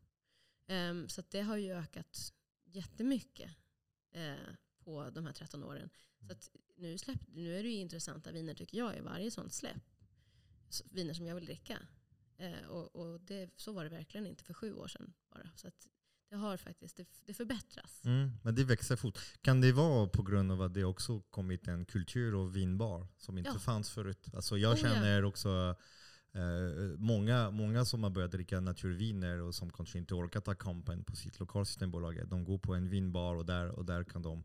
Ehm, 0.68 1.10
så 1.10 1.24
det 1.30 1.42
har 1.42 1.58
ju 1.58 1.72
ökat 1.74 2.34
jättemycket 2.66 3.52
eh, 4.12 4.36
på 4.84 5.10
de 5.10 5.26
här 5.26 5.34
13 5.34 5.64
åren. 5.64 5.90
Så 6.28 6.32
att 6.32 6.50
nu, 6.76 6.98
släpp, 6.98 7.20
nu 7.28 7.60
är 7.60 7.64
det 7.64 7.70
ju 7.70 7.76
intressanta 7.76 8.32
viner 8.32 8.54
tycker 8.54 8.78
jag 8.78 8.98
i 8.98 9.00
varje 9.02 9.32
sånt 9.32 9.54
släpp. 9.54 9.84
Så, 10.70 10.84
viner 10.92 11.14
som 11.14 11.28
jag 11.28 11.36
vill 11.36 11.46
dricka. 11.46 11.78
Eh, 12.38 12.66
och 12.68 12.96
och 12.96 13.22
det, 13.22 13.50
så 13.56 13.74
var 13.74 13.84
det 13.84 13.90
verkligen 13.90 14.28
inte 14.28 14.44
för 14.44 14.54
sju 14.54 14.74
år 14.74 14.88
sedan 14.88 15.14
bara. 15.30 15.50
Så 15.56 15.72
det 16.30 16.36
har 16.36 16.58
faktiskt, 16.58 16.98
det, 16.98 17.08
det 17.26 17.34
förbättras. 17.34 18.02
Mm, 18.06 18.32
men 18.44 18.56
det 18.56 18.64
växer 18.64 18.96
fort. 18.96 19.20
Kan 19.42 19.62
det 19.62 19.72
vara 19.72 20.08
på 20.08 20.24
grund 20.24 20.52
av 20.52 20.62
att 20.62 20.74
det 20.74 20.84
också 20.84 21.22
kommit 21.22 21.68
en 21.68 21.86
kultur 21.86 22.42
av 22.42 22.54
vinbar 22.54 23.08
som 23.18 23.38
inte 23.38 23.50
Ja. 23.54 23.60
fanns 23.60 23.90
förut? 23.90 24.28
Alltså 24.34 24.58
jag 24.58 24.74
Oh, 24.74 24.80
ja. 24.80 24.88
känner 24.90 25.24
också 25.24 25.76
eh, 26.36 26.98
många, 26.98 27.52
många 27.52 27.86
som 27.86 28.04
har 28.04 28.10
börjat 28.10 28.32
dricka 28.32 28.60
naturviner 28.60 29.42
och 29.42 29.56
som 29.56 29.72
kanske 29.72 29.98
inte 29.98 30.14
orkar 30.14 30.42
ta 30.42 30.56
kampen 30.56 31.04
på 31.04 31.16
sitt 31.16 31.40
lokalsystembolag. 31.40 32.28
De 32.28 32.44
går 32.44 32.58
på 32.58 32.74
en 32.74 32.90
vinbar 32.90 33.36
och 33.36 33.46
där, 33.46 33.70
och 33.70 33.86
där 33.86 34.04
kan 34.04 34.22
de 34.22 34.44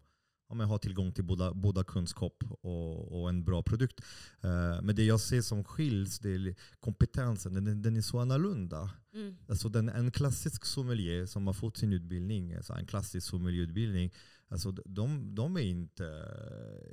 ja, 0.51 0.55
men 0.55 0.67
ha 0.67 0.79
tillgång 0.79 1.13
till 1.13 1.25
båda, 1.25 1.55
båda 1.55 1.85
kunskap 1.85 2.45
och, 2.61 3.21
och 3.21 3.29
en 3.29 3.45
bra 3.45 3.63
produkt. 3.63 4.01
Eh, 4.41 4.83
men 4.83 4.97
det 4.97 5.05
jag 5.05 5.21
ser 5.21 5.43
som 5.43 5.65
skiljs, 5.65 6.19
det 6.19 6.31
är 6.31 6.55
kompetensen. 6.81 7.55
Den, 7.55 7.83
den 7.83 7.97
är 7.97 8.01
så 8.01 8.19
annorlunda. 8.19 8.91
Mm. 9.15 9.37
Alltså 9.49 9.69
den, 9.69 9.89
en 9.89 10.11
klassisk 10.11 10.65
sommelier 10.65 11.27
som 11.27 11.47
har 11.47 11.55
fått 11.55 11.77
sin 11.77 11.93
utbildning, 11.93 12.55
alltså 12.55 12.73
en 12.73 12.87
klassisk 12.87 13.27
sommelierutbildning, 13.27 14.13
alltså 14.51 14.73
de, 14.73 15.35
de 15.35 15.57
är 15.57 15.61
inte 15.61 16.05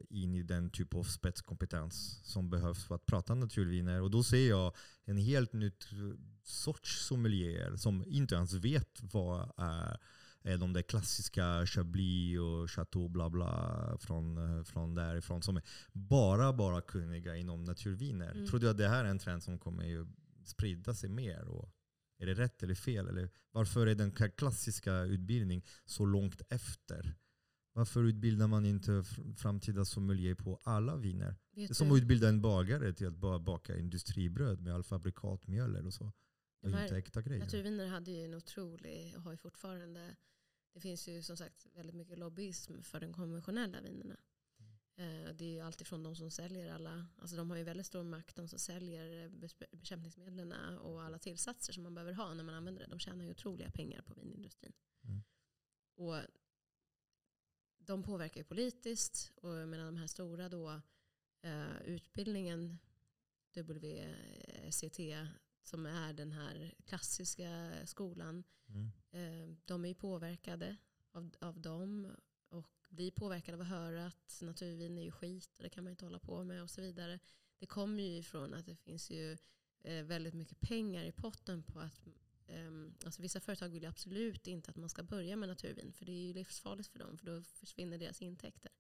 in 0.10 0.36
i 0.36 0.44
den 0.44 0.70
typ 0.70 0.94
av 0.94 1.04
spetskompetens 1.04 2.22
som 2.24 2.50
behövs 2.50 2.84
för 2.84 2.96
att 2.96 3.06
prata 3.06 3.36
naturviner. 3.36 4.02
Och 4.02 4.12
då 4.12 4.24
ser 4.24 4.50
jag 4.50 4.76
en 5.06 5.18
helt 5.18 5.54
nytt 5.54 5.88
sorts 6.44 7.06
sommelier 7.08 7.76
som 7.76 8.04
inte 8.08 8.36
ens 8.36 8.54
vet 8.54 9.00
vad 9.02 9.52
är, 9.58 9.98
är 10.42 10.58
de 10.58 10.74
där 10.74 10.82
klassiska 10.82 11.66
Chablis 11.66 12.40
och 12.40 12.72
Chateau 12.72 13.08
bla 13.10 13.30
bla 13.30 13.98
från, 14.00 14.66
från 14.66 14.96
därifrån 14.96 15.42
som 15.42 15.58
är 15.58 15.64
bara, 15.92 16.54
bara 16.54 16.82
kunniga 16.82 17.36
inom 17.36 17.64
naturviner. 17.64 18.32
Mm. 18.32 18.48
Tror 18.48 18.60
du 18.60 18.70
att 18.70 18.78
det 18.78 18.88
här 18.90 19.06
är 19.06 19.10
en 19.10 19.20
trend 19.20 19.44
som 19.44 19.60
kommer 19.60 19.86
ju 19.86 20.08
sprida 20.46 20.94
sig 20.94 21.10
mer? 21.10 21.48
Och 21.48 21.74
är 22.20 22.26
det 22.26 22.34
rätt 22.34 22.64
eller 22.64 22.76
fel? 22.76 23.08
Eller 23.08 23.30
varför 23.52 23.88
är 23.88 23.96
den 23.96 24.12
ka- 24.12 24.36
klassiska 24.38 25.02
utbildningen 25.02 25.64
så 25.86 26.06
långt 26.06 26.42
efter? 26.50 27.16
Varför 27.78 28.04
utbildar 28.04 28.48
man 28.48 28.66
inte 28.66 28.92
fr- 28.92 29.36
framtida 29.36 29.86
sommelier 29.86 30.36
på 30.36 30.60
alla 30.64 30.96
viner? 30.96 31.36
Det 31.52 31.62
Vet 31.62 31.70
är 31.70 31.74
som 31.74 31.92
att 31.92 31.98
utbilda 31.98 32.30
en 32.30 32.42
bagare 32.42 32.94
till 32.94 33.08
att 33.08 33.16
bara 33.18 33.40
baka 33.40 33.78
industribröd 33.78 34.62
med 34.62 34.74
halvfabrikatmjöl 34.74 35.76
eller 35.76 35.90
så. 35.92 36.12
Det 36.62 36.70
här 36.70 36.84
inte 36.84 36.98
äkta 36.98 37.22
grejer. 37.22 37.40
naturviner 37.44 37.88
hade 37.88 38.12
ju 38.12 38.26
en 38.26 38.34
otrolig, 38.34 39.14
och 39.18 39.22
har 39.24 39.32
ju 39.32 39.38
fortfarande, 39.38 40.16
det 40.74 40.80
finns 40.80 41.08
ju 41.08 41.24
som 41.24 41.38
sagt 41.38 41.68
väldigt 41.74 41.96
mycket 41.96 42.20
lobbyism 42.20 42.82
för 42.82 43.00
de 43.00 43.14
konventionella 43.14 43.82
vinerna. 43.82 44.18
Eh, 44.96 45.34
Det 45.36 45.46
är 45.46 45.52
ju 45.54 45.60
alltid 45.60 45.88
från 45.88 46.04
de 46.04 46.16
som 46.16 46.32
säljer 46.32 46.74
alla, 46.74 47.08
alltså 47.18 47.36
de 47.36 47.50
har 47.50 47.58
ju 47.58 47.64
väldigt 47.64 47.86
stor 47.86 48.04
makt, 48.04 48.36
de 48.36 48.48
som 48.48 48.60
säljer 48.60 49.30
bekämpningsmedlen 49.78 50.52
och 50.78 51.02
alla 51.04 51.20
tillsatser 51.20 51.74
som 51.74 51.84
man 51.84 51.94
behöver 51.96 52.14
ha 52.14 52.34
när 52.34 52.44
man 52.44 52.56
använder 52.56 52.82
det. 52.82 52.88
De 52.90 53.00
tjänar 53.00 53.26
ju 53.26 53.32
otroliga 53.32 53.72
pengar 53.72 54.02
på 54.02 54.14
vinindustrin. 54.14 54.74
Mm. 55.04 55.24
Och 55.96 56.22
de 57.88 58.04
påverkar 58.04 58.40
ju 58.42 58.44
politiskt 58.44 59.32
och 59.36 59.56
jag 59.56 59.70
menar 59.70 59.86
de 59.86 59.96
här 59.98 60.08
stora 60.08 60.50
då, 60.50 60.82
eh, 61.42 61.82
utbildningen 61.86 62.78
WCT 63.54 65.00
som 65.64 65.86
är 65.86 66.14
den 66.14 66.32
här 66.32 66.74
klassiska 66.86 67.74
skolan, 67.86 68.44
Mm. 68.70 68.92
eh, 69.12 69.56
de 69.66 69.86
är 69.86 69.90
ju 69.90 69.96
påverkade 69.96 70.78
av, 71.12 71.32
av 71.40 71.60
dem 71.62 72.16
och 72.50 72.88
blir 72.90 73.12
påverkade 73.12 73.56
av 73.56 73.62
att 73.62 73.68
höra 73.68 74.06
att 74.06 74.40
naturvin 74.42 74.98
är 74.98 75.04
ju 75.04 75.12
skit 75.12 75.58
och 75.58 75.64
det 75.64 75.70
kan 75.70 75.84
man 75.84 75.92
inte 75.92 76.06
hålla 76.06 76.20
på 76.20 76.44
med 76.44 76.64
och 76.64 76.70
så 76.70 76.82
vidare. 76.82 77.20
Det 77.60 77.66
kommer 77.66 78.04
ju 78.04 78.18
ifrån 78.18 78.54
att 78.54 78.66
det 78.66 78.76
finns 78.76 79.12
ju 79.12 79.38
eh, 79.84 80.04
väldigt 80.04 80.34
mycket 80.34 80.60
pengar 80.60 81.04
i 81.04 81.12
potten 81.12 81.64
på 81.64 81.80
att 81.80 82.08
Ehm, 82.48 82.94
alltså 83.06 83.22
vissa 83.22 83.40
företag 83.40 83.70
vill 83.70 83.84
ju 83.84 83.90
absolut 83.90 84.48
inte 84.48 84.72
att 84.72 84.78
man 84.78 84.90
ska 84.90 85.04
börja 85.04 85.36
med 85.36 85.50
naturvin 85.50 85.94
för 85.94 86.06
det 86.06 86.12
är 86.12 86.28
ju 86.28 86.34
livsfarligt 86.34 86.90
för 86.90 87.00
dem 87.00 87.18
för 87.18 87.26
då 87.26 87.44
försvinner 87.44 87.98
deras 87.98 88.22
intäkter. 88.22 88.72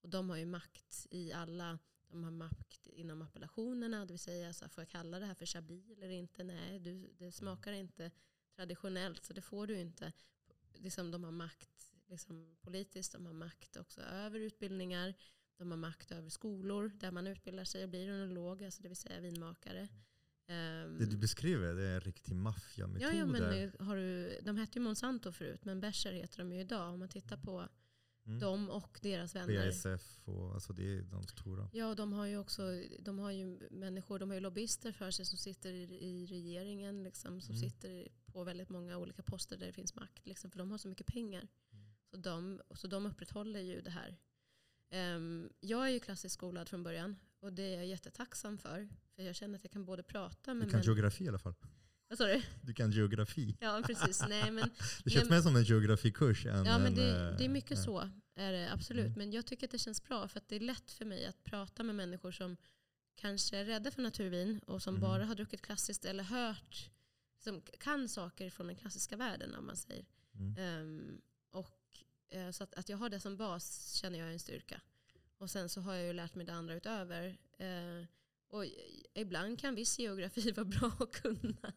Och 0.00 0.08
de 0.08 0.30
har 0.30 0.36
ju 0.36 0.46
makt 0.46 1.06
i 1.10 1.32
alla, 1.32 1.78
de 2.08 2.24
har 2.24 2.30
makt 2.30 2.86
inom 2.86 3.22
appellationerna, 3.22 4.06
det 4.06 4.12
vill 4.12 4.18
säga 4.18 4.52
så 4.52 4.64
här, 4.64 4.68
får 4.68 4.82
jag 4.82 4.88
kalla 4.88 5.18
det 5.18 5.26
här 5.26 5.34
för 5.34 5.46
chablis 5.46 5.90
eller 5.90 6.10
inte? 6.10 6.44
Nej, 6.44 6.78
du, 6.78 7.12
det 7.18 7.32
smakar 7.32 7.72
inte 7.72 8.10
traditionellt 8.56 9.24
så 9.24 9.32
det 9.32 9.42
får 9.42 9.66
du 9.66 9.80
inte. 9.80 10.12
Liksom, 10.74 11.10
de 11.10 11.24
har 11.24 11.30
makt 11.30 11.92
liksom, 12.06 12.56
politiskt, 12.60 13.12
de 13.12 13.26
har 13.26 13.32
makt 13.32 13.76
också 13.76 14.00
över 14.00 14.40
utbildningar, 14.40 15.14
de 15.56 15.70
har 15.70 15.78
makt 15.78 16.12
över 16.12 16.28
skolor 16.28 16.88
där 16.88 17.10
man 17.10 17.26
utbildar 17.26 17.64
sig 17.64 17.82
och 17.82 17.88
blir 17.90 18.08
enolog, 18.08 18.64
alltså 18.64 18.82
det 18.82 18.88
vill 18.88 18.96
säga 18.96 19.20
vinmakare. 19.20 19.88
Ehm, 20.46 20.98
Det 20.98 21.06
du 21.06 21.16
beskriver 21.16 21.74
det 21.74 21.82
är 21.84 21.94
en 21.94 22.00
riktig 22.00 22.34
maffiametod. 22.36 23.02
Ja, 23.02 23.12
ja 23.12 23.26
men 23.26 23.72
har 23.86 23.96
du, 23.96 24.38
de 24.42 24.56
hette 24.56 24.78
ju 24.78 24.82
Monsanto 24.84 25.32
förut, 25.32 25.64
men 25.64 25.80
Becher 25.80 26.12
heter 26.12 26.38
de 26.38 26.52
ju 26.52 26.60
idag. 26.60 26.92
Om 26.92 26.98
man 26.98 27.08
tittar 27.08 27.36
på 27.36 27.68
Mm. 28.26 28.38
dem 28.40 28.70
och 28.70 28.98
deras 29.02 29.34
vänner. 29.34 29.66
BASF 29.66 30.20
och 30.28 30.54
alltså 30.54 30.72
det 30.72 30.82
är 30.98 31.02
de 31.02 31.22
stora. 31.26 31.68
Ja, 31.72 31.94
de 31.94 32.12
har 32.12 32.26
ju 32.26 32.38
också 32.38 32.62
de 32.98 33.18
har 33.18 33.30
ju 33.30 33.68
människor, 33.70 34.18
de 34.18 34.28
har 34.30 34.34
ju 34.34 34.40
lobbyister 34.40 34.92
för 34.92 35.10
sig 35.10 35.24
som 35.26 35.38
sitter 35.38 35.72
i, 35.72 35.82
i 36.04 36.26
regeringen, 36.26 37.02
liksom, 37.02 37.40
som 37.40 37.54
Mm. 37.54 37.70
sitter 37.70 38.08
på 38.26 38.44
väldigt 38.44 38.68
många 38.68 38.98
olika 38.98 39.22
poster 39.22 39.56
där 39.56 39.66
det 39.66 39.72
finns 39.72 39.94
makt. 39.94 40.26
Liksom, 40.26 40.50
för 40.50 40.58
de 40.58 40.70
har 40.70 40.78
så 40.78 40.88
mycket 40.88 41.06
pengar. 41.06 41.48
Mm. 41.72 41.84
Så, 42.10 42.16
de, 42.16 42.60
så 42.74 42.86
de 42.86 43.06
upprätthåller 43.06 43.60
ju 43.60 43.80
det 43.80 43.90
här. 43.90 44.16
Ehm, 44.90 45.50
jag 45.60 45.86
är 45.86 45.90
ju 45.90 46.00
klassiskt 46.00 46.34
skolad 46.34 46.68
från 46.68 46.82
början 46.82 47.16
och 47.44 47.52
det 47.52 47.62
är 47.62 47.76
jag 47.76 47.86
jättetacksam 47.86 48.58
för. 48.58 48.88
För 49.16 49.22
jag 49.22 49.34
känner 49.34 49.58
att 49.58 49.64
jag 49.64 49.70
kan 49.72 49.84
både 49.84 50.02
prata 50.02 50.54
med 50.54 50.66
Du 50.66 50.70
kan 50.70 50.80
män- 50.80 50.84
geografi 50.86 51.24
i 51.24 51.28
alla 51.28 51.38
fall. 51.38 51.54
Vad 52.08 52.18
sa 52.18 52.26
du? 52.26 52.42
Du 52.62 52.74
kan 52.74 52.90
geografi. 52.92 53.56
Ja, 53.60 53.82
precis. 53.86 54.22
Nej, 54.28 54.50
men 54.50 54.70
Det 55.04 55.10
känns 55.10 55.28
men- 55.28 55.36
mer 55.38 55.42
som 55.42 55.56
en 55.56 55.64
geografikurs 55.64 56.46
än 56.46 56.64
Ja, 56.64 56.78
men 56.78 56.86
en, 56.86 56.94
det, 56.94 57.28
eh, 57.30 57.36
det 57.38 57.44
är 57.44 57.48
mycket 57.48 57.78
ja. 57.78 57.84
så. 57.84 58.10
Är 58.36 58.52
det, 58.52 58.72
absolut. 58.72 59.06
Mm. 59.06 59.18
Men 59.18 59.32
jag 59.32 59.46
tycker 59.46 59.66
att 59.66 59.70
det 59.70 59.78
känns 59.78 60.02
bra 60.04 60.28
för 60.28 60.38
att 60.40 60.48
det 60.48 60.56
är 60.56 60.60
lätt 60.60 60.90
för 60.90 61.04
mig 61.04 61.26
att 61.26 61.44
prata 61.44 61.82
med 61.82 61.94
människor 61.94 62.32
som 62.32 62.56
kanske 63.16 63.56
är 63.58 63.64
rädda 63.64 63.90
för 63.90 64.02
naturvin 64.02 64.58
och 64.58 64.82
som 64.82 64.94
Mhm. 64.94 65.00
bara 65.00 65.24
har 65.24 65.34
druckit 65.34 65.62
klassiskt 65.62 66.04
eller 66.04 66.24
hört, 66.24 66.90
som 67.38 67.60
kan 67.80 68.08
saker 68.08 68.50
från 68.50 68.66
den 68.66 68.76
klassiska 68.76 69.16
världen 69.16 69.54
om 69.54 69.66
man 69.66 69.76
säger. 69.76 70.04
Mm. 70.34 70.56
Ehm, 70.58 71.20
och, 71.50 71.78
eh, 72.30 72.50
så 72.50 72.64
att, 72.64 72.74
att 72.74 72.88
jag 72.88 72.96
har 72.96 73.08
det 73.08 73.20
som 73.20 73.36
bas 73.36 73.92
känner 73.94 74.18
jag 74.18 74.28
är 74.28 74.32
en 74.32 74.38
styrka. 74.38 74.80
Och 75.44 75.50
sen 75.50 75.68
så 75.68 75.80
har 75.80 75.94
jag 75.94 76.06
ju 76.06 76.12
lärt 76.12 76.34
mig 76.34 76.46
det 76.46 76.52
andra 76.52 76.74
utöver. 76.74 77.38
Eh, 77.58 78.06
och 78.48 78.64
ibland 79.14 79.60
kan 79.60 79.74
viss 79.74 79.98
geografi 79.98 80.50
vara 80.56 80.64
bra 80.64 80.92
att 81.00 81.12
kunna. 81.12 81.72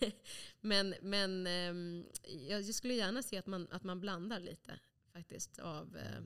men 0.60 0.94
men 1.02 1.46
ehm, 1.46 2.06
jag 2.48 2.74
skulle 2.74 2.94
gärna 2.94 3.22
se 3.22 3.38
att 3.38 3.46
man, 3.46 3.68
att 3.70 3.84
man 3.84 4.00
blandar 4.00 4.40
lite 4.40 4.80
faktiskt. 5.12 5.58
av 5.58 5.96
eh, 5.96 6.20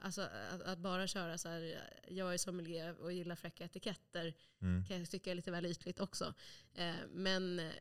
Alltså 0.00 0.22
att, 0.22 0.62
att 0.62 0.78
bara 0.78 1.06
köra 1.06 1.38
så 1.38 1.48
här, 1.48 1.90
jag 2.08 2.34
är 2.34 2.38
sommelier 2.38 2.94
och 3.00 3.12
gillar 3.12 3.36
fräcka 3.36 3.64
etiketter 3.64 4.34
Mm. 4.60 4.84
kan 4.86 4.98
jag 4.98 5.10
tycka 5.10 5.30
är 5.30 5.34
lite 5.34 5.50
väl 5.50 5.66
ytligt 5.66 6.00
också. 6.00 6.34
Eh, 6.74 6.94
men 7.10 7.60
eh, 7.60 7.72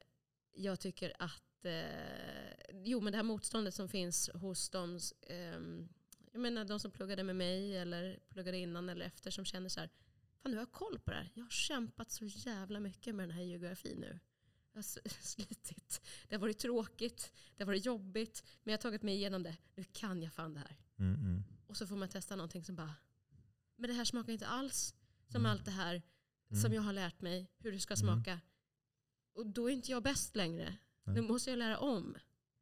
jag 0.54 0.80
tycker 0.80 1.14
att 1.20 1.66
eh, 1.66 2.82
jo, 2.84 3.02
men 3.02 3.12
det 3.12 3.18
här 3.18 3.24
motståndet 3.24 3.74
som 3.74 3.90
finns 3.90 4.30
hos 4.34 4.70
de, 4.70 5.00
ehm, 5.28 5.90
jag 6.38 6.42
menar, 6.42 6.66
de 6.66 6.80
som 6.80 6.92
pluggade 6.92 7.24
med 7.24 7.36
mig 7.36 7.78
eller 7.78 8.20
pluggade 8.30 8.58
innan 8.58 8.90
eller 8.90 9.06
efter 9.06 9.32
som 9.32 9.46
känner 9.46 9.70
så 9.70 9.80
här, 9.80 9.90
fan 10.42 10.52
nu 10.52 10.58
har 10.58 10.62
jag 10.62 10.72
koll 10.72 11.00
på 11.00 11.12
det 11.12 11.18
här. 11.18 11.32
Jag 11.34 11.44
har 11.44 11.50
kämpat 11.50 12.12
så 12.12 12.26
jävla 12.26 12.80
mycket 12.80 13.16
med 13.16 13.30
den 13.30 13.36
här 13.36 13.44
geografin 13.44 13.98
nu. 14.00 14.20
Jag 14.72 14.78
har 14.78 14.84
slitit. 15.22 16.02
Det 16.28 16.36
har 16.36 16.42
varit 16.42 16.58
tråkigt, 16.60 17.34
det 17.56 17.64
har 17.64 17.68
varit 17.68 17.86
jobbigt, 17.86 18.44
men 18.64 18.72
jag 18.72 18.78
har 18.78 18.82
tagit 18.82 19.04
mig 19.04 19.16
igenom 19.16 19.44
det. 19.44 19.58
Nu 19.76 19.84
kan 19.84 20.22
jag 20.24 20.34
fan 20.34 20.54
det 20.54 20.60
här. 20.60 20.78
Mm, 21.00 21.16
mm. 21.22 21.44
Och 21.68 21.78
så 21.78 21.88
får 21.88 21.96
man 21.96 22.10
testa 22.10 22.36
någonting 22.36 22.64
som 22.64 22.76
bara, 22.76 22.94
men 23.76 23.88
det 23.90 23.94
här 23.94 24.06
smakar 24.06 24.34
inte 24.34 24.48
alls 24.48 24.96
som 25.28 25.42
Mm. 25.42 25.52
allt 25.52 25.66
det 25.66 25.72
här 25.72 26.02
Mm. 26.50 26.62
som 26.62 26.74
jag 26.74 26.82
har 26.82 26.94
lärt 26.94 27.22
mig 27.22 27.52
hur 27.58 27.72
det 27.72 27.80
ska 27.80 27.94
Mm. 27.94 27.98
smaka. 28.06 28.40
Och 29.34 29.46
då 29.48 29.70
är 29.70 29.74
inte 29.74 29.92
jag 29.92 30.04
bäst 30.04 30.36
längre. 30.36 30.78
Nej. 31.04 31.16
Nu 31.16 31.22
måste 31.22 31.50
jag 31.50 31.60
lära 31.60 31.78
om. 31.78 32.18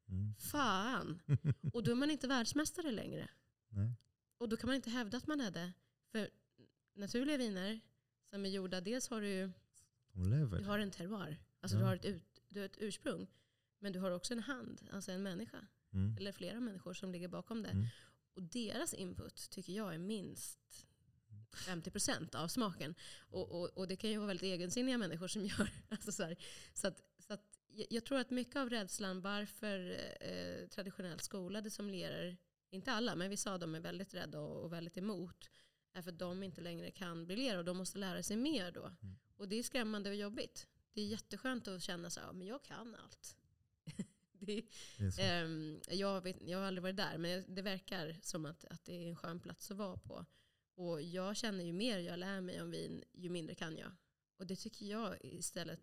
Mm. 0.10 0.34
Fan. 0.36 1.22
Och 1.74 1.84
då 1.84 1.92
är 1.92 1.96
man 1.96 2.12
inte 2.12 2.28
världsmästare 2.28 2.92
längre. 2.92 3.30
Nej. 3.76 3.94
Och 4.38 4.50
då 4.50 4.58
kan 4.58 4.68
man 4.68 4.76
inte 4.76 4.90
hävda 4.90 5.18
att 5.18 5.28
man 5.28 5.42
är 5.42 5.52
det. 5.52 5.74
För 6.12 6.30
naturliga 6.94 7.38
viner 7.38 7.80
som 8.30 8.46
är 8.46 8.50
gjorda, 8.50 8.82
dels 8.82 9.10
har 9.10 9.22
du 9.22 9.28
ju 9.28 9.52
du 10.60 10.64
har 10.64 10.80
en 10.80 10.92
terroir. 10.92 11.38
Alltså 11.60 11.78
Ja. 11.78 11.80
du, 11.82 11.86
har 11.86 11.96
ett 11.96 12.06
ut, 12.06 12.42
du 12.50 12.60
har 12.60 12.66
ett 12.66 12.78
ursprung. 12.78 13.28
Men 13.80 13.94
du 13.94 14.00
har 14.00 14.12
också 14.12 14.34
en 14.34 14.40
hand, 14.40 14.82
alltså 14.92 15.12
en 15.12 15.24
människa. 15.24 15.68
Mm. 15.94 16.18
Eller 16.18 16.32
flera 16.32 16.60
människor 16.60 16.94
som 16.94 17.12
ligger 17.12 17.28
bakom 17.28 17.64
det. 17.64 17.70
Mm. 17.70 17.86
Och 18.34 18.44
deras 18.44 18.94
input 18.94 19.50
tycker 19.50 19.74
jag 19.74 19.94
är 19.94 19.98
minst 19.98 20.88
50% 21.52 22.36
av 22.36 22.48
smaken. 22.48 22.96
Och, 23.20 23.52
och, 23.52 23.78
och 23.78 23.88
det 23.88 23.96
kan 23.96 24.10
ju 24.10 24.18
vara 24.18 24.28
väldigt 24.28 24.44
egensinniga 24.44 24.98
människor 24.98 25.28
som 25.28 25.46
gör. 25.46 25.70
Alltså 25.90 26.12
så 26.12 26.24
här, 26.24 26.36
så 26.74 26.88
att, 26.88 27.02
så 27.20 27.34
att 27.34 27.60
jag, 27.90 28.06
tror 28.06 28.20
att 28.20 28.30
mycket 28.30 28.56
av 28.56 28.70
rädslan 28.70 29.22
varför 29.22 29.98
eh, 30.22 30.68
traditionellt 30.68 31.22
skolade 31.24 31.70
sommelier, 31.70 32.38
inte 32.70 32.92
alla, 32.92 33.16
men 33.16 33.30
vissa 33.30 33.54
av 33.54 33.60
dem 33.60 33.76
är 33.76 33.80
väldigt 33.80 34.14
rädda 34.14 34.40
och, 34.40 34.74
väldigt 34.74 34.98
emot, 34.98 35.50
är 35.94 36.02
för 36.02 36.12
att 36.12 36.20
de 36.20 36.44
inte 36.44 36.62
längre 36.62 36.92
kan 36.92 37.28
briljera 37.28 37.60
och 37.60 37.66
de 37.66 37.78
måste 37.78 37.98
lära 37.98 38.24
sig 38.24 38.38
mer 38.38 38.72
då. 38.72 38.86
Mm. 38.86 39.16
Och 39.38 39.50
det 39.50 39.56
är 39.56 39.64
skrämmande 39.64 40.10
och 40.10 40.16
jobbigt. 40.16 40.68
Det 40.94 41.02
är 41.02 41.06
jätteskönt 41.06 41.68
att 41.68 41.82
känna 41.82 42.10
så 42.10 42.20
här, 42.20 42.28
"Ja, 42.28 42.34
men 42.34 42.48
jag 42.48 42.64
kan 42.64 42.96
allt. 42.96 43.38
det 44.40 44.66
Det. 44.98 45.20
Ehm, 45.20 45.82
jag, 45.90 46.22
vet, 46.22 46.38
jag 46.42 46.58
har 46.58 46.66
aldrig 46.66 46.84
varit 46.84 46.98
där, 46.98 47.18
men 47.18 47.56
det 47.56 47.62
verkar 47.62 48.20
som 48.22 48.46
att, 48.46 48.66
att 48.66 48.86
det 48.86 49.04
är 49.04 49.08
en 49.08 49.16
skön 49.16 49.40
plats 49.40 49.72
att 49.72 49.78
vara 49.78 49.98
på. 49.98 50.26
Och 50.76 51.02
jag 51.02 51.38
känner 51.38 51.64
ju 51.64 51.74
mer 51.74 52.00
jag 52.00 52.20
lär 52.20 52.42
mig 52.42 52.62
om 52.62 52.72
vin, 52.72 53.04
ju 53.14 53.30
mindre 53.30 53.56
kan 53.56 53.78
jag. 53.78 53.92
Och 54.38 54.48
det 54.48 54.56
tycker 54.56 54.86
jag 54.86 55.18
istället, 55.22 55.82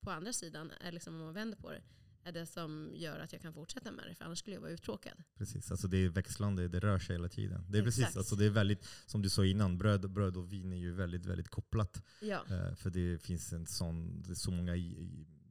på 0.00 0.10
andra 0.10 0.32
sidan, 0.32 0.70
är 0.80 0.92
liksom 0.92 1.14
om 1.14 1.20
man 1.20 1.34
vänder 1.34 1.58
på 1.58 1.70
det, 1.70 1.82
är 2.28 2.32
det 2.32 2.46
som 2.46 2.90
gör 2.94 3.18
att 3.18 3.32
jag 3.32 3.42
kan 3.42 3.52
fortsätta 3.52 3.92
med 3.92 4.06
det. 4.08 4.14
För 4.14 4.24
annars 4.24 4.38
skulle 4.38 4.56
jag 4.56 4.60
vara 4.60 4.70
uttråkad. 4.70 5.22
Precis, 5.38 5.70
alltså 5.70 5.88
det 5.88 5.96
är 5.96 6.08
växlande, 6.08 6.68
det 6.68 6.80
rör 6.80 6.98
sig 6.98 7.16
hela 7.16 7.28
tiden. 7.28 7.64
Det 7.68 7.78
är 7.78 7.82
precis, 7.82 8.00
Exakt. 8.00 8.16
alltså 8.16 8.36
det 8.36 8.44
är 8.44 8.50
väldigt, 8.50 8.88
som 9.06 9.22
du 9.22 9.28
sa 9.28 9.44
innan, 9.44 9.78
bröd, 9.78 10.10
bröd 10.10 10.36
och 10.36 10.52
vin 10.52 10.72
är 10.72 10.76
ju 10.76 10.92
väldigt, 10.92 11.26
väldigt 11.26 11.48
kopplat. 11.48 12.02
Ja, 12.20 12.44
Eh, 12.50 12.74
för 12.74 12.90
det 12.90 13.22
finns 13.22 13.52
en 13.52 13.66
sån, 13.66 14.22
det 14.22 14.30
är 14.30 14.34
så 14.34 14.50
många 14.50 14.76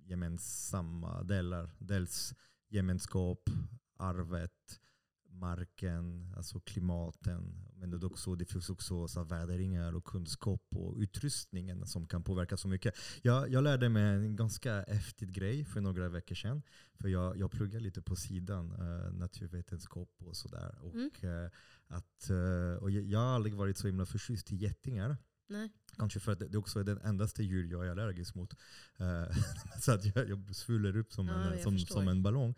gemensamma 0.06 1.24
delar. 1.24 1.70
Dels 1.80 2.34
gemenskap, 2.70 3.49
arvet, 3.98 4.80
marken, 5.39 6.34
alltså 6.38 6.59
klimaten. 6.59 7.64
Men 7.76 7.89
det, 7.91 8.05
också, 8.05 8.35
det 8.35 8.45
finns 8.45 8.69
också 8.69 9.07
så 9.07 9.23
värderingar 9.23 9.95
och 9.95 10.05
kunskap 10.05 10.61
och 10.76 10.95
utrustningen 10.97 11.85
som 11.88 12.07
kan 12.07 12.23
påverka 12.23 12.57
så 12.57 12.68
mycket. 12.68 12.95
Jag, 13.22 13.49
jag 13.51 13.64
lärde 13.64 13.89
mig 13.89 14.03
en 14.03 14.35
ganska 14.35 14.81
häftig 14.88 15.31
grej 15.34 15.65
för 15.65 15.81
några 15.81 16.09
veckor 16.09 16.35
sedan. 16.35 16.61
För 16.99 17.07
jag, 17.07 17.38
jag 17.38 17.51
pluggar 17.51 17.80
lite 17.80 18.01
på 18.01 18.15
sidan, 18.15 18.72
eh, 18.72 19.11
naturvetenskap 19.14 20.09
och 20.19 20.35
sådär. 20.35 20.76
Och, 20.81 20.93
Mm. 20.95 21.09
eh, 21.22 21.51
att, 21.88 22.30
eh, 22.30 22.84
och 22.84 22.91
jag, 22.91 23.03
jag 23.03 23.19
har 23.19 23.35
aldrig 23.35 23.53
varit 23.55 23.77
så 23.77 23.88
himla 23.88 24.05
förtjust 24.05 24.51
i 24.51 24.55
getingar. 24.55 25.18
nej. 25.49 25.69
Kanske 25.97 26.19
för 26.19 26.31
att 26.31 26.39
det 26.51 26.57
också 26.57 26.80
är 26.80 26.84
den 26.84 27.01
endaste 27.01 27.43
djur 27.43 27.72
jag 27.72 27.85
är 27.88 27.91
allergisk 27.91 28.35
mot. 28.35 28.53
Eh, 28.97 29.23
så 29.81 29.91
att 29.91 30.15
jag, 30.15 30.30
jag 30.30 30.55
svuller 30.55 30.97
upp 30.97 31.14
som, 31.14 31.27
Ja, 31.27 31.51
en, 31.53 31.64
som, 31.64 31.80
som 31.80 32.07
en 32.07 32.23
ballong. 32.23 32.55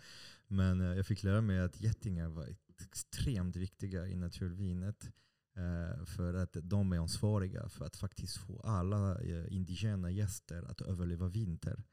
Men 0.48 0.82
eh, 0.82 0.88
jag 0.98 1.06
fick 1.06 1.24
lära 1.24 1.42
mig 1.42 1.60
att 1.60 1.82
getingar 1.82 2.28
var 2.30 2.48
extremt 2.82 3.56
viktiga 3.56 4.08
i 4.08 4.16
naturvinet. 4.16 5.12
Eh, 5.58 6.06
för 6.06 6.34
att 6.34 6.58
de 6.64 6.94
är 6.94 6.98
ansvariga 6.98 7.70
för 7.70 7.86
att 7.86 7.96
faktiskt 7.96 8.38
få 8.38 8.60
alla 8.60 9.22
eh, 9.22 9.54
indigena 9.54 10.12
gäster 10.12 10.64
att 10.72 10.82
överleva 10.82 11.28
vinter. 11.28 11.84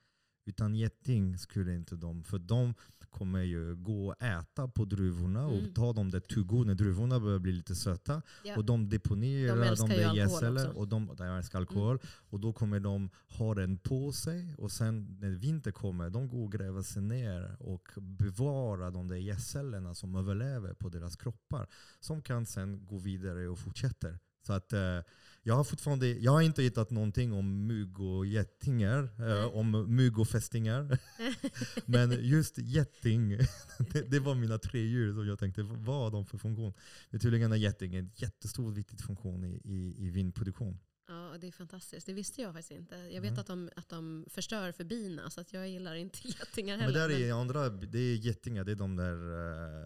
Utan 0.47 0.75
geting 0.75 1.39
skulle 1.39 1.75
inte 1.75 1.97
de, 1.97 2.25
för 2.25 2.39
de 2.39 2.75
kommer 3.19 3.43
ju 3.43 3.75
gå 3.77 4.09
och 4.09 4.23
äta 4.23 4.69
på 4.69 4.85
druvorna 4.85 5.41
Mm. 5.45 5.53
och 5.69 5.75
ta 5.75 5.93
dem 5.93 6.11
där 6.11 6.21
to 6.21 6.43
go 6.45 6.65
när 6.65 6.75
druvorna 6.75 7.21
börjar 7.21 7.39
bli 7.39 7.53
lite 7.53 7.75
söta. 7.75 8.23
Ja. 8.45 8.57
Och 8.57 8.65
de 8.65 8.89
deponerar 8.89 9.57
De 9.57 9.77
de, 9.77 9.89
där. 9.89 10.65
Mm. 10.65 10.77
och 10.77 10.89
de, 10.89 11.11
de 11.17 11.25
älskar 11.25 11.59
alkohol. 11.59 11.99
Och 12.31 12.41
då 12.41 12.53
kommer 12.53 12.81
de 12.81 13.11
ha 13.29 13.55
den 13.55 13.79
på 13.79 14.13
sig 14.13 14.55
och 14.59 14.73
sen 14.73 15.17
när 15.21 15.31
vinter 15.31 15.73
kommer, 15.73 16.11
de 16.11 16.29
går 16.29 16.45
och 16.45 16.53
gräver 16.53 16.83
sig 16.83 17.03
ner 17.03 17.57
och 17.61 17.89
bevarar 17.97 18.91
de 18.91 19.09
där 19.09 19.17
gässellerna 19.17 19.95
som 19.95 20.15
överlever 20.15 20.75
på 20.75 20.89
deras 20.89 21.17
kroppar. 21.17 21.67
Som 22.01 22.23
kan 22.23 22.47
sen 22.47 22.87
gå 22.87 22.99
vidare 22.99 23.49
och 23.49 23.59
fortsätter. 23.59 24.19
Så 24.47 24.53
att 24.53 24.73
eh, 24.73 25.01
jag 25.43 25.55
har 25.55 25.65
fortfarande, 25.65 26.09
jag 26.09 26.33
har 26.33 26.43
inte 26.43 26.63
hittat 26.63 26.91
någonting 26.91 27.33
om 27.33 27.67
mygg 27.67 28.01
och 28.01 28.27
getingar, 28.27 29.11
eh, 29.29 29.57
om 29.57 29.97
mygg 29.97 30.19
och 30.19 30.29
fästingar. 30.29 30.99
Men 31.87 32.25
just 32.25 32.59
geting, 32.59 33.29
det, 33.93 34.11
det 34.11 34.21
var 34.21 34.35
mina 34.35 34.59
tre 34.59 34.81
djur 34.81 35.13
som 35.13 35.27
jag 35.27 35.39
tänkte, 35.39 35.63
vad 35.63 35.97
har 35.97 36.11
de 36.11 36.27
för 36.27 36.39
funktion? 36.39 36.73
Det 37.11 37.17
är 37.17 37.21
tydligen 37.21 37.53
en 37.53 37.61
geting 37.61 37.95
en 37.95 38.11
jättestor 38.15 38.73
viktig 38.73 39.01
funktion 39.01 39.45
i, 39.45 39.61
i, 39.65 40.07
i 40.07 40.11
vinproduktion. 40.11 40.79
Ja, 41.09 41.37
det 41.41 41.47
är 41.47 41.53
fantastiskt. 41.53 42.07
Det 42.07 42.13
visste 42.13 42.43
jag 42.43 42.53
faktiskt 42.53 42.71
inte. 42.71 42.95
Jag 42.97 43.21
vet 43.21 43.31
Mm. 43.31 43.41
att, 43.41 43.47
de, 43.47 43.71
att 43.77 43.89
de 43.89 44.25
förstör 44.31 44.73
för 44.73 44.85
bina, 44.85 45.31
så 45.31 45.41
att 45.41 45.53
jag 45.53 45.69
gillar 45.69 45.95
inte 45.95 46.19
getingar 46.29 46.77
Men 46.77 46.85
heller. 46.87 47.09
där 47.09 47.21
är 47.21 47.33
andra, 47.33 47.69
det 47.69 47.99
är 47.99 48.17
getingar, 48.17 48.65
det 48.65 48.73
är 48.73 48.77
de 48.77 48.97
där 48.97 49.31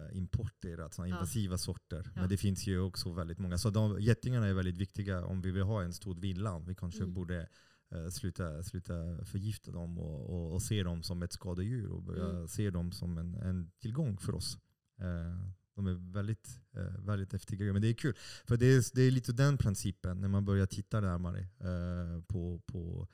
uh, 0.09 0.17
importer, 0.17 0.77
alltså 0.77 1.01
Ja. 1.01 1.07
invasiva 1.07 1.57
sorter. 1.57 2.11
Ja. 2.15 2.21
Men 2.21 2.29
det 2.29 2.37
finns 2.37 2.67
ju 2.67 2.79
också 2.79 3.11
väldigt 3.11 3.39
många. 3.39 3.57
Så 3.57 3.69
de, 3.69 3.99
getingarna 4.01 4.47
är 4.47 4.53
väldigt 4.53 4.77
viktiga 4.77 5.25
om 5.25 5.41
vi 5.41 5.51
vill 5.51 5.63
ha 5.63 5.83
en 5.83 5.93
stor 5.93 6.15
vinland. 6.15 6.67
Vi 6.67 6.75
kanske 6.75 7.01
Mm. 7.03 7.13
borde 7.13 7.47
eh, 7.91 8.09
sluta, 8.09 8.63
sluta 8.63 9.25
förgifta 9.25 9.71
dem 9.71 9.99
och, 9.99 10.29
och, 10.29 10.53
och 10.53 10.61
se 10.61 10.83
dem 10.83 11.03
som 11.03 11.23
ett 11.23 11.33
skadedjur 11.33 11.91
och 11.91 12.03
börja 12.03 12.29
Mm. 12.29 12.47
se 12.47 12.69
dem 12.69 12.91
som 12.91 13.17
en, 13.17 13.35
en 13.35 13.71
tillgång 13.79 14.17
för 14.17 14.35
oss. 14.35 14.57
Eh, 14.99 15.49
de 15.75 15.87
är 15.87 16.13
väldigt, 16.13 16.59
eh, 16.75 17.05
väldigt 17.05 17.33
häftiga. 17.33 17.73
Men 17.73 17.81
det 17.81 17.87
är 17.87 17.93
kul. 17.93 18.15
För 18.45 18.57
det 18.57 18.65
är, 18.65 18.95
det 18.95 19.01
är 19.01 19.11
lite 19.11 19.31
den 19.33 19.57
principen 19.57 20.21
när 20.21 20.27
man 20.27 20.45
börjar 20.45 20.65
titta 20.65 20.99
närmare 21.01 21.39
eh, 21.39 22.21
på, 22.27 22.61
på 22.65 23.07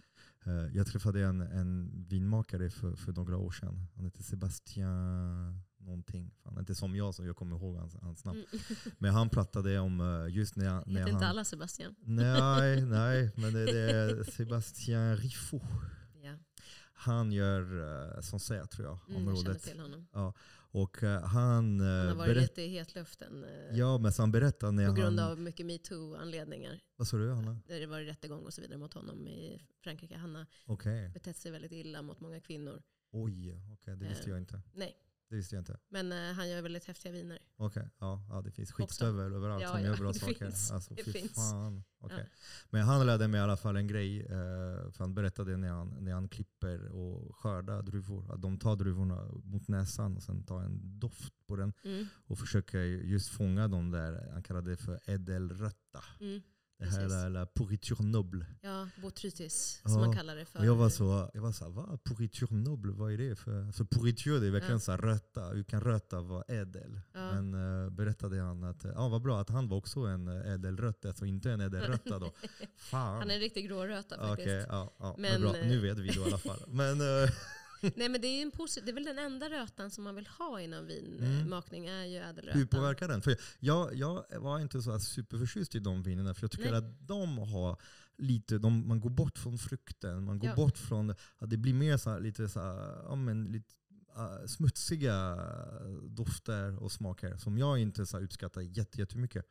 eh, 0.45 0.53
jag 0.75 0.87
träffade 0.87 1.23
en, 1.25 1.41
en 1.41 1.91
vinmakare 2.07 2.69
för, 2.69 2.95
för 2.95 3.11
några 3.13 3.37
år 3.37 3.51
sedan. 3.51 3.85
Han 3.95 4.05
heter 4.05 4.23
Sebastian 4.23 5.61
någonting. 5.77 6.31
Han 6.43 6.55
är 6.55 6.59
inte 6.59 6.75
som 6.75 6.95
jag, 6.95 7.15
så 7.15 7.25
jag 7.25 7.35
kommer 7.35 7.55
ihåg 7.55 7.75
hans, 7.75 7.95
hans 8.01 8.25
namn. 8.25 8.45
Mm. 8.53 8.61
Men 8.97 9.13
han 9.13 9.29
pratade 9.29 9.79
om 9.79 10.27
just 10.31 10.55
när, 10.55 10.65
jag- 10.65 10.87
när 10.87 10.99
Heter 10.99 11.11
inte 11.13 11.27
alla 11.27 11.43
Sebastian? 11.43 11.95
Nej, 11.99 12.81
nej, 12.85 13.31
men 13.35 13.53
det, 13.53 13.65
det 13.65 13.91
är 13.91 14.23
Sebastian 14.23 15.17
Riffo. 15.17 15.59
Ja. 16.23 16.33
Han 16.93 17.31
gör 17.31 17.73
uh, 18.15 18.21
Sancerre 18.21 18.67
tror 18.67 18.87
jag, 18.87 18.99
Mm, 19.09 19.23
jag 19.23 19.37
området. 19.37 19.63
till 19.63 19.79
honom. 19.79 20.07
Och 20.71 21.03
eh, 21.03 21.21
han, 21.21 21.81
uh, 21.81 21.87
Han 21.87 22.07
har 22.07 22.15
varit 22.15 22.37
lite 22.37 22.61
i 22.61 22.67
hetluften 22.67 23.43
eh, 23.43 23.77
Ja, 23.77 23.97
men 23.97 24.13
så 24.13 24.21
han 24.21 24.31
berättade 24.31 24.71
när 24.71 24.87
på 24.87 24.93
grund 24.93 25.19
han... 25.19 25.31
av 25.31 25.39
mycket 25.39 25.65
metoo-anledningar. 25.65 26.79
Vad 26.95 27.07
sa 27.07 27.17
du 27.17 27.31
Hanna? 27.31 27.59
Det 27.67 27.85
var 27.85 28.01
rättegång 28.01 28.45
och 28.45 28.53
så 28.53 28.61
vidare 28.61 28.77
mot 28.77 28.93
honom 28.93 29.27
i 29.27 29.61
Frankrike. 29.83 30.17
Han 30.17 30.35
har 30.35 30.45
Okej. 30.65 31.09
betett 31.09 31.37
sig 31.37 31.51
väldigt 31.51 31.71
illa 31.71 32.01
mot 32.01 32.19
många 32.19 32.39
kvinnor. 32.39 32.81
Oj, 33.11 33.61
okej, 33.73 33.95
det 33.95 34.05
visste 34.07 34.29
jag 34.29 34.39
inte. 34.39 34.61
Nej, 34.73 34.95
Det 35.29 35.35
visste 35.35 35.55
jag 35.55 35.61
inte. 35.61 35.77
men 35.89 36.11
eh, 36.11 36.33
han 36.33 36.49
gör 36.49 36.61
väldigt 36.61 36.85
häftiga 36.85 37.11
viner. 37.11 37.39
Okej, 37.57 37.89
ja, 37.99 38.25
ja, 38.29 38.41
det 38.41 38.51
finns 38.51 38.71
skitstövel 38.71 39.33
överallt 39.33 39.61
Ja, 39.63 39.69
som 39.71 39.79
ja, 39.81 39.85
gör 39.87 39.97
bra 39.97 40.11
det 40.11 40.19
saker. 40.19 40.33
finns. 40.45 40.71
Alltså, 40.71 40.93
Det 40.93 41.03
fy 41.03 41.11
finns. 41.11 41.33
fan. 41.35 41.83
Okej. 41.99 42.17
Ja. 42.31 42.37
Men 42.69 42.81
han 42.81 43.05
lärde 43.05 43.27
mig 43.27 43.39
i 43.39 43.43
alla 43.43 43.57
fall 43.57 43.75
en 43.75 43.87
grej. 43.87 44.21
Eh, 44.21 44.27
för 44.91 44.99
han 44.99 45.13
berättade 45.15 45.57
när 45.57 45.69
han, 45.69 45.87
när 45.99 46.13
han 46.13 46.29
klipper 46.29 46.87
och 46.91 47.35
skördar 47.35 47.81
druvor. 47.83 48.33
Att 48.33 48.41
de 48.41 48.59
tar 48.59 48.75
druvorna 48.75 49.25
mot 49.43 49.67
näsan 49.67 50.15
och 50.17 50.23
sen 50.23 50.43
tar 50.43 50.61
en 50.61 50.99
doft 50.99 51.33
på 51.47 51.55
den. 51.55 51.73
Mm, 51.83 52.05
Och 52.27 52.39
försöker 52.39 52.79
just 52.83 53.29
fånga 53.29 53.67
de 53.67 53.91
där, 53.91 54.29
han 54.33 54.43
kallade 54.43 54.69
det 54.69 54.77
för 54.77 54.99
ädelrötta. 55.05 56.03
mm. 56.19 56.41
Det 56.79 56.85
här 56.85 56.97
Precis. 56.97 57.13
är 57.13 57.29
la 57.29 57.45
pourriture 57.45 58.03
noble. 58.05 58.45
Ja, 58.61 58.87
botrytis 59.01 59.81
Ja. 59.83 59.89
som 59.89 59.99
man 60.01 60.15
kallar 60.15 60.35
det 60.35 60.45
för. 60.45 60.59
Och 60.59 60.65
jag 60.65 60.75
var 60.75 60.89
så, 60.89 61.31
jag 61.33 61.41
var 61.41 61.51
så 61.51 61.63
här, 61.63 61.71
vad? 61.71 62.03
Pourriture 62.03 62.55
noble, 62.55 62.91
vad 62.91 63.11
är 63.13 63.17
det 63.17 63.35
för? 63.35 63.71
Så 63.71 63.85
pourriture 63.85 64.39
det 64.39 64.47
är 64.47 64.51
verkligen 64.51 64.73
Ja. 64.73 64.79
så 64.79 64.91
här 64.91 64.97
röta, 64.97 65.47
hur 65.49 65.63
kan 65.63 65.81
röta 65.81 66.21
vara 66.21 66.43
ädel? 66.47 67.01
Ja. 67.13 67.31
Men 67.31 67.53
uh, 67.53 67.89
berättade 67.89 68.41
han 68.41 68.63
att, 68.63 68.83
ja 68.83 68.89
uh, 68.89 69.09
vad 69.09 69.21
bra 69.21 69.41
att 69.41 69.49
han 69.49 69.67
var 69.69 69.77
också 69.77 69.99
en 69.99 70.27
uh, 70.27 70.53
ädelrötta, 70.53 71.13
så 71.13 71.25
inte 71.25 71.51
en 71.51 71.61
ädelrötta 71.61 72.19
då. 72.19 72.31
Fan. 72.77 73.17
Han 73.19 73.29
är 73.29 73.33
en 73.33 73.39
riktig 73.39 73.67
gråröta 73.67 74.17
faktiskt. 74.17 74.47
Okej, 74.47 74.65
ja, 74.69 74.93
ja, 74.99 75.15
men, 75.17 75.31
Men, 75.31 75.41
bra. 75.41 75.57
eh, 75.57 75.67
Nu 75.67 75.79
vet 75.79 75.97
vi 75.97 76.07
då 76.07 76.21
i 76.21 76.23
alla 76.25 76.37
fall. 76.37 76.59
Men, 76.67 77.01
eh, 77.01 77.29
Nej 77.95 78.09
men 78.09 78.21
det 78.21 78.27
är, 78.27 78.41
en 78.41 78.51
posi- 78.51 78.81
det 78.85 78.91
är 78.91 78.93
väl 78.93 79.03
den 79.03 79.19
enda 79.19 79.49
rötan 79.49 79.91
som 79.91 80.03
man 80.03 80.15
vill 80.15 80.27
ha 80.27 80.61
inom 80.61 80.79
Mm. 80.79 81.17
vinmakning 81.19 81.85
är 81.87 82.05
ju 82.05 82.17
ädelrötan. 82.17 82.59
hur 82.59 82.65
påverkar 82.67 83.07
den? 83.07 83.21
För 83.21 83.35
jag, 83.59 83.95
jag 83.95 84.25
var 84.39 84.59
inte 84.59 84.81
så 84.81 84.99
superförtjust 84.99 85.75
i 85.75 85.79
de 85.79 86.03
vinerna, 86.03 86.33
för 86.33 86.43
jag 86.43 86.51
tycker 86.51 86.71
Nej. 86.71 86.77
att 86.79 87.07
de 87.07 87.37
har 87.37 87.81
lite, 88.17 88.57
de, 88.57 88.87
man 88.87 88.99
går 88.99 89.09
bort 89.09 89.37
från 89.37 89.57
frukten, 89.57 90.23
man 90.23 90.39
går 90.39 90.49
Ja. 90.49 90.55
bort 90.55 90.77
från, 90.77 91.09
att 91.37 91.49
det 91.49 91.57
blir 91.57 91.73
mer 91.73 91.97
så 91.97 92.09
här, 92.09 92.19
lite, 92.19 92.49
så 92.49 92.59
här, 92.59 93.03
ja, 93.03 93.15
men, 93.15 93.51
lite 93.51 93.73
uh, 94.17 94.45
smutsiga 94.45 95.35
dofter 96.09 96.83
och 96.83 96.91
smaker 96.91 97.37
som 97.37 97.57
jag 97.57 97.79
inte 97.79 98.05
så 98.05 98.19
uppskattar 98.19 98.61
jätte- 98.61 98.99
jättemycket. 98.99 99.45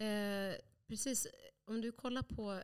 Eh, 0.00 0.54
precis, 0.88 1.26
om 1.66 1.80
du 1.80 1.92
kollar 1.92 2.22
på 2.22 2.62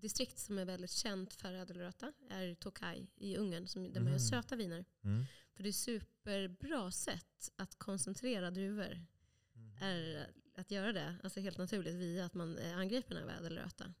distrikt 0.00 0.38
som 0.38 0.58
är 0.58 0.64
väldigt 0.64 0.90
känt 0.90 1.34
för 1.34 1.52
ädelröta 1.52 2.12
är 2.30 2.54
Tokai 2.54 3.06
i 3.16 3.36
Ungern, 3.36 3.66
som, 3.66 3.92
där 3.92 4.00
man 4.00 4.12
gör 4.12 4.18
Mhm. 4.18 4.28
söta 4.28 4.56
viner. 4.56 4.84
Mm. 5.04 5.24
För 5.54 5.62
det 5.62 5.68
är 5.68 5.72
superbra 5.72 6.90
sätt 6.90 7.50
att 7.56 7.78
koncentrera 7.78 8.50
druvor. 8.50 9.06
Är 9.80 10.30
att 10.54 10.70
göra 10.70 10.92
det, 10.92 11.16
alltså 11.22 11.40
helt 11.40 11.58
naturligt, 11.58 11.94
via 11.94 12.24
att 12.24 12.34
man 12.34 12.58
är 12.58 12.74
angripen 12.74 13.16
av 13.16 13.30
ädelröta. 13.30 13.94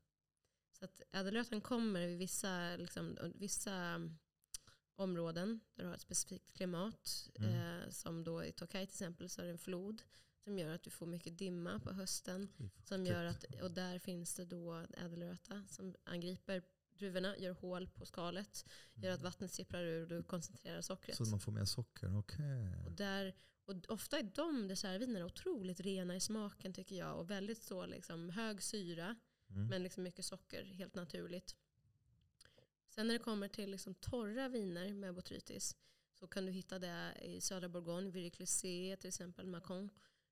Så 0.72 0.84
att 0.84 1.02
ädelrötan 1.12 1.60
kommer 1.60 2.00
i 2.00 2.14
vissa, 2.16 2.76
liksom, 2.76 3.18
vissa 3.34 3.72
mm, 3.74 4.18
områden 4.96 5.60
där 5.74 5.82
du 5.82 5.88
har 5.88 5.94
ett 5.94 6.00
specifikt 6.00 6.52
klimat. 6.52 7.30
Mm. 7.38 7.50
Eh, 7.82 7.90
som 7.90 8.24
då 8.24 8.44
i 8.44 8.52
Tokai 8.52 8.86
till 8.86 8.92
exempel 8.94 9.28
så 9.28 9.40
är 9.40 9.44
det 9.46 9.50
en 9.52 9.58
flod 9.58 10.02
som 10.48 10.58
gör 10.58 10.74
att 10.74 10.82
du 10.82 10.90
får 10.90 11.06
mycket 11.06 11.38
dimma 11.38 11.80
på 11.80 11.92
hösten. 11.92 12.48
Som 12.84 13.06
gör 13.06 13.24
att, 13.24 13.44
och 13.62 13.70
där 13.70 13.98
finns 13.98 14.34
det 14.34 14.44
då 14.44 14.86
ädelröta 14.96 15.64
som 15.68 15.94
angriper 16.04 16.62
druvorna, 16.98 17.38
gör 17.38 17.52
hål 17.52 17.88
på 17.88 18.06
skalet, 18.06 18.64
gör 18.94 19.10
att 19.10 19.22
vattnet 19.22 19.52
sipprar 19.52 19.82
ur 19.82 20.02
och 20.02 20.08
du 20.08 20.22
koncentrerar 20.22 20.80
sockret. 20.80 21.18
Mm. 21.18 21.26
Så 21.26 21.30
man 21.30 21.40
får 21.40 21.52
mer 21.52 21.64
socker, 21.64 22.18
okej. 22.18 22.76
Och, 22.86 22.92
där, 22.92 23.34
och 23.64 23.74
ofta 23.88 24.18
är 24.18 24.22
de 24.34 24.68
dessertvinerna 24.68 25.26
otroligt 25.26 25.80
rena 25.80 26.16
i 26.16 26.20
smaken 26.20 26.72
tycker 26.72 26.96
jag 26.96 27.18
och 27.18 27.30
väldigt 27.30 27.62
så 27.62 27.86
liksom 27.86 28.30
hög 28.30 28.62
syra 28.62 29.16
Mm. 29.50 29.66
men 29.66 29.82
liksom 29.82 30.02
mycket 30.02 30.24
socker 30.24 30.64
helt 30.64 30.94
naturligt. 30.94 31.56
Sen 32.88 33.06
när 33.06 33.14
det 33.14 33.24
kommer 33.24 33.48
till 33.48 33.70
liksom 33.70 33.94
torra 33.94 34.48
viner 34.48 34.94
med 34.94 35.14
botrytis 35.14 35.76
så 36.14 36.26
kan 36.26 36.46
du 36.46 36.52
hitta 36.52 36.78
det 36.78 37.12
i 37.22 37.40
södra 37.40 37.68
Bourgogne, 37.68 38.10
Viriclissé 38.10 38.96
till 39.00 39.08
exempel, 39.08 39.46
Macon. 39.46 39.90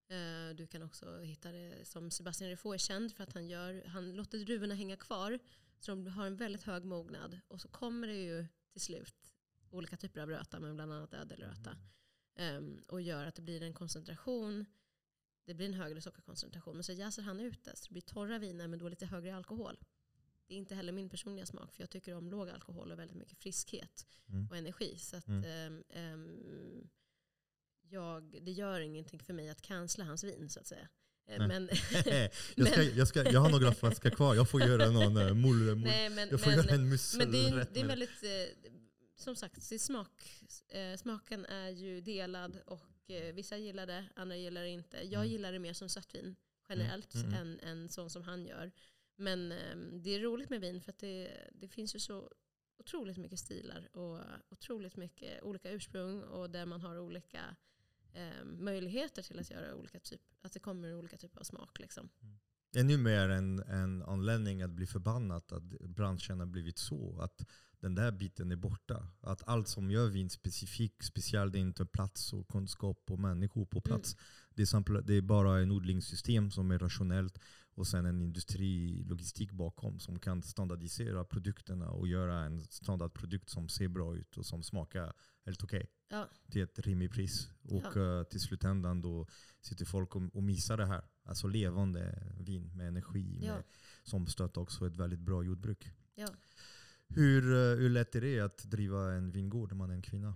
Eh, 0.08 0.54
Du 0.56 0.66
kan 0.66 0.82
också 0.82 1.18
hitta 1.20 1.52
det 1.52 1.88
som 1.88 2.10
Sebastian 2.10 2.50
Riffaut 2.50 2.74
är 2.74 2.78
känd 2.78 3.12
för 3.12 3.22
att 3.24 3.32
han, 3.32 3.48
gör, 3.48 3.84
han 3.86 4.12
låter 4.16 4.38
druvorna 4.38 4.74
hänga 4.74 4.96
kvar 4.96 5.38
så 5.78 5.90
de 5.90 6.06
har 6.06 6.26
en 6.26 6.36
väldigt 6.36 6.62
hög 6.62 6.84
mognad. 6.84 7.40
Och 7.48 7.60
så 7.60 7.68
kommer 7.68 8.06
det 8.08 8.14
ju 8.22 8.46
till 8.72 8.80
slut 8.80 9.34
olika 9.70 9.96
typer 9.96 10.20
av 10.20 10.28
röta, 10.30 10.60
men 10.60 10.74
bland 10.76 10.92
annat 10.92 11.14
ädelröta. 11.14 11.76
Ehm, 12.34 12.82
och 12.88 13.00
gör 13.00 13.26
att 13.26 13.34
det 13.34 13.42
blir 13.42 13.62
en 13.62 13.74
koncentration, 13.74 14.64
det 15.44 15.54
blir 15.54 15.66
en 15.66 15.74
högre 15.74 16.00
sockerkoncentration. 16.00 16.74
Men 16.76 16.84
så 16.84 16.92
jäser 16.92 17.22
han 17.22 17.40
ut 17.40 17.64
det, 17.64 17.76
så 17.76 17.84
det 17.88 17.92
blir 17.92 18.02
torra 18.02 18.38
viner 18.38 18.68
men 18.68 18.78
då 18.78 18.88
lite 18.88 19.06
högre 19.06 19.36
alkohol. 19.36 19.78
Det 20.46 20.54
är 20.54 20.58
inte 20.58 20.74
heller 20.74 20.92
min 20.92 21.08
personliga 21.10 21.46
smak, 21.46 21.72
för 21.74 21.82
jag 21.82 21.90
tycker 21.90 22.14
om 22.14 22.30
låg 22.30 22.48
alkohol 22.50 22.92
och 22.92 22.98
väldigt 22.98 23.16
mycket 23.16 23.38
friskhet 23.38 24.06
Mm. 24.28 24.48
och 24.50 24.56
energi. 24.56 24.98
Så 24.98 25.16
att, 25.16 25.28
ehm, 25.28 25.84
ehm, 25.88 26.88
jag, 27.88 28.38
det 28.42 28.50
gör 28.50 28.80
ingenting 28.80 29.20
för 29.20 29.32
mig 29.32 29.48
att 29.48 29.62
cancella 29.62 30.04
hans 30.04 30.24
vin, 30.24 30.48
så 30.48 30.60
att 30.60 30.66
säga. 30.66 30.88
Eh, 31.28 31.38
Nej. 31.38 31.48
Men, 31.48 31.68
jag, 32.56 32.68
ska, 32.68 32.82
jag, 32.96 33.08
ska, 33.08 33.30
jag 33.32 33.40
har 33.40 33.50
några 33.50 33.72
flaskor 33.72 34.10
kvar, 34.10 34.34
jag 34.34 34.50
får 34.50 34.60
göra 34.60 34.90
någon 34.90 35.16
uh, 35.16 35.34
mull, 35.34 35.56
mull. 35.56 35.78
nej, 35.78 36.10
men, 36.10 36.28
Jag 36.28 36.40
får 36.40 36.50
men, 36.50 36.56
göra 36.58 36.74
en 36.74 36.88
musselrätt. 36.88 37.28
Men 37.28 37.32
det 37.32 37.48
är, 37.48 37.66
det 37.72 37.80
är 37.80 37.86
väldigt, 37.86 38.22
eh, 38.22 38.70
som 39.16 39.36
sagt, 39.36 39.62
smak, 39.80 40.44
eh, 40.68 40.96
smaken 40.96 41.46
är 41.46 41.68
ju 41.68 42.00
delad 42.00 42.58
och 42.66 43.10
eh, 43.10 43.34
vissa 43.34 43.56
gillar 43.56 43.86
det, 43.86 44.04
andra 44.16 44.36
gillar 44.36 44.62
det 44.62 44.68
inte. 44.68 44.96
Jag 44.96 45.20
Mm. 45.20 45.28
gillar 45.32 45.52
det 45.52 45.58
mer 45.58 45.72
som 45.72 45.88
sötvin 45.88 46.36
generellt 46.68 47.14
Mm, 47.14 47.26
mm, 47.28 47.40
än, 47.40 47.60
än 47.60 47.88
sånt 47.88 48.12
som 48.12 48.22
han 48.22 48.46
gör. 48.46 48.72
Men 49.16 49.52
eh, 49.52 49.76
det 49.76 50.10
är 50.14 50.20
roligt 50.20 50.50
med 50.50 50.60
vin 50.60 50.80
för 50.80 50.92
att 50.92 50.98
det, 50.98 51.30
det 51.52 51.68
finns 51.68 51.94
ju 51.94 52.00
så 52.00 52.30
otroligt 52.78 53.16
mycket 53.16 53.38
stilar 53.38 53.88
och 53.92 54.20
otroligt 54.48 54.96
mycket 54.96 55.42
olika 55.42 55.70
ursprung 55.70 56.22
och 56.22 56.50
där 56.50 56.66
man 56.66 56.80
har 56.80 56.98
olika 56.98 57.56
eh, 58.16 58.44
möjligheter 58.44 59.22
till 59.22 59.38
att 59.38 59.50
göra 59.50 59.74
olika 59.74 60.00
typ, 60.00 60.20
att 60.42 60.52
det 60.52 60.60
kommer 60.60 60.94
olika 60.94 61.16
typer 61.16 61.40
av 61.40 61.44
smak. 61.44 61.78
Liksom. 61.80 62.08
Ännu 62.76 62.96
mer 62.96 63.28
en, 63.28 63.58
en 63.58 64.02
anledning 64.02 64.62
att 64.62 64.70
bli 64.70 64.86
förbannad 64.86 65.52
att 65.52 65.62
branschen 65.80 66.40
har 66.40 66.46
blivit 66.46 66.78
så. 66.78 67.20
Att 67.20 67.46
den 67.80 67.94
där 67.94 68.12
biten 68.12 68.52
är 68.52 68.56
borta. 68.56 69.08
Att 69.20 69.48
allt 69.48 69.68
som 69.68 69.90
gör 69.90 70.08
vin 70.08 70.30
specifikt, 70.30 71.04
speciellt 71.04 71.52
det 71.52 71.58
är 71.58 71.60
inte 71.60 71.86
plats 71.86 72.32
och 72.32 72.48
kunskap 72.48 73.10
och 73.10 73.18
människor 73.18 73.66
på 73.66 73.80
plats. 73.80 74.14
Mm. 74.14 74.24
Det, 74.54 74.62
är 74.62 74.66
sampl- 74.66 75.02
det 75.02 75.14
är 75.14 75.22
bara 75.22 75.58
en 75.58 75.70
odlingssystem 75.70 76.50
som 76.50 76.70
är 76.70 76.78
rationellt 76.78 77.38
och 77.74 77.86
sen 77.86 78.06
en 78.06 78.22
industrilogistik 78.22 79.52
bakom 79.52 80.00
som 80.00 80.18
kan 80.18 80.42
standardisera 80.42 81.24
produkterna 81.24 81.90
och 81.90 82.08
göra 82.08 82.44
en 82.44 82.60
standardprodukt 82.60 83.50
som 83.50 83.68
ser 83.68 83.88
bra 83.88 84.16
ut 84.16 84.36
och 84.36 84.46
som 84.46 84.62
smakar 84.62 85.12
helt 85.44 85.62
okej. 85.62 85.78
Okay. 85.78 85.95
Ja. 86.08 86.28
Till 86.50 86.62
ett 86.62 86.78
rimligt 86.78 87.12
pris. 87.12 87.48
Och 87.62 87.84
ja. 87.94 88.00
uh, 88.00 88.24
till 88.24 88.40
slutändan 88.40 89.02
då 89.02 89.26
sitter 89.60 89.84
folk 89.84 90.16
och, 90.16 90.22
och 90.34 90.42
missar 90.42 90.76
det 90.76 90.86
här. 90.86 91.04
Alltså 91.24 91.46
levande 91.46 92.32
vin 92.40 92.70
med 92.74 92.88
energi. 92.88 93.38
Med, 93.40 93.62
som 94.02 94.26
stöttar 94.26 94.60
också 94.60 94.86
ett 94.86 94.96
väldigt 94.96 95.20
bra 95.20 95.42
jordbruk. 95.42 95.92
Hur, 97.08 97.52
uh, 97.52 97.78
hur 97.78 97.90
lätt 97.90 98.14
är 98.14 98.20
det 98.20 98.40
att 98.40 98.58
driva 98.58 99.12
en 99.12 99.30
vingård 99.30 99.70
när 99.70 99.76
man 99.76 99.90
är 99.90 99.94
en 99.94 100.02
kvinna? 100.02 100.34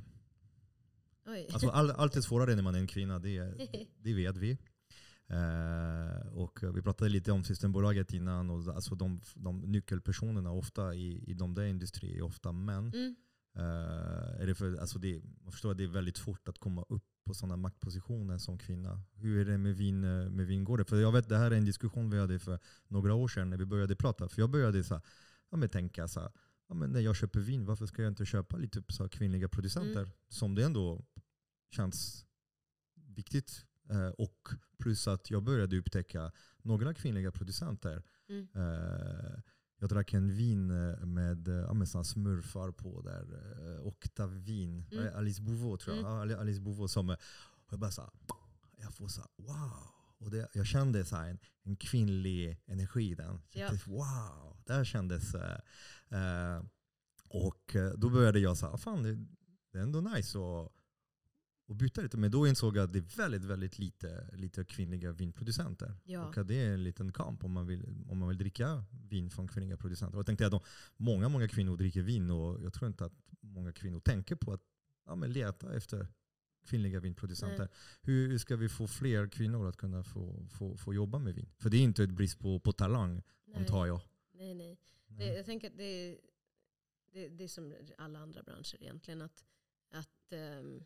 Alltså 1.53 1.69
all, 1.69 1.91
allt 1.97 2.17
är 2.17 2.21
svårare 2.21 2.55
när 2.55 2.63
man 2.63 2.75
är 2.75 2.79
en 2.79 2.87
kvinna, 2.87 3.19
det, 3.19 3.39
det 3.99 4.15
vet 4.15 4.37
vi. 4.37 4.59
Uh, 5.31 6.37
och 6.37 6.59
vi 6.75 6.83
pratade 6.83 7.11
lite 7.11 7.33
om 7.33 7.45
Systembolaget 7.45 8.13
innan. 8.13 8.51
Och 8.51 8.75
alltså 8.75 8.95
de, 8.95 9.21
de 9.35 9.61
nyckelpersonerna 9.61 10.53
ofta 10.53 10.95
i, 10.95 11.25
i 11.27 11.35
de 11.35 11.55
där 11.55 11.65
industrierna 11.65 12.19
är 12.19 12.23
ofta 12.23 12.53
män. 12.53 12.93
Mm. 12.95 13.17
Uh, 13.57 14.41
är 14.41 14.47
det 14.47 14.55
för, 14.55 14.77
alltså 14.77 14.99
det, 14.99 15.23
man 15.43 15.53
förstår 15.53 15.71
att 15.71 15.79
det 15.79 15.85
är 15.85 15.89
väldigt 15.89 16.17
svårt 16.17 16.49
att 16.49 16.59
komma 16.59 16.85
upp 16.89 17.05
på 17.25 17.35
sådana 17.35 17.57
maktpositioner 17.57 18.39
som 18.39 18.59
kvinna. 18.59 19.03
Hur 19.15 19.41
är 19.41 19.45
det 19.53 19.59
med, 19.59 19.77
vin, 19.77 20.05
eh, 20.05 20.31
med 20.31 20.47
vingårdar? 20.47 20.85
För 20.85 21.01
jag 21.01 21.13
vet, 21.13 21.29
det 21.29 21.39
här 21.39 21.51
är 21.51 21.57
en 21.57 21.65
diskussion 21.65 22.11
vi 22.11 22.19
hade 22.19 22.39
för 22.39 22.59
några 22.89 23.15
år 23.15 23.29
sedan 23.29 23.51
när 23.51 23.57
vi 23.57 23.67
började 23.67 23.97
prata. 23.97 24.29
För 24.29 24.43
jag 24.43 24.51
började 24.51 24.85
så 24.85 24.95
här, 24.95 25.03
ja, 25.51 25.57
men 25.57 25.69
tänka 25.69 26.09
så 26.09 26.21
här, 26.21 26.33
ja, 26.69 26.75
men 26.75 26.91
när 26.91 27.01
jag 27.01 27.17
köper 27.17 27.41
vin, 27.41 27.67
varför 27.67 27.87
ska 27.87 28.03
jag 28.03 28.11
inte 28.11 28.27
köpa 28.27 28.57
lite 28.57 28.83
så 28.89 29.09
kvinnliga 29.09 29.49
producenter? 29.49 30.01
Mm. 30.01 30.13
Som 30.29 30.55
det 30.55 30.65
ändå 30.65 31.05
känns 31.71 32.27
viktigt. 32.95 33.67
Uh, 33.91 34.09
och 34.09 34.49
plus 34.79 35.09
att 35.09 35.31
jag 35.31 35.43
började 35.43 35.79
upptäcka 35.79 36.33
några 36.63 36.95
kvinnliga 36.95 37.33
producenter. 37.33 38.03
Mm. 38.29 38.49
Uh, 38.57 39.41
jag 39.81 39.89
drack 39.89 40.15
en 40.15 40.37
vin 40.37 40.71
eh, 40.71 41.07
med, 41.07 41.49
eh, 41.49 41.55
ja, 41.55 41.73
med 41.73 41.89
smurfar 41.89 42.73
på 42.73 43.03
där. 43.03 43.27
Eh, 43.77 43.87
Octavin. 43.87 44.85
Mm. 44.93 45.17
Alice 45.17 45.43
Bouvot 45.43 45.81
tror 45.81 45.97
jag. 45.97 46.23
Mm. 46.23 46.41
Alice 46.41 46.61
Bouvot 46.61 46.91
som, 46.91 47.09
och 47.09 47.17
jag 47.71 47.79
bara 47.79 47.91
så 47.91 48.11
jag 48.77 48.95
får 48.95 49.09
så 49.09 49.23
wow. 49.37 49.73
Och 50.19 50.31
det, 50.31 50.49
jag 50.53 50.67
kände 50.67 51.05
så 51.05 51.17
en, 51.17 51.39
en 51.63 51.77
kvinnlig 51.77 52.59
energi 52.67 53.11
i 53.11 53.15
den. 53.15 53.41
Ja. 53.53 53.71
wow, 53.87 54.57
det 54.67 54.85
kändes... 54.85 55.35
Uh, 55.35 56.65
och 57.29 57.77
då 57.97 58.11
började 58.11 58.39
jag 58.39 58.57
säga, 58.57 58.77
fan 58.77 59.03
det, 59.03 59.15
det 59.73 59.79
är 59.79 59.83
ändå 59.83 60.01
nice 60.01 60.39
att 60.39 60.73
och 61.71 61.77
byta 61.77 62.01
lite. 62.01 62.17
Men 62.17 62.31
då 62.31 62.47
insåg 62.47 62.77
jag 62.77 62.85
att 62.85 62.93
det 62.93 62.99
är 62.99 63.17
väldigt, 63.17 63.45
väldigt 63.45 63.79
lite, 63.79 64.29
lite 64.33 64.65
kvinnliga 64.65 65.13
vinproducenter. 65.13 65.95
Ja. 66.05 66.27
Och 66.27 66.39
att 66.39 66.49
det 66.49 66.55
är 66.55 66.73
en 66.73 66.85
liten 66.85 67.13
kamp 67.13 67.45
om 67.45 67.53
man 67.53 67.67
vill, 67.67 67.85
om 68.09 68.19
man 68.19 68.29
vill 68.29 68.39
dricka 68.39 68.85
vin 69.09 69.31
från 69.31 69.49
kvinnliga 69.49 69.77
producenter. 69.77 70.17
Och 70.17 70.19
jag 70.19 70.27
tänkte 70.27 70.47
att 70.47 70.63
många, 70.97 71.29
många 71.29 71.49
kvinnor 71.49 71.77
dricker 71.77 72.03
vin 72.03 72.31
och 72.31 72.63
jag 72.63 72.73
tror 72.73 72.89
inte 72.89 73.05
att 73.05 73.13
många 73.41 73.73
kvinnor 73.73 74.01
tänker 74.01 74.37
på 74.37 74.53
att 74.53 74.61
ja, 75.07 75.15
men 75.15 75.33
leta 75.33 75.75
efter 75.77 76.09
kvinnliga 76.67 77.01
vinproducenter. 77.01 77.69
Hur, 78.03 78.39
ska 78.39 78.57
vi 78.57 78.69
få 78.69 78.87
fler 78.87 79.29
kvinnor 79.29 79.69
att 79.69 79.77
kunna 79.77 80.05
få, 80.05 80.47
få, 80.51 80.77
få 80.77 80.95
jobba 80.95 81.19
med 81.19 81.35
vin? 81.35 81.51
För 81.59 81.71
det 81.71 81.77
är 81.77 81.83
inte 81.83 82.05
ett 82.05 82.11
brist 82.11 82.39
på, 82.39 82.61
på 82.61 82.73
talang, 82.73 83.23
nej. 83.45 83.57
antar 83.57 83.87
jag. 83.87 84.01
Nej, 84.33 84.55
nej. 84.55 84.79
Det, 85.07 85.25
jag 85.25 85.47
tänker 85.47 85.71
att 85.71 85.77
det, 85.77 86.19
det, 87.13 87.29
det 87.29 87.45
är 87.45 87.49
som 87.49 87.75
alla 87.99 88.19
andra 88.19 88.43
branscher 88.43 88.77
egentligen. 88.81 89.23
Att, 89.23 89.45
att 89.91 90.33
um, 90.61 90.85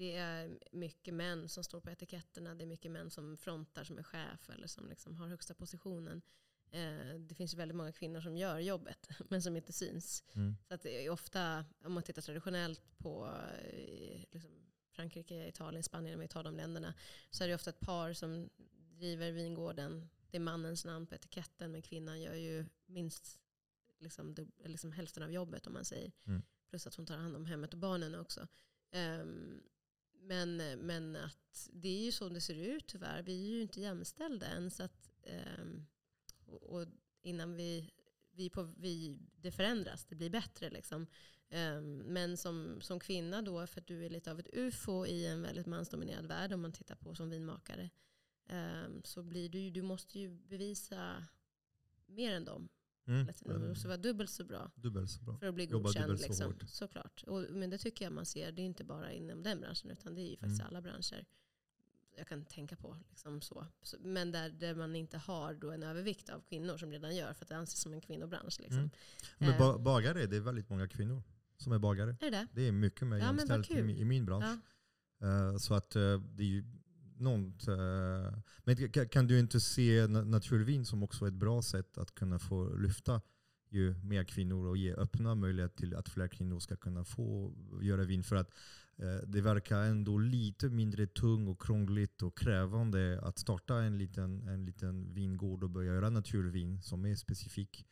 det 0.00 0.16
är 0.16 0.58
mycket 0.72 1.14
män 1.14 1.48
som 1.48 1.64
står 1.64 1.80
på 1.80 1.90
etiketterna. 1.90 2.54
Det 2.54 2.64
är 2.64 2.66
mycket 2.66 2.90
män 2.90 3.10
som 3.10 3.36
frontar 3.36 3.84
som 3.84 3.98
är 3.98 4.02
chef 4.02 4.50
eller 4.50 4.66
som 4.66 4.88
liksom 4.88 5.16
har 5.16 5.28
högsta 5.28 5.54
positionen. 5.54 6.22
Eh, 6.70 7.14
det 7.18 7.34
finns 7.34 7.54
väldigt 7.54 7.76
många 7.76 7.92
kvinnor 7.92 8.20
som 8.20 8.36
gör 8.36 8.58
jobbet 8.58 9.08
men 9.28 9.42
som 9.42 9.56
inte 9.56 9.72
syns. 9.72 10.24
Mm. 10.34 10.56
Så 10.68 10.74
att 10.74 10.82
det 10.82 11.06
är 11.06 11.10
ofta, 11.10 11.64
om 11.84 11.92
man 11.92 12.02
tittar 12.02 12.22
traditionellt 12.22 12.98
på 12.98 13.26
eh, 13.62 14.24
liksom 14.30 14.50
Frankrike, 14.90 15.48
Italien, 15.48 15.82
Spanien, 15.82 16.14
om 16.14 16.20
vi 16.20 16.28
tar 16.28 16.44
de 16.44 16.56
länderna, 16.56 16.94
så 17.30 17.44
är 17.44 17.48
det 17.48 17.54
ofta 17.54 17.70
ett 17.70 17.80
par 17.80 18.12
som 18.12 18.50
driver 18.98 19.32
vingården. 19.32 20.08
Det 20.30 20.36
är 20.36 20.40
mannens 20.40 20.84
namn 20.84 21.06
på 21.06 21.14
etiketten 21.14 21.72
men 21.72 21.82
kvinnan 21.82 22.20
gör 22.20 22.34
ju 22.34 22.66
minst 22.86 23.38
liksom, 23.98 24.36
liksom 24.64 24.92
hälften 24.92 25.22
av 25.22 25.32
jobbet 25.32 25.66
om 25.66 25.72
man 25.72 25.84
säger. 25.84 26.12
Mm. 26.26 26.42
Plus 26.68 26.86
att 26.86 26.94
hon 26.94 27.06
tar 27.06 27.16
hand 27.16 27.36
om 27.36 27.46
hemmet 27.46 27.72
och 27.72 27.78
barnen 27.78 28.14
också. 28.14 28.48
Um, 28.92 29.62
men, 30.20 30.56
men 30.78 31.16
att 31.16 31.68
det 31.72 31.88
är 31.88 32.04
ju 32.04 32.12
så 32.12 32.28
det 32.28 32.40
ser 32.40 32.54
ut 32.54 32.86
tyvärr. 32.86 33.22
Vi 33.22 33.46
är 33.46 33.50
ju 33.50 33.62
inte 33.62 33.80
jämställda 33.80 34.46
än. 34.46 34.70
Så 34.70 34.82
att, 34.82 35.10
um, 35.60 35.86
och, 36.46 36.62
och, 36.62 36.86
innan 37.22 37.54
vi, 37.54 37.90
vi, 38.30 38.50
på, 38.50 38.62
vi, 38.62 39.18
det 39.36 39.50
förändras, 39.50 40.04
det 40.04 40.14
blir 40.14 40.30
bättre. 40.30 40.70
Liksom. 40.70 41.06
Um, 41.50 41.96
men 41.96 42.36
som, 42.36 42.80
som 42.80 43.00
kvinna 43.00 43.42
då, 43.42 43.66
för 43.66 43.80
att 43.80 43.86
du 43.86 44.04
är 44.04 44.10
lite 44.10 44.30
av 44.30 44.38
ett 44.40 44.48
ufo 44.52 45.06
i 45.06 45.26
en 45.26 45.42
väldigt 45.42 45.66
mansdominerad 45.66 46.26
värld 46.26 46.52
om 46.52 46.60
man 46.60 46.72
tittar 46.72 46.96
på 46.96 47.14
som 47.14 47.30
vinmakare. 47.30 47.90
Um, 48.50 49.02
så 49.04 49.22
blir 49.22 49.48
du, 49.48 49.70
du 49.70 49.82
måste 49.82 50.18
ju 50.18 50.30
bevisa 50.30 51.26
mer 52.06 52.32
än 52.32 52.44
dem. 52.44 52.68
Mm. 53.10 53.28
Du 53.44 53.68
måste 53.68 53.88
vara 53.88 53.98
dubbelt 53.98 54.30
så 54.30 54.44
bra. 54.44 54.70
Dubbelt 54.74 55.10
så 55.10 55.22
bra. 55.22 55.36
För 55.38 55.46
att 55.46 55.54
bli 55.54 55.66
godkänd. 55.66 56.12
Liksom. 56.12 56.54
Så 56.60 56.66
Såklart. 56.66 57.24
Och, 57.26 57.44
men 57.50 57.70
det 57.70 57.78
tycker 57.78 58.04
jag 58.04 58.12
man 58.12 58.26
ser. 58.26 58.52
Det 58.52 58.62
är 58.62 58.66
inte 58.66 58.84
bara 58.84 59.12
inom 59.12 59.42
den 59.42 59.60
branschen 59.60 59.90
utan 59.90 60.14
det 60.14 60.20
är 60.20 60.30
ju 60.30 60.36
faktiskt 60.36 60.60
mm. 60.60 60.68
alla 60.68 60.82
branscher 60.82 61.26
jag 62.16 62.28
kan 62.28 62.44
tänka 62.44 62.76
på. 62.76 62.96
Liksom 63.10 63.40
så. 63.40 63.66
Men 64.00 64.32
där, 64.32 64.50
där 64.50 64.74
man 64.74 64.96
inte 64.96 65.18
har 65.18 65.54
då 65.54 65.70
en 65.70 65.82
övervikt 65.82 66.28
av 66.28 66.40
kvinnor 66.40 66.76
som 66.76 66.90
redan 66.90 67.16
gör 67.16 67.32
för 67.32 67.44
att 67.44 67.48
det 67.48 67.56
anses 67.56 67.80
som 67.80 67.92
en 67.92 68.00
kvinnobransch. 68.00 68.60
Liksom. 68.60 68.78
Mm. 68.78 68.90
Men 69.38 69.58
ba 69.58 69.78
bagare, 69.78 70.26
det 70.26 70.36
är 70.36 70.40
väldigt 70.40 70.68
många 70.68 70.88
kvinnor 70.88 71.22
som 71.56 71.72
är 71.72 71.78
bagare. 71.78 72.16
Är 72.20 72.30
det? 72.30 72.46
det 72.52 72.68
är 72.68 72.72
mycket 72.72 73.08
mer 73.08 73.18
ja, 73.18 73.24
jämställt 73.24 73.70
i, 73.70 73.78
i, 73.78 74.04
min 74.04 74.26
bransch. 74.26 74.60
Ja. 75.18 75.26
Uh, 75.26 75.56
så 75.56 75.74
att 75.74 75.96
uh, 75.96 76.20
det 76.20 76.42
är 76.42 76.46
ju 76.46 76.64
något. 77.20 77.66
Men 78.64 78.92
kan 79.10 79.26
du 79.26 79.38
inte 79.38 79.60
se 79.60 80.06
naturvin 80.06 80.84
som 80.84 81.02
också 81.02 81.26
ett 81.26 81.34
bra 81.34 81.62
sätt 81.62 81.98
att 81.98 82.14
kunna 82.14 82.38
få 82.38 82.76
lyfta 82.76 83.20
ju 83.70 83.94
mer 84.04 84.24
kvinnor 84.24 84.66
och 84.66 84.76
ge 84.76 84.94
öppna 84.94 85.34
möjligheter 85.34 85.76
till 85.76 85.96
att 85.96 86.08
fler 86.08 86.28
kvinnor 86.28 86.58
ska 86.58 86.76
kunna 86.76 87.04
få 87.04 87.54
göra 87.82 88.04
vin. 88.04 88.22
För 88.22 88.36
att 88.36 88.50
eh, 88.96 89.26
det 89.26 89.40
verkar 89.40 89.82
ändå 89.82 90.18
lite 90.18 90.68
mindre 90.68 91.06
tung 91.06 91.48
och 91.48 91.62
krångligt 91.62 92.22
och 92.22 92.38
krävande 92.38 93.20
att 93.22 93.38
starta 93.38 93.82
en 93.82 93.98
liten, 93.98 94.48
en 94.48 94.64
liten 94.64 95.14
vingård 95.14 95.64
och 95.64 95.70
börja 95.70 95.94
göra 95.94 96.10
naturvin 96.10 96.82
som 96.82 97.04
är 97.04 97.14
specifik. 97.14 97.86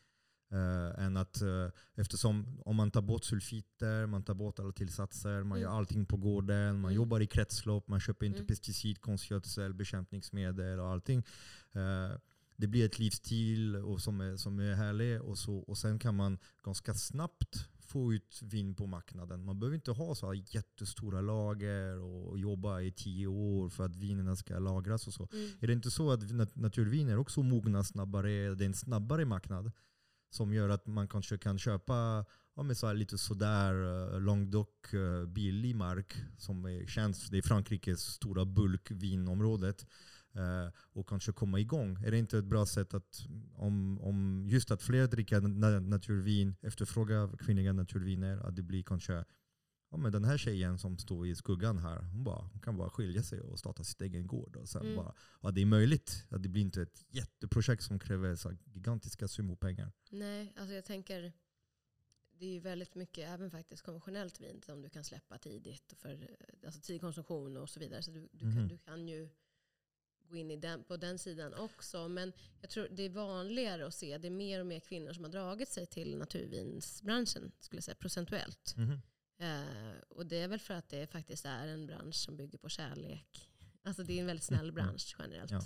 Uh, 0.52 1.04
än 1.04 1.16
att, 1.16 1.42
uh, 1.42 1.68
eftersom 1.94 2.60
om 2.64 2.76
man 2.76 2.90
tar 2.90 3.02
bort 3.02 3.24
sulfiter, 3.24 4.06
man 4.06 4.22
tar 4.22 4.34
bort 4.34 4.58
alla 4.58 4.72
tillsatser, 4.72 5.42
man 5.42 5.58
mm. 5.58 5.60
gör 5.60 5.70
allting 5.70 6.06
på 6.06 6.16
gården, 6.16 6.74
man 6.74 6.90
mm. 6.90 6.96
jobbar 6.96 7.20
i 7.20 7.26
kretslopp, 7.26 7.88
man 7.88 8.00
köper 8.00 8.26
inte 8.26 8.38
mm. 8.38 8.46
pesticid, 8.46 9.00
konstgödsel, 9.00 9.74
bekämpningsmedel 9.74 10.80
och 10.80 10.88
allting. 10.88 11.18
Uh, 11.76 12.18
det 12.56 12.66
blir 12.66 12.86
ett 12.86 12.98
livsstil 12.98 13.76
och 13.76 14.00
som, 14.00 14.20
är, 14.20 14.36
som 14.36 14.58
är 14.58 14.74
härlig 14.74 15.22
och, 15.22 15.38
så, 15.38 15.58
och 15.58 15.78
sen 15.78 15.98
kan 15.98 16.14
man 16.14 16.38
ganska 16.64 16.94
snabbt 16.94 17.68
få 17.88 18.12
ut 18.12 18.40
vin 18.42 18.74
på 18.74 18.86
marknaden. 18.86 19.44
Man 19.44 19.60
behöver 19.60 19.74
inte 19.74 19.90
ha 19.90 20.14
så 20.14 20.34
jättestora 20.34 21.20
lager 21.20 21.98
och 21.98 22.38
jobba 22.38 22.80
i 22.80 22.92
tio 22.92 23.26
år 23.26 23.68
för 23.68 23.84
att 23.84 23.96
vinerna 23.96 24.36
ska 24.36 24.58
lagras 24.58 25.06
och 25.06 25.14
så. 25.14 25.28
Mm. 25.32 25.50
Är 25.60 25.66
det 25.66 25.72
inte 25.72 25.90
så 25.90 26.10
att 26.10 26.56
naturviner 26.56 27.18
också 27.18 27.42
mognar 27.42 27.82
snabbare? 27.82 28.54
Det 28.54 28.64
är 28.64 28.66
en 28.66 28.74
snabbare 28.74 29.24
marknad 29.24 29.72
som 30.30 30.52
gör 30.52 30.68
att 30.68 30.86
man 30.86 31.08
kanske 31.08 31.38
kan 31.38 31.58
köpa 31.58 32.24
ja, 32.56 32.62
men 32.62 32.76
så 32.76 32.92
lite 32.92 33.18
sådär 33.18 33.74
uh, 33.74 34.18
uh, 34.94 35.26
billig 35.26 35.76
mark 35.76 36.14
som 36.38 36.64
är 36.64 36.86
känt. 36.86 37.30
Det 37.30 37.38
är 37.38 37.42
Frankrikes 37.42 38.00
stora 38.00 38.44
bulkvinområdet. 38.44 39.86
Eh, 40.34 40.72
och 40.92 41.08
kanske 41.08 41.32
komma 41.32 41.60
igång. 41.60 41.98
Är 42.04 42.10
det 42.10 42.18
inte 42.18 42.38
ett 42.38 42.44
bra 42.44 42.66
sätt 42.66 42.94
att 42.94 43.26
om, 43.54 44.00
om 44.00 44.46
just 44.48 44.70
att 44.70 44.82
fler 44.82 45.06
dricker 45.06 45.36
naturvin, 45.80 46.56
efterfrågar 46.62 47.36
kvinnliga 47.36 47.72
naturviner, 47.72 48.38
att 48.38 48.56
det 48.56 48.62
blir 48.62 48.82
kanske 48.82 49.24
ja, 49.90 49.96
men 49.96 50.12
den 50.12 50.24
här 50.24 50.38
tjejen 50.38 50.78
som 50.78 50.98
står 50.98 51.26
i 51.26 51.34
skuggan 51.34 51.78
här, 51.78 52.02
hon, 52.02 52.24
bara, 52.24 52.42
hon 52.52 52.60
kan 52.60 52.76
bara 52.76 52.90
skilja 52.90 53.22
sig 53.22 53.40
och 53.40 53.58
starta 53.58 53.84
sitt 53.84 54.00
egen 54.00 54.26
gård. 54.26 54.56
Och 54.56 54.68
sen 54.68 54.82
mm. 54.82 54.96
bara, 54.96 55.14
ja, 55.42 55.50
det 55.50 55.60
är 55.62 55.66
möjligt. 55.66 56.24
Att 56.28 56.42
det 56.42 56.48
blir 56.48 56.62
inte 56.62 56.82
ett 56.82 57.04
jätteprojekt 57.08 57.82
som 57.82 57.98
kräver 57.98 58.36
så 58.36 58.52
gigantiska 58.64 59.28
summor 59.28 59.56
pengar. 59.56 59.92
Nej, 60.10 60.52
alltså 60.56 60.74
jag 60.74 60.84
tänker 60.84 61.32
det 62.38 62.46
är 62.46 62.52
ju 62.52 62.60
väldigt 62.60 62.94
mycket, 62.94 63.28
även 63.28 63.50
faktiskt 63.50 63.82
konventionellt 63.82 64.40
vin 64.40 64.62
som 64.62 64.82
du 64.82 64.88
kan 64.88 65.04
släppa 65.04 65.38
tidigt. 65.38 65.94
För, 65.96 66.36
alltså 66.64 66.80
tidig 66.80 67.00
konsumtion 67.00 67.56
och 67.56 67.68
så 67.70 67.80
vidare. 67.80 68.02
Så 68.02 68.10
du, 68.10 68.28
du, 68.32 68.44
Mhm. 68.46 68.56
kan, 68.56 68.68
du 68.68 68.78
kan 68.78 69.08
ju 69.08 69.28
gå 70.28 70.36
in 70.36 70.50
i 70.50 70.56
den, 70.56 70.84
på 70.84 70.96
den 70.96 71.18
sidan 71.18 71.54
också. 71.54 72.08
Men 72.08 72.32
jag 72.60 72.70
tror 72.70 72.88
det 72.90 73.02
är 73.02 73.10
vanligare 73.10 73.86
att 73.86 73.94
se, 73.94 74.18
det 74.18 74.28
är 74.28 74.30
mer 74.30 74.60
och 74.60 74.66
mer 74.66 74.80
kvinnor 74.80 75.12
som 75.12 75.24
har 75.24 75.30
dragit 75.30 75.68
sig 75.68 75.86
till 75.86 76.18
naturvinsbranschen, 76.18 77.52
skulle 77.60 77.76
jag 77.76 77.84
säga, 77.84 77.94
procentuellt. 77.94 78.74
Mhm. 78.76 79.00
Eh, 79.38 80.00
och 80.08 80.26
det 80.26 80.36
är 80.36 80.48
väl 80.48 80.58
för 80.58 80.74
att 80.74 80.88
det 80.88 81.06
faktiskt 81.06 81.44
är 81.44 81.66
en 81.66 81.86
bransch 81.86 82.14
som 82.14 82.36
bygger 82.36 82.58
på 82.58 82.68
kärlek. 82.68 83.50
Alltså 83.82 84.02
det 84.02 84.12
är 84.12 84.20
en 84.20 84.26
väldigt 84.26 84.44
snäll 84.44 84.72
bransch 84.72 85.16
generellt. 85.18 85.50
Ja. 85.50 85.62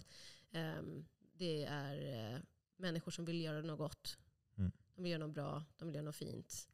Ehm, 0.52 1.04
det 1.32 1.64
är 1.64 2.32
eh, 2.34 2.40
människor 2.76 3.10
som 3.12 3.24
vill 3.24 3.40
göra 3.40 3.60
något 3.62 3.78
gott. 3.78 4.18
Mm. 4.58 4.72
De 4.94 5.02
vill 5.02 5.12
göra 5.12 5.26
något 5.26 5.34
bra, 5.34 5.64
de 5.76 5.88
vill 5.88 5.94
göra 5.94 6.04
något 6.04 6.16
fint. 6.16 6.68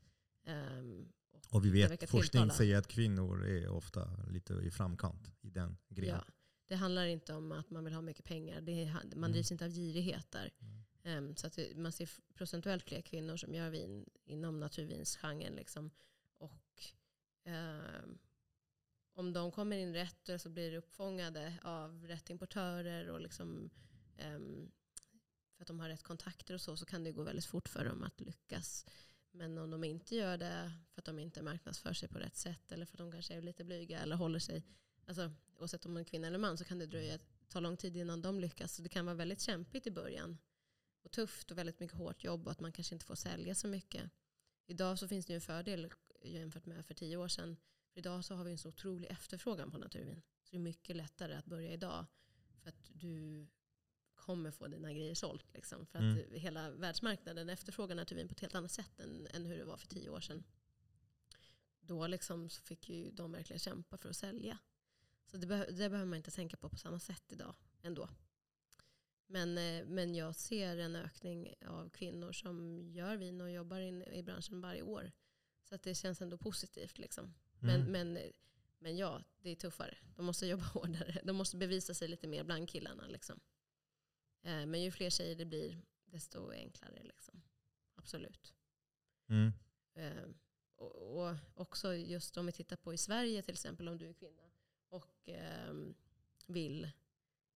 Ehm, 0.45 1.09
Och 1.51 1.65
vi 1.65 1.71
det 1.71 1.89
vet, 1.89 2.11
forskning 2.11 2.31
tilltala. 2.43 2.55
säger 2.55 2.79
att 2.79 2.89
kvinnor 2.89 3.47
är 3.47 3.69
ofta 3.69 4.11
lite 4.31 4.55
i 4.55 4.71
framkant 4.71 5.31
i 5.41 5.51
den 5.51 5.77
grenen. 5.89 6.23
ja, 6.27 6.33
det 6.67 6.75
handlar 6.77 7.07
inte 7.07 7.35
om 7.35 7.53
att 7.53 7.71
man 7.71 7.85
vill 7.85 7.95
ha 7.95 8.01
mycket 8.03 8.25
pengar. 8.25 8.61
Det 8.61 8.73
är, 8.83 8.93
man 8.93 9.05
Mm. 9.15 9.33
drivs 9.33 9.53
inte 9.53 9.65
av 9.65 9.71
girighet 9.71 10.31
där. 10.31 10.51
Mm. 10.61 10.85
Ehm, 11.03 11.37
så 11.37 11.47
att 11.47 11.59
man 11.77 11.93
ser 11.93 12.11
procentuellt 12.35 12.83
fler 12.85 13.01
kvinnor 13.01 13.37
som 13.37 13.55
gör 13.55 13.71
vin 13.71 14.11
inom 14.25 14.61
naturvinsgenren. 14.61 15.53
Liksom. 15.55 15.91
Ehm, 17.45 18.19
om 19.15 19.33
de 19.33 19.53
kommer 19.53 19.77
in 19.77 19.95
rätt 19.95 20.29
och 20.29 20.41
så 20.41 20.49
blir 20.49 20.75
uppfångade 20.75 21.59
av 21.63 22.07
rätt 22.07 22.31
importörer 22.31 23.09
och 23.09 23.21
liksom, 23.21 23.71
ehm, 24.17 24.71
för 25.57 25.63
att 25.63 25.69
de 25.69 25.81
har 25.81 25.89
rätt 25.89 26.03
kontakter 26.03 26.55
och 26.55 26.61
så, 26.61 26.77
så 26.77 26.87
kan 26.87 27.05
det 27.05 27.13
gå 27.13 27.23
väldigt 27.23 27.45
fort 27.45 27.69
för 27.69 27.85
dem 27.85 28.03
att 28.03 28.21
lyckas. 28.21 28.87
Men 29.31 29.59
om 29.59 29.71
de 29.71 29.85
inte 29.85 30.17
gör 30.17 30.37
det 30.37 30.73
för 30.91 31.01
att 31.01 31.05
de 31.05 31.19
inte 31.19 31.43
marknadsför 31.43 31.93
sig 31.93 32.09
på 32.09 32.19
rätt 32.19 32.37
sätt 32.37 32.73
eller 32.73 32.87
för 32.87 32.95
att 32.95 32.99
de 32.99 33.13
kanske 33.13 33.35
är 33.35 33.43
lite 33.43 33.65
blyga 33.65 34.01
eller 34.01 34.17
håller 34.17 34.39
sig, 34.39 34.63
alltså, 35.07 35.33
oavsett 35.57 35.87
om 35.87 35.93
man 35.93 36.01
är 36.01 36.05
kvinna 36.05 36.27
eller 36.27 36.39
man 36.39 36.59
så 36.59 36.65
kan 36.65 36.79
det 36.79 36.87
dröja, 36.87 37.19
ta 37.49 37.61
lång 37.61 37.77
tid 37.77 37.97
innan 37.97 38.23
de 38.23 38.41
lyckas. 38.41 38.75
Så 38.75 38.83
det 38.83 38.89
kan 38.89 39.07
vara 39.07 39.17
väldigt 39.17 39.41
kämpigt 39.41 39.87
i 39.87 39.91
början 39.91 40.39
och 41.03 41.11
tufft 41.11 41.51
och 41.51 41.59
väldigt 41.59 41.81
mycket 41.81 41.97
hårt 41.97 42.25
jobb 42.25 42.47
och 42.47 42.53
att 42.53 42.61
man 42.61 42.73
kanske 42.73 42.95
inte 42.95 43.07
får 43.07 43.15
sälja 43.15 43.55
så 43.55 43.69
mycket. 43.69 44.11
Idag 44.67 44.99
så 44.99 45.09
finns 45.09 45.27
det 45.27 45.33
ju 45.33 45.35
en 45.35 45.41
fördel 45.41 45.91
jämfört 46.29 46.67
med 46.67 46.87
för 46.87 46.95
tio 46.95 47.17
år 47.17 47.29
sedan. 47.29 47.57
För 47.93 47.99
idag 47.99 48.25
så 48.25 48.35
har 48.35 48.45
vi 48.45 48.51
en 48.51 48.59
så 48.59 48.69
otrolig 48.69 49.07
efterfrågan 49.11 49.71
på 49.71 49.79
naturvin. 49.79 50.23
Så 50.43 50.51
det 50.51 50.57
är 50.57 50.61
mycket 50.61 50.97
lättare 50.97 51.35
att 51.35 51.45
börja 51.47 51.73
idag. 51.73 52.07
För 52.63 52.69
att 52.69 52.91
du 52.93 53.47
kommer 54.15 54.51
få 54.51 54.67
dina 54.69 54.93
grejer 54.93 55.15
sålt. 55.15 55.55
Liksom. 55.55 55.87
För 55.87 55.99
att 55.99 56.03
Mm. 56.19 56.33
hela 56.41 56.71
världsmarknaden 56.71 57.49
efterfrågar 57.49 57.97
naturvin 57.97 58.29
på 58.29 58.33
ett 58.33 58.41
helt 58.41 58.55
annat 58.55 58.71
sätt 58.73 59.01
än, 59.01 59.27
än 59.27 59.45
hur 59.47 59.59
det 59.59 59.65
var 59.65 59.77
för 59.77 59.87
tio 59.87 60.09
år 60.11 60.21
sedan. 60.21 60.45
Då 61.81 62.07
liksom 62.07 62.49
så 62.49 62.63
fick 62.63 62.89
ju 62.89 63.11
de 63.11 63.33
verkligen 63.33 63.61
kämpa 63.61 63.97
för 63.99 64.09
att 64.09 64.17
sälja. 64.17 64.59
Så 65.27 65.37
det, 65.37 65.47
beh- 65.47 65.67
det 65.71 65.89
behöver 65.91 66.05
man 66.05 66.17
inte 66.17 66.31
tänka 66.31 66.57
på 66.57 66.69
på 66.69 66.77
samma 66.77 66.99
sätt 67.01 67.33
idag 67.33 67.55
ändå. 67.83 68.09
Men, 69.27 69.59
eh, 69.59 69.85
men 69.87 70.15
jag 70.15 70.35
ser 70.37 70.77
en 70.79 70.97
ökning 70.97 71.55
av 71.67 71.89
kvinnor 71.91 72.33
som 72.33 72.89
gör 72.91 73.17
vin 73.17 73.41
och 73.41 73.51
jobbar 73.51 73.81
in, 73.81 74.03
i 74.03 74.23
branschen 74.23 74.61
varje 74.61 74.83
år. 74.83 75.13
Så 75.69 75.75
att 75.75 75.83
det 75.83 75.95
känns 75.95 76.23
ändå 76.23 76.39
positivt. 76.39 76.99
Liksom. 76.99 77.35
Men, 77.61 77.81
Mm. 77.81 77.93
men, 77.93 78.33
men 78.79 78.97
ja, 78.97 79.23
det 79.39 79.51
är 79.51 79.55
tuffare. 79.57 79.99
De 80.17 80.27
måste 80.27 80.47
jobba 80.47 80.65
hårdare. 80.75 81.21
De 81.25 81.37
måste 81.37 81.57
bevisa 81.57 81.95
sig 81.95 82.09
lite 82.09 82.27
mer 82.27 82.45
bland 82.45 82.69
killarna. 82.69 83.07
Liksom. 83.07 83.41
Eh, 84.43 84.67
Men 84.67 84.83
ju 84.83 84.91
fler 84.91 85.11
tjejer 85.11 85.35
det 85.37 85.45
blir, 85.45 85.83
desto 86.05 86.51
enklare. 86.53 87.03
Liksom. 87.03 87.43
Absolut. 87.95 88.55
Mm. 89.29 89.53
Eh, 89.95 90.29
Och, 90.77 91.27
och 91.29 91.37
också 91.55 91.95
just 91.95 92.37
om 92.37 92.47
vi 92.47 92.53
tittar 92.53 92.77
på 92.77 92.95
i 92.95 92.99
Sverige 92.99 93.43
till 93.43 93.55
exempel, 93.55 93.89
om 93.89 93.99
du 93.99 94.09
är 94.09 94.13
kvinna 94.13 94.43
och 94.89 95.29
ehm, 95.29 95.95
vill 96.47 96.91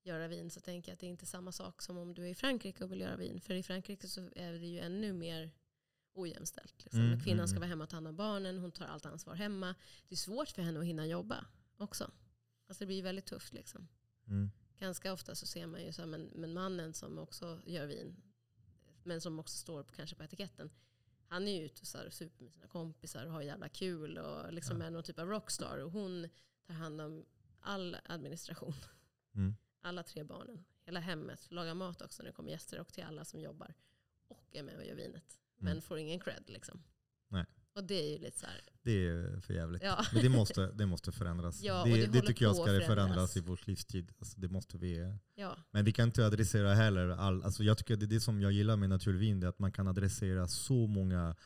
göra 0.02 0.28
vin 0.28 0.50
så 0.50 0.60
tänker 0.60 0.90
jag 0.90 0.94
att 0.94 1.00
det 1.00 1.06
är 1.06 1.10
inte 1.10 1.26
samma 1.26 1.52
sak 1.52 1.82
som 1.82 1.98
om 1.98 2.14
du 2.14 2.22
är 2.24 2.28
i 2.30 2.34
Frankrike 2.34 2.84
och 2.84 2.92
vill 2.92 3.00
göra 3.00 3.16
vin. 3.16 3.40
För 3.40 3.54
i 3.54 3.62
Frankrike 3.62 4.08
så 4.08 4.30
är 4.36 4.52
det 4.52 4.66
ju 4.66 4.78
ännu 4.80 5.12
mer 5.12 5.50
ojämställt. 6.14 6.84
Liksom. 6.84 7.00
Mm, 7.00 7.20
Kvinnan 7.20 7.48
ska 7.48 7.56
mm, 7.56 7.60
vara 7.60 7.68
hemma 7.68 7.84
och 7.84 7.90
ta 7.90 7.96
hand 7.96 8.08
om 8.08 8.16
barnen, 8.16 8.58
hon 8.58 8.72
tar 8.72 8.86
allt 8.86 9.06
ansvar 9.06 9.34
hemma. 9.34 9.74
Det 10.08 10.14
är 10.14 10.16
svårt 10.16 10.48
för 10.48 10.62
henne 10.62 10.80
att 10.80 10.86
hinna 10.86 11.06
jobba 11.06 11.44
också. 11.76 12.10
Alltså 12.66 12.82
det 12.84 12.86
blir 12.86 13.02
väldigt 13.02 13.26
tufft. 13.26 13.52
Liksom. 13.52 13.88
Mm. 14.26 14.50
Ganska 14.78 15.12
ofta 15.12 15.34
så 15.34 15.46
ser 15.46 15.66
man 15.66 15.82
ju 15.84 15.92
så 15.92 16.02
här, 16.02 16.06
men, 16.08 16.22
men 16.22 16.52
mannen 16.52 16.94
som 16.94 17.18
också 17.18 17.60
gör 17.66 17.86
vin, 17.86 18.16
men 19.04 19.20
som 19.20 19.38
också 19.38 19.56
står 19.56 19.82
på, 19.82 19.92
kanske 19.92 20.16
på 20.16 20.22
etiketten, 20.24 20.70
han 21.28 21.48
är 21.48 21.52
ju 21.60 21.64
ute 21.64 21.80
och 21.80 21.86
så 21.86 21.98
här, 21.98 22.10
super 22.10 22.44
med 22.44 22.52
sina 22.52 22.66
kompisar 22.66 23.26
och 23.26 23.32
har 23.32 23.42
jävla 23.42 23.68
kul 23.68 24.18
och 24.18 24.52
liksom 24.52 24.80
Ja. 24.80 24.86
är 24.86 24.90
någon 24.90 25.02
typ 25.02 25.18
av 25.18 25.28
rockstar. 25.28 25.78
Och 25.78 25.90
hon 25.92 26.28
tar 26.66 26.74
hand 26.74 27.00
om 27.00 27.24
all 27.60 27.96
administration, 28.04 28.74
Mm. 29.34 29.54
alla 29.80 30.02
tre 30.02 30.24
barnen, 30.24 30.64
hela 30.84 31.00
hemmet, 31.00 31.46
lagar 31.50 31.74
mat 31.74 32.02
också 32.02 32.22
när 32.22 32.30
det 32.30 32.34
kommer 32.36 32.50
gäster 32.50 32.80
och 32.80 32.92
till 32.92 33.04
alla 33.04 33.24
som 33.24 33.40
jobbar. 33.40 33.74
Och 34.28 34.48
är 34.56 34.62
med 34.62 34.76
och 34.76 34.84
gör 34.84 34.94
vinet. 34.94 35.40
Men 35.62 35.72
Mm. 35.72 35.82
får 35.82 35.98
ingen 35.98 36.20
cred 36.20 36.42
liksom. 36.46 36.82
Nej. 37.30 37.44
Och 37.74 37.84
det 37.84 37.94
är 37.94 38.12
ju 38.12 38.18
lite 38.18 38.38
så 38.38 38.46
här, 38.46 38.60
Det 38.82 39.06
är 39.08 39.40
för 39.40 39.54
jävligt. 39.54 39.82
ja. 39.82 40.04
Men 40.12 40.22
det 40.22 40.28
måste, 40.28 40.66
det 40.72 40.86
måste 40.86 41.12
förändras. 41.12 41.62
Ja, 41.62 41.84
det, 41.84 41.90
det 41.96 42.06
det, 42.06 42.20
tycker 42.26 42.44
jag 42.44 42.56
ska 42.56 42.64
förändras. 42.64 42.86
förändras. 42.86 43.36
i 43.36 43.40
vår 43.40 43.60
livstid. 43.64 44.12
Alltså 44.18 44.40
det 44.40 44.48
måste 44.48 44.78
vi, 44.78 45.14
ja. 45.34 45.56
men 45.70 45.84
vi 45.84 45.92
kan 45.92 46.08
inte 46.08 46.26
adressera 46.26 46.74
heller 46.74 47.08
all, 47.08 47.42
alltså 47.42 47.64
jag 47.64 47.78
tycker 47.78 47.96
det 47.96 48.04
är 48.04 48.08
det 48.08 48.20
som 48.20 48.40
jag 48.40 48.52
gillar 48.52 48.76
med 48.76 48.88
naturvin, 48.88 49.40
det 49.40 49.46
är 49.46 49.48
att 49.48 49.58
man 49.58 49.72
kan 49.72 49.88
adressera 49.88 50.48
så 50.48 50.86
många, 50.86 51.36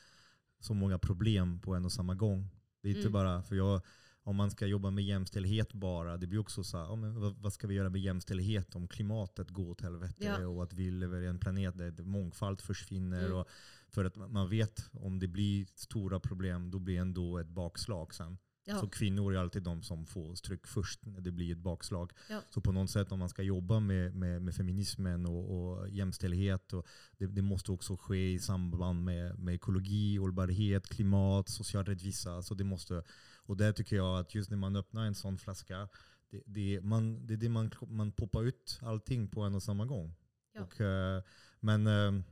så 0.60 0.74
många 0.74 0.98
problem 0.98 1.60
på 1.60 1.74
en 1.74 1.84
och 1.84 1.92
samma 1.92 2.14
gång. 2.14 2.48
Det 2.82 2.88
är 2.88 2.90
inte 2.90 3.00
Mm. 3.00 3.12
bara, 3.12 3.42
för 3.42 3.56
jag, 3.56 3.80
om 4.22 4.36
man 4.36 4.50
ska 4.50 4.66
jobba 4.66 4.90
med 4.90 5.04
jämställdhet 5.04 5.72
bara, 5.72 6.16
det 6.16 6.26
blir 6.26 6.38
också 6.38 6.64
så 6.64 6.76
här, 6.78 6.84
ja, 6.84 6.96
men 6.96 7.20
vad, 7.20 7.36
vad 7.36 7.52
ska 7.52 7.66
vi 7.66 7.74
göra 7.74 7.90
med 7.90 8.00
jämställdhet 8.00 8.74
om 8.76 8.88
klimatet 8.88 9.50
går 9.50 9.70
åt 9.70 9.80
helvete 9.80 10.36
Ja. 10.40 10.46
och 10.46 10.62
att 10.62 10.72
vi 10.72 10.90
lever 10.90 11.20
i 11.22 11.26
en 11.26 11.38
planet 11.38 11.78
där 11.78 12.02
mångfald 12.02 12.60
försvinner. 12.60 13.24
Mm. 13.26 13.36
Och 13.36 13.48
för 13.96 14.04
att 14.04 14.16
man 14.16 14.48
vet 14.48 14.90
om 14.92 15.18
det 15.18 15.28
blir 15.28 15.66
stora 15.74 16.20
problem, 16.20 16.70
då 16.70 16.78
blir 16.78 16.94
det 16.94 17.00
ändå 17.00 17.38
ett 17.38 17.48
bakslag 17.48 18.14
sen. 18.14 18.38
Ja. 18.64 18.80
Så 18.80 18.88
kvinnor 18.88 19.34
är 19.34 19.38
alltid 19.38 19.62
de 19.62 19.82
som 19.82 20.06
får 20.06 20.34
stryk 20.34 20.66
först 20.66 21.06
när 21.06 21.20
det 21.20 21.30
blir 21.30 21.52
ett 21.52 21.58
bakslag. 21.62 22.12
Ja. 22.30 22.40
Så 22.50 22.60
på 22.60 22.72
något 22.72 22.90
sätt 22.90 23.12
om 23.12 23.18
man 23.18 23.28
ska 23.28 23.42
jobba 23.42 23.80
med, 23.80 24.14
med, 24.14 24.42
med 24.42 24.54
feminismen 24.54 25.26
och, 25.26 25.44
och 25.56 25.88
jämställdhet, 25.88 26.72
och 26.72 26.86
det, 27.18 27.26
det 27.26 27.42
måste 27.42 27.72
också 27.72 27.96
ske 27.96 28.32
i 28.32 28.38
samband 28.38 29.04
med, 29.04 29.38
med 29.38 29.54
ekologi, 29.54 30.16
hållbarhet, 30.16 30.88
klimat, 30.88 31.48
social 31.48 31.84
rättvisa. 31.84 32.42
Så 32.42 32.54
det 32.54 32.64
måste, 32.64 33.02
och 33.46 33.56
där 33.56 33.72
tycker 33.72 33.96
jag 33.96 34.18
att 34.18 34.34
just 34.34 34.50
när 34.50 34.56
man 34.56 34.76
öppnar 34.76 35.06
en 35.06 35.14
sån 35.14 35.38
flaska, 35.38 35.88
det, 36.30 36.42
det, 36.46 36.80
man, 36.80 37.26
det 37.26 37.34
är 37.34 37.38
det 37.38 37.48
man, 37.48 37.70
man 37.88 38.12
poppar 38.12 38.44
ut 38.44 38.78
allting 38.82 39.28
på 39.28 39.42
en 39.42 39.54
och 39.54 39.62
samma 39.62 39.84
gång. 39.84 40.14
Ja. 40.54 40.62
Och, 40.62 40.80
eh, 40.80 41.22
men 41.60 41.86
eh, 41.86 42.22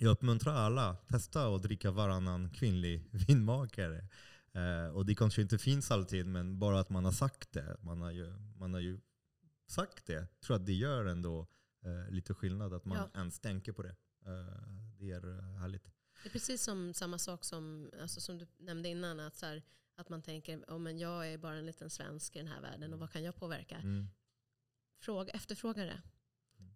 jag 0.00 0.10
uppmuntrar 0.10 0.54
alla, 0.54 0.96
testa 0.96 1.54
att 1.54 1.62
dricka 1.62 1.90
varannan 1.90 2.50
kvinnlig 2.50 3.08
vinmakare. 3.10 4.08
Eh, 4.52 4.94
och 4.94 5.06
det 5.06 5.14
kanske 5.14 5.42
inte 5.42 5.58
finns 5.58 5.90
alltid, 5.90 6.26
men 6.26 6.58
bara 6.58 6.80
att 6.80 6.90
man 6.90 7.04
har 7.04 7.12
sagt 7.12 7.52
det. 7.52 7.76
Man 7.80 8.00
har 8.00 8.10
ju, 8.10 8.32
man 8.56 8.74
har 8.74 8.80
ju 8.80 9.00
sagt 9.66 10.06
det. 10.06 10.12
Jag 10.12 10.40
tror 10.40 10.56
att 10.56 10.66
det 10.66 10.72
gör 10.72 11.04
ändå 11.04 11.46
eh, 11.84 12.10
lite 12.10 12.34
skillnad 12.34 12.74
att 12.74 12.84
man 12.84 12.98
Ja. 12.98 13.20
ens 13.20 13.40
tänker 13.40 13.72
på 13.72 13.82
det. 13.82 13.96
Eh, 14.26 14.62
det 14.98 15.10
är 15.10 15.38
eh, 15.38 15.44
härligt. 15.60 15.84
Det 16.22 16.28
är 16.28 16.32
precis 16.32 16.62
som 16.62 16.94
samma 16.94 17.18
sak 17.18 17.44
som, 17.44 17.90
alltså 18.00 18.20
som 18.20 18.38
du 18.38 18.46
nämnde 18.58 18.88
innan. 18.88 19.20
Att, 19.20 19.36
så 19.36 19.46
här, 19.46 19.62
att 19.96 20.08
man 20.08 20.22
tänker, 20.22 20.58
oh, 20.68 20.78
men 20.78 20.98
jag 20.98 21.32
är 21.32 21.38
bara 21.38 21.54
en 21.56 21.66
liten 21.66 21.90
svensk 21.90 22.36
i 22.36 22.38
den 22.38 22.48
här 22.48 22.60
världen 22.60 22.92
och 22.92 22.98
vad 22.98 23.10
kan 23.12 23.22
jag 23.24 23.36
påverka? 23.36 23.76
Mm. 23.76 24.08
Fråga, 25.00 25.32
efterfråga 25.32 25.84
det. 25.84 26.02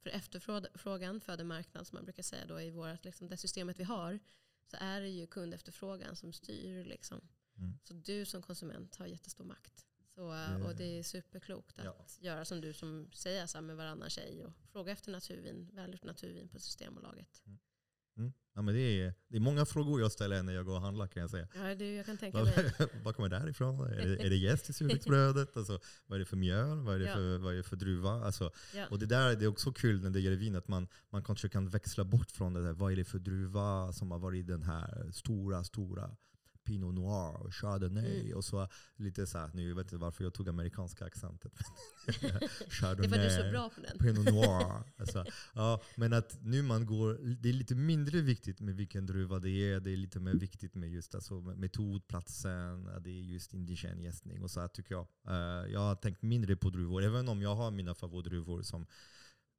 För 0.06 0.10
efterfrågan 0.10 1.20
föder 1.20 1.44
marknad 1.44 1.86
som 1.86 1.96
man 1.96 2.04
brukar 2.04 2.22
säga 2.22 2.46
då 2.46 2.60
i 2.60 2.70
vårt, 2.70 3.04
liksom, 3.04 3.28
det 3.28 3.36
systemet 3.36 3.80
vi 3.80 3.84
har. 3.84 4.18
Så 4.70 4.76
är 4.80 5.00
det 5.00 5.08
ju 5.08 5.26
kundefterfrågan 5.26 6.16
som 6.16 6.32
styr. 6.32 6.84
Liksom. 6.84 7.20
Mm. 7.58 7.78
Så 7.84 7.94
du 7.94 8.24
som 8.24 8.42
konsument 8.42 8.96
har 8.96 9.06
jättestor 9.06 9.44
makt. 9.44 9.86
Så, 10.14 10.22
och 10.66 10.76
det 10.76 10.98
är 10.98 11.02
superklokt 11.02 11.78
att 11.78 11.84
Ja. 11.84 12.06
göra 12.20 12.44
som 12.44 12.60
du 12.60 12.72
som 12.72 13.10
säger 13.12 13.46
så 13.46 13.60
med 13.60 13.76
varannan 13.76 14.10
tjej 14.10 14.44
och 14.44 14.52
fråga 14.72 14.92
efter 14.92 15.12
naturvin, 15.12 15.70
välgjort 15.72 16.04
naturvin 16.04 16.48
på 16.48 16.58
Systembolaget. 16.58 17.42
Mm. 17.46 17.58
Ja, 18.54 18.62
men 18.62 18.74
det, 18.74 18.80
är, 18.80 19.14
det 19.28 19.36
är 19.36 19.40
många 19.40 19.66
frågor 19.66 20.00
jag 20.00 20.12
ställer 20.12 20.42
när 20.42 20.52
jag 20.52 20.64
går 20.66 20.74
och 20.74 20.80
handlar 20.80 21.06
kan 21.06 21.20
jag 21.20 21.30
säga. 21.30 21.48
Ja, 21.54 21.74
det, 21.74 21.94
jag 21.94 22.06
kan 22.06 22.16
tänka 22.16 22.44
mig. 22.44 22.72
Kommer 23.14 23.28
det 23.28 23.38
här 23.38 23.48
ifrån? 23.48 23.80
Är 23.80 24.06
det, 24.08 24.22
är 24.26 24.30
det 24.30 24.36
jäst 24.36 24.70
i 24.70 24.72
surdegsbrödet? 24.72 25.56
Alltså, 25.56 25.80
vad 26.06 26.16
är 26.16 26.20
det 26.20 26.24
för 26.26 26.36
mjöl? 26.36 26.80
Vad 26.80 26.94
är 26.94 26.98
det, 26.98 27.04
Ja. 27.04 27.14
för, 27.14 27.38
vad 27.38 27.52
är 27.52 27.56
det 27.56 27.62
för 27.62 27.76
druva? 27.76 28.10
Alltså, 28.10 28.50
Ja. 28.74 28.86
och 28.90 28.98
det 28.98 29.06
där 29.06 29.36
det 29.36 29.44
är 29.44 29.48
också 29.48 29.72
kul 29.72 30.02
när 30.02 30.10
det 30.10 30.20
gäller 30.20 30.36
vin, 30.36 30.56
att 30.56 30.68
man, 30.68 30.88
man 31.10 31.24
kanske 31.24 31.48
kan 31.48 31.68
växla 31.68 32.04
bort 32.04 32.30
från 32.30 32.52
det 32.54 32.62
där. 32.62 32.72
Vad 32.72 32.92
är 32.92 32.96
det 32.96 33.04
för 33.04 33.18
druva 33.18 33.92
som 33.92 34.10
har 34.10 34.18
varit 34.18 34.46
den 34.46 34.62
här 34.62 35.10
stora, 35.12 35.64
stora 35.64 36.16
Pinot 36.66 36.94
Noir 36.94 37.46
och 37.46 37.54
Chardonnay. 37.54 38.20
Mm. 38.20 38.36
Och 38.36 38.44
så 38.44 38.68
lite 38.96 39.26
så 39.26 39.38
här, 39.38 39.50
nu 39.54 39.74
vet 39.74 39.86
inte 39.86 39.96
varför 39.96 40.24
jag 40.24 40.34
tog 40.34 40.48
amerikanska 40.48 41.04
accenten. 41.04 41.50
Det 42.20 42.48
Chardonnay. 42.68 43.08
för 43.08 43.16
att 43.16 43.22
du 43.22 43.44
så 43.44 43.50
bra 43.50 43.70
på 43.70 43.80
den. 43.80 43.98
Pinot 43.98 44.24
Noir. 44.34 44.82
Alltså, 44.96 45.24
ja, 45.54 45.82
men 45.96 46.12
att 46.12 46.38
nu 46.42 46.62
man 46.62 46.86
går, 46.86 47.18
det 47.42 47.48
är 47.48 47.52
lite 47.52 47.74
mindre 47.74 48.20
viktigt 48.20 48.60
med 48.60 48.76
vilken 48.76 49.06
druva 49.06 49.38
det 49.38 49.50
är. 49.50 49.80
Det 49.80 49.90
är 49.90 49.96
lite 49.96 50.20
mer 50.20 50.34
viktigt 50.34 50.74
med 50.74 50.90
just 50.90 51.14
alltså, 51.14 51.40
metod, 51.40 52.08
platsen, 52.08 52.84
det 52.84 53.10
är 53.10 53.22
just 53.22 53.54
indigen 53.54 54.02
gästning 54.02 54.42
och 54.42 54.50
så 54.50 54.60
här 54.60 54.68
tycker 54.68 54.94
jag. 54.94 55.06
Eh, 55.28 55.72
jag 55.72 55.80
har 55.80 55.94
tänkt 55.94 56.22
mindre 56.22 56.56
på 56.56 56.70
druvor, 56.70 57.02
även 57.02 57.28
om 57.28 57.42
jag 57.42 57.54
har 57.54 57.70
mina 57.70 57.94
favoritdruvor 57.94 58.62
som 58.62 58.86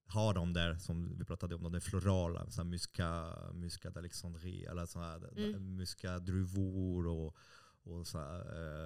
har 0.08 0.34
de 0.34 0.54
där 0.54 0.76
som 0.78 1.18
vi 1.20 1.26
pratade 1.26 1.56
om, 1.56 1.64
de 1.64 1.72
där 1.72 1.80
florala, 1.80 2.50
så 2.50 2.62
här 2.62 2.70
muska, 2.70 3.36
muska 3.54 3.90
d'Alexandrie, 3.90 4.70
eller 4.72 4.86
så 4.86 5.00
här, 5.00 5.38
Mm. 5.38 5.76
muska 5.76 6.20
druvor 6.20 7.08
och, 7.08 7.36
och 7.84 8.08
så 8.08 8.18
här, 8.18 8.40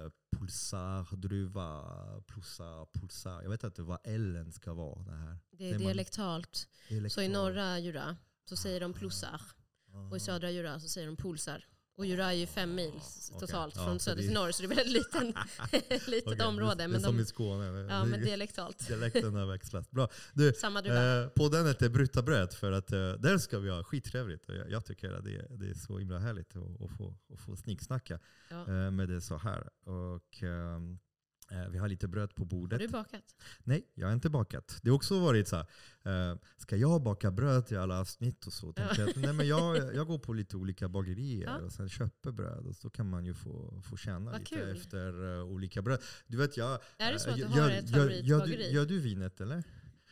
eh, 0.04 0.10
pulsar, 0.36 1.16
druva, 1.16 1.84
pulsar, 2.26 2.86
pulsar. 2.92 3.42
Jag 3.42 3.50
vet 3.50 3.64
inte 3.64 3.82
vad 3.82 3.98
Ellen 4.04 4.52
ska 4.52 4.72
vara. 4.74 5.02
Det 5.02 5.12
här. 5.16 5.38
Det 5.50 5.70
är 5.70 5.78
dialektalt. 5.78 6.68
Så 7.08 7.22
i 7.22 7.28
norra 7.28 7.78
Jura 7.78 8.16
så 8.44 8.56
säger 8.56 8.80
de 8.80 8.92
plussar. 8.92 9.40
Och 10.10 10.16
i 10.16 10.20
södra 10.20 10.50
Jura 10.50 10.80
så 10.80 10.88
säger 10.88 11.06
de 11.06 11.16
pulsar. 11.16 11.64
Och 11.96 12.06
Jura 12.06 12.24
är 12.26 12.32
ju 12.32 12.46
fem 12.46 12.74
mil 12.74 12.92
totalt 13.40 13.76
Ja, 13.76 13.84
från 13.84 13.98
så 13.98 14.04
söder 14.04 14.22
till 14.22 14.32
norr. 14.32 14.50
Så 14.52 14.62
det 14.62 14.74
är 14.74 14.76
väldigt 14.76 14.92
liten, 14.94 15.26
litet 16.06 16.32
Okej, 16.32 16.46
område. 16.46 16.74
Det 16.76 16.82
är 16.84 16.88
Men, 16.88 17.00
som 17.00 17.16
de, 17.16 17.22
i 17.22 17.26
Skåne. 17.26 17.64
ja, 17.90 18.04
men 18.04 18.20
dialektalt. 18.22 18.78
Dialekten 18.88 19.34
har 19.34 19.46
växlat. 19.46 19.90
Bra. 19.90 20.08
Du, 20.32 20.52
Samma 20.52 20.82
druva. 20.82 21.22
eh, 21.22 21.28
på 21.28 21.48
den 21.48 21.66
heter 21.66 21.88
Brutabröd 21.88 22.52
för 22.52 22.72
att 22.72 22.92
eh, 22.92 22.98
där 23.12 23.38
ska 23.38 23.58
vi 23.58 23.70
ha 23.70 23.84
skittrevligt. 23.84 24.44
Jag, 24.48 24.70
jag 24.70 24.84
tycker 24.84 25.12
att 25.12 25.24
det, 25.24 25.46
det 25.50 25.70
är 25.70 25.74
så 25.74 25.98
himla 25.98 26.18
härligt 26.18 26.56
att, 26.56 26.82
att 26.82 26.90
få, 26.98 27.14
att 27.32 27.40
få 27.40 27.56
snicksnacka 27.56 28.18
Ja. 28.48 28.60
eh, 28.60 28.90
med 28.90 29.08
det 29.08 29.20
så 29.20 29.36
här. 29.36 29.68
Och, 29.84 30.42
eh, 30.42 30.80
vi 31.70 31.78
har 31.78 31.88
lite 31.88 32.08
bröd 32.08 32.34
på 32.34 32.42
Har 32.42 32.46
bordet. 32.46 32.78
du 32.78 32.88
bakat? 32.88 33.24
Nej, 33.64 33.86
jag 33.94 34.06
har 34.06 34.12
inte 34.14 34.30
bakat. 34.30 34.78
Det 34.82 34.90
har 34.90 34.94
också 34.96 35.20
varit 35.20 35.48
så 35.48 35.56
här, 35.56 36.30
eh, 36.32 36.36
ska 36.56 36.76
jag 36.76 37.02
baka 37.02 37.30
bröd 37.30 37.66
till 37.66 37.78
alla 37.78 38.00
avsnitt 38.00 38.46
och 38.46 38.52
så? 38.52 38.72
Tänkte 38.72 39.00
jag, 39.00 39.16
nej, 39.16 39.32
men 39.32 39.48
jag, 39.48 39.94
jag 39.94 40.06
går 40.06 40.18
på 40.18 40.32
lite 40.32 40.56
olika 40.56 40.88
bagerier 40.88 41.46
Ja. 41.46 41.58
och 41.58 41.72
sen 41.72 41.88
köper 41.88 42.32
bröd 42.32 42.66
och 42.66 42.76
så 42.76 42.90
kan 42.90 43.10
man 43.10 43.24
ju 43.24 43.34
få, 43.34 43.82
få 43.90 43.96
känna 43.96 44.30
Vad 44.30 44.40
lite 44.40 44.54
kul. 44.54 44.68
efter 44.76 45.38
eh, 45.38 45.44
olika 45.44 45.82
bröd. 45.82 46.02
Du 46.26 46.36
vet, 46.36 46.56
jag, 46.56 46.78
Är 46.98 47.12
det 47.12 47.18
så 47.18 47.30
att 47.30 47.36
du 47.36 47.42
eh, 47.42 47.48
har 47.50 47.70
ett 47.70 47.90
gör, 47.90 47.98
gör, 47.98 48.38
favoritbageri? 48.38 48.56
du, 48.56 48.74
gör 48.74 48.86
du 48.86 48.98
vinet 49.00 49.40
eller? 49.40 49.62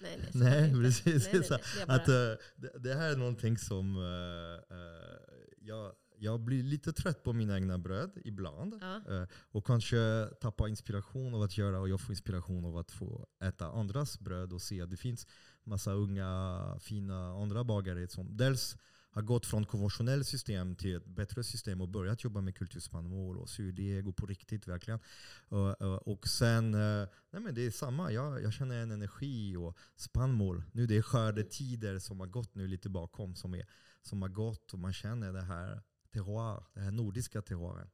Nej, 0.02 0.18
nej. 0.32 0.72
Nej, 0.72 0.82
precis. 0.82 1.28
Nej, 1.32 1.42
nej, 1.50 1.50
nej. 1.50 1.60
Det 1.86 1.92
Att, 1.94 2.08
eh, 2.08 2.44
det, 2.56 2.78
det 2.78 2.94
här 2.94 3.12
är 3.12 3.16
någonting 3.16 3.58
som 3.58 3.96
eh, 3.96 4.76
eh, 4.76 5.16
jag, 5.60 5.92
jag 6.20 6.40
blir 6.40 6.62
lite 6.62 6.92
trött 6.92 7.22
på 7.22 7.32
mina 7.32 7.56
egna 7.56 7.78
bröd 7.78 8.10
ibland. 8.24 8.78
ja. 8.80 9.14
Eh, 9.14 9.28
och 9.32 9.66
kanske 9.66 10.28
tappa 10.40 10.68
inspiration 10.68 11.34
av 11.34 11.42
att 11.42 11.58
göra 11.58 11.80
och 11.80 11.88
jag 11.88 12.00
får 12.00 12.12
inspiration 12.12 12.64
av 12.64 12.76
att 12.76 12.90
få 12.90 13.26
äta 13.42 13.66
andras 13.66 14.20
bröd 14.20 14.52
och 14.52 14.62
se 14.62 14.82
att 14.82 14.90
det 14.90 14.96
finns 14.96 15.26
massa 15.64 15.92
unga 15.92 16.78
fina 16.80 17.42
andra 17.42 17.64
bagare 17.64 18.08
som 18.08 18.36
dels 18.36 18.76
har 19.12 19.22
gått 19.22 19.46
från 19.46 19.64
konventionellt 19.64 20.26
system 20.26 20.76
till 20.76 20.96
ett 20.96 21.06
bättre 21.06 21.44
system 21.44 21.80
och 21.80 21.88
börjat 21.88 22.24
jobba 22.24 22.40
med 22.40 22.56
kulturspannmål 22.56 23.38
och 23.38 23.48
surdeg 23.48 24.08
och 24.08 24.16
på 24.16 24.26
riktigt 24.26 24.68
verkligen. 24.68 25.00
Och, 25.48 25.82
och, 25.82 26.08
och 26.08 26.28
sen, 26.28 26.74
eh, 26.74 27.08
nej 27.30 27.42
men 27.42 27.54
det 27.54 27.66
är 27.66 27.70
samma, 27.70 28.12
jag, 28.12 28.42
jag 28.42 28.52
känner 28.52 28.82
en 28.82 28.90
energi 28.90 29.56
och 29.56 29.78
spannmål. 29.96 30.62
Nu 30.72 30.86
det 30.86 30.96
är 30.96 31.02
skördetider 31.02 31.98
som 31.98 32.20
har 32.20 32.26
gått 32.26 32.54
nu 32.54 32.68
lite 32.68 32.88
bakom 32.88 33.34
som, 33.34 33.54
är, 33.54 33.66
som 34.02 34.22
har 34.22 34.28
gått 34.28 34.72
och 34.72 34.78
man 34.78 34.92
känner 34.92 35.32
det 35.32 35.42
här 35.42 35.82
terroir, 36.12 36.66
den 36.74 36.84
här 36.84 36.90
nordiska 36.90 37.42
terroiren. 37.42 37.90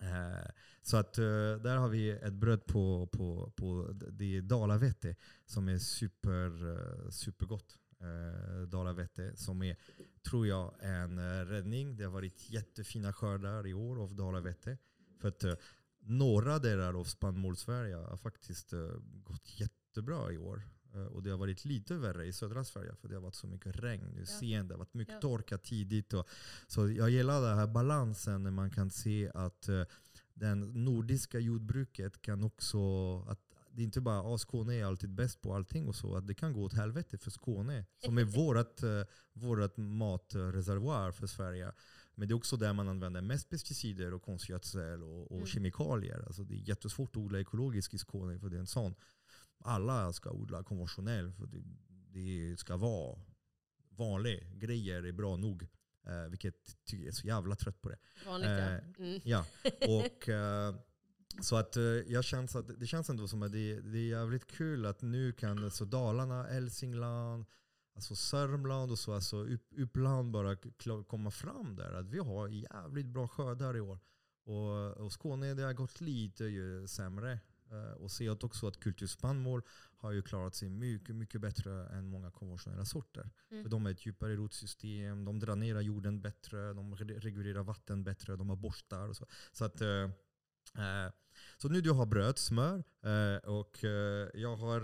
Eh, 0.00 0.50
så 0.82 0.96
att 0.96 1.18
eh, 1.18 1.24
där 1.62 1.76
har 1.76 1.88
vi 1.88 2.10
ett 2.10 2.32
bröd 2.32 2.66
på, 2.66 3.06
på, 3.06 3.52
på 3.56 3.90
det 3.92 4.36
är 4.36 4.42
dalavete 4.42 5.16
som 5.46 5.68
är 5.68 5.78
super, 5.78 6.70
eh, 6.72 7.10
supergott. 7.10 7.78
Eh, 8.00 8.62
dalavete 8.62 9.36
som 9.36 9.62
är, 9.62 9.76
tror 10.28 10.46
jag, 10.46 10.74
en 10.80 11.18
eh, 11.18 11.44
räddning. 11.44 11.96
Det 11.96 12.04
har 12.04 12.10
varit 12.10 12.50
jättefina 12.50 13.12
skördar 13.12 13.66
i 13.66 13.74
år 13.74 14.02
av 14.02 14.14
dalavete. 14.14 14.78
För 15.20 15.28
att 15.28 15.44
eh, 15.44 15.54
några 15.98 16.58
delar 16.58 17.00
av 17.00 17.04
spannmålssverige 17.04 17.94
har 17.94 18.16
faktiskt 18.16 18.72
gått 19.24 19.60
jättebra 19.60 20.32
i 20.32 20.38
år. 20.38 20.62
Eh, 20.94 21.00
och 21.06 21.22
det 21.22 21.30
har 21.30 21.38
varit 21.38 21.64
lite 21.64 21.94
värre 21.94 22.26
i 22.26 22.32
södra 22.32 22.64
Sverige 22.64 22.94
för 22.94 23.08
det 23.08 23.14
har 23.14 23.22
varit 23.22 23.34
så 23.34 23.46
mycket 23.46 23.76
regn 23.76 24.06
nu 24.14 24.20
Ja. 24.20 24.26
sent. 24.26 24.68
Det 24.68 24.74
har 24.74 24.78
varit 24.78 24.94
mycket 24.94 25.14
Ja. 25.14 25.20
torka 25.20 25.58
tidigt. 25.58 26.12
Och, 26.12 26.28
så 26.66 26.90
jag 26.90 27.10
gillar 27.10 27.40
den 27.42 27.58
här 27.58 27.66
balansen 27.66 28.42
när 28.42 28.50
man 28.50 28.70
kan 28.70 28.90
se 28.90 29.30
att 29.34 29.68
eh, 29.68 29.82
den 30.34 30.84
nordiska 30.84 31.38
jordbruket 31.38 32.22
kan 32.22 32.44
också, 32.44 32.78
att 33.28 33.40
det 33.70 33.82
är 33.82 33.84
inte 33.84 34.00
bara 34.00 34.34
att 34.34 34.40
Skåne 34.40 34.74
är 34.74 34.84
alltid 34.84 35.10
bäst 35.10 35.40
på 35.42 35.54
allting 35.54 35.88
och 35.88 35.94
så, 35.96 36.16
att 36.16 36.26
det 36.26 36.34
kan 36.34 36.52
gå 36.52 36.62
åt 36.64 36.72
helvete 36.72 37.18
för 37.18 37.30
Skåne. 37.30 37.86
Som 38.04 38.18
är 38.18 38.24
vårt, 38.24 38.82
eh, 38.82 39.02
vårt 39.32 39.76
matreservoar 39.76 41.10
för 41.12 41.26
Sverige. 41.26 41.72
Men 42.14 42.28
det 42.28 42.32
är 42.32 42.36
också 42.36 42.56
där 42.56 42.72
man 42.72 42.88
använder 42.88 43.20
mest 43.22 43.50
pesticider 43.50 44.14
och 44.14 44.22
konstgödsel 44.22 45.02
och, 45.02 45.30
och 45.30 45.36
Mm. 45.36 45.46
kemikalier. 45.46 46.22
Alltså 46.26 46.44
det 46.44 46.54
är 46.54 46.68
jättesvårt 46.68 47.10
att 47.10 47.16
odla 47.16 47.40
ekologiskt 47.40 47.94
i 47.94 47.98
Skåne 47.98 48.38
för 48.38 48.48
det 48.48 48.56
är 48.56 48.60
en 48.60 48.66
sån. 48.66 48.94
Alla 49.64 50.12
ska 50.12 50.30
odla 50.30 50.62
konventionellt 50.62 51.36
för 51.36 51.46
det, 51.46 51.62
det 52.12 52.56
ska 52.58 52.76
vara 52.76 53.18
vanliga 53.88 54.44
grejer 54.54 55.02
är 55.02 55.12
bra 55.12 55.36
nog. 55.36 55.68
Eh, 56.06 56.30
vilket 56.30 56.84
tycker 56.84 57.04
jag 57.04 57.08
är 57.08 57.12
så 57.12 57.26
jävla 57.26 57.56
trött 57.56 57.80
på 57.80 57.88
det. 57.88 57.98
Vanligt 58.26 58.50
ja. 58.50 58.58
Eh, 58.58 58.80
Mm. 58.98 59.20
Ja, 59.24 59.46
och 59.88 60.28
eh, 60.28 60.74
så 61.40 61.56
att 61.56 61.76
eh, 61.76 61.82
jag 61.82 62.24
känns 62.24 62.56
att 62.56 62.80
det 62.80 62.86
känns 62.86 63.10
ändå 63.10 63.28
som 63.28 63.42
att 63.42 63.52
det, 63.52 63.80
det 63.80 63.98
är 63.98 64.08
jävligt 64.08 64.46
kul 64.46 64.86
att 64.86 65.02
nu 65.02 65.32
kan 65.32 65.64
alltså 65.64 65.84
Dalarna, 65.84 66.42
Hälsingland, 66.42 67.44
alltså 67.94 68.14
Sörmland 68.16 68.92
och 68.92 68.98
så, 68.98 69.12
alltså 69.12 69.36
upp, 69.36 69.68
Uppland 69.78 70.30
bara 70.30 70.56
komma 71.06 71.30
fram 71.30 71.76
där. 71.76 71.92
Att 71.92 72.08
vi 72.08 72.18
har 72.18 72.48
jävligt 72.48 73.06
bra 73.06 73.28
skördar 73.28 73.76
i 73.76 73.80
år. 73.80 73.98
Och, 74.44 74.90
och 75.04 75.12
Skåne 75.12 75.54
det 75.54 75.62
har 75.62 75.72
gått 75.72 76.00
lite 76.00 76.44
sämre. 76.88 77.40
Eh, 77.70 77.92
och 77.92 78.10
se 78.10 78.28
att 78.28 78.44
också 78.44 78.66
att 78.66 78.80
kulturspannmål 78.80 79.62
har 79.96 80.12
ju 80.12 80.22
klarat 80.22 80.54
sig 80.54 80.68
mycket, 80.68 81.16
mycket 81.16 81.40
bättre 81.40 81.86
än 81.88 82.06
många 82.06 82.30
konventionella 82.30 82.84
sorter. 82.84 83.30
Mm. 83.50 83.62
För 83.62 83.70
de 83.70 83.84
har 83.84 83.92
ett 83.92 84.06
djupare 84.06 84.36
rotsystem, 84.36 85.24
de 85.24 85.38
dränerar 85.38 85.80
jorden 85.80 86.20
bättre, 86.20 86.72
de 86.72 86.96
re- 86.96 87.20
regulerar 87.20 87.62
vatten 87.62 88.04
bättre, 88.04 88.36
de 88.36 88.48
har 88.48 88.56
borstar 88.56 89.08
och 89.08 89.16
så. 89.16 89.26
Så, 89.52 89.64
att, 89.64 89.80
eh, 89.80 90.10
eh, 90.78 91.12
så 91.56 91.68
nu 91.68 91.80
du 91.80 91.90
har 91.90 92.06
bröd, 92.06 92.38
smör 92.38 92.84
och 93.44 93.84
jag 94.34 94.56
har, 94.56 94.80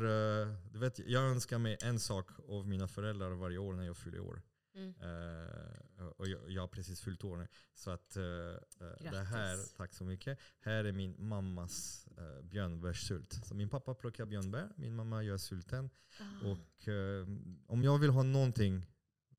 du 0.73 0.79
vet, 0.79 0.99
jag 0.99 1.23
önskar 1.23 1.59
mig 1.59 1.77
en 1.81 2.01
sak 2.01 2.31
av 2.49 2.69
mina 2.69 2.89
föräldrar 2.89 3.31
varje 3.31 3.59
år 3.59 3.75
när 3.75 3.85
jag 3.85 3.97
fyller 3.97 4.21
år. 4.21 4.43
Mm. 4.75 4.95
Eh, 5.01 6.07
och 6.17 6.29
jag, 6.29 6.51
jag 6.51 6.63
har 6.63 6.69
precis 6.69 7.01
fyllt 7.01 7.25
år 7.25 7.37
nu. 7.37 7.49
Så 7.75 7.91
att 7.91 8.17
eh, 8.17 8.23
det 9.11 9.19
här, 9.31 9.77
tack 9.77 9.93
så 9.95 10.05
mycket. 10.05 10.39
Här 10.61 10.85
är 10.85 10.93
min 10.93 11.15
mammas 11.29 12.09
uh, 12.19 12.43
björnbärssylt. 12.43 13.33
Så 13.47 13.55
min 13.55 13.69
pappa 13.69 13.95
plockar 13.95 14.27
björnbär, 14.27 14.69
min 14.77 14.95
mamma 14.97 15.23
gör 15.23 15.37
sylten. 15.37 15.91
Ah. 16.21 16.47
Och 16.47 16.89
eh, 16.89 17.27
om 17.67 17.83
jag 17.85 17.99
vill 17.99 18.11
ha 18.11 18.23
någonting 18.23 18.87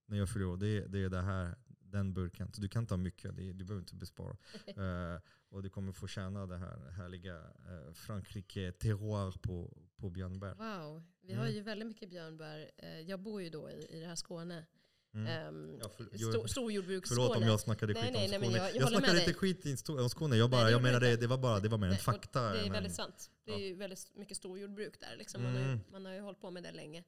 när 0.06 0.18
jag 0.18 0.30
fyller 0.30 0.46
år, 0.46 0.58
det, 0.58 0.68
är- 0.68 0.88
det 0.88 1.00
är 1.00 1.10
det 1.10 1.22
här, 1.22 1.56
den 1.68 2.14
burken. 2.14 2.54
Så 2.54 2.62
du 2.62 2.68
kan 2.70 2.86
ta 2.88 2.98
mycket, 2.98 3.36
det, 3.36 3.54
du 3.54 3.64
behöver 3.66 3.80
inte 3.82 3.96
bespara. 3.96 4.38
Och 5.50 5.64
du 5.64 5.70
kommer 5.70 5.92
få 5.92 6.08
känna 6.08 6.46
det 6.46 6.58
här 6.58 6.90
härliga 6.92 7.38
uh, 7.40 7.94
Frankrike 7.94 8.72
terroir 8.72 9.32
på, 9.42 9.78
på 9.96 10.10
björnbär. 10.10 10.54
Wow, 10.56 11.04
vi 11.22 11.34
har 11.34 11.44
Mm. 11.44 11.56
ju 11.56 11.62
väldigt 11.62 11.88
mycket 11.88 12.10
björnbär. 12.10 12.72
Jag 13.08 13.20
bor 13.20 13.42
ju 13.42 13.50
då 13.50 13.70
i, 13.70 13.86
i 13.90 14.00
det 14.00 14.06
här 14.08 14.16
Skåne. 14.16 14.66
Mm. 15.14 15.28
Ehm, 15.28 15.80
Ja, 15.84 15.90
för- 15.90 16.04
Stor, 16.04 16.32
Förlåt 16.32 16.52
storjordbruksskåne. 16.52 17.36
om 17.36 17.44
jag 17.44 17.60
snackade 17.60 17.94
Nej, 17.94 18.04
skit 18.04 18.14
nej, 18.14 18.26
om 18.26 18.30
nej, 18.32 18.40
men 18.40 18.50
Skåne. 18.50 18.58
jag- 18.58 18.68
jag 18.68 18.76
Jag, 18.76 18.82
med 18.82 18.90
snackade 19.00 19.20
inte 19.20 19.34
skit 19.34 19.66
i 19.66 19.76
Sto- 19.76 20.00
om 20.02 20.10
Skåne, 20.10 20.36
jag, 20.36 20.50
bara, 20.50 20.58
Nej, 20.62 20.66
det 20.66 20.72
jag 20.72 20.82
menade, 20.82 21.10
inte. 21.12 21.22
det 21.22 21.28
var 21.28 21.38
bara 21.38 21.60
det 21.60 21.70
var 21.70 21.78
mer 21.78 21.88
en 21.88 21.92
Nej, 21.92 22.00
fakta. 22.02 22.42
Det 22.54 22.60
är 22.60 22.64
men- 22.64 22.72
väldigt 22.72 22.96
sant. 22.96 23.32
Det 23.46 23.52
är 23.54 23.58
ju 23.60 23.76
väldigt 23.76 24.16
mycket 24.16 24.38
storjordbruk 24.38 25.00
där. 25.00 25.16
Liksom. 25.18 25.44
Man, 25.44 25.52
har 25.54 25.60
ju, 25.60 25.66
Mm. 25.66 25.80
man 25.92 26.06
har 26.06 26.14
ju 26.14 26.20
hållit 26.20 26.42
på 26.42 26.52
med 26.52 26.64
det 26.64 26.72
länge. 26.72 27.04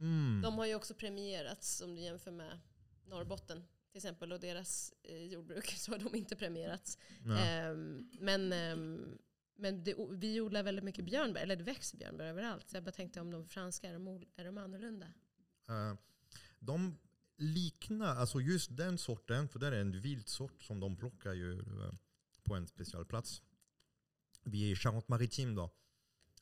Mm. 0.00 0.40
De 0.42 0.58
har 0.58 0.66
ju 0.66 0.74
också 0.74 0.94
premierats 0.94 1.80
om 1.80 1.94
du 1.96 2.02
jämför 2.02 2.30
med 2.30 2.60
Norrbotten 3.06 3.64
till 3.90 3.98
exempel 3.98 4.32
och 4.32 4.40
deras 4.40 4.92
eh, 5.02 5.24
jordbruk 5.24 5.66
så 5.78 5.92
har 5.92 5.98
de 5.98 6.14
inte 6.14 6.36
premierats. 6.36 6.98
Ehm, 7.38 8.10
men 8.20 8.52
ehm, 8.52 9.18
men 9.56 9.84
det, 9.84 9.94
vi 10.10 10.40
odlar 10.40 10.62
väldigt 10.62 10.84
mycket 10.84 11.04
björnbär, 11.04 11.40
eller 11.40 11.56
det 11.56 11.64
växer 11.64 11.98
björnbär 11.98 12.24
överallt. 12.24 12.68
Så 12.70 12.76
jag 12.76 12.84
bara 12.84 12.90
tänkte 12.92 13.20
om 13.20 13.30
de 13.30 13.46
franska, 13.46 13.88
är 13.88 13.92
de, 13.92 14.06
är 14.36 14.44
de 14.44 14.58
annorlunda? 14.58 15.06
Eh, 15.68 15.94
de 16.58 16.96
liknar, 17.36 18.16
alltså 18.16 18.40
just 18.40 18.76
den 18.76 18.98
sorten, 18.98 19.48
för 19.48 19.58
det 19.58 19.66
är 19.66 19.72
en 19.72 20.00
vild 20.00 20.28
sort 20.28 20.62
som 20.62 20.80
de 20.80 20.96
plockar 20.96 21.32
ju 21.32 21.58
eh, 21.58 21.92
på 22.42 22.54
en 22.54 22.66
speciell 22.66 23.04
plats. 23.04 23.42
Vi 24.42 24.64
är 24.68 24.72
i 24.72 24.74
Charente-Maritime 24.74 25.54
då. 25.56 25.70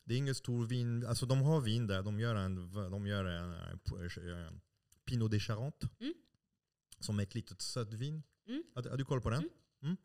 Det 0.03 0.13
är 0.13 0.17
ingen 0.17 0.35
stor 0.35 0.65
vin, 0.67 1.05
alltså 1.05 1.25
de 1.25 1.41
har 1.41 1.61
vin 1.61 1.87
där, 1.87 2.03
de 2.03 2.19
gör 2.19 2.35
en, 2.35 2.55
de 2.91 3.07
gör 3.07 3.25
en, 3.25 3.53
eh, 3.53 4.51
Pinot 5.05 5.31
de 5.31 5.39
Charente. 5.39 5.89
Mm. 5.99 6.13
Som 6.99 7.19
är 7.19 7.23
ett 7.23 7.35
litet 7.35 7.61
sött 7.61 7.93
vin. 7.93 8.23
Mm. 8.47 8.63
Har, 8.75 8.81
du- 8.81 8.89
har 8.89 8.97
du 8.97 9.05
koll 9.05 9.21
på 9.21 9.29
den? 9.29 9.39
Mm. 9.39 9.51
Mm. 9.81 9.97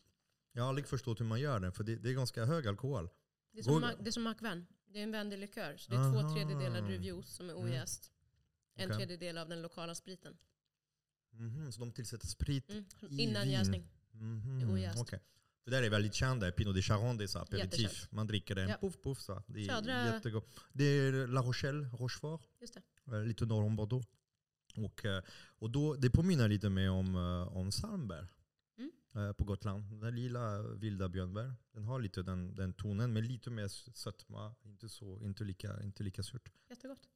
Jag 0.52 0.62
har 0.62 0.68
aldrig 0.68 0.86
förstått 0.88 1.20
hur 1.20 1.24
man 1.24 1.40
gör 1.40 1.60
den, 1.60 1.72
för 1.72 1.84
det, 1.84 1.96
det 1.96 2.10
är 2.10 2.14
ganska 2.14 2.44
hög 2.44 2.66
alkohol. 2.66 3.08
Det 3.52 3.58
är 3.58 3.62
som, 3.62 3.72
Går- 3.80 3.96
det 4.00 4.10
är 4.10 4.12
som 4.12 4.22
Mac 4.22 4.34
Van. 4.40 4.66
Det 4.86 4.98
är 4.98 5.02
en 5.02 5.12
vändig 5.12 5.38
likör. 5.38 5.76
Så 5.76 5.90
det 5.90 5.96
är 5.96 6.00
Aha. 6.00 6.22
två 6.22 6.34
tredjedelar 6.34 6.82
druvjuice 6.82 7.28
som 7.28 7.50
är 7.50 7.54
Mm. 7.54 7.64
ojäst. 7.64 8.12
En 8.74 8.86
Okej. 8.90 8.96
tredjedel 8.96 9.38
av 9.38 9.48
den 9.48 9.62
lokala 9.62 9.94
spriten. 9.94 10.38
Mhm, 11.32 11.72
så 11.72 11.80
de 11.80 11.92
tillsätter 11.92 12.26
sprit 12.26 12.70
Mm. 12.70 12.84
I 13.10 13.22
Innan 13.22 13.50
jäsning. 13.50 13.88
Mhm, 14.10 14.70
Ojäst. 14.72 15.00
okej. 15.00 15.20
Det 15.64 15.70
där 15.70 15.82
är 15.82 15.90
väldigt 15.90 16.14
känt. 16.14 16.56
Pinot 16.56 16.74
de 16.74 16.82
Charon, 16.82 17.16
det 17.16 17.24
är 17.34 17.38
aperitif. 17.42 18.08
Man 18.10 18.26
dricker 18.26 18.54
den, 18.54 18.68
Ja. 18.68 18.76
puff 18.80 19.02
puff 19.02 19.20
så. 19.20 19.42
Det 19.46 19.60
är 19.64 19.68
Södra- 19.68 20.14
jättegott. 20.14 20.48
Det 20.72 20.84
är 20.84 21.26
La 21.26 21.42
Rochelle, 21.42 21.88
Rochefort, 21.88 22.40
Just 22.60 22.74
det. 23.04 23.16
eh, 23.16 23.24
lite 23.24 23.46
norr 23.46 23.64
om 23.64 23.76
Bordeaux. 23.76 24.06
Och, 24.76 25.04
eh, 25.04 25.22
och 25.58 25.70
då, 25.70 25.94
det 25.94 26.10
påminner 26.10 26.48
lite 26.48 26.68
mer 26.70 26.90
om, 26.90 27.14
eh, 27.16 27.56
om 27.56 27.72
Salmberg 27.72 28.26
Mm. 29.14 29.34
på 29.34 29.44
Gotland. 29.44 30.00
Den 30.00 30.14
lila 30.16 30.62
vilda 30.62 31.08
björnbär. 31.08 31.54
Den 31.72 31.84
har 31.84 32.00
lite 32.00 32.22
den, 32.22 32.54
den 32.54 32.72
tonen, 32.72 33.12
men 33.12 33.26
lite 33.26 33.50
mer 33.50 33.68
sötma. 33.68 34.54
Inte, 34.64 34.88
så, 34.88 35.20
inte, 35.24 35.44
lika, 35.44 35.82
inte 35.82 36.02
lika 36.02 36.22
surt. 36.22 36.52
Jättegott. 36.70 37.08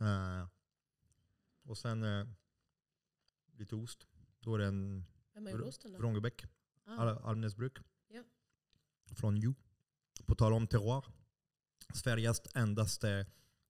Eh, 0.00 0.48
och 1.64 1.78
sen 1.78 2.02
lite 3.52 3.74
ost. 3.74 4.06
Då 4.40 4.54
är 4.54 4.58
det 4.58 4.66
en 4.66 5.04
Vem 5.34 5.46
har 5.46 5.52
gjort 5.52 5.62
osten 5.62 5.92
då? 5.92 5.98
Vrångebäck. 5.98 6.44
Ah, 6.84 6.96
Al- 6.96 7.18
Almnäsbruk. 7.22 7.78
Ja. 8.08 8.24
Från 9.14 9.36
Jo. 9.36 9.54
På 10.26 10.34
tal 10.34 10.52
om 10.52 10.66
terroir. 10.66 11.04
Sveriges 11.94 12.40
endaste 12.54 13.10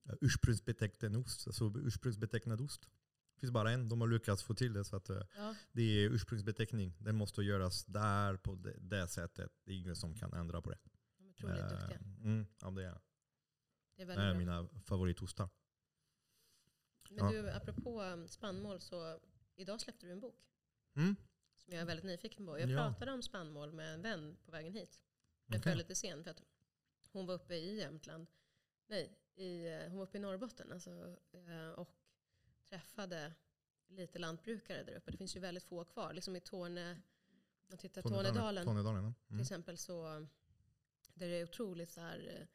eh, 0.09 0.15
ursprungsbetecknad 0.21 1.17
ost. 1.17 1.47
Alltså 1.47 1.73
ursprungsbetecknad 1.77 2.61
ost. 2.61 2.89
Det 3.35 3.41
finns 3.41 3.51
bara 3.53 3.71
en. 3.71 3.89
De 3.89 4.01
har 4.01 4.09
lyckats 4.09 4.43
få 4.43 4.55
till 4.55 4.73
det. 4.73 4.85
Så 4.85 4.97
att, 4.97 5.11
eh, 5.11 5.23
ja. 5.37 5.55
det 5.73 5.83
är 5.83 6.11
ursprungsbeteckning. 6.11 6.95
Den 6.99 7.17
måste 7.17 7.43
göras 7.43 7.85
där 7.85 8.37
på 8.37 8.55
det, 8.55 8.77
det 8.81 9.09
sättet. 9.09 9.53
Det 9.65 9.73
är 9.73 9.77
ingen 9.77 9.97
som 9.97 10.15
kan 10.15 10.33
ändra 10.33 10.63
på 10.63 10.71
det. 10.71 10.79
De 11.19 11.25
är 11.25 11.31
otroligt 11.31 11.59
Eh, 11.59 11.69
duktiga. 11.69 11.99
Mm, 11.99 12.47
ja, 12.61 12.71
det 12.71 12.85
är, 12.85 13.01
Det 13.97 14.03
är 14.03 14.07
det 14.07 14.23
är 14.23 14.35
mina 14.35 14.69
favoritostar. 14.85 15.49
Men 17.11 17.25
ja. 17.35 17.43
du, 17.43 17.51
apropå 17.51 18.25
spannmål 18.29 18.81
så 18.81 19.21
idag 19.57 19.81
släppte 19.81 20.07
du 20.07 20.13
en 20.13 20.21
bok. 20.21 20.49
Mm. 20.95 21.17
Som 21.57 21.73
jag 21.73 21.83
är 21.83 21.87
väldigt 21.87 22.05
nyfiken 22.05 22.47
på. 22.47 22.59
Jag 22.59 22.71
Ja. 22.71 22.77
pratade 22.77 23.13
om 23.13 23.23
spannmål 23.23 23.73
med 23.73 23.95
en 23.95 24.03
vän 24.03 24.37
på 24.45 24.51
vägen 24.51 24.73
hit. 24.73 25.05
Men 25.47 25.55
jag 25.55 25.61
Okej. 25.61 25.73
föll 25.73 25.79
lite 25.79 25.95
sen 25.95 26.25
för 26.25 26.31
att 26.31 26.43
hon 27.13 27.27
var 27.27 27.35
uppe 27.35 27.55
i 27.55 27.77
Jämtland. 27.79 28.27
Nej, 28.87 29.19
i, 29.35 29.67
eh, 29.67 29.89
hon 29.89 29.97
var 29.97 30.05
uppe 30.05 30.19
i 30.19 30.21
Norrbotten. 30.21 30.73
Alltså, 30.73 31.17
eh, 31.33 31.69
och 31.69 31.89
träffade 32.69 33.33
lite 33.89 34.19
lantbrukare 34.19 34.83
där 34.83 34.97
uppe. 34.97 35.11
Det 35.11 35.17
finns 35.17 35.37
ju 35.37 35.41
väldigt 35.41 35.65
få 35.65 35.85
kvar. 35.85 36.13
Liksom 36.13 36.37
i 36.37 36.41
Torne, 36.41 37.01
man 37.67 37.79
tittar 37.79 38.03
Tornedalen 38.03 38.65
Tornedalen 38.65 39.05
ja. 39.05 39.13
till 39.27 39.35
mm. 39.35 39.43
exempel 39.43 39.79
så 39.79 40.27
där 41.15 41.29
det 41.29 41.37
är 41.37 41.45
otroligt 41.45 41.91
så 41.91 42.01
här 42.01 42.37
eh, 42.41 42.47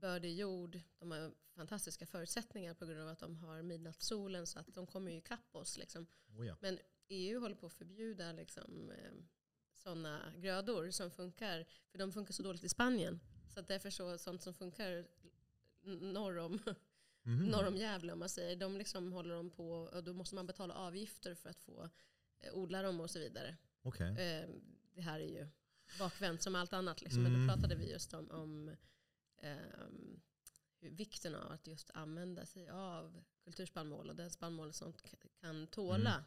bördig 0.00 0.34
jord. 0.38 0.80
De 0.98 1.10
har 1.10 1.32
fantastiska 1.54 2.06
förutsättningar 2.06 2.74
på 2.74 2.86
grund 2.86 3.00
av 3.00 3.08
att 3.08 3.18
de 3.18 3.36
har 3.36 3.62
midnattssolen 3.62 4.46
så 4.46 4.58
att 4.58 4.74
de 4.74 4.86
kommer 4.86 5.10
ju 5.10 5.16
ikapp 5.18 5.54
oss. 5.56 5.78
Liksom. 5.78 6.06
Oh, 6.38 6.46
ja. 6.46 6.56
EU 7.08 7.40
håller 7.40 7.54
på 7.56 7.66
att 7.66 7.72
förbjuda 7.72 8.32
liksom, 8.32 8.92
sådana 9.74 10.32
grödor 10.36 10.90
som 10.90 11.10
funkar. 11.10 11.66
För 11.90 11.98
de 11.98 12.12
funkar 12.12 12.32
så 12.32 12.42
dåligt 12.42 12.64
i 12.64 12.68
Spanien. 12.68 13.20
Så 13.54 13.60
att 13.60 13.68
därför 13.68 13.90
så 13.90 14.18
sånt 14.18 14.42
som 14.42 14.54
funkar 14.54 15.06
norr 16.12 16.36
om, 16.38 16.58
Mhm. 17.22 17.46
norr 17.46 17.66
om 17.66 17.76
Gävle 17.76 18.12
om 18.12 18.18
man 18.18 18.28
säger. 18.28 18.56
De 18.56 18.76
liksom 18.76 19.12
håller 19.12 19.34
de 19.34 19.50
på 19.50 19.70
och 19.72 20.04
då 20.04 20.12
måste 20.12 20.34
man 20.34 20.46
betala 20.46 20.74
avgifter 20.74 21.34
för 21.34 21.50
att 21.50 21.60
få 21.60 21.88
eh, 22.40 22.54
odla 22.54 22.82
dem 22.82 23.00
och 23.00 23.10
så 23.10 23.18
vidare. 23.18 23.56
Okej. 23.82 24.06
Eh, 24.08 24.48
det 24.94 25.00
här 25.00 25.20
är 25.20 25.28
ju 25.28 25.46
bakvänt 25.98 26.42
som 26.42 26.54
allt 26.54 26.72
annat. 26.72 27.02
Liksom. 27.02 27.22
Men 27.22 27.34
Mm. 27.34 27.46
då 27.46 27.52
pratade 27.54 27.74
vi 27.76 27.90
just 27.90 28.14
om, 28.14 28.30
om 28.30 28.76
hur 29.42 30.90
vikten 30.90 31.34
av 31.34 31.52
att 31.52 31.66
just 31.66 31.90
använda 31.94 32.46
sig 32.46 32.68
av 32.70 33.22
kulturspannmål 33.44 34.08
och 34.10 34.16
den 34.16 34.30
spannmål 34.30 34.72
som 34.72 34.92
kan 35.40 35.66
tåla. 35.66 36.10
Mm. 36.14 36.24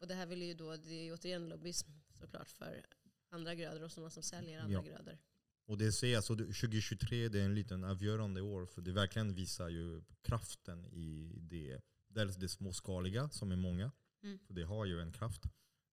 Och 0.00 0.06
det 0.08 0.14
här 0.14 0.26
vill 0.26 0.42
ju 0.42 0.54
då, 0.54 0.76
det 0.76 1.08
är 1.08 1.14
återigen 1.14 1.48
lobbyism 1.48 1.90
såklart 2.14 2.48
för 2.48 2.86
andra 3.30 3.54
grödor 3.54 3.82
och 3.82 3.92
sådana 3.92 4.10
som 4.10 4.22
säljer 4.22 4.60
andra 4.60 4.72
Ja. 4.74 4.82
grödor. 4.82 5.18
Och 5.66 5.78
det 5.78 5.92
ser 5.92 6.12
jag, 6.12 6.24
så 6.24 6.34
det- 6.34 6.44
2023 6.52 7.28
det 7.28 7.40
är 7.40 7.44
en 7.44 7.54
liten 7.54 7.84
avgörande 7.84 8.40
år 8.40 8.66
för 8.66 8.82
det 8.82 8.92
verkligen 8.92 9.34
visar 9.34 9.68
ju 9.68 10.02
kraften 10.22 10.86
i 10.86 11.38
det. 11.40 11.80
Dels 12.08 12.36
det 12.36 12.48
småskaliga 12.48 13.30
som 13.30 13.52
är 13.52 13.56
många, 13.56 13.92
Mm. 14.22 14.38
för 14.38 14.54
det 14.54 14.62
har 14.62 14.84
ju 14.84 15.00
en 15.00 15.12
kraft. 15.12 15.42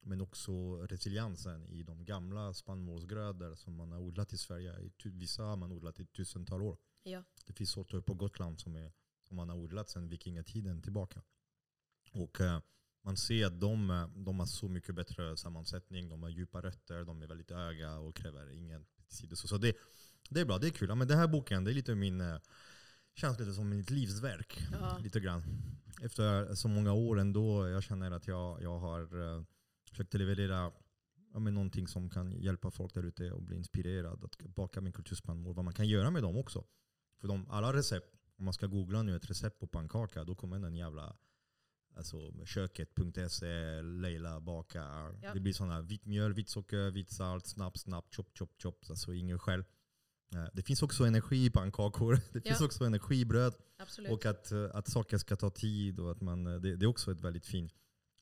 Men 0.07 0.21
också 0.21 0.77
resiliensen 0.77 1.67
i 1.69 1.83
de 1.83 2.05
gamla 2.05 2.53
spannmålsgrödor 2.53 3.55
som 3.55 3.75
man 3.75 3.91
har 3.91 3.99
odlat 3.99 4.33
i 4.33 4.37
Sverige. 4.37 4.91
Vissa 5.03 5.43
har 5.43 5.55
man 5.55 5.71
odlat 5.71 5.99
i 5.99 6.05
tusental 6.05 6.61
år. 6.61 6.77
Ja. 7.03 7.23
Det 7.45 7.53
finns 7.53 7.71
sorter 7.71 8.01
på 8.01 8.13
Gotland 8.13 8.59
som, 8.59 8.75
är, 8.75 8.91
som 9.23 9.37
man 9.37 9.49
har 9.49 9.55
odlat 9.55 9.89
sedan 9.89 10.09
vikingatiden 10.09 10.81
tillbaka. 10.81 11.21
Och 12.11 12.41
eh, 12.41 12.59
man 13.01 13.17
ser 13.17 13.45
att 13.45 13.59
de, 13.59 13.89
eh, 13.89 14.07
de 14.07 14.39
har 14.39 14.45
så 14.45 14.67
mycket 14.67 14.95
bättre 14.95 15.37
sammansättning, 15.37 16.09
de 16.09 16.23
har 16.23 16.29
djupa 16.29 16.61
rötter, 16.61 17.03
de 17.03 17.21
är 17.21 17.27
väldigt 17.27 17.51
höga 17.51 17.97
och 17.97 18.15
kräver 18.15 18.49
ingen 18.57 18.85
pesticider. 18.85 19.35
Så, 19.35 19.47
så 19.47 19.57
det, 19.57 19.75
det 20.29 20.41
är 20.41 20.45
bra, 20.45 20.57
det 20.57 20.67
är 20.67 20.71
kul. 20.71 20.89
Ja, 20.89 20.95
men 20.95 21.07
den 21.07 21.17
här 21.17 21.27
boken, 21.27 21.63
det 21.63 21.71
är 21.71 21.75
lite 21.75 21.95
min, 21.95 22.21
eh, 22.21 22.37
känns 23.15 23.39
lite 23.39 23.53
som 23.53 23.69
mitt 23.69 23.89
livsverk. 23.89 24.67
Ja. 24.71 24.97
Lite 24.97 25.19
grann. 25.19 25.43
Efter 26.01 26.55
så 26.55 26.67
många 26.67 26.93
år 26.93 27.19
ändå, 27.19 27.69
jag 27.69 27.83
känner 27.83 28.11
att 28.11 28.27
jag, 28.27 28.61
jag 28.61 28.79
har 28.79 29.45
eh, 29.95 29.97
försökt 29.97 30.13
leverera 30.13 30.71
ja, 31.33 31.39
men 31.39 31.53
någonting 31.53 31.87
som 31.87 32.09
kan 32.09 32.31
hjälpa 32.41 32.71
folk 32.71 32.93
där 32.93 33.03
ute 33.03 33.31
och 33.31 33.41
bli 33.43 33.55
inspirerad 33.57 34.23
att 34.23 34.37
baka 34.55 34.81
min 34.81 34.93
kulturspannmål. 34.93 35.55
Vad 35.55 35.65
man 35.65 35.73
kan 35.73 35.87
göra 35.87 36.11
med 36.11 36.23
dem 36.23 36.37
också. 36.37 36.65
För 37.21 37.27
de, 37.27 37.49
alla 37.49 37.73
recept, 37.73 38.15
om 38.37 38.45
man 38.45 38.53
ska 38.53 38.67
googla 38.67 39.03
nu 39.03 39.15
ett 39.15 39.29
recept 39.29 39.59
på 39.59 39.67
pannkaka, 39.67 40.23
då 40.23 40.35
kommer 40.35 40.59
den 40.59 40.75
jävla 40.75 41.15
alltså, 41.95 42.45
köket.se, 42.45 43.81
Leila 43.81 44.39
bakar. 44.39 45.19
Ja. 45.23 45.33
Det 45.33 45.39
blir 45.39 45.53
sådana 45.53 45.81
vitt 45.81 46.05
mjöl, 46.05 46.33
vitt 46.33 46.49
socker, 46.49 46.91
vitt 46.91 47.11
salt, 47.11 47.45
snabbt, 47.47 47.79
snabbt, 47.79 48.15
chop, 48.15 48.37
chop, 48.37 48.51
chop. 48.61 48.79
Alltså 48.89 49.13
ingen 49.13 49.39
själv. 49.39 49.63
Eh, 50.35 50.45
Det 50.53 50.61
finns 50.63 50.83
också 50.83 51.05
energi 51.05 51.45
i 51.45 51.49
pannkakor. 51.49 52.19
Det 52.33 52.41
finns 52.41 52.59
Ja. 52.59 52.65
också 52.65 52.85
energi 52.85 53.19
i 53.19 53.25
bröd. 53.25 53.53
Absolut. 53.77 54.11
Och 54.11 54.25
att, 54.25 54.51
eh, 54.51 54.69
att 54.73 54.87
saker 54.87 55.17
ska 55.17 55.35
ta 55.35 55.49
tid 55.49 55.99
och 55.99 56.11
att 56.11 56.21
man, 56.21 56.47
eh, 56.47 56.59
det, 56.61 56.75
det 56.75 56.85
är 56.85 56.87
också 56.87 57.11
ett 57.11 57.21
väldigt 57.21 57.45
fin 57.45 57.69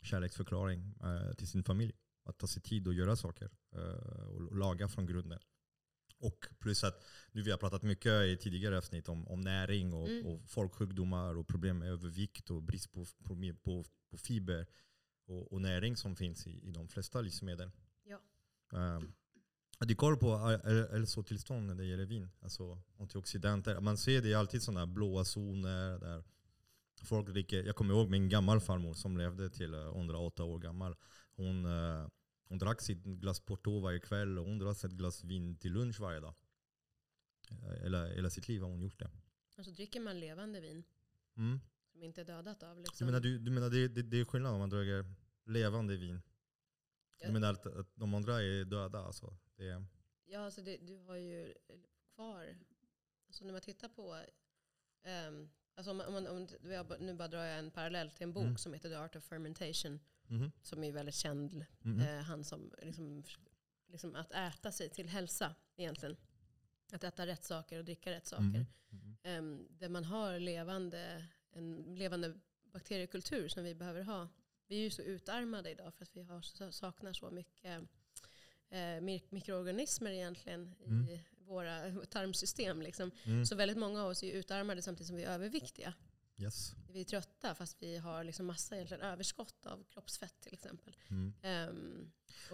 kärleksförklaring 0.03 0.93
eh, 1.03 1.33
till 1.33 1.47
sin 1.47 1.63
familj. 1.63 1.93
Att 2.25 2.37
ta 2.37 2.47
sig 2.47 2.61
tid 2.61 2.87
att 2.87 2.95
göra 2.95 3.15
saker 3.15 3.49
eh, 3.75 4.27
och, 4.27 4.55
laga 4.55 4.87
från 4.87 5.05
grunden. 5.05 5.39
Och 6.19 6.47
plus 6.59 6.83
att 6.83 7.03
nu 7.31 7.41
vi 7.41 7.51
har 7.51 7.57
pratat 7.57 7.83
mycket 7.83 8.11
i 8.11 8.37
tidigare 8.41 8.77
avsnitt 8.77 9.09
om, 9.09 9.27
om 9.27 9.41
näring 9.41 9.93
och, 9.93 10.09
Mm. 10.09 10.25
och 10.25 10.49
folksjukdomar 10.49 11.37
och 11.37 11.47
problem 11.47 11.79
med 11.79 11.89
övervikt 11.89 12.49
och 12.49 12.63
brist 12.63 12.91
på, 12.91 13.05
på, 13.23 13.53
på, 13.63 13.85
på 14.09 14.17
fiber 14.17 14.67
och, 15.25 15.53
och 15.53 15.61
näring 15.61 15.97
som 15.97 16.15
finns 16.15 16.47
i, 16.47 16.67
i 16.67 16.71
de 16.71 16.87
flesta 16.87 17.21
livsmedel. 17.21 17.71
Ja. 18.03 18.19
Um, 18.69 19.13
det 19.79 19.95
koll 19.95 20.17
på 20.17 20.37
hälsotillstånd 20.91 21.67
när 21.67 21.75
det 21.75 21.85
gäller 21.85 22.05
vin. 22.05 22.29
Alltså 22.39 22.81
antioxidanter. 22.99 23.79
Man 23.79 23.97
ser 23.97 24.21
det 24.21 24.33
alltid 24.33 24.63
sådana 24.63 24.87
blåa 24.87 25.25
zoner 25.25 25.99
där 25.99 26.23
folk 27.03 27.27
dricker. 27.29 27.63
Jag 27.63 27.75
kommer 27.75 27.93
ihåg 27.93 28.09
min 28.09 28.29
gammal 28.29 28.61
farmor 28.61 28.93
som 28.93 29.17
levde 29.17 29.49
till 29.49 29.73
eh, 29.73 29.79
108 29.87 30.43
år 30.43 30.59
gammal. 30.59 30.95
Hon, 31.35 31.65
eh, 31.65 32.07
hon 32.47 32.57
drack 32.57 32.81
sitt 32.81 33.03
glas 33.03 33.39
Porto 33.39 33.79
varje 33.79 33.99
kväll 33.99 34.39
och 34.39 34.45
hon 34.45 34.59
drack 34.59 34.83
ett 34.83 34.91
glas 34.91 35.23
vin 35.23 35.57
till 35.57 35.71
lunch 35.73 35.99
varje 35.99 36.19
dag. 36.19 36.35
Eh, 37.51 37.81
Hela, 37.83 38.05
hela 38.07 38.29
sitt 38.29 38.47
liv 38.47 38.61
har 38.61 38.69
hon 38.69 38.81
gjort 38.81 38.99
det. 38.99 39.11
Och 39.57 39.65
så 39.65 39.71
dricker 39.71 39.99
man 39.99 40.19
levande 40.19 40.59
vin 40.61 40.83
Mm. 41.37 41.59
som 41.91 42.03
inte 42.03 42.21
är 42.21 42.25
dödat 42.25 42.63
av. 42.63 42.75
Du 42.75 42.81
Liksom. 42.81 43.05
menar, 43.05 43.19
du, 43.19 43.39
du 43.39 43.51
menar 43.51 43.69
det, 43.69 43.87
det, 43.87 44.01
det 44.03 44.17
är 44.19 44.25
skillnad 44.25 44.53
om 44.53 44.59
man 44.59 44.69
dricker 44.69 45.05
levande 45.45 45.95
vin? 45.97 46.21
Ja. 47.17 47.27
Du 47.27 47.33
menar 47.33 47.53
att, 47.53 47.65
att 47.65 47.95
de 47.95 48.13
andra 48.13 48.41
är 48.41 48.65
döda? 48.65 48.99
Alltså. 48.99 49.37
Det 49.55 49.67
är, 49.69 49.85
Ja, 50.25 50.39
alltså 50.39 50.61
det, 50.61 50.77
du 50.77 50.95
har 50.97 51.15
ju 51.15 51.53
kvar, 52.15 52.55
alltså 53.27 53.45
när 53.45 53.51
man 53.51 53.61
tittar 53.61 53.89
på, 53.89 54.17
ehm, 55.03 55.49
alltså 55.75 55.91
om, 55.91 56.01
om, 56.01 56.15
om, 56.27 56.47
nu 56.99 57.13
bara 57.13 57.27
drar 57.27 57.43
jag 57.43 57.59
en 57.59 57.71
parallell 57.71 58.11
till 58.11 58.23
en 58.23 58.33
bok 58.33 58.43
Mm. 58.43 58.57
som 58.57 58.73
heter 58.73 58.89
The 58.89 58.95
Art 58.95 59.15
of 59.15 59.23
Fermentation, 59.23 59.99
Mhm. 60.27 60.51
som 60.61 60.83
är 60.83 60.91
väldigt 60.91 61.15
känd, 61.15 61.65
Mhm. 61.81 61.99
eh, 62.01 62.21
han 62.21 62.43
som 62.43 62.71
liksom, 62.81 63.23
liksom 63.87 64.15
att 64.15 64.31
äta 64.31 64.71
sig 64.71 64.89
till 64.89 65.09
hälsa 65.09 65.55
egentligen. 65.75 66.17
Att 66.93 67.03
äta 67.03 67.25
rätt 67.27 67.43
saker 67.43 67.77
och 67.79 67.85
dricka 67.85 68.11
rätt 68.11 68.27
saker. 68.27 68.65
Ehm, 69.23 69.67
där 69.69 69.89
man 69.89 70.03
har 70.05 70.39
levande, 70.39 71.25
en 71.51 71.95
levande 71.97 72.39
bakteriekultur 72.63 73.47
som 73.47 73.63
vi 73.63 73.75
behöver 73.75 74.01
ha. 74.01 74.27
Vi 74.67 74.75
är 74.75 74.81
ju 74.81 74.89
så 74.89 75.01
utarmade 75.01 75.71
idag 75.71 75.93
för 75.93 76.03
att 76.03 76.15
vi 76.15 76.21
har, 76.21 76.71
saknar 76.71 77.13
så 77.13 77.29
mycket 77.31 77.81
eh, 78.69 79.01
mik- 79.01 79.31
mikroorganismer 79.31 80.11
egentligen 80.11 80.75
i 80.79 80.85
Mm. 80.85 81.19
Våra 81.47 81.91
tarmsystem. 82.05 82.81
Liksom. 82.81 83.11
Mm. 83.23 83.45
Så 83.45 83.55
väldigt 83.55 83.77
många 83.77 84.03
av 84.03 84.09
oss 84.09 84.23
är 84.23 84.31
utarmade 84.31 84.81
samtidigt 84.81 85.07
som 85.07 85.15
vi 85.15 85.23
är 85.23 85.31
överviktiga. 85.31 85.93
Yes. 86.37 86.75
Vi 86.93 86.99
är 86.99 87.03
trötta 87.03 87.55
fast 87.55 87.77
vi 87.83 87.97
har 87.97 88.23
liksom 88.23 88.45
massa 88.45 88.75
egentligen 88.75 89.03
överskott 89.03 89.65
av 89.65 89.83
kroppsfett 89.93 90.41
till 90.41 90.53
exempel. 90.53 90.95
Mm. 91.09 91.33
Um, 91.69 92.11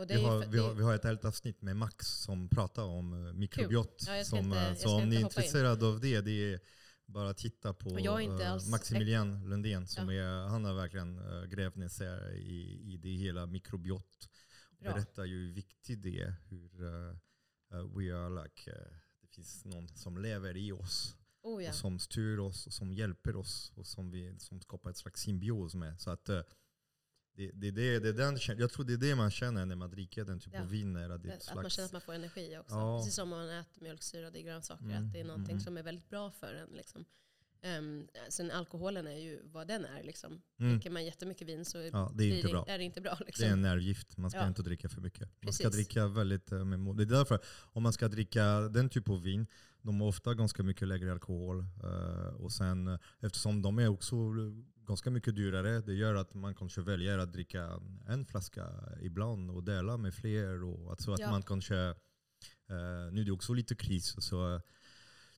det 0.08 0.16
Vi 0.16 0.22
har, 0.24 0.42
för- 0.42 0.50
vi, 0.50 0.58
det- 0.58 0.64
har, 0.64 0.74
vi 0.74 0.84
har 0.84 0.96
ett 0.96 1.04
helt 1.04 1.26
avsnitt 1.26 1.62
med 1.62 1.76
Max 1.76 2.08
som 2.08 2.50
pratar 2.50 2.84
om 2.84 3.28
eh, 3.28 3.34
mikrobiot. 3.34 4.04
Ja, 4.08 4.24
som, 4.24 4.40
inte- 4.40 4.58
eh, 4.60 4.76
så 4.76 4.96
om 4.96 5.10
ni 5.10 5.16
är 5.16 5.24
hoppa 5.24 5.42
in. 5.42 5.46
intresserade 5.46 5.86
av 5.88 6.00
det, 6.00 6.22
det 6.22 6.54
är 6.54 6.60
bara 7.06 7.30
att 7.30 7.38
titta 7.38 7.74
på 7.74 7.98
eh, 7.98 8.70
Maximilian 8.72 9.50
Lundén. 9.50 9.88
Som 9.88 10.14
Ja. 10.14 10.24
är, 10.24 10.48
han 10.48 10.66
har 10.66 10.74
verkligen 10.74 11.16
grävt 11.50 11.76
ner 11.76 11.88
sig 11.88 12.40
i, 12.40 12.92
i 12.94 12.98
det 12.98 13.10
hela 13.10 13.46
mikrobiot. 13.46 14.30
Bra. 14.80 14.94
Berättar 14.94 15.26
ju 15.26 15.36
hur 15.46 15.54
viktigt 15.54 16.04
det 16.04 16.22
är. 16.22 16.36
Hur 16.50 16.84
uh, 17.74 17.98
we 17.98 18.16
are 18.16 18.44
like, 18.44 18.72
uh, 18.72 18.76
det 19.22 19.28
finns 19.28 19.66
någon 19.66 19.88
som 19.88 20.18
lever 20.18 20.58
i 20.58 20.72
oss. 20.72 21.16
Oh, 21.42 21.64
ja. 21.64 21.70
och 21.70 21.76
som 21.76 22.00
styr 22.00 22.38
oss 22.38 22.68
och 22.68 22.74
som 22.74 22.94
hjälper 22.94 23.36
oss 23.36 23.72
och 23.76 23.88
som, 23.88 24.12
vi, 24.12 24.40
som 24.40 24.62
skapar 24.62 24.90
ett 24.90 24.98
slags 24.98 25.22
symbios 25.22 25.76
med. 25.76 26.00
Så 26.02 26.10
att, 26.10 26.30
eh, 26.30 26.42
det, 27.34 27.52
det, 27.52 27.72
det, 27.72 28.00
det 28.00 28.10
är 28.10 28.14
den, 28.14 28.60
jag 28.60 28.72
tror 28.72 28.86
det 28.86 28.94
är 28.94 28.98
det 28.98 29.16
man 29.16 29.32
känner 29.32 29.66
när 29.66 29.76
man 29.76 29.90
dricker 29.90 30.26
den 30.26 30.40
typen 30.40 30.58
Ja. 30.58 30.62
av 30.62 30.70
viner. 30.70 31.10
Att, 31.10 31.26
är 31.26 31.30
Att 31.30 31.56
man 31.56 31.62
slags, 31.64 31.76
känner 31.76 31.86
att 31.86 31.92
man 31.92 32.02
får 32.02 32.14
energi 32.14 32.58
också. 32.58 32.76
Ja. 32.76 33.00
Precis 33.00 33.16
som 33.16 33.34
om 33.34 33.40
man 33.40 33.50
äter 33.50 33.82
mjölksyrade 33.82 34.42
grönsaker. 34.42 34.86
Mm, 34.86 35.06
Att 35.06 35.14
det 35.14 35.20
är 35.20 35.24
någonting 35.24 35.52
mm. 35.52 35.64
som 35.64 35.78
är 35.78 35.84
väldigt 35.84 36.10
bra 36.10 36.32
för 36.32 36.54
en. 36.54 36.70
Liksom. 36.70 37.06
Um, 37.64 38.08
sen 38.30 38.52
alkoholen 38.52 39.08
är 39.08 39.18
ju 39.18 39.42
vad 39.46 39.68
den 39.68 39.86
är. 39.86 40.04
Liksom. 40.04 40.42
mm, 40.60 40.72
Dricker 40.74 40.90
man 40.90 41.06
jättemycket 41.06 41.48
vin 41.48 41.66
så 41.66 41.78
ja, 41.78 42.12
det 42.16 42.24
är 42.24 42.36
inte 42.38 42.48
bra. 42.48 42.66
är 42.68 42.78
det 42.78 42.84
inte 42.84 43.02
bra. 43.02 43.18
Liksom. 43.26 43.44
Det 43.44 43.50
är 43.50 43.54
en 43.54 43.62
nervgift. 43.62 44.18
Man 44.18 44.32
ska 44.32 44.40
Ja. 44.40 44.48
inte 44.48 44.62
dricka 44.64 44.90
för 44.90 45.02
mycket. 45.02 45.30
Man 45.44 45.54
ska 45.54 45.64
Precis. 45.64 45.76
dricka 45.78 46.08
väldigt 46.08 46.52
eh, 46.52 46.66
med 46.66 46.80
mod. 46.80 46.98
Det 46.98 47.04
är 47.04 47.06
därför, 47.06 47.40
om 47.74 47.84
man 47.84 47.94
ska 47.94 48.08
dricka 48.08 48.44
den 48.62 48.90
typen 48.90 49.14
av 49.14 49.22
vin, 49.22 49.48
de 49.82 50.02
har 50.02 50.08
ofta 50.08 50.34
ganska 50.34 50.64
mycket 50.64 50.88
lägre 50.88 51.12
alkohol. 51.12 51.60
eh, 51.60 52.34
och 52.36 52.52
sen, 52.52 52.88
eh, 52.88 53.00
eftersom 53.20 53.62
de 53.62 53.80
är 53.80 53.88
också 53.88 54.16
ganska 54.88 55.10
mycket 55.12 55.36
dyrare, 55.36 55.82
det 55.82 55.94
gör 55.94 56.16
att 56.16 56.34
man 56.34 56.56
kanske 56.56 56.82
väljer 56.82 57.18
att 57.18 57.34
dricka 57.34 57.80
en 58.08 58.26
flaska 58.26 58.68
ibland 59.02 59.52
och 59.52 59.64
dela 59.64 59.98
med 59.98 60.14
fler. 60.14 60.64
Och 60.64 60.94
att, 60.94 61.02
så 61.02 61.14
att 61.14 61.20
Ja. 61.20 61.32
man 61.32 61.42
kanske, 61.44 61.96
nu 63.12 63.22
är 63.22 63.26
det 63.26 63.32
också 63.32 63.54
lite 63.54 63.76
kris, 63.76 64.16
så 64.20 64.62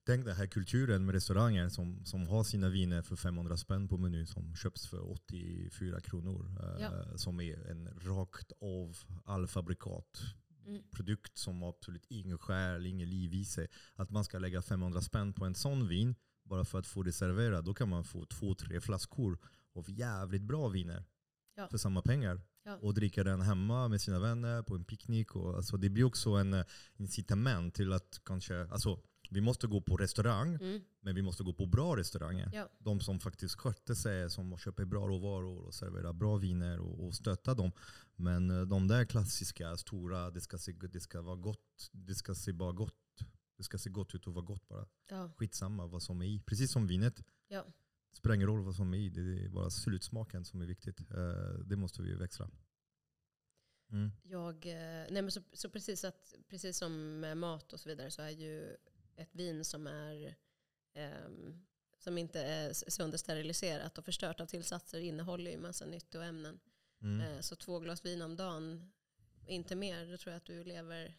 Tänk 0.05 0.25
den 0.25 0.35
här 0.35 0.47
kulturen 0.47 1.05
med 1.05 1.13
restauranger 1.15 1.69
som, 1.69 2.05
som 2.05 2.27
har 2.27 2.43
sina 2.43 2.69
viner 2.69 3.01
för 3.01 3.15
500 3.15 3.57
spänn 3.57 3.87
på 3.87 3.97
meny 3.97 4.25
som 4.25 4.55
köps 4.55 4.87
för 4.87 5.11
84 5.11 5.99
kronor. 5.99 6.55
eh, 6.63 6.81
Ja. 6.81 7.17
Som 7.17 7.39
är 7.41 7.67
en 7.71 7.89
rakt 8.01 8.51
av 8.61 8.97
allfabrikat 9.25 10.21
Mm. 10.65 10.83
produkt 10.91 11.37
som 11.37 11.61
har 11.61 11.69
absolut 11.69 12.05
ingen 12.09 12.37
själ, 12.37 12.85
ingen 12.85 13.09
liv 13.09 13.33
i 13.33 13.45
sig. 13.45 13.67
Att 13.95 14.09
man 14.09 14.23
ska 14.23 14.39
lägga 14.39 14.61
500 14.61 15.01
spänn 15.01 15.33
på 15.33 15.45
en 15.45 15.55
sån 15.55 15.87
vin 15.87 16.15
bara 16.43 16.65
för 16.65 16.79
att 16.79 16.87
få 16.87 17.03
det 17.03 17.11
serverat. 17.11 17.65
Då 17.65 17.73
kan 17.73 17.89
man 17.89 18.03
få 18.03 18.25
två, 18.25 18.55
tre 18.55 18.81
flaskor 18.81 19.37
av 19.75 19.91
jävligt 19.91 20.41
bra 20.41 20.67
viner 20.67 21.03
Ja. 21.55 21.67
för 21.67 21.77
samma 21.77 22.01
pengar. 22.01 22.41
Ja. 22.63 22.77
Och 22.81 22.93
dricka 22.93 23.23
den 23.23 23.41
hemma 23.41 23.87
med 23.87 24.01
sina 24.01 24.19
vänner 24.19 24.63
på 24.63 24.75
en 24.75 24.83
picknick. 24.85 25.35
Och, 25.35 25.55
alltså, 25.55 25.77
det 25.77 25.89
blir 25.89 26.03
också 26.03 26.29
en 26.29 26.53
eh, 26.53 26.65
incitament 26.97 27.75
till 27.75 27.93
att 27.93 28.21
kanske, 28.25 28.67
alltså, 28.67 28.99
vi 29.33 29.41
måste 29.41 29.67
gå 29.67 29.81
på 29.81 29.97
restaurang, 29.97 30.55
Mm. 30.55 30.81
men 31.01 31.15
vi 31.15 31.21
måste 31.21 31.43
gå 31.43 31.53
på 31.53 31.65
bra 31.65 31.97
restauranger. 31.97 32.49
Ja. 32.53 32.69
De 32.79 32.99
som 32.99 33.19
faktiskt 33.19 33.55
sköter 33.55 33.93
sig, 33.93 34.29
som 34.29 34.57
köper 34.57 34.85
bra 34.85 35.07
råvaror 35.07 35.65
och 35.65 35.73
serverar 35.73 36.13
bra 36.13 36.37
viner 36.37 36.79
och, 36.79 37.05
och 37.05 37.15
stöttar 37.15 37.55
dem. 37.55 37.71
Men 38.15 38.49
eh, 38.49 38.61
de 38.61 38.87
där 38.87 39.05
klassiska, 39.05 39.77
stora, 39.77 40.29
det 40.31 40.41
ska, 40.41 40.57
se, 40.57 40.71
det 40.71 40.99
ska 40.99 41.21
vara 41.21 41.35
gott, 41.35 41.89
det 41.91 42.15
ska 42.15 42.35
se 42.35 42.53
bara 42.53 42.71
gott. 42.71 42.95
Det 43.57 43.63
ska 43.63 43.77
se 43.77 43.89
gott 43.89 44.15
ut 44.15 44.27
och 44.27 44.33
vara 44.33 44.45
gott 44.45 44.67
bara. 44.67 44.87
Ja. 45.09 45.31
Skitsamma 45.37 45.85
vad 45.87 46.03
som 46.03 46.21
är 46.21 46.25
i. 46.25 46.39
Precis 46.39 46.71
som 46.71 46.87
vinet. 46.87 47.23
Ja. 47.47 47.65
Spelar 48.13 48.35
ingen 48.35 48.47
roll 48.47 48.63
vad 48.63 48.75
som 48.75 48.93
är 48.93 48.97
i. 48.97 49.09
Det 49.09 49.21
är 49.45 49.49
bara 49.49 49.69
slutsmaken 49.69 50.45
som 50.45 50.61
är 50.61 50.65
viktigt. 50.65 50.99
Eh, 51.11 51.59
Det 51.65 51.75
måste 51.75 52.01
vi 52.01 52.13
växla. 52.15 52.49
Mm. 53.91 54.11
Jag, 54.23 54.65
eh, 54.65 55.05
nej 55.11 55.21
men 55.21 55.31
så, 55.31 55.41
så 55.53 55.69
precis, 55.69 56.03
att, 56.03 56.35
precis 56.49 56.77
som 56.77 57.19
med 57.19 57.37
mat 57.37 57.73
och 57.73 57.79
så 57.79 57.89
vidare 57.89 58.11
så 58.11 58.21
är 58.21 58.29
ju 58.29 58.75
ett 59.15 59.35
vin 59.35 59.65
som 59.65 59.87
är 59.87 60.35
ehm, 60.93 61.65
som 62.03 62.17
inte 62.17 62.41
är 62.41 62.73
söndersteriliserat 62.73 63.97
och 63.97 64.05
förstört 64.05 64.41
av 64.41 64.45
tillsatser 64.45 64.99
innehåller 64.99 65.51
ju 65.51 65.57
massa 65.57 65.85
nyttoämnen. 65.85 66.59
Mm. 67.01 67.21
Eh, 67.21 67.39
så 67.39 67.55
två 67.55 67.79
glas 67.79 68.05
vin 68.05 68.21
om 68.21 68.35
dagen, 68.35 68.91
inte 69.45 69.75
mer, 69.75 70.11
då 70.11 70.17
tror 70.17 70.31
jag 70.31 70.37
att 70.37 70.45
du 70.45 70.63
lever 70.63 71.17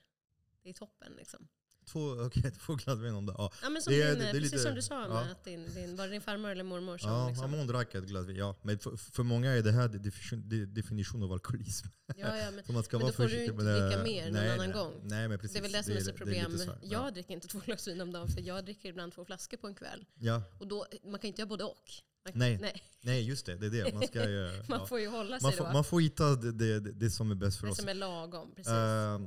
är 0.62 0.72
toppen. 0.72 1.12
Liksom. 1.12 1.48
Två, 1.86 2.00
okay, 2.26 2.50
två 2.50 2.74
glas 2.74 2.98
vin 2.98 3.14
om 3.14 3.26
det. 3.26 3.34
Ja, 3.38 3.52
Ja, 3.62 3.68
men 3.70 3.82
som 3.82 3.92
Det 3.92 4.02
är- 4.02 4.10
din, 4.10 4.18
det 4.18 4.28
är 4.28 4.32
precis 4.32 4.52
lite- 4.52 4.62
som 4.62 4.74
du 4.74 4.82
sa, 4.82 4.94
ja. 5.08 5.20
att 5.30 5.44
din, 5.44 5.74
din, 5.74 5.96
var 5.96 6.04
det 6.06 6.10
din 6.12 6.20
farmor 6.20 6.50
eller 6.50 6.64
mormor 6.64 6.98
som 6.98 7.10
ja 7.10 7.28
liksom, 7.28 7.52
hon 7.54 7.66
drack 7.66 7.94
ett 7.94 8.04
glas 8.04 8.26
vin. 8.26 8.36
Ja, 8.36 8.56
men 8.62 8.78
för, 8.78 8.96
för 8.96 9.22
många 9.22 9.50
är 9.50 9.62
det 9.62 9.72
här 9.72 9.88
definition, 9.88 10.48
de- 10.48 10.66
definition 10.66 11.22
av 11.22 11.32
alkoholism. 11.32 11.86
ja, 12.16 12.36
ja, 12.38 12.50
men 12.50 12.64
Så 12.66 12.72
man 12.72 12.82
ska 12.82 12.96
Men 12.96 13.02
vara 13.02 13.10
då 13.12 13.16
får 13.16 13.28
du 13.28 13.44
inte 13.44 13.64
det. 13.64 13.88
dricka 13.88 14.02
mer 14.02 14.24
någon 14.24 14.32
nej, 14.32 14.50
annan 14.50 14.66
nej. 14.66 14.74
gång. 14.76 14.92
Nej, 15.02 15.28
men 15.28 15.38
precis. 15.38 15.52
det 15.52 15.58
är 15.58 15.62
väl 15.62 15.72
det 15.72 15.82
som 15.82 15.92
är 15.92 16.00
så 16.00 16.10
det 16.10 16.16
problem. 16.16 16.52
lite 16.52 16.64
så. 16.64 16.70
Ja. 16.82 16.88
Jag 17.04 17.14
dricker 17.14 17.34
inte 17.34 17.48
två 17.48 17.58
glas 17.58 17.88
vin 17.88 18.00
om 18.00 18.12
dagen 18.12 18.28
för 18.28 18.40
jag 18.40 18.64
dricker 18.64 18.88
ibland 18.88 19.12
två 19.14 19.24
flaskor 19.24 19.56
på 19.56 19.66
en 19.66 19.74
kväll. 19.74 20.04
Ja. 20.18 20.42
Och 20.60 20.66
då, 20.66 20.86
man 21.04 21.20
kan 21.20 21.28
inte 21.28 21.40
göra 21.40 21.48
både 21.48 21.64
och. 21.64 21.90
Nej. 22.32 22.58
nej. 22.62 22.82
Nej, 23.00 23.22
just 23.22 23.46
det. 23.46 23.56
Det 23.56 23.66
är 23.66 23.70
det. 23.84 23.94
Man, 23.94 24.06
ska, 24.06 24.24
ju- 24.30 24.62
Man 24.68 24.86
får 24.88 25.00
ju 25.00 25.08
hålla 25.08 25.40
sig 25.40 25.46
man, 25.46 25.52
får, 25.52 25.64
då. 25.64 25.72
man 25.72 25.84
får 25.84 26.00
hitta 26.00 26.34
det, 26.36 26.80
det, 26.80 26.92
det 26.92 27.10
som 27.10 27.30
är 27.30 27.34
bäst 27.34 27.58
för 27.58 27.66
det 27.66 27.72
oss. 27.72 27.78
som 27.78 27.88
är 27.88 27.94
lagom. 27.94 28.52
Precis. 28.56 28.72
Eh, 28.72 29.20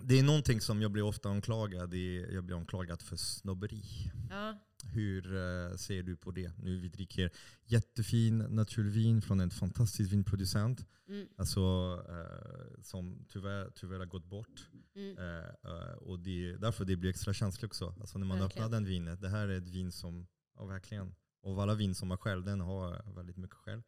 det 0.00 0.18
är 0.18 0.22
någonting 0.22 0.60
som 0.60 0.82
jag 0.82 0.90
blir 0.90 1.02
ofta 1.02 1.28
anklagad 1.28 1.94
i. 1.94 2.26
Jag 2.34 2.44
blir 2.44 2.56
anklagad 2.56 3.02
för 3.02 3.16
snobberi. 3.16 3.82
ja. 4.30 4.58
Hur 4.94 5.36
eh, 5.36 5.76
ser 5.76 6.02
du 6.02 6.16
på 6.16 6.30
det? 6.30 6.52
Nu 6.58 6.76
vi 6.80 6.88
dricker 6.88 7.30
jättefin 7.64 8.38
naturvin 8.38 9.22
från 9.22 9.40
en 9.40 9.50
fantastisk 9.50 10.12
vinproducent. 10.12 10.86
mm, 11.08 11.28
Alltså, 11.36 11.60
eh, 12.08 12.82
som 12.82 13.24
tyvärr, 13.28 13.70
tyvärr 13.74 13.98
har 13.98 14.06
gått 14.06 14.24
bort. 14.24 14.68
mm, 14.94 15.18
Eh, 15.18 15.48
eh, 15.72 15.92
och 15.94 16.18
det 16.20 16.50
är 16.50 16.58
därför 16.58 16.84
det 16.84 16.96
blir 16.96 17.10
extra 17.10 17.32
känsligt 17.32 17.64
också. 17.64 17.94
Alltså 18.00 18.18
när 18.18 18.26
man 18.26 18.38
Verkligen. 18.38 18.64
öppnar 18.64 18.78
den 18.78 18.84
vinet. 18.88 19.20
Det 19.20 19.28
här 19.28 19.48
är 19.48 19.58
ett 19.58 19.68
vin 19.68 19.92
som, 19.92 20.26
ja, 20.56 20.64
verkligen, 20.64 21.14
av 21.42 21.60
alla 21.60 21.74
vin 21.74 21.94
som 21.94 22.10
har 22.10 22.16
själv, 22.16 22.44
den 22.44 22.60
har 22.60 23.14
väldigt 23.14 23.36
mycket 23.36 23.56
själv. 23.56 23.82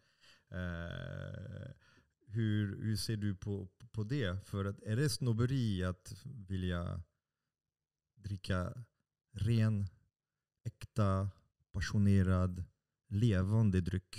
Eh, 0.51 1.70
hur, 2.32 2.82
hur 2.82 2.97
ser 2.97 3.16
du 3.16 3.35
på, 3.35 3.69
på 3.93 4.05
det? 4.05 4.47
För 4.47 4.65
att, 4.65 4.82
är 4.82 4.97
det 4.97 5.09
snobberi 5.11 5.85
att 5.85 6.15
vilja 6.24 7.02
dricka 8.15 8.85
ren, 9.32 9.86
äkta, 10.65 11.31
passionerad, 11.73 12.65
levande 13.09 13.81
dryck? 13.81 14.16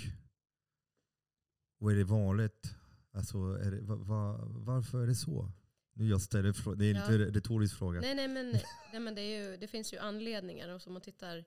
Och 1.79 1.91
är 1.91 1.95
det 1.95 2.03
vanligt? 2.03 2.75
Alltså, 3.11 3.38
är 3.38 3.71
det, 3.71 3.81
va, 3.81 3.95
va, 3.95 4.45
varför 4.45 5.03
är 5.03 5.07
det 5.07 5.15
så? 5.15 5.51
Nu 5.93 6.07
jag 6.07 6.21
ställer 6.21 6.75
det 6.75 6.85
är 6.85 6.93
Ja. 6.93 7.01
inte 7.01 7.13
en 7.13 7.33
retorisk 7.33 7.77
fråga. 7.77 8.01
Nej, 8.01 8.15
nej, 8.15 8.27
men, 8.27 8.51
nej, 8.91 8.99
men 9.01 9.15
det, 9.15 9.29
ju, 9.35 9.57
det 9.57 9.67
finns 9.67 9.93
ju 9.93 9.97
anledningar. 9.97 10.69
Och 10.69 10.81
som 10.81 10.93
man 10.93 11.01
tittar 11.01 11.45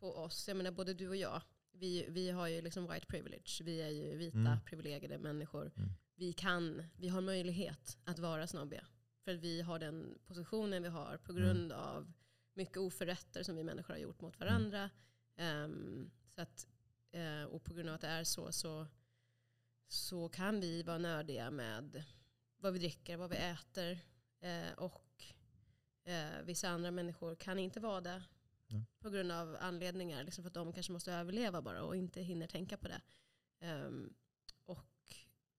på 0.00 0.16
oss, 0.16 0.48
jag 0.48 0.56
menar 0.56 0.70
både 0.70 0.94
du 0.94 1.08
och 1.08 1.16
jag, 1.16 1.42
vi, 1.74 2.06
vi 2.08 2.30
har 2.30 2.46
ju 2.48 2.60
liksom 2.60 2.86
white 2.92 3.06
privilege. 3.06 3.60
Vi 3.64 3.82
är 3.82 3.88
ju 3.88 4.16
vita 4.16 4.38
Mm. 4.38 4.58
privilegierade 4.66 5.18
människor. 5.18 5.72
Mm. 5.76 5.90
Vi, 6.14 6.32
kan, 6.32 6.82
vi 6.96 7.08
har 7.08 7.20
möjlighet 7.20 7.98
att 8.04 8.18
vara 8.18 8.46
snobbiga. 8.46 8.86
För 9.24 9.34
att 9.34 9.40
vi 9.40 9.60
har 9.60 9.78
den 9.78 10.18
positionen 10.26 10.82
vi 10.82 10.88
har 10.88 11.16
på 11.16 11.32
grund 11.32 11.72
av 11.72 12.12
mycket 12.54 12.76
oförrätter 12.76 13.42
som 13.42 13.56
vi 13.56 13.64
människor 13.64 13.94
har 13.94 14.00
gjort 14.00 14.20
mot 14.20 14.40
varandra. 14.40 14.90
Ehm, 15.36 16.10
så 16.28 16.40
att, 16.40 16.66
eh, 17.10 17.42
och 17.42 17.64
på 17.64 17.74
grund 17.74 17.88
av 17.88 17.94
att 17.94 18.00
det 18.00 18.06
är 18.08 18.24
så, 18.24 18.52
så 18.52 18.86
så 19.88 20.28
kan 20.28 20.60
vi 20.60 20.82
vara 20.82 20.98
nördiga 20.98 21.50
med 21.50 22.04
vad 22.58 22.72
vi 22.72 22.78
dricker, 22.78 23.16
vad 23.16 23.30
vi 23.30 23.36
äter. 23.36 23.98
Eh, 24.40 24.72
och 24.76 25.24
eh, 26.04 26.42
vissa 26.44 26.68
andra 26.68 26.90
människor 26.90 27.34
kan 27.36 27.58
inte 27.58 27.80
vara 27.80 28.00
det 28.00 28.22
Nej. 28.74 28.84
på 29.00 29.10
grund 29.10 29.32
av 29.32 29.56
anledningar. 29.60 30.24
Liksom 30.24 30.44
för 30.44 30.48
att 30.48 30.54
de 30.54 30.72
kanske 30.72 30.92
måste 30.92 31.12
överleva 31.12 31.62
bara 31.62 31.82
och 31.82 31.96
inte 31.96 32.20
hinner 32.22 32.46
tänka 32.46 32.76
på 32.76 32.88
det. 32.88 33.00
Ehm, 33.60 34.14
och 34.64 35.14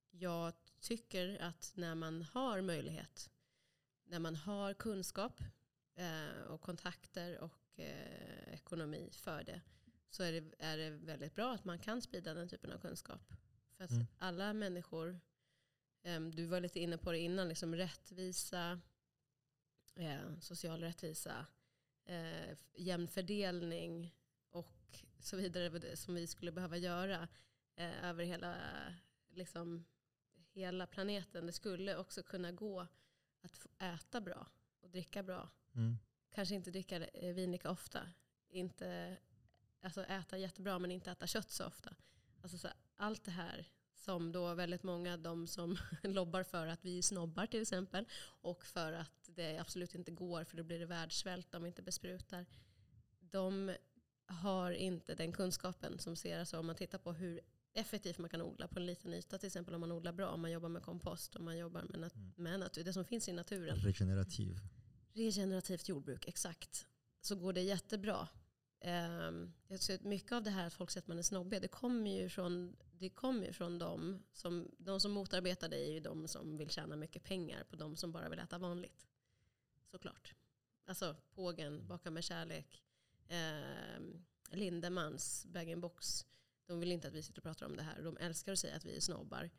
jag 0.10 0.54
tycker 0.80 1.42
att 1.42 1.72
när 1.76 1.96
man 1.96 2.22
har 2.22 2.62
möjlighet, 2.62 3.30
när 4.04 4.20
man 4.20 4.36
har 4.36 4.74
kunskap 4.74 5.42
eh, 5.96 6.42
och 6.48 6.62
kontakter 6.62 7.40
och 7.40 7.80
eh, 7.80 8.54
ekonomi 8.54 9.10
för 9.12 9.44
det, 9.44 9.62
så 10.10 10.24
är 10.24 10.32
det, 10.32 10.54
är 10.60 10.78
det 10.78 10.90
väldigt 10.90 11.36
bra 11.36 11.54
att 11.54 11.66
man 11.66 11.80
kan 11.80 12.02
sprida 12.02 12.34
den 12.34 12.50
typen 12.50 12.72
av 12.72 12.80
kunskap. 12.80 13.34
För 13.78 13.84
att 13.84 13.92
Mm. 13.92 14.06
alla 14.18 14.54
människor, 14.54 15.20
em, 16.04 16.32
du 16.36 16.46
var 16.46 16.60
lite 16.62 16.80
inne 16.80 16.98
på 16.98 17.12
det 17.12 17.20
innan, 17.20 17.50
liksom 17.50 17.76
rättvisa, 17.76 18.82
eh, 19.96 20.40
social 20.40 20.80
rättvisa, 20.82 21.46
eh, 22.06 22.57
jämn 22.73 23.07
fördelning 23.07 24.15
och 24.49 25.03
så 25.19 25.38
vidare 25.38 25.95
som 25.95 26.15
vi 26.15 26.27
skulle 26.27 26.52
behöva 26.52 26.77
göra 26.77 27.27
eh, 27.76 28.06
över 28.06 28.23
hela, 28.23 28.56
liksom, 29.30 29.86
hela 30.52 30.88
planeten. 30.88 31.45
Det 31.45 31.52
skulle 31.52 31.98
också 31.98 32.23
kunna 32.23 32.52
gå 32.52 32.88
att 33.41 33.68
äta 33.80 34.22
bra 34.22 34.48
och 34.82 34.90
dricka 34.90 35.23
bra. 35.23 35.49
Mm. 35.76 35.98
Kanske 36.30 36.56
inte 36.56 36.72
dricka 36.72 37.07
eh, 37.07 37.34
vin 37.34 37.52
lika 37.52 37.72
ofta. 37.72 38.10
Inte 38.49 39.18
alltså 39.82 40.03
äta 40.03 40.38
jättebra 40.38 40.80
men 40.80 40.91
inte 40.91 41.11
äta 41.11 41.27
kött 41.27 41.52
så 41.52 41.65
ofta. 41.65 41.95
Alltså 42.41 42.57
så 42.57 42.68
allt 42.95 43.23
det 43.23 43.32
här 43.32 43.68
som 43.94 44.32
då 44.32 44.53
väldigt 44.53 44.84
många, 44.84 45.18
de 45.18 45.48
som 45.48 45.77
lobbar 46.03 46.44
för 46.44 46.68
att 46.68 46.86
vi 46.86 47.02
snobbar 47.02 47.45
till 47.45 47.61
exempel 47.61 48.06
och 48.41 48.65
för 48.65 48.94
att 48.94 49.25
det 49.36 49.57
absolut 49.57 49.95
inte 49.95 50.12
går 50.12 50.44
för 50.44 50.57
då 50.57 50.64
blir 50.64 50.80
det 50.80 50.86
världssvält 50.86 51.56
om 51.56 51.64
vi 51.64 51.68
inte 51.68 51.82
besprutar. 51.82 52.45
De 53.20 53.76
har 54.26 54.72
inte 54.72 55.16
den 55.16 55.32
kunskapen 55.32 55.99
som 55.99 56.16
ser, 56.16 56.40
alltså 56.40 56.60
om 56.60 56.66
man 56.66 56.76
tittar 56.76 56.98
på 56.98 57.14
hur 57.14 57.41
effektivt 57.74 58.18
man 58.18 58.30
kan 58.30 58.41
odla 58.41 58.68
på 58.68 58.80
en 58.80 58.86
liten 58.86 59.14
yta, 59.14 59.38
till 59.38 59.48
exempel 59.48 59.74
om 59.76 59.82
man 59.82 59.91
odlar 59.91 60.12
bra, 60.14 60.30
om 60.30 60.41
man 60.41 60.52
jobbar 60.52 60.70
med 60.70 60.84
kompost, 60.84 61.36
om 61.36 61.45
man 61.45 61.57
jobbar 61.57 61.82
med, 61.84 61.99
nat- 61.99 62.16
Mm. 62.16 62.34
med 62.36 62.60
natur, 62.60 62.84
det 62.84 62.94
som 62.94 63.06
finns 63.06 63.30
i 63.30 63.34
naturen. 63.34 63.76
Regenerativ. 63.78 64.57
Regenerativt 65.14 65.90
jordbruk, 65.90 66.28
exakt. 66.28 66.88
Så 67.22 67.36
går 67.36 67.53
det 67.53 67.62
jättebra. 67.62 68.28
Um, 68.86 69.53
jag 69.68 69.80
att 69.95 70.03
mycket 70.03 70.32
av 70.32 70.44
det 70.44 70.49
här 70.49 70.68
att 70.68 70.74
folk 70.74 70.91
säger 70.91 71.02
att 71.03 71.07
man 71.07 71.18
är 71.18 71.22
snobbig, 71.24 71.62
det 71.62 71.68
kommer 71.68 72.12
ju 72.22 72.30
från, 72.30 72.76
det 72.91 73.10
kommer 73.10 73.52
från 73.52 73.80
dem 73.80 74.24
som, 74.34 74.72
de 74.78 74.99
som 74.99 75.12
motarbetar 75.12 75.70
det 75.70 75.78
är 75.90 75.91
ju 75.94 75.99
de 75.99 76.28
som 76.28 76.57
vill 76.57 76.70
tjäna 76.70 76.95
mycket 76.95 77.24
pengar 77.24 77.64
på 77.70 77.76
de 77.76 77.95
som 77.95 78.12
bara 78.12 78.30
vill 78.30 78.40
äta 78.40 78.57
vanligt. 78.57 79.07
Såklart. 79.91 80.36
Alltså 80.86 81.16
pågen, 81.34 81.88
baka 81.88 82.12
med 82.12 82.24
kärlek, 82.24 82.84
um, 83.98 84.26
Lindemans, 84.52 85.45
bag-in-box. 85.45 86.26
De 86.66 86.80
vill 86.80 86.91
inte 86.91 87.07
att 87.07 87.14
vi 87.14 87.24
sitter 87.24 87.40
och 87.40 87.44
pratar 87.44 87.66
om 87.66 87.76
det 87.76 87.84
här. 87.84 88.02
De 88.02 88.18
älskar 88.18 88.53
att 88.53 88.60
säga 88.60 88.76
att 88.76 88.86
vi 88.86 88.95
är 88.95 89.02
snobbar. 89.02 89.49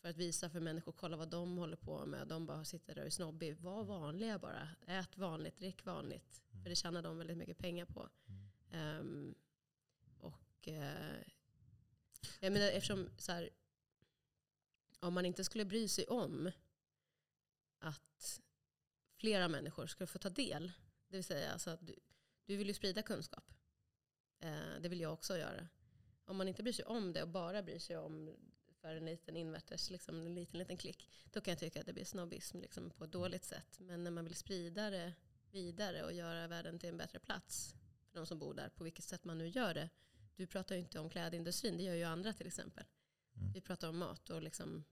För 0.00 0.08
att 0.08 0.16
visa 0.16 0.50
för 0.50 0.60
människor, 0.60 0.92
kolla 0.92 1.16
vad 1.16 1.28
de 1.28 1.56
håller 1.56 1.76
på 1.76 2.06
med. 2.06 2.28
De 2.28 2.46
bara 2.46 2.64
sitter 2.64 2.94
där 2.94 3.02
och 3.02 3.06
är 3.06 3.10
snobbig. 3.10 3.56
Var 3.56 3.84
vanliga 3.84 4.38
bara. 4.38 4.68
Ät 4.86 5.16
vanligt, 5.16 5.56
drick 5.56 5.84
vanligt. 5.84 6.42
För 6.62 6.70
det 6.70 6.76
tjänar 6.76 7.02
de 7.02 7.18
väldigt 7.18 7.36
mycket 7.36 7.58
pengar 7.58 7.86
på. 7.86 8.08
Mm. 8.26 8.46
Ehm, 8.70 9.34
och 10.18 10.68
eh, 10.68 11.22
jag 12.40 12.52
menar 12.52 12.66
eftersom 12.66 13.10
så 13.18 13.32
här, 13.32 13.50
om 15.00 15.14
man 15.14 15.26
inte 15.26 15.44
skulle 15.44 15.64
bry 15.64 15.88
sig 15.88 16.06
om 16.06 16.50
att 17.78 18.40
flera 19.16 19.48
människor 19.48 19.86
skulle 19.86 20.06
få 20.06 20.18
ta 20.18 20.30
del. 20.30 20.72
Det 21.08 21.16
vill 21.16 21.24
säga 21.24 21.52
alltså 21.52 21.70
att 21.70 21.86
du, 21.86 21.94
du 22.44 22.56
vill 22.56 22.68
ju 22.68 22.74
sprida 22.74 23.02
kunskap. 23.02 23.50
Eh, 24.38 24.80
det 24.80 24.88
vill 24.88 25.00
jag 25.00 25.12
också 25.12 25.38
göra. 25.38 25.68
Om 26.24 26.36
man 26.36 26.48
inte 26.48 26.62
bryr 26.62 26.72
sig 26.72 26.84
om 26.84 27.12
det 27.12 27.22
och 27.22 27.28
bara 27.28 27.62
bryr 27.62 27.78
sig 27.78 27.96
om 27.96 28.36
för 28.80 28.96
en 28.96 29.06
liten 29.06 29.36
inverters, 29.36 29.90
liksom 29.90 30.20
en 30.20 30.34
liten, 30.34 30.58
liten 30.58 30.76
klick, 30.76 31.10
då 31.30 31.40
kan 31.40 31.52
jag 31.52 31.58
tycka 31.58 31.80
att 31.80 31.86
det 31.86 31.92
blir 31.92 32.04
snobbism 32.04 32.60
liksom, 32.60 32.90
på 32.90 33.04
ett 33.04 33.12
dåligt 33.12 33.44
sätt. 33.44 33.80
Men 33.80 34.04
när 34.04 34.10
man 34.10 34.24
vill 34.24 34.34
sprida 34.34 34.90
det 34.90 35.12
vidare 35.50 36.04
och 36.04 36.12
göra 36.12 36.46
världen 36.46 36.78
till 36.78 36.88
en 36.88 36.96
bättre 36.96 37.18
plats 37.18 37.74
för 38.06 38.18
de 38.18 38.26
som 38.26 38.38
bor 38.38 38.54
där, 38.54 38.68
på 38.68 38.84
vilket 38.84 39.04
sätt 39.04 39.24
man 39.24 39.38
nu 39.38 39.48
gör 39.48 39.74
det. 39.74 39.90
Du 40.36 40.46
pratar 40.46 40.74
ju 40.74 40.80
inte 40.80 41.00
om 41.00 41.10
klädindustrin, 41.10 41.76
det 41.76 41.82
gör 41.82 41.94
ju 41.94 42.04
andra 42.04 42.32
till 42.32 42.46
exempel. 42.46 42.84
Mm. 43.36 43.52
Vi 43.52 43.60
pratar 43.60 43.88
om 43.88 43.98
mat 43.98 44.30
och 44.30 44.42
liksom 44.42 44.84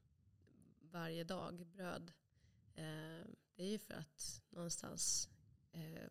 varje 0.80 1.24
dag 1.24 1.66
bröd. 1.66 2.12
Eh, 2.74 3.26
det 3.55 3.62
är 3.62 3.70
ju 3.70 3.78
för 3.78 3.94
att 3.94 4.42
någonstans 4.51 5.28
eh, 5.72 6.09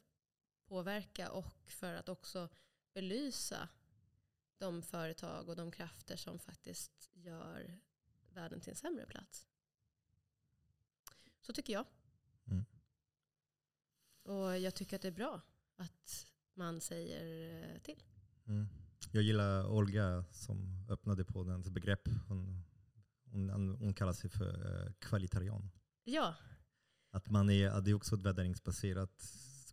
påverka 0.65 1.31
och 1.31 1.71
för 1.71 1.93
att 1.93 2.09
också 2.09 2.49
belysa 2.93 3.69
de 4.57 4.81
företag 4.81 5.49
och 5.49 5.55
de 5.55 5.71
krafter 5.71 6.15
som 6.15 6.39
faktiskt 6.39 7.09
gör 7.13 7.79
världen 8.29 8.59
till 8.59 8.69
en 8.69 8.75
sämre 8.75 9.05
plats. 9.05 9.47
Så 11.41 11.53
tycker 11.53 11.73
jag. 11.73 11.85
Mm. 12.45 12.65
Och 14.23 14.59
jag 14.59 14.75
tycker 14.75 14.95
att 14.95 15.01
det 15.01 15.07
är 15.07 15.11
bra 15.11 15.41
att 15.75 16.27
man 16.53 16.81
säger 16.81 17.53
eh, 17.63 17.79
till. 17.79 18.03
Mm. 18.45 18.67
Jag 19.11 19.23
gillar 19.23 19.67
Olga 19.67 20.25
som 20.31 20.87
öppnade 20.89 21.25
på 21.25 21.43
dens 21.43 21.69
begrepp. 21.69 22.07
Hon, 22.27 22.63
hon, 23.23 23.75
hon 23.79 23.93
kallar 23.93 24.13
sig 24.13 24.29
för 24.29 24.93
kvalitarian. 24.99 25.69
Ja, 26.03 26.35
Att 27.11 27.29
man 27.29 27.49
är, 27.49 27.81
det 27.81 27.91
är 27.91 27.95
också 27.95 28.15
ett 28.15 28.21
värderingsbaserat 28.21 29.23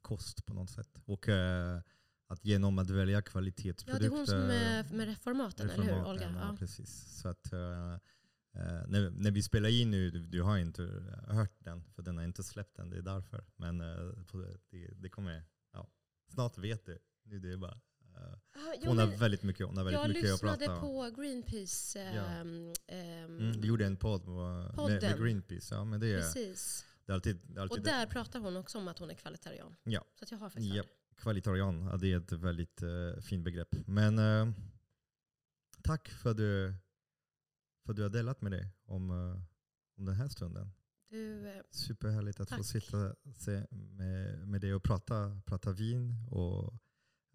kost 0.03 0.47
på 0.47 0.55
något 0.55 0.71
sätt. 0.71 0.99
Och 1.05 1.29
eh, 1.29 1.81
att 2.27 2.45
genom 2.45 2.79
att 2.79 2.91
välja 2.91 3.15
ja 3.17 3.23
kvalitetsprodukter. 3.23 4.09
det 4.09 4.15
är 4.15 4.17
hon 4.19 4.27
som 4.27 4.37
är 4.51 4.97
med 4.97 5.07
reformaten, 5.09 5.71
eller 5.71 5.83
hur 5.83 5.91
reformaten, 5.91 6.29
Olga? 6.29 6.41
Ja, 6.41 6.49
Ja. 6.51 6.57
precis. 6.59 7.21
Så 7.21 7.29
att, 7.29 7.53
eh, 7.53 7.93
eh, 8.55 8.83
när, 8.89 9.11
när 9.11 9.31
vi 9.31 9.43
spelar 9.43 9.69
in 9.69 9.91
nu, 9.91 10.11
du, 10.11 10.27
du 10.27 10.43
har 10.43 10.59
inte 10.59 10.83
hört 11.29 11.57
den, 11.59 11.85
för 11.85 12.03
den 12.03 12.17
har 12.17 12.25
inte 12.25 12.43
släppt 12.43 12.79
än, 12.79 12.91
det 12.91 12.99
är 12.99 13.03
därför. 13.03 13.45
Men 13.57 13.81
eh, 13.81 14.13
det, 14.71 14.89
det, 14.95 15.09
kommer, 15.09 15.45
ja, 15.73 15.89
snart 16.29 16.59
vet 16.59 16.87
du. 16.87 16.99
Nu 17.25 17.39
det 17.39 17.53
är 17.53 17.57
bara, 17.57 17.81
Ah, 18.17 18.75
jo, 18.83 18.89
hon 18.89 18.99
har 18.99 19.07
väldigt 19.07 19.43
mycket, 19.43 19.67
hon 19.67 19.77
har 19.77 19.85
väldigt 19.85 20.01
jag 20.01 20.09
mycket 20.09 20.25
att 20.25 20.33
lyssnade 20.33 20.67
prata 20.67 20.75
om. 20.75 20.81
på 20.81 21.21
Greenpeace. 21.23 21.99
Ja. 21.99 22.25
ehm, 22.27 22.73
ehm, 22.87 23.39
Mm, 23.39 23.61
vi 23.61 23.69
gjorde 23.69 23.87
en 23.87 23.97
podd 23.97 24.29
med, 24.29 25.03
med, 25.03 25.19
Greenpeace. 25.19 25.75
Ja, 25.75 25.85
men 25.85 26.01
det, 26.01 26.07
är, 26.13 26.19
Precis. 26.21 26.87
det 27.07 27.13
är 27.13 27.15
alltid, 27.15 27.41
det 27.47 27.59
är 27.59 27.63
alltid 27.63 27.79
Och 27.79 27.85
där 27.85 28.07
pratar 28.07 28.41
hon 28.41 28.57
också 28.57 28.79
om 28.79 28.89
att 28.89 28.99
hon 28.99 29.11
är 29.11 29.15
kvalitarian. 29.15 29.77
Ja. 29.85 30.05
Så 30.15 30.35
jag 30.35 30.39
har 30.39 30.51
faktiskt 30.51 30.75
Ja. 30.75 30.83
kvalitarian, 31.17 31.87
ja, 31.91 31.97
det 31.97 32.13
är 32.13 32.17
ett 32.17 32.33
väldigt 32.33 32.83
uh, 32.83 33.21
fint 33.21 33.45
begrepp. 33.45 33.69
Men 33.87 34.19
eh, 34.19 34.53
tack 35.83 36.09
för 36.09 36.31
att 36.31 36.37
du, 36.37 36.75
för 37.85 37.93
att 37.93 37.97
du 37.97 38.03
har 38.03 38.11
delat 38.11 38.41
med 38.43 38.53
dig 38.53 38.69
om, 38.85 39.11
eh, 39.11 39.43
om 39.99 40.05
den 40.05 40.15
här 40.15 40.29
stunden. 40.29 40.73
Du, 41.11 41.49
eh, 41.49 41.63
Superhärligt 41.71 42.41
att 42.41 42.51
få 42.51 42.57
Tack. 42.57 42.67
sitta 42.67 43.15
se, 43.37 43.67
med, 43.71 44.49
med 44.49 44.61
dig 44.61 44.75
och 44.75 44.83
prata, 44.83 45.41
prata 45.47 45.73
vin. 45.73 46.15
Och 46.31 46.75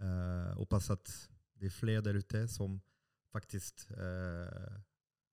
uh, 0.02 0.54
hoppas 0.58 0.90
att 0.90 1.30
det 1.54 1.66
är 1.66 1.70
fler 1.70 2.02
där 2.02 2.14
ute 2.14 2.48
som 2.48 2.82
faktiskt 3.32 3.88
uh, 3.92 4.78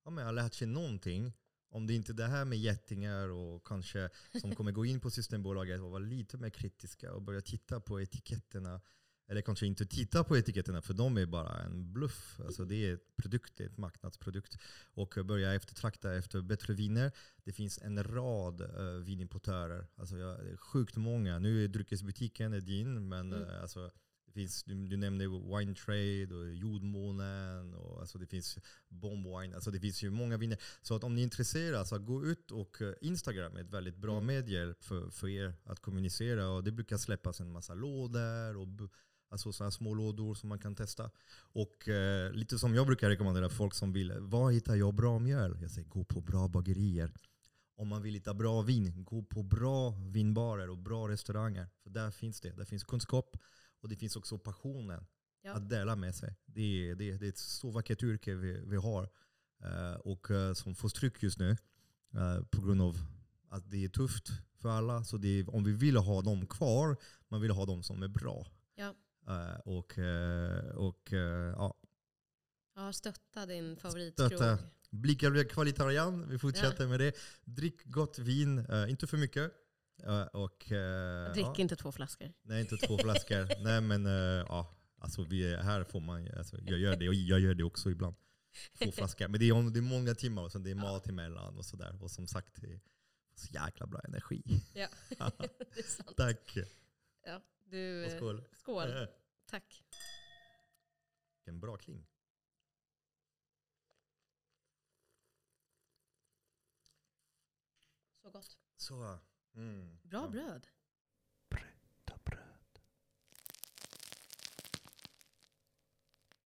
ja, 0.05 0.11
men 0.11 0.25
har 0.25 0.33
lärt 0.33 0.55
sig 0.55 0.67
någonting. 0.67 1.33
Om 1.71 1.87
det 1.87 1.95
inte 1.95 2.13
är 2.13 2.15
det 2.15 2.27
här 2.27 2.45
med 2.45 2.59
getingar 2.59 3.29
och 3.29 3.67
kanske 3.67 4.11
som 4.41 4.55
kommer 4.57 4.73
gå 4.73 4.85
in 4.85 5.01
på 5.01 5.11
Systembolaget 5.11 5.81
och 5.81 5.91
vara 5.91 5.99
lite 6.03 6.39
mer 6.39 6.51
kritiska 6.51 7.13
och 7.15 7.23
börja 7.23 7.41
titta 7.41 7.81
på 7.81 8.01
etiketterna. 8.01 8.81
Eller 9.29 9.43
kanske 9.43 9.67
inte 9.67 9.87
titta 9.87 10.25
på 10.25 10.37
etiketterna 10.37 10.83
för 10.83 10.95
de 10.95 11.17
är 11.19 11.27
bara 11.27 11.63
en 11.63 11.93
bluff. 11.93 12.41
Alltså 12.41 12.65
det 12.65 12.75
är 12.75 12.95
ett 12.95 13.17
produkt, 13.17 13.57
det 13.57 13.65
är 13.65 13.69
ett 13.69 13.79
marknadsprodukt. 13.79 14.59
Och 14.95 15.19
börja 15.25 15.55
eftertrakta 15.55 16.15
efter 16.15 16.43
bättre 16.43 16.75
viner. 16.75 17.13
Det 17.45 17.53
finns 17.53 17.79
en 17.79 18.05
rad 18.05 18.61
uh, 18.61 19.03
vinimportörer. 19.03 19.87
Alltså 19.97 20.17
jag, 20.17 20.61
sjukt 20.61 20.97
många. 20.97 21.39
Nu 21.39 21.65
är 21.65 21.69
dryckesbutiken 21.69 22.53
är 22.53 22.61
din, 22.61 23.09
men 23.09 23.33
Mm. 23.33 23.49
eh, 23.49 23.63
alltså, 23.63 23.91
det 24.35 24.41
finns, 24.41 24.65
du, 24.65 24.87
du 24.87 24.97
nämnde 24.97 25.29
Wine 25.29 25.75
Trade 25.75 26.35
och 26.35 26.55
Jordmånen. 26.55 27.75
Och, 27.75 28.01
alltså 28.01 28.19
det 28.19 28.27
finns 28.27 28.59
Bomb 28.89 29.27
Wine. 29.27 29.55
Alltså 29.55 29.71
det 29.71 29.81
finns 29.81 30.03
ju 30.03 30.11
många 30.11 30.37
viner. 30.37 30.59
Så 30.83 30.97
att 30.97 31.05
om 31.05 31.15
ni 31.15 31.21
är 31.21 31.25
intresserade, 31.25 31.87
så 31.87 31.99
gå 31.99 32.25
ut 32.25 32.51
och 32.51 32.83
eh, 32.83 32.95
Instagram 33.01 33.57
är 33.57 33.61
ett 33.61 33.71
väldigt 33.71 33.97
bra 33.97 34.13
Mm. 34.13 34.27
medie 34.27 34.75
för, 34.81 35.11
för 35.11 35.29
er 35.29 35.55
att 35.65 35.81
kommunicera. 35.81 36.49
Och 36.49 36.65
det 36.65 36.73
brukar 36.73 36.97
släppas 36.97 37.41
en 37.41 37.53
massa 37.53 37.75
lådor 37.75 38.57
och 38.57 38.69
Alltså 39.33 39.53
sådana 39.53 39.71
små 39.71 39.95
lådor 39.95 40.35
som 40.35 40.49
man 40.49 40.59
kan 40.59 40.75
testa. 40.75 41.11
Och 41.53 41.89
eh, 41.89 42.33
lite 42.33 42.59
som 42.59 42.75
jag 42.75 42.87
brukar 42.87 43.09
rekommendera 43.09 43.49
folk 43.49 43.75
som 43.75 43.93
vill, 43.93 44.13
var 44.21 44.51
hittar 44.51 44.75
jag 44.75 44.95
bra 44.95 45.19
mjöl? 45.19 45.59
Jag 45.61 45.71
säger 45.71 45.89
gå 45.89 46.05
på 46.05 46.21
bra 46.21 46.49
bagerier. 46.49 47.13
Om 47.77 47.89
man 47.89 48.03
vill 48.03 48.15
hitta 48.15 48.35
bra 48.35 48.63
vin, 48.63 49.05
gå 49.05 49.23
på 49.23 49.43
bra 49.43 49.91
vinbarer 49.91 50.71
och 50.71 50.79
bra 50.79 51.09
restauranger. 51.09 51.69
För 51.83 51.91
där 51.91 52.11
finns 52.11 52.41
det. 52.41 52.51
Där 52.51 52.65
finns 52.65 52.85
kunskap 52.85 53.37
och 53.83 53.89
det 53.89 53.97
finns 53.97 54.17
också 54.17 54.39
passionen 54.39 55.07
Ja. 55.45 55.53
att 55.53 55.69
dela 55.71 55.97
med 55.97 56.15
sig. 56.15 56.37
Det 56.47 56.91
är, 56.91 56.95
det, 56.95 57.19
det 57.19 57.27
är 57.27 57.29
ett 57.29 57.39
så 57.39 57.71
vackert 57.71 58.03
yrke 58.03 58.35
vi, 58.35 58.61
vi 58.67 58.77
har. 58.77 59.09
eh, 59.65 59.95
och 59.95 60.31
eh, 60.31 60.53
som 60.55 60.75
får 60.75 60.89
stryk 60.89 61.23
just 61.23 61.39
nu 61.39 61.51
eh, 62.15 62.43
på 62.51 62.61
grund 62.63 62.83
av 62.83 62.97
att 63.49 63.71
det 63.71 63.85
är 63.85 63.89
tufft 63.89 64.29
för 64.57 64.69
alla. 64.69 65.05
Så 65.05 65.17
är, 65.41 65.55
om 65.55 65.65
vi 65.65 65.73
vill 65.73 65.97
ha 65.97 66.23
dem 66.23 66.47
kvar, 66.47 66.97
man 67.29 67.41
vill 67.41 67.51
ha 67.51 67.65
dem 67.67 67.83
som 67.83 68.03
är 68.03 68.09
bra. 68.09 68.47
Ja. 68.75 68.95
Och 69.65 69.99
och 70.75 71.13
ja, 71.57 71.75
Ja, 72.75 72.93
stötta 72.93 73.47
din 73.47 73.77
favoritkrog. 73.77 74.27
Stötta. 74.27 74.59
kvalitarian, 75.45 76.29
vi 76.29 76.39
fortsätter 76.39 76.87
med 76.87 77.01
det. 77.01 77.13
Drick 77.45 77.85
gott 77.85 78.19
vin, 78.19 78.67
inte 78.89 79.07
för 79.07 79.17
mycket. 79.17 79.53
Eh, 80.07 80.23
och, 80.23 80.73
eh, 80.73 81.33
Drick 81.33 81.47
ja, 81.47 81.55
inte 81.59 81.77
två 81.77 81.93
flaskor. 81.93 82.33
nej, 82.43 82.61
inte 82.61 82.77
två 82.77 82.99
flaskor. 82.99 83.49
nej, 83.65 83.81
men 83.81 84.07
eh, 84.07 84.13
ja, 84.49 84.77
alltså, 84.99 85.25
vi 85.25 85.53
är, 85.53 85.63
här 85.63 85.85
får 85.85 86.01
man, 86.01 86.29
alltså, 86.37 86.57
jag 86.61 86.79
gör 86.79 86.97
det 86.97 87.09
och 87.09 87.15
jag 87.15 87.41
gör 87.41 87.55
det 87.55 87.65
också 87.65 87.91
ibland. 87.91 88.17
Två 88.79 88.93
flaskor. 88.93 89.29
Men 89.29 89.41
det 89.41 89.49
är, 89.49 89.71
det 89.71 89.79
är 89.79 89.83
många 89.83 90.15
timmar 90.15 90.43
och 90.43 90.53
så 90.53 90.59
det 90.59 90.71
är 90.71 90.75
mat 90.75 91.09
emellan 91.09 91.59
och 91.59 91.65
sådär. 91.65 92.03
Och 92.03 92.11
som 92.11 92.27
sagt, 92.27 92.61
det 92.61 92.73
är 92.73 92.81
så 93.35 93.53
jäkla 93.53 93.87
bra 93.87 94.01
energi. 94.05 94.43
Ja, 94.75 94.89
det 95.75 95.79
är 95.79 95.83
sant. 95.83 96.17
Tack. 96.17 96.57
Ja, 97.27 97.41
du, 97.65 98.05
Och 98.05 98.11
skål. 98.11 98.43
skål. 98.57 99.07
Tack. 99.47 99.83
Vilken 101.37 101.61
bra 101.61 101.77
kling. 101.77 102.07
Så 108.23 108.31
gott. 108.31 108.59
Så. 108.77 109.19
Mm. 109.55 109.99
Bra 110.03 110.21
ja. 110.21 110.27
bröd. 110.27 110.67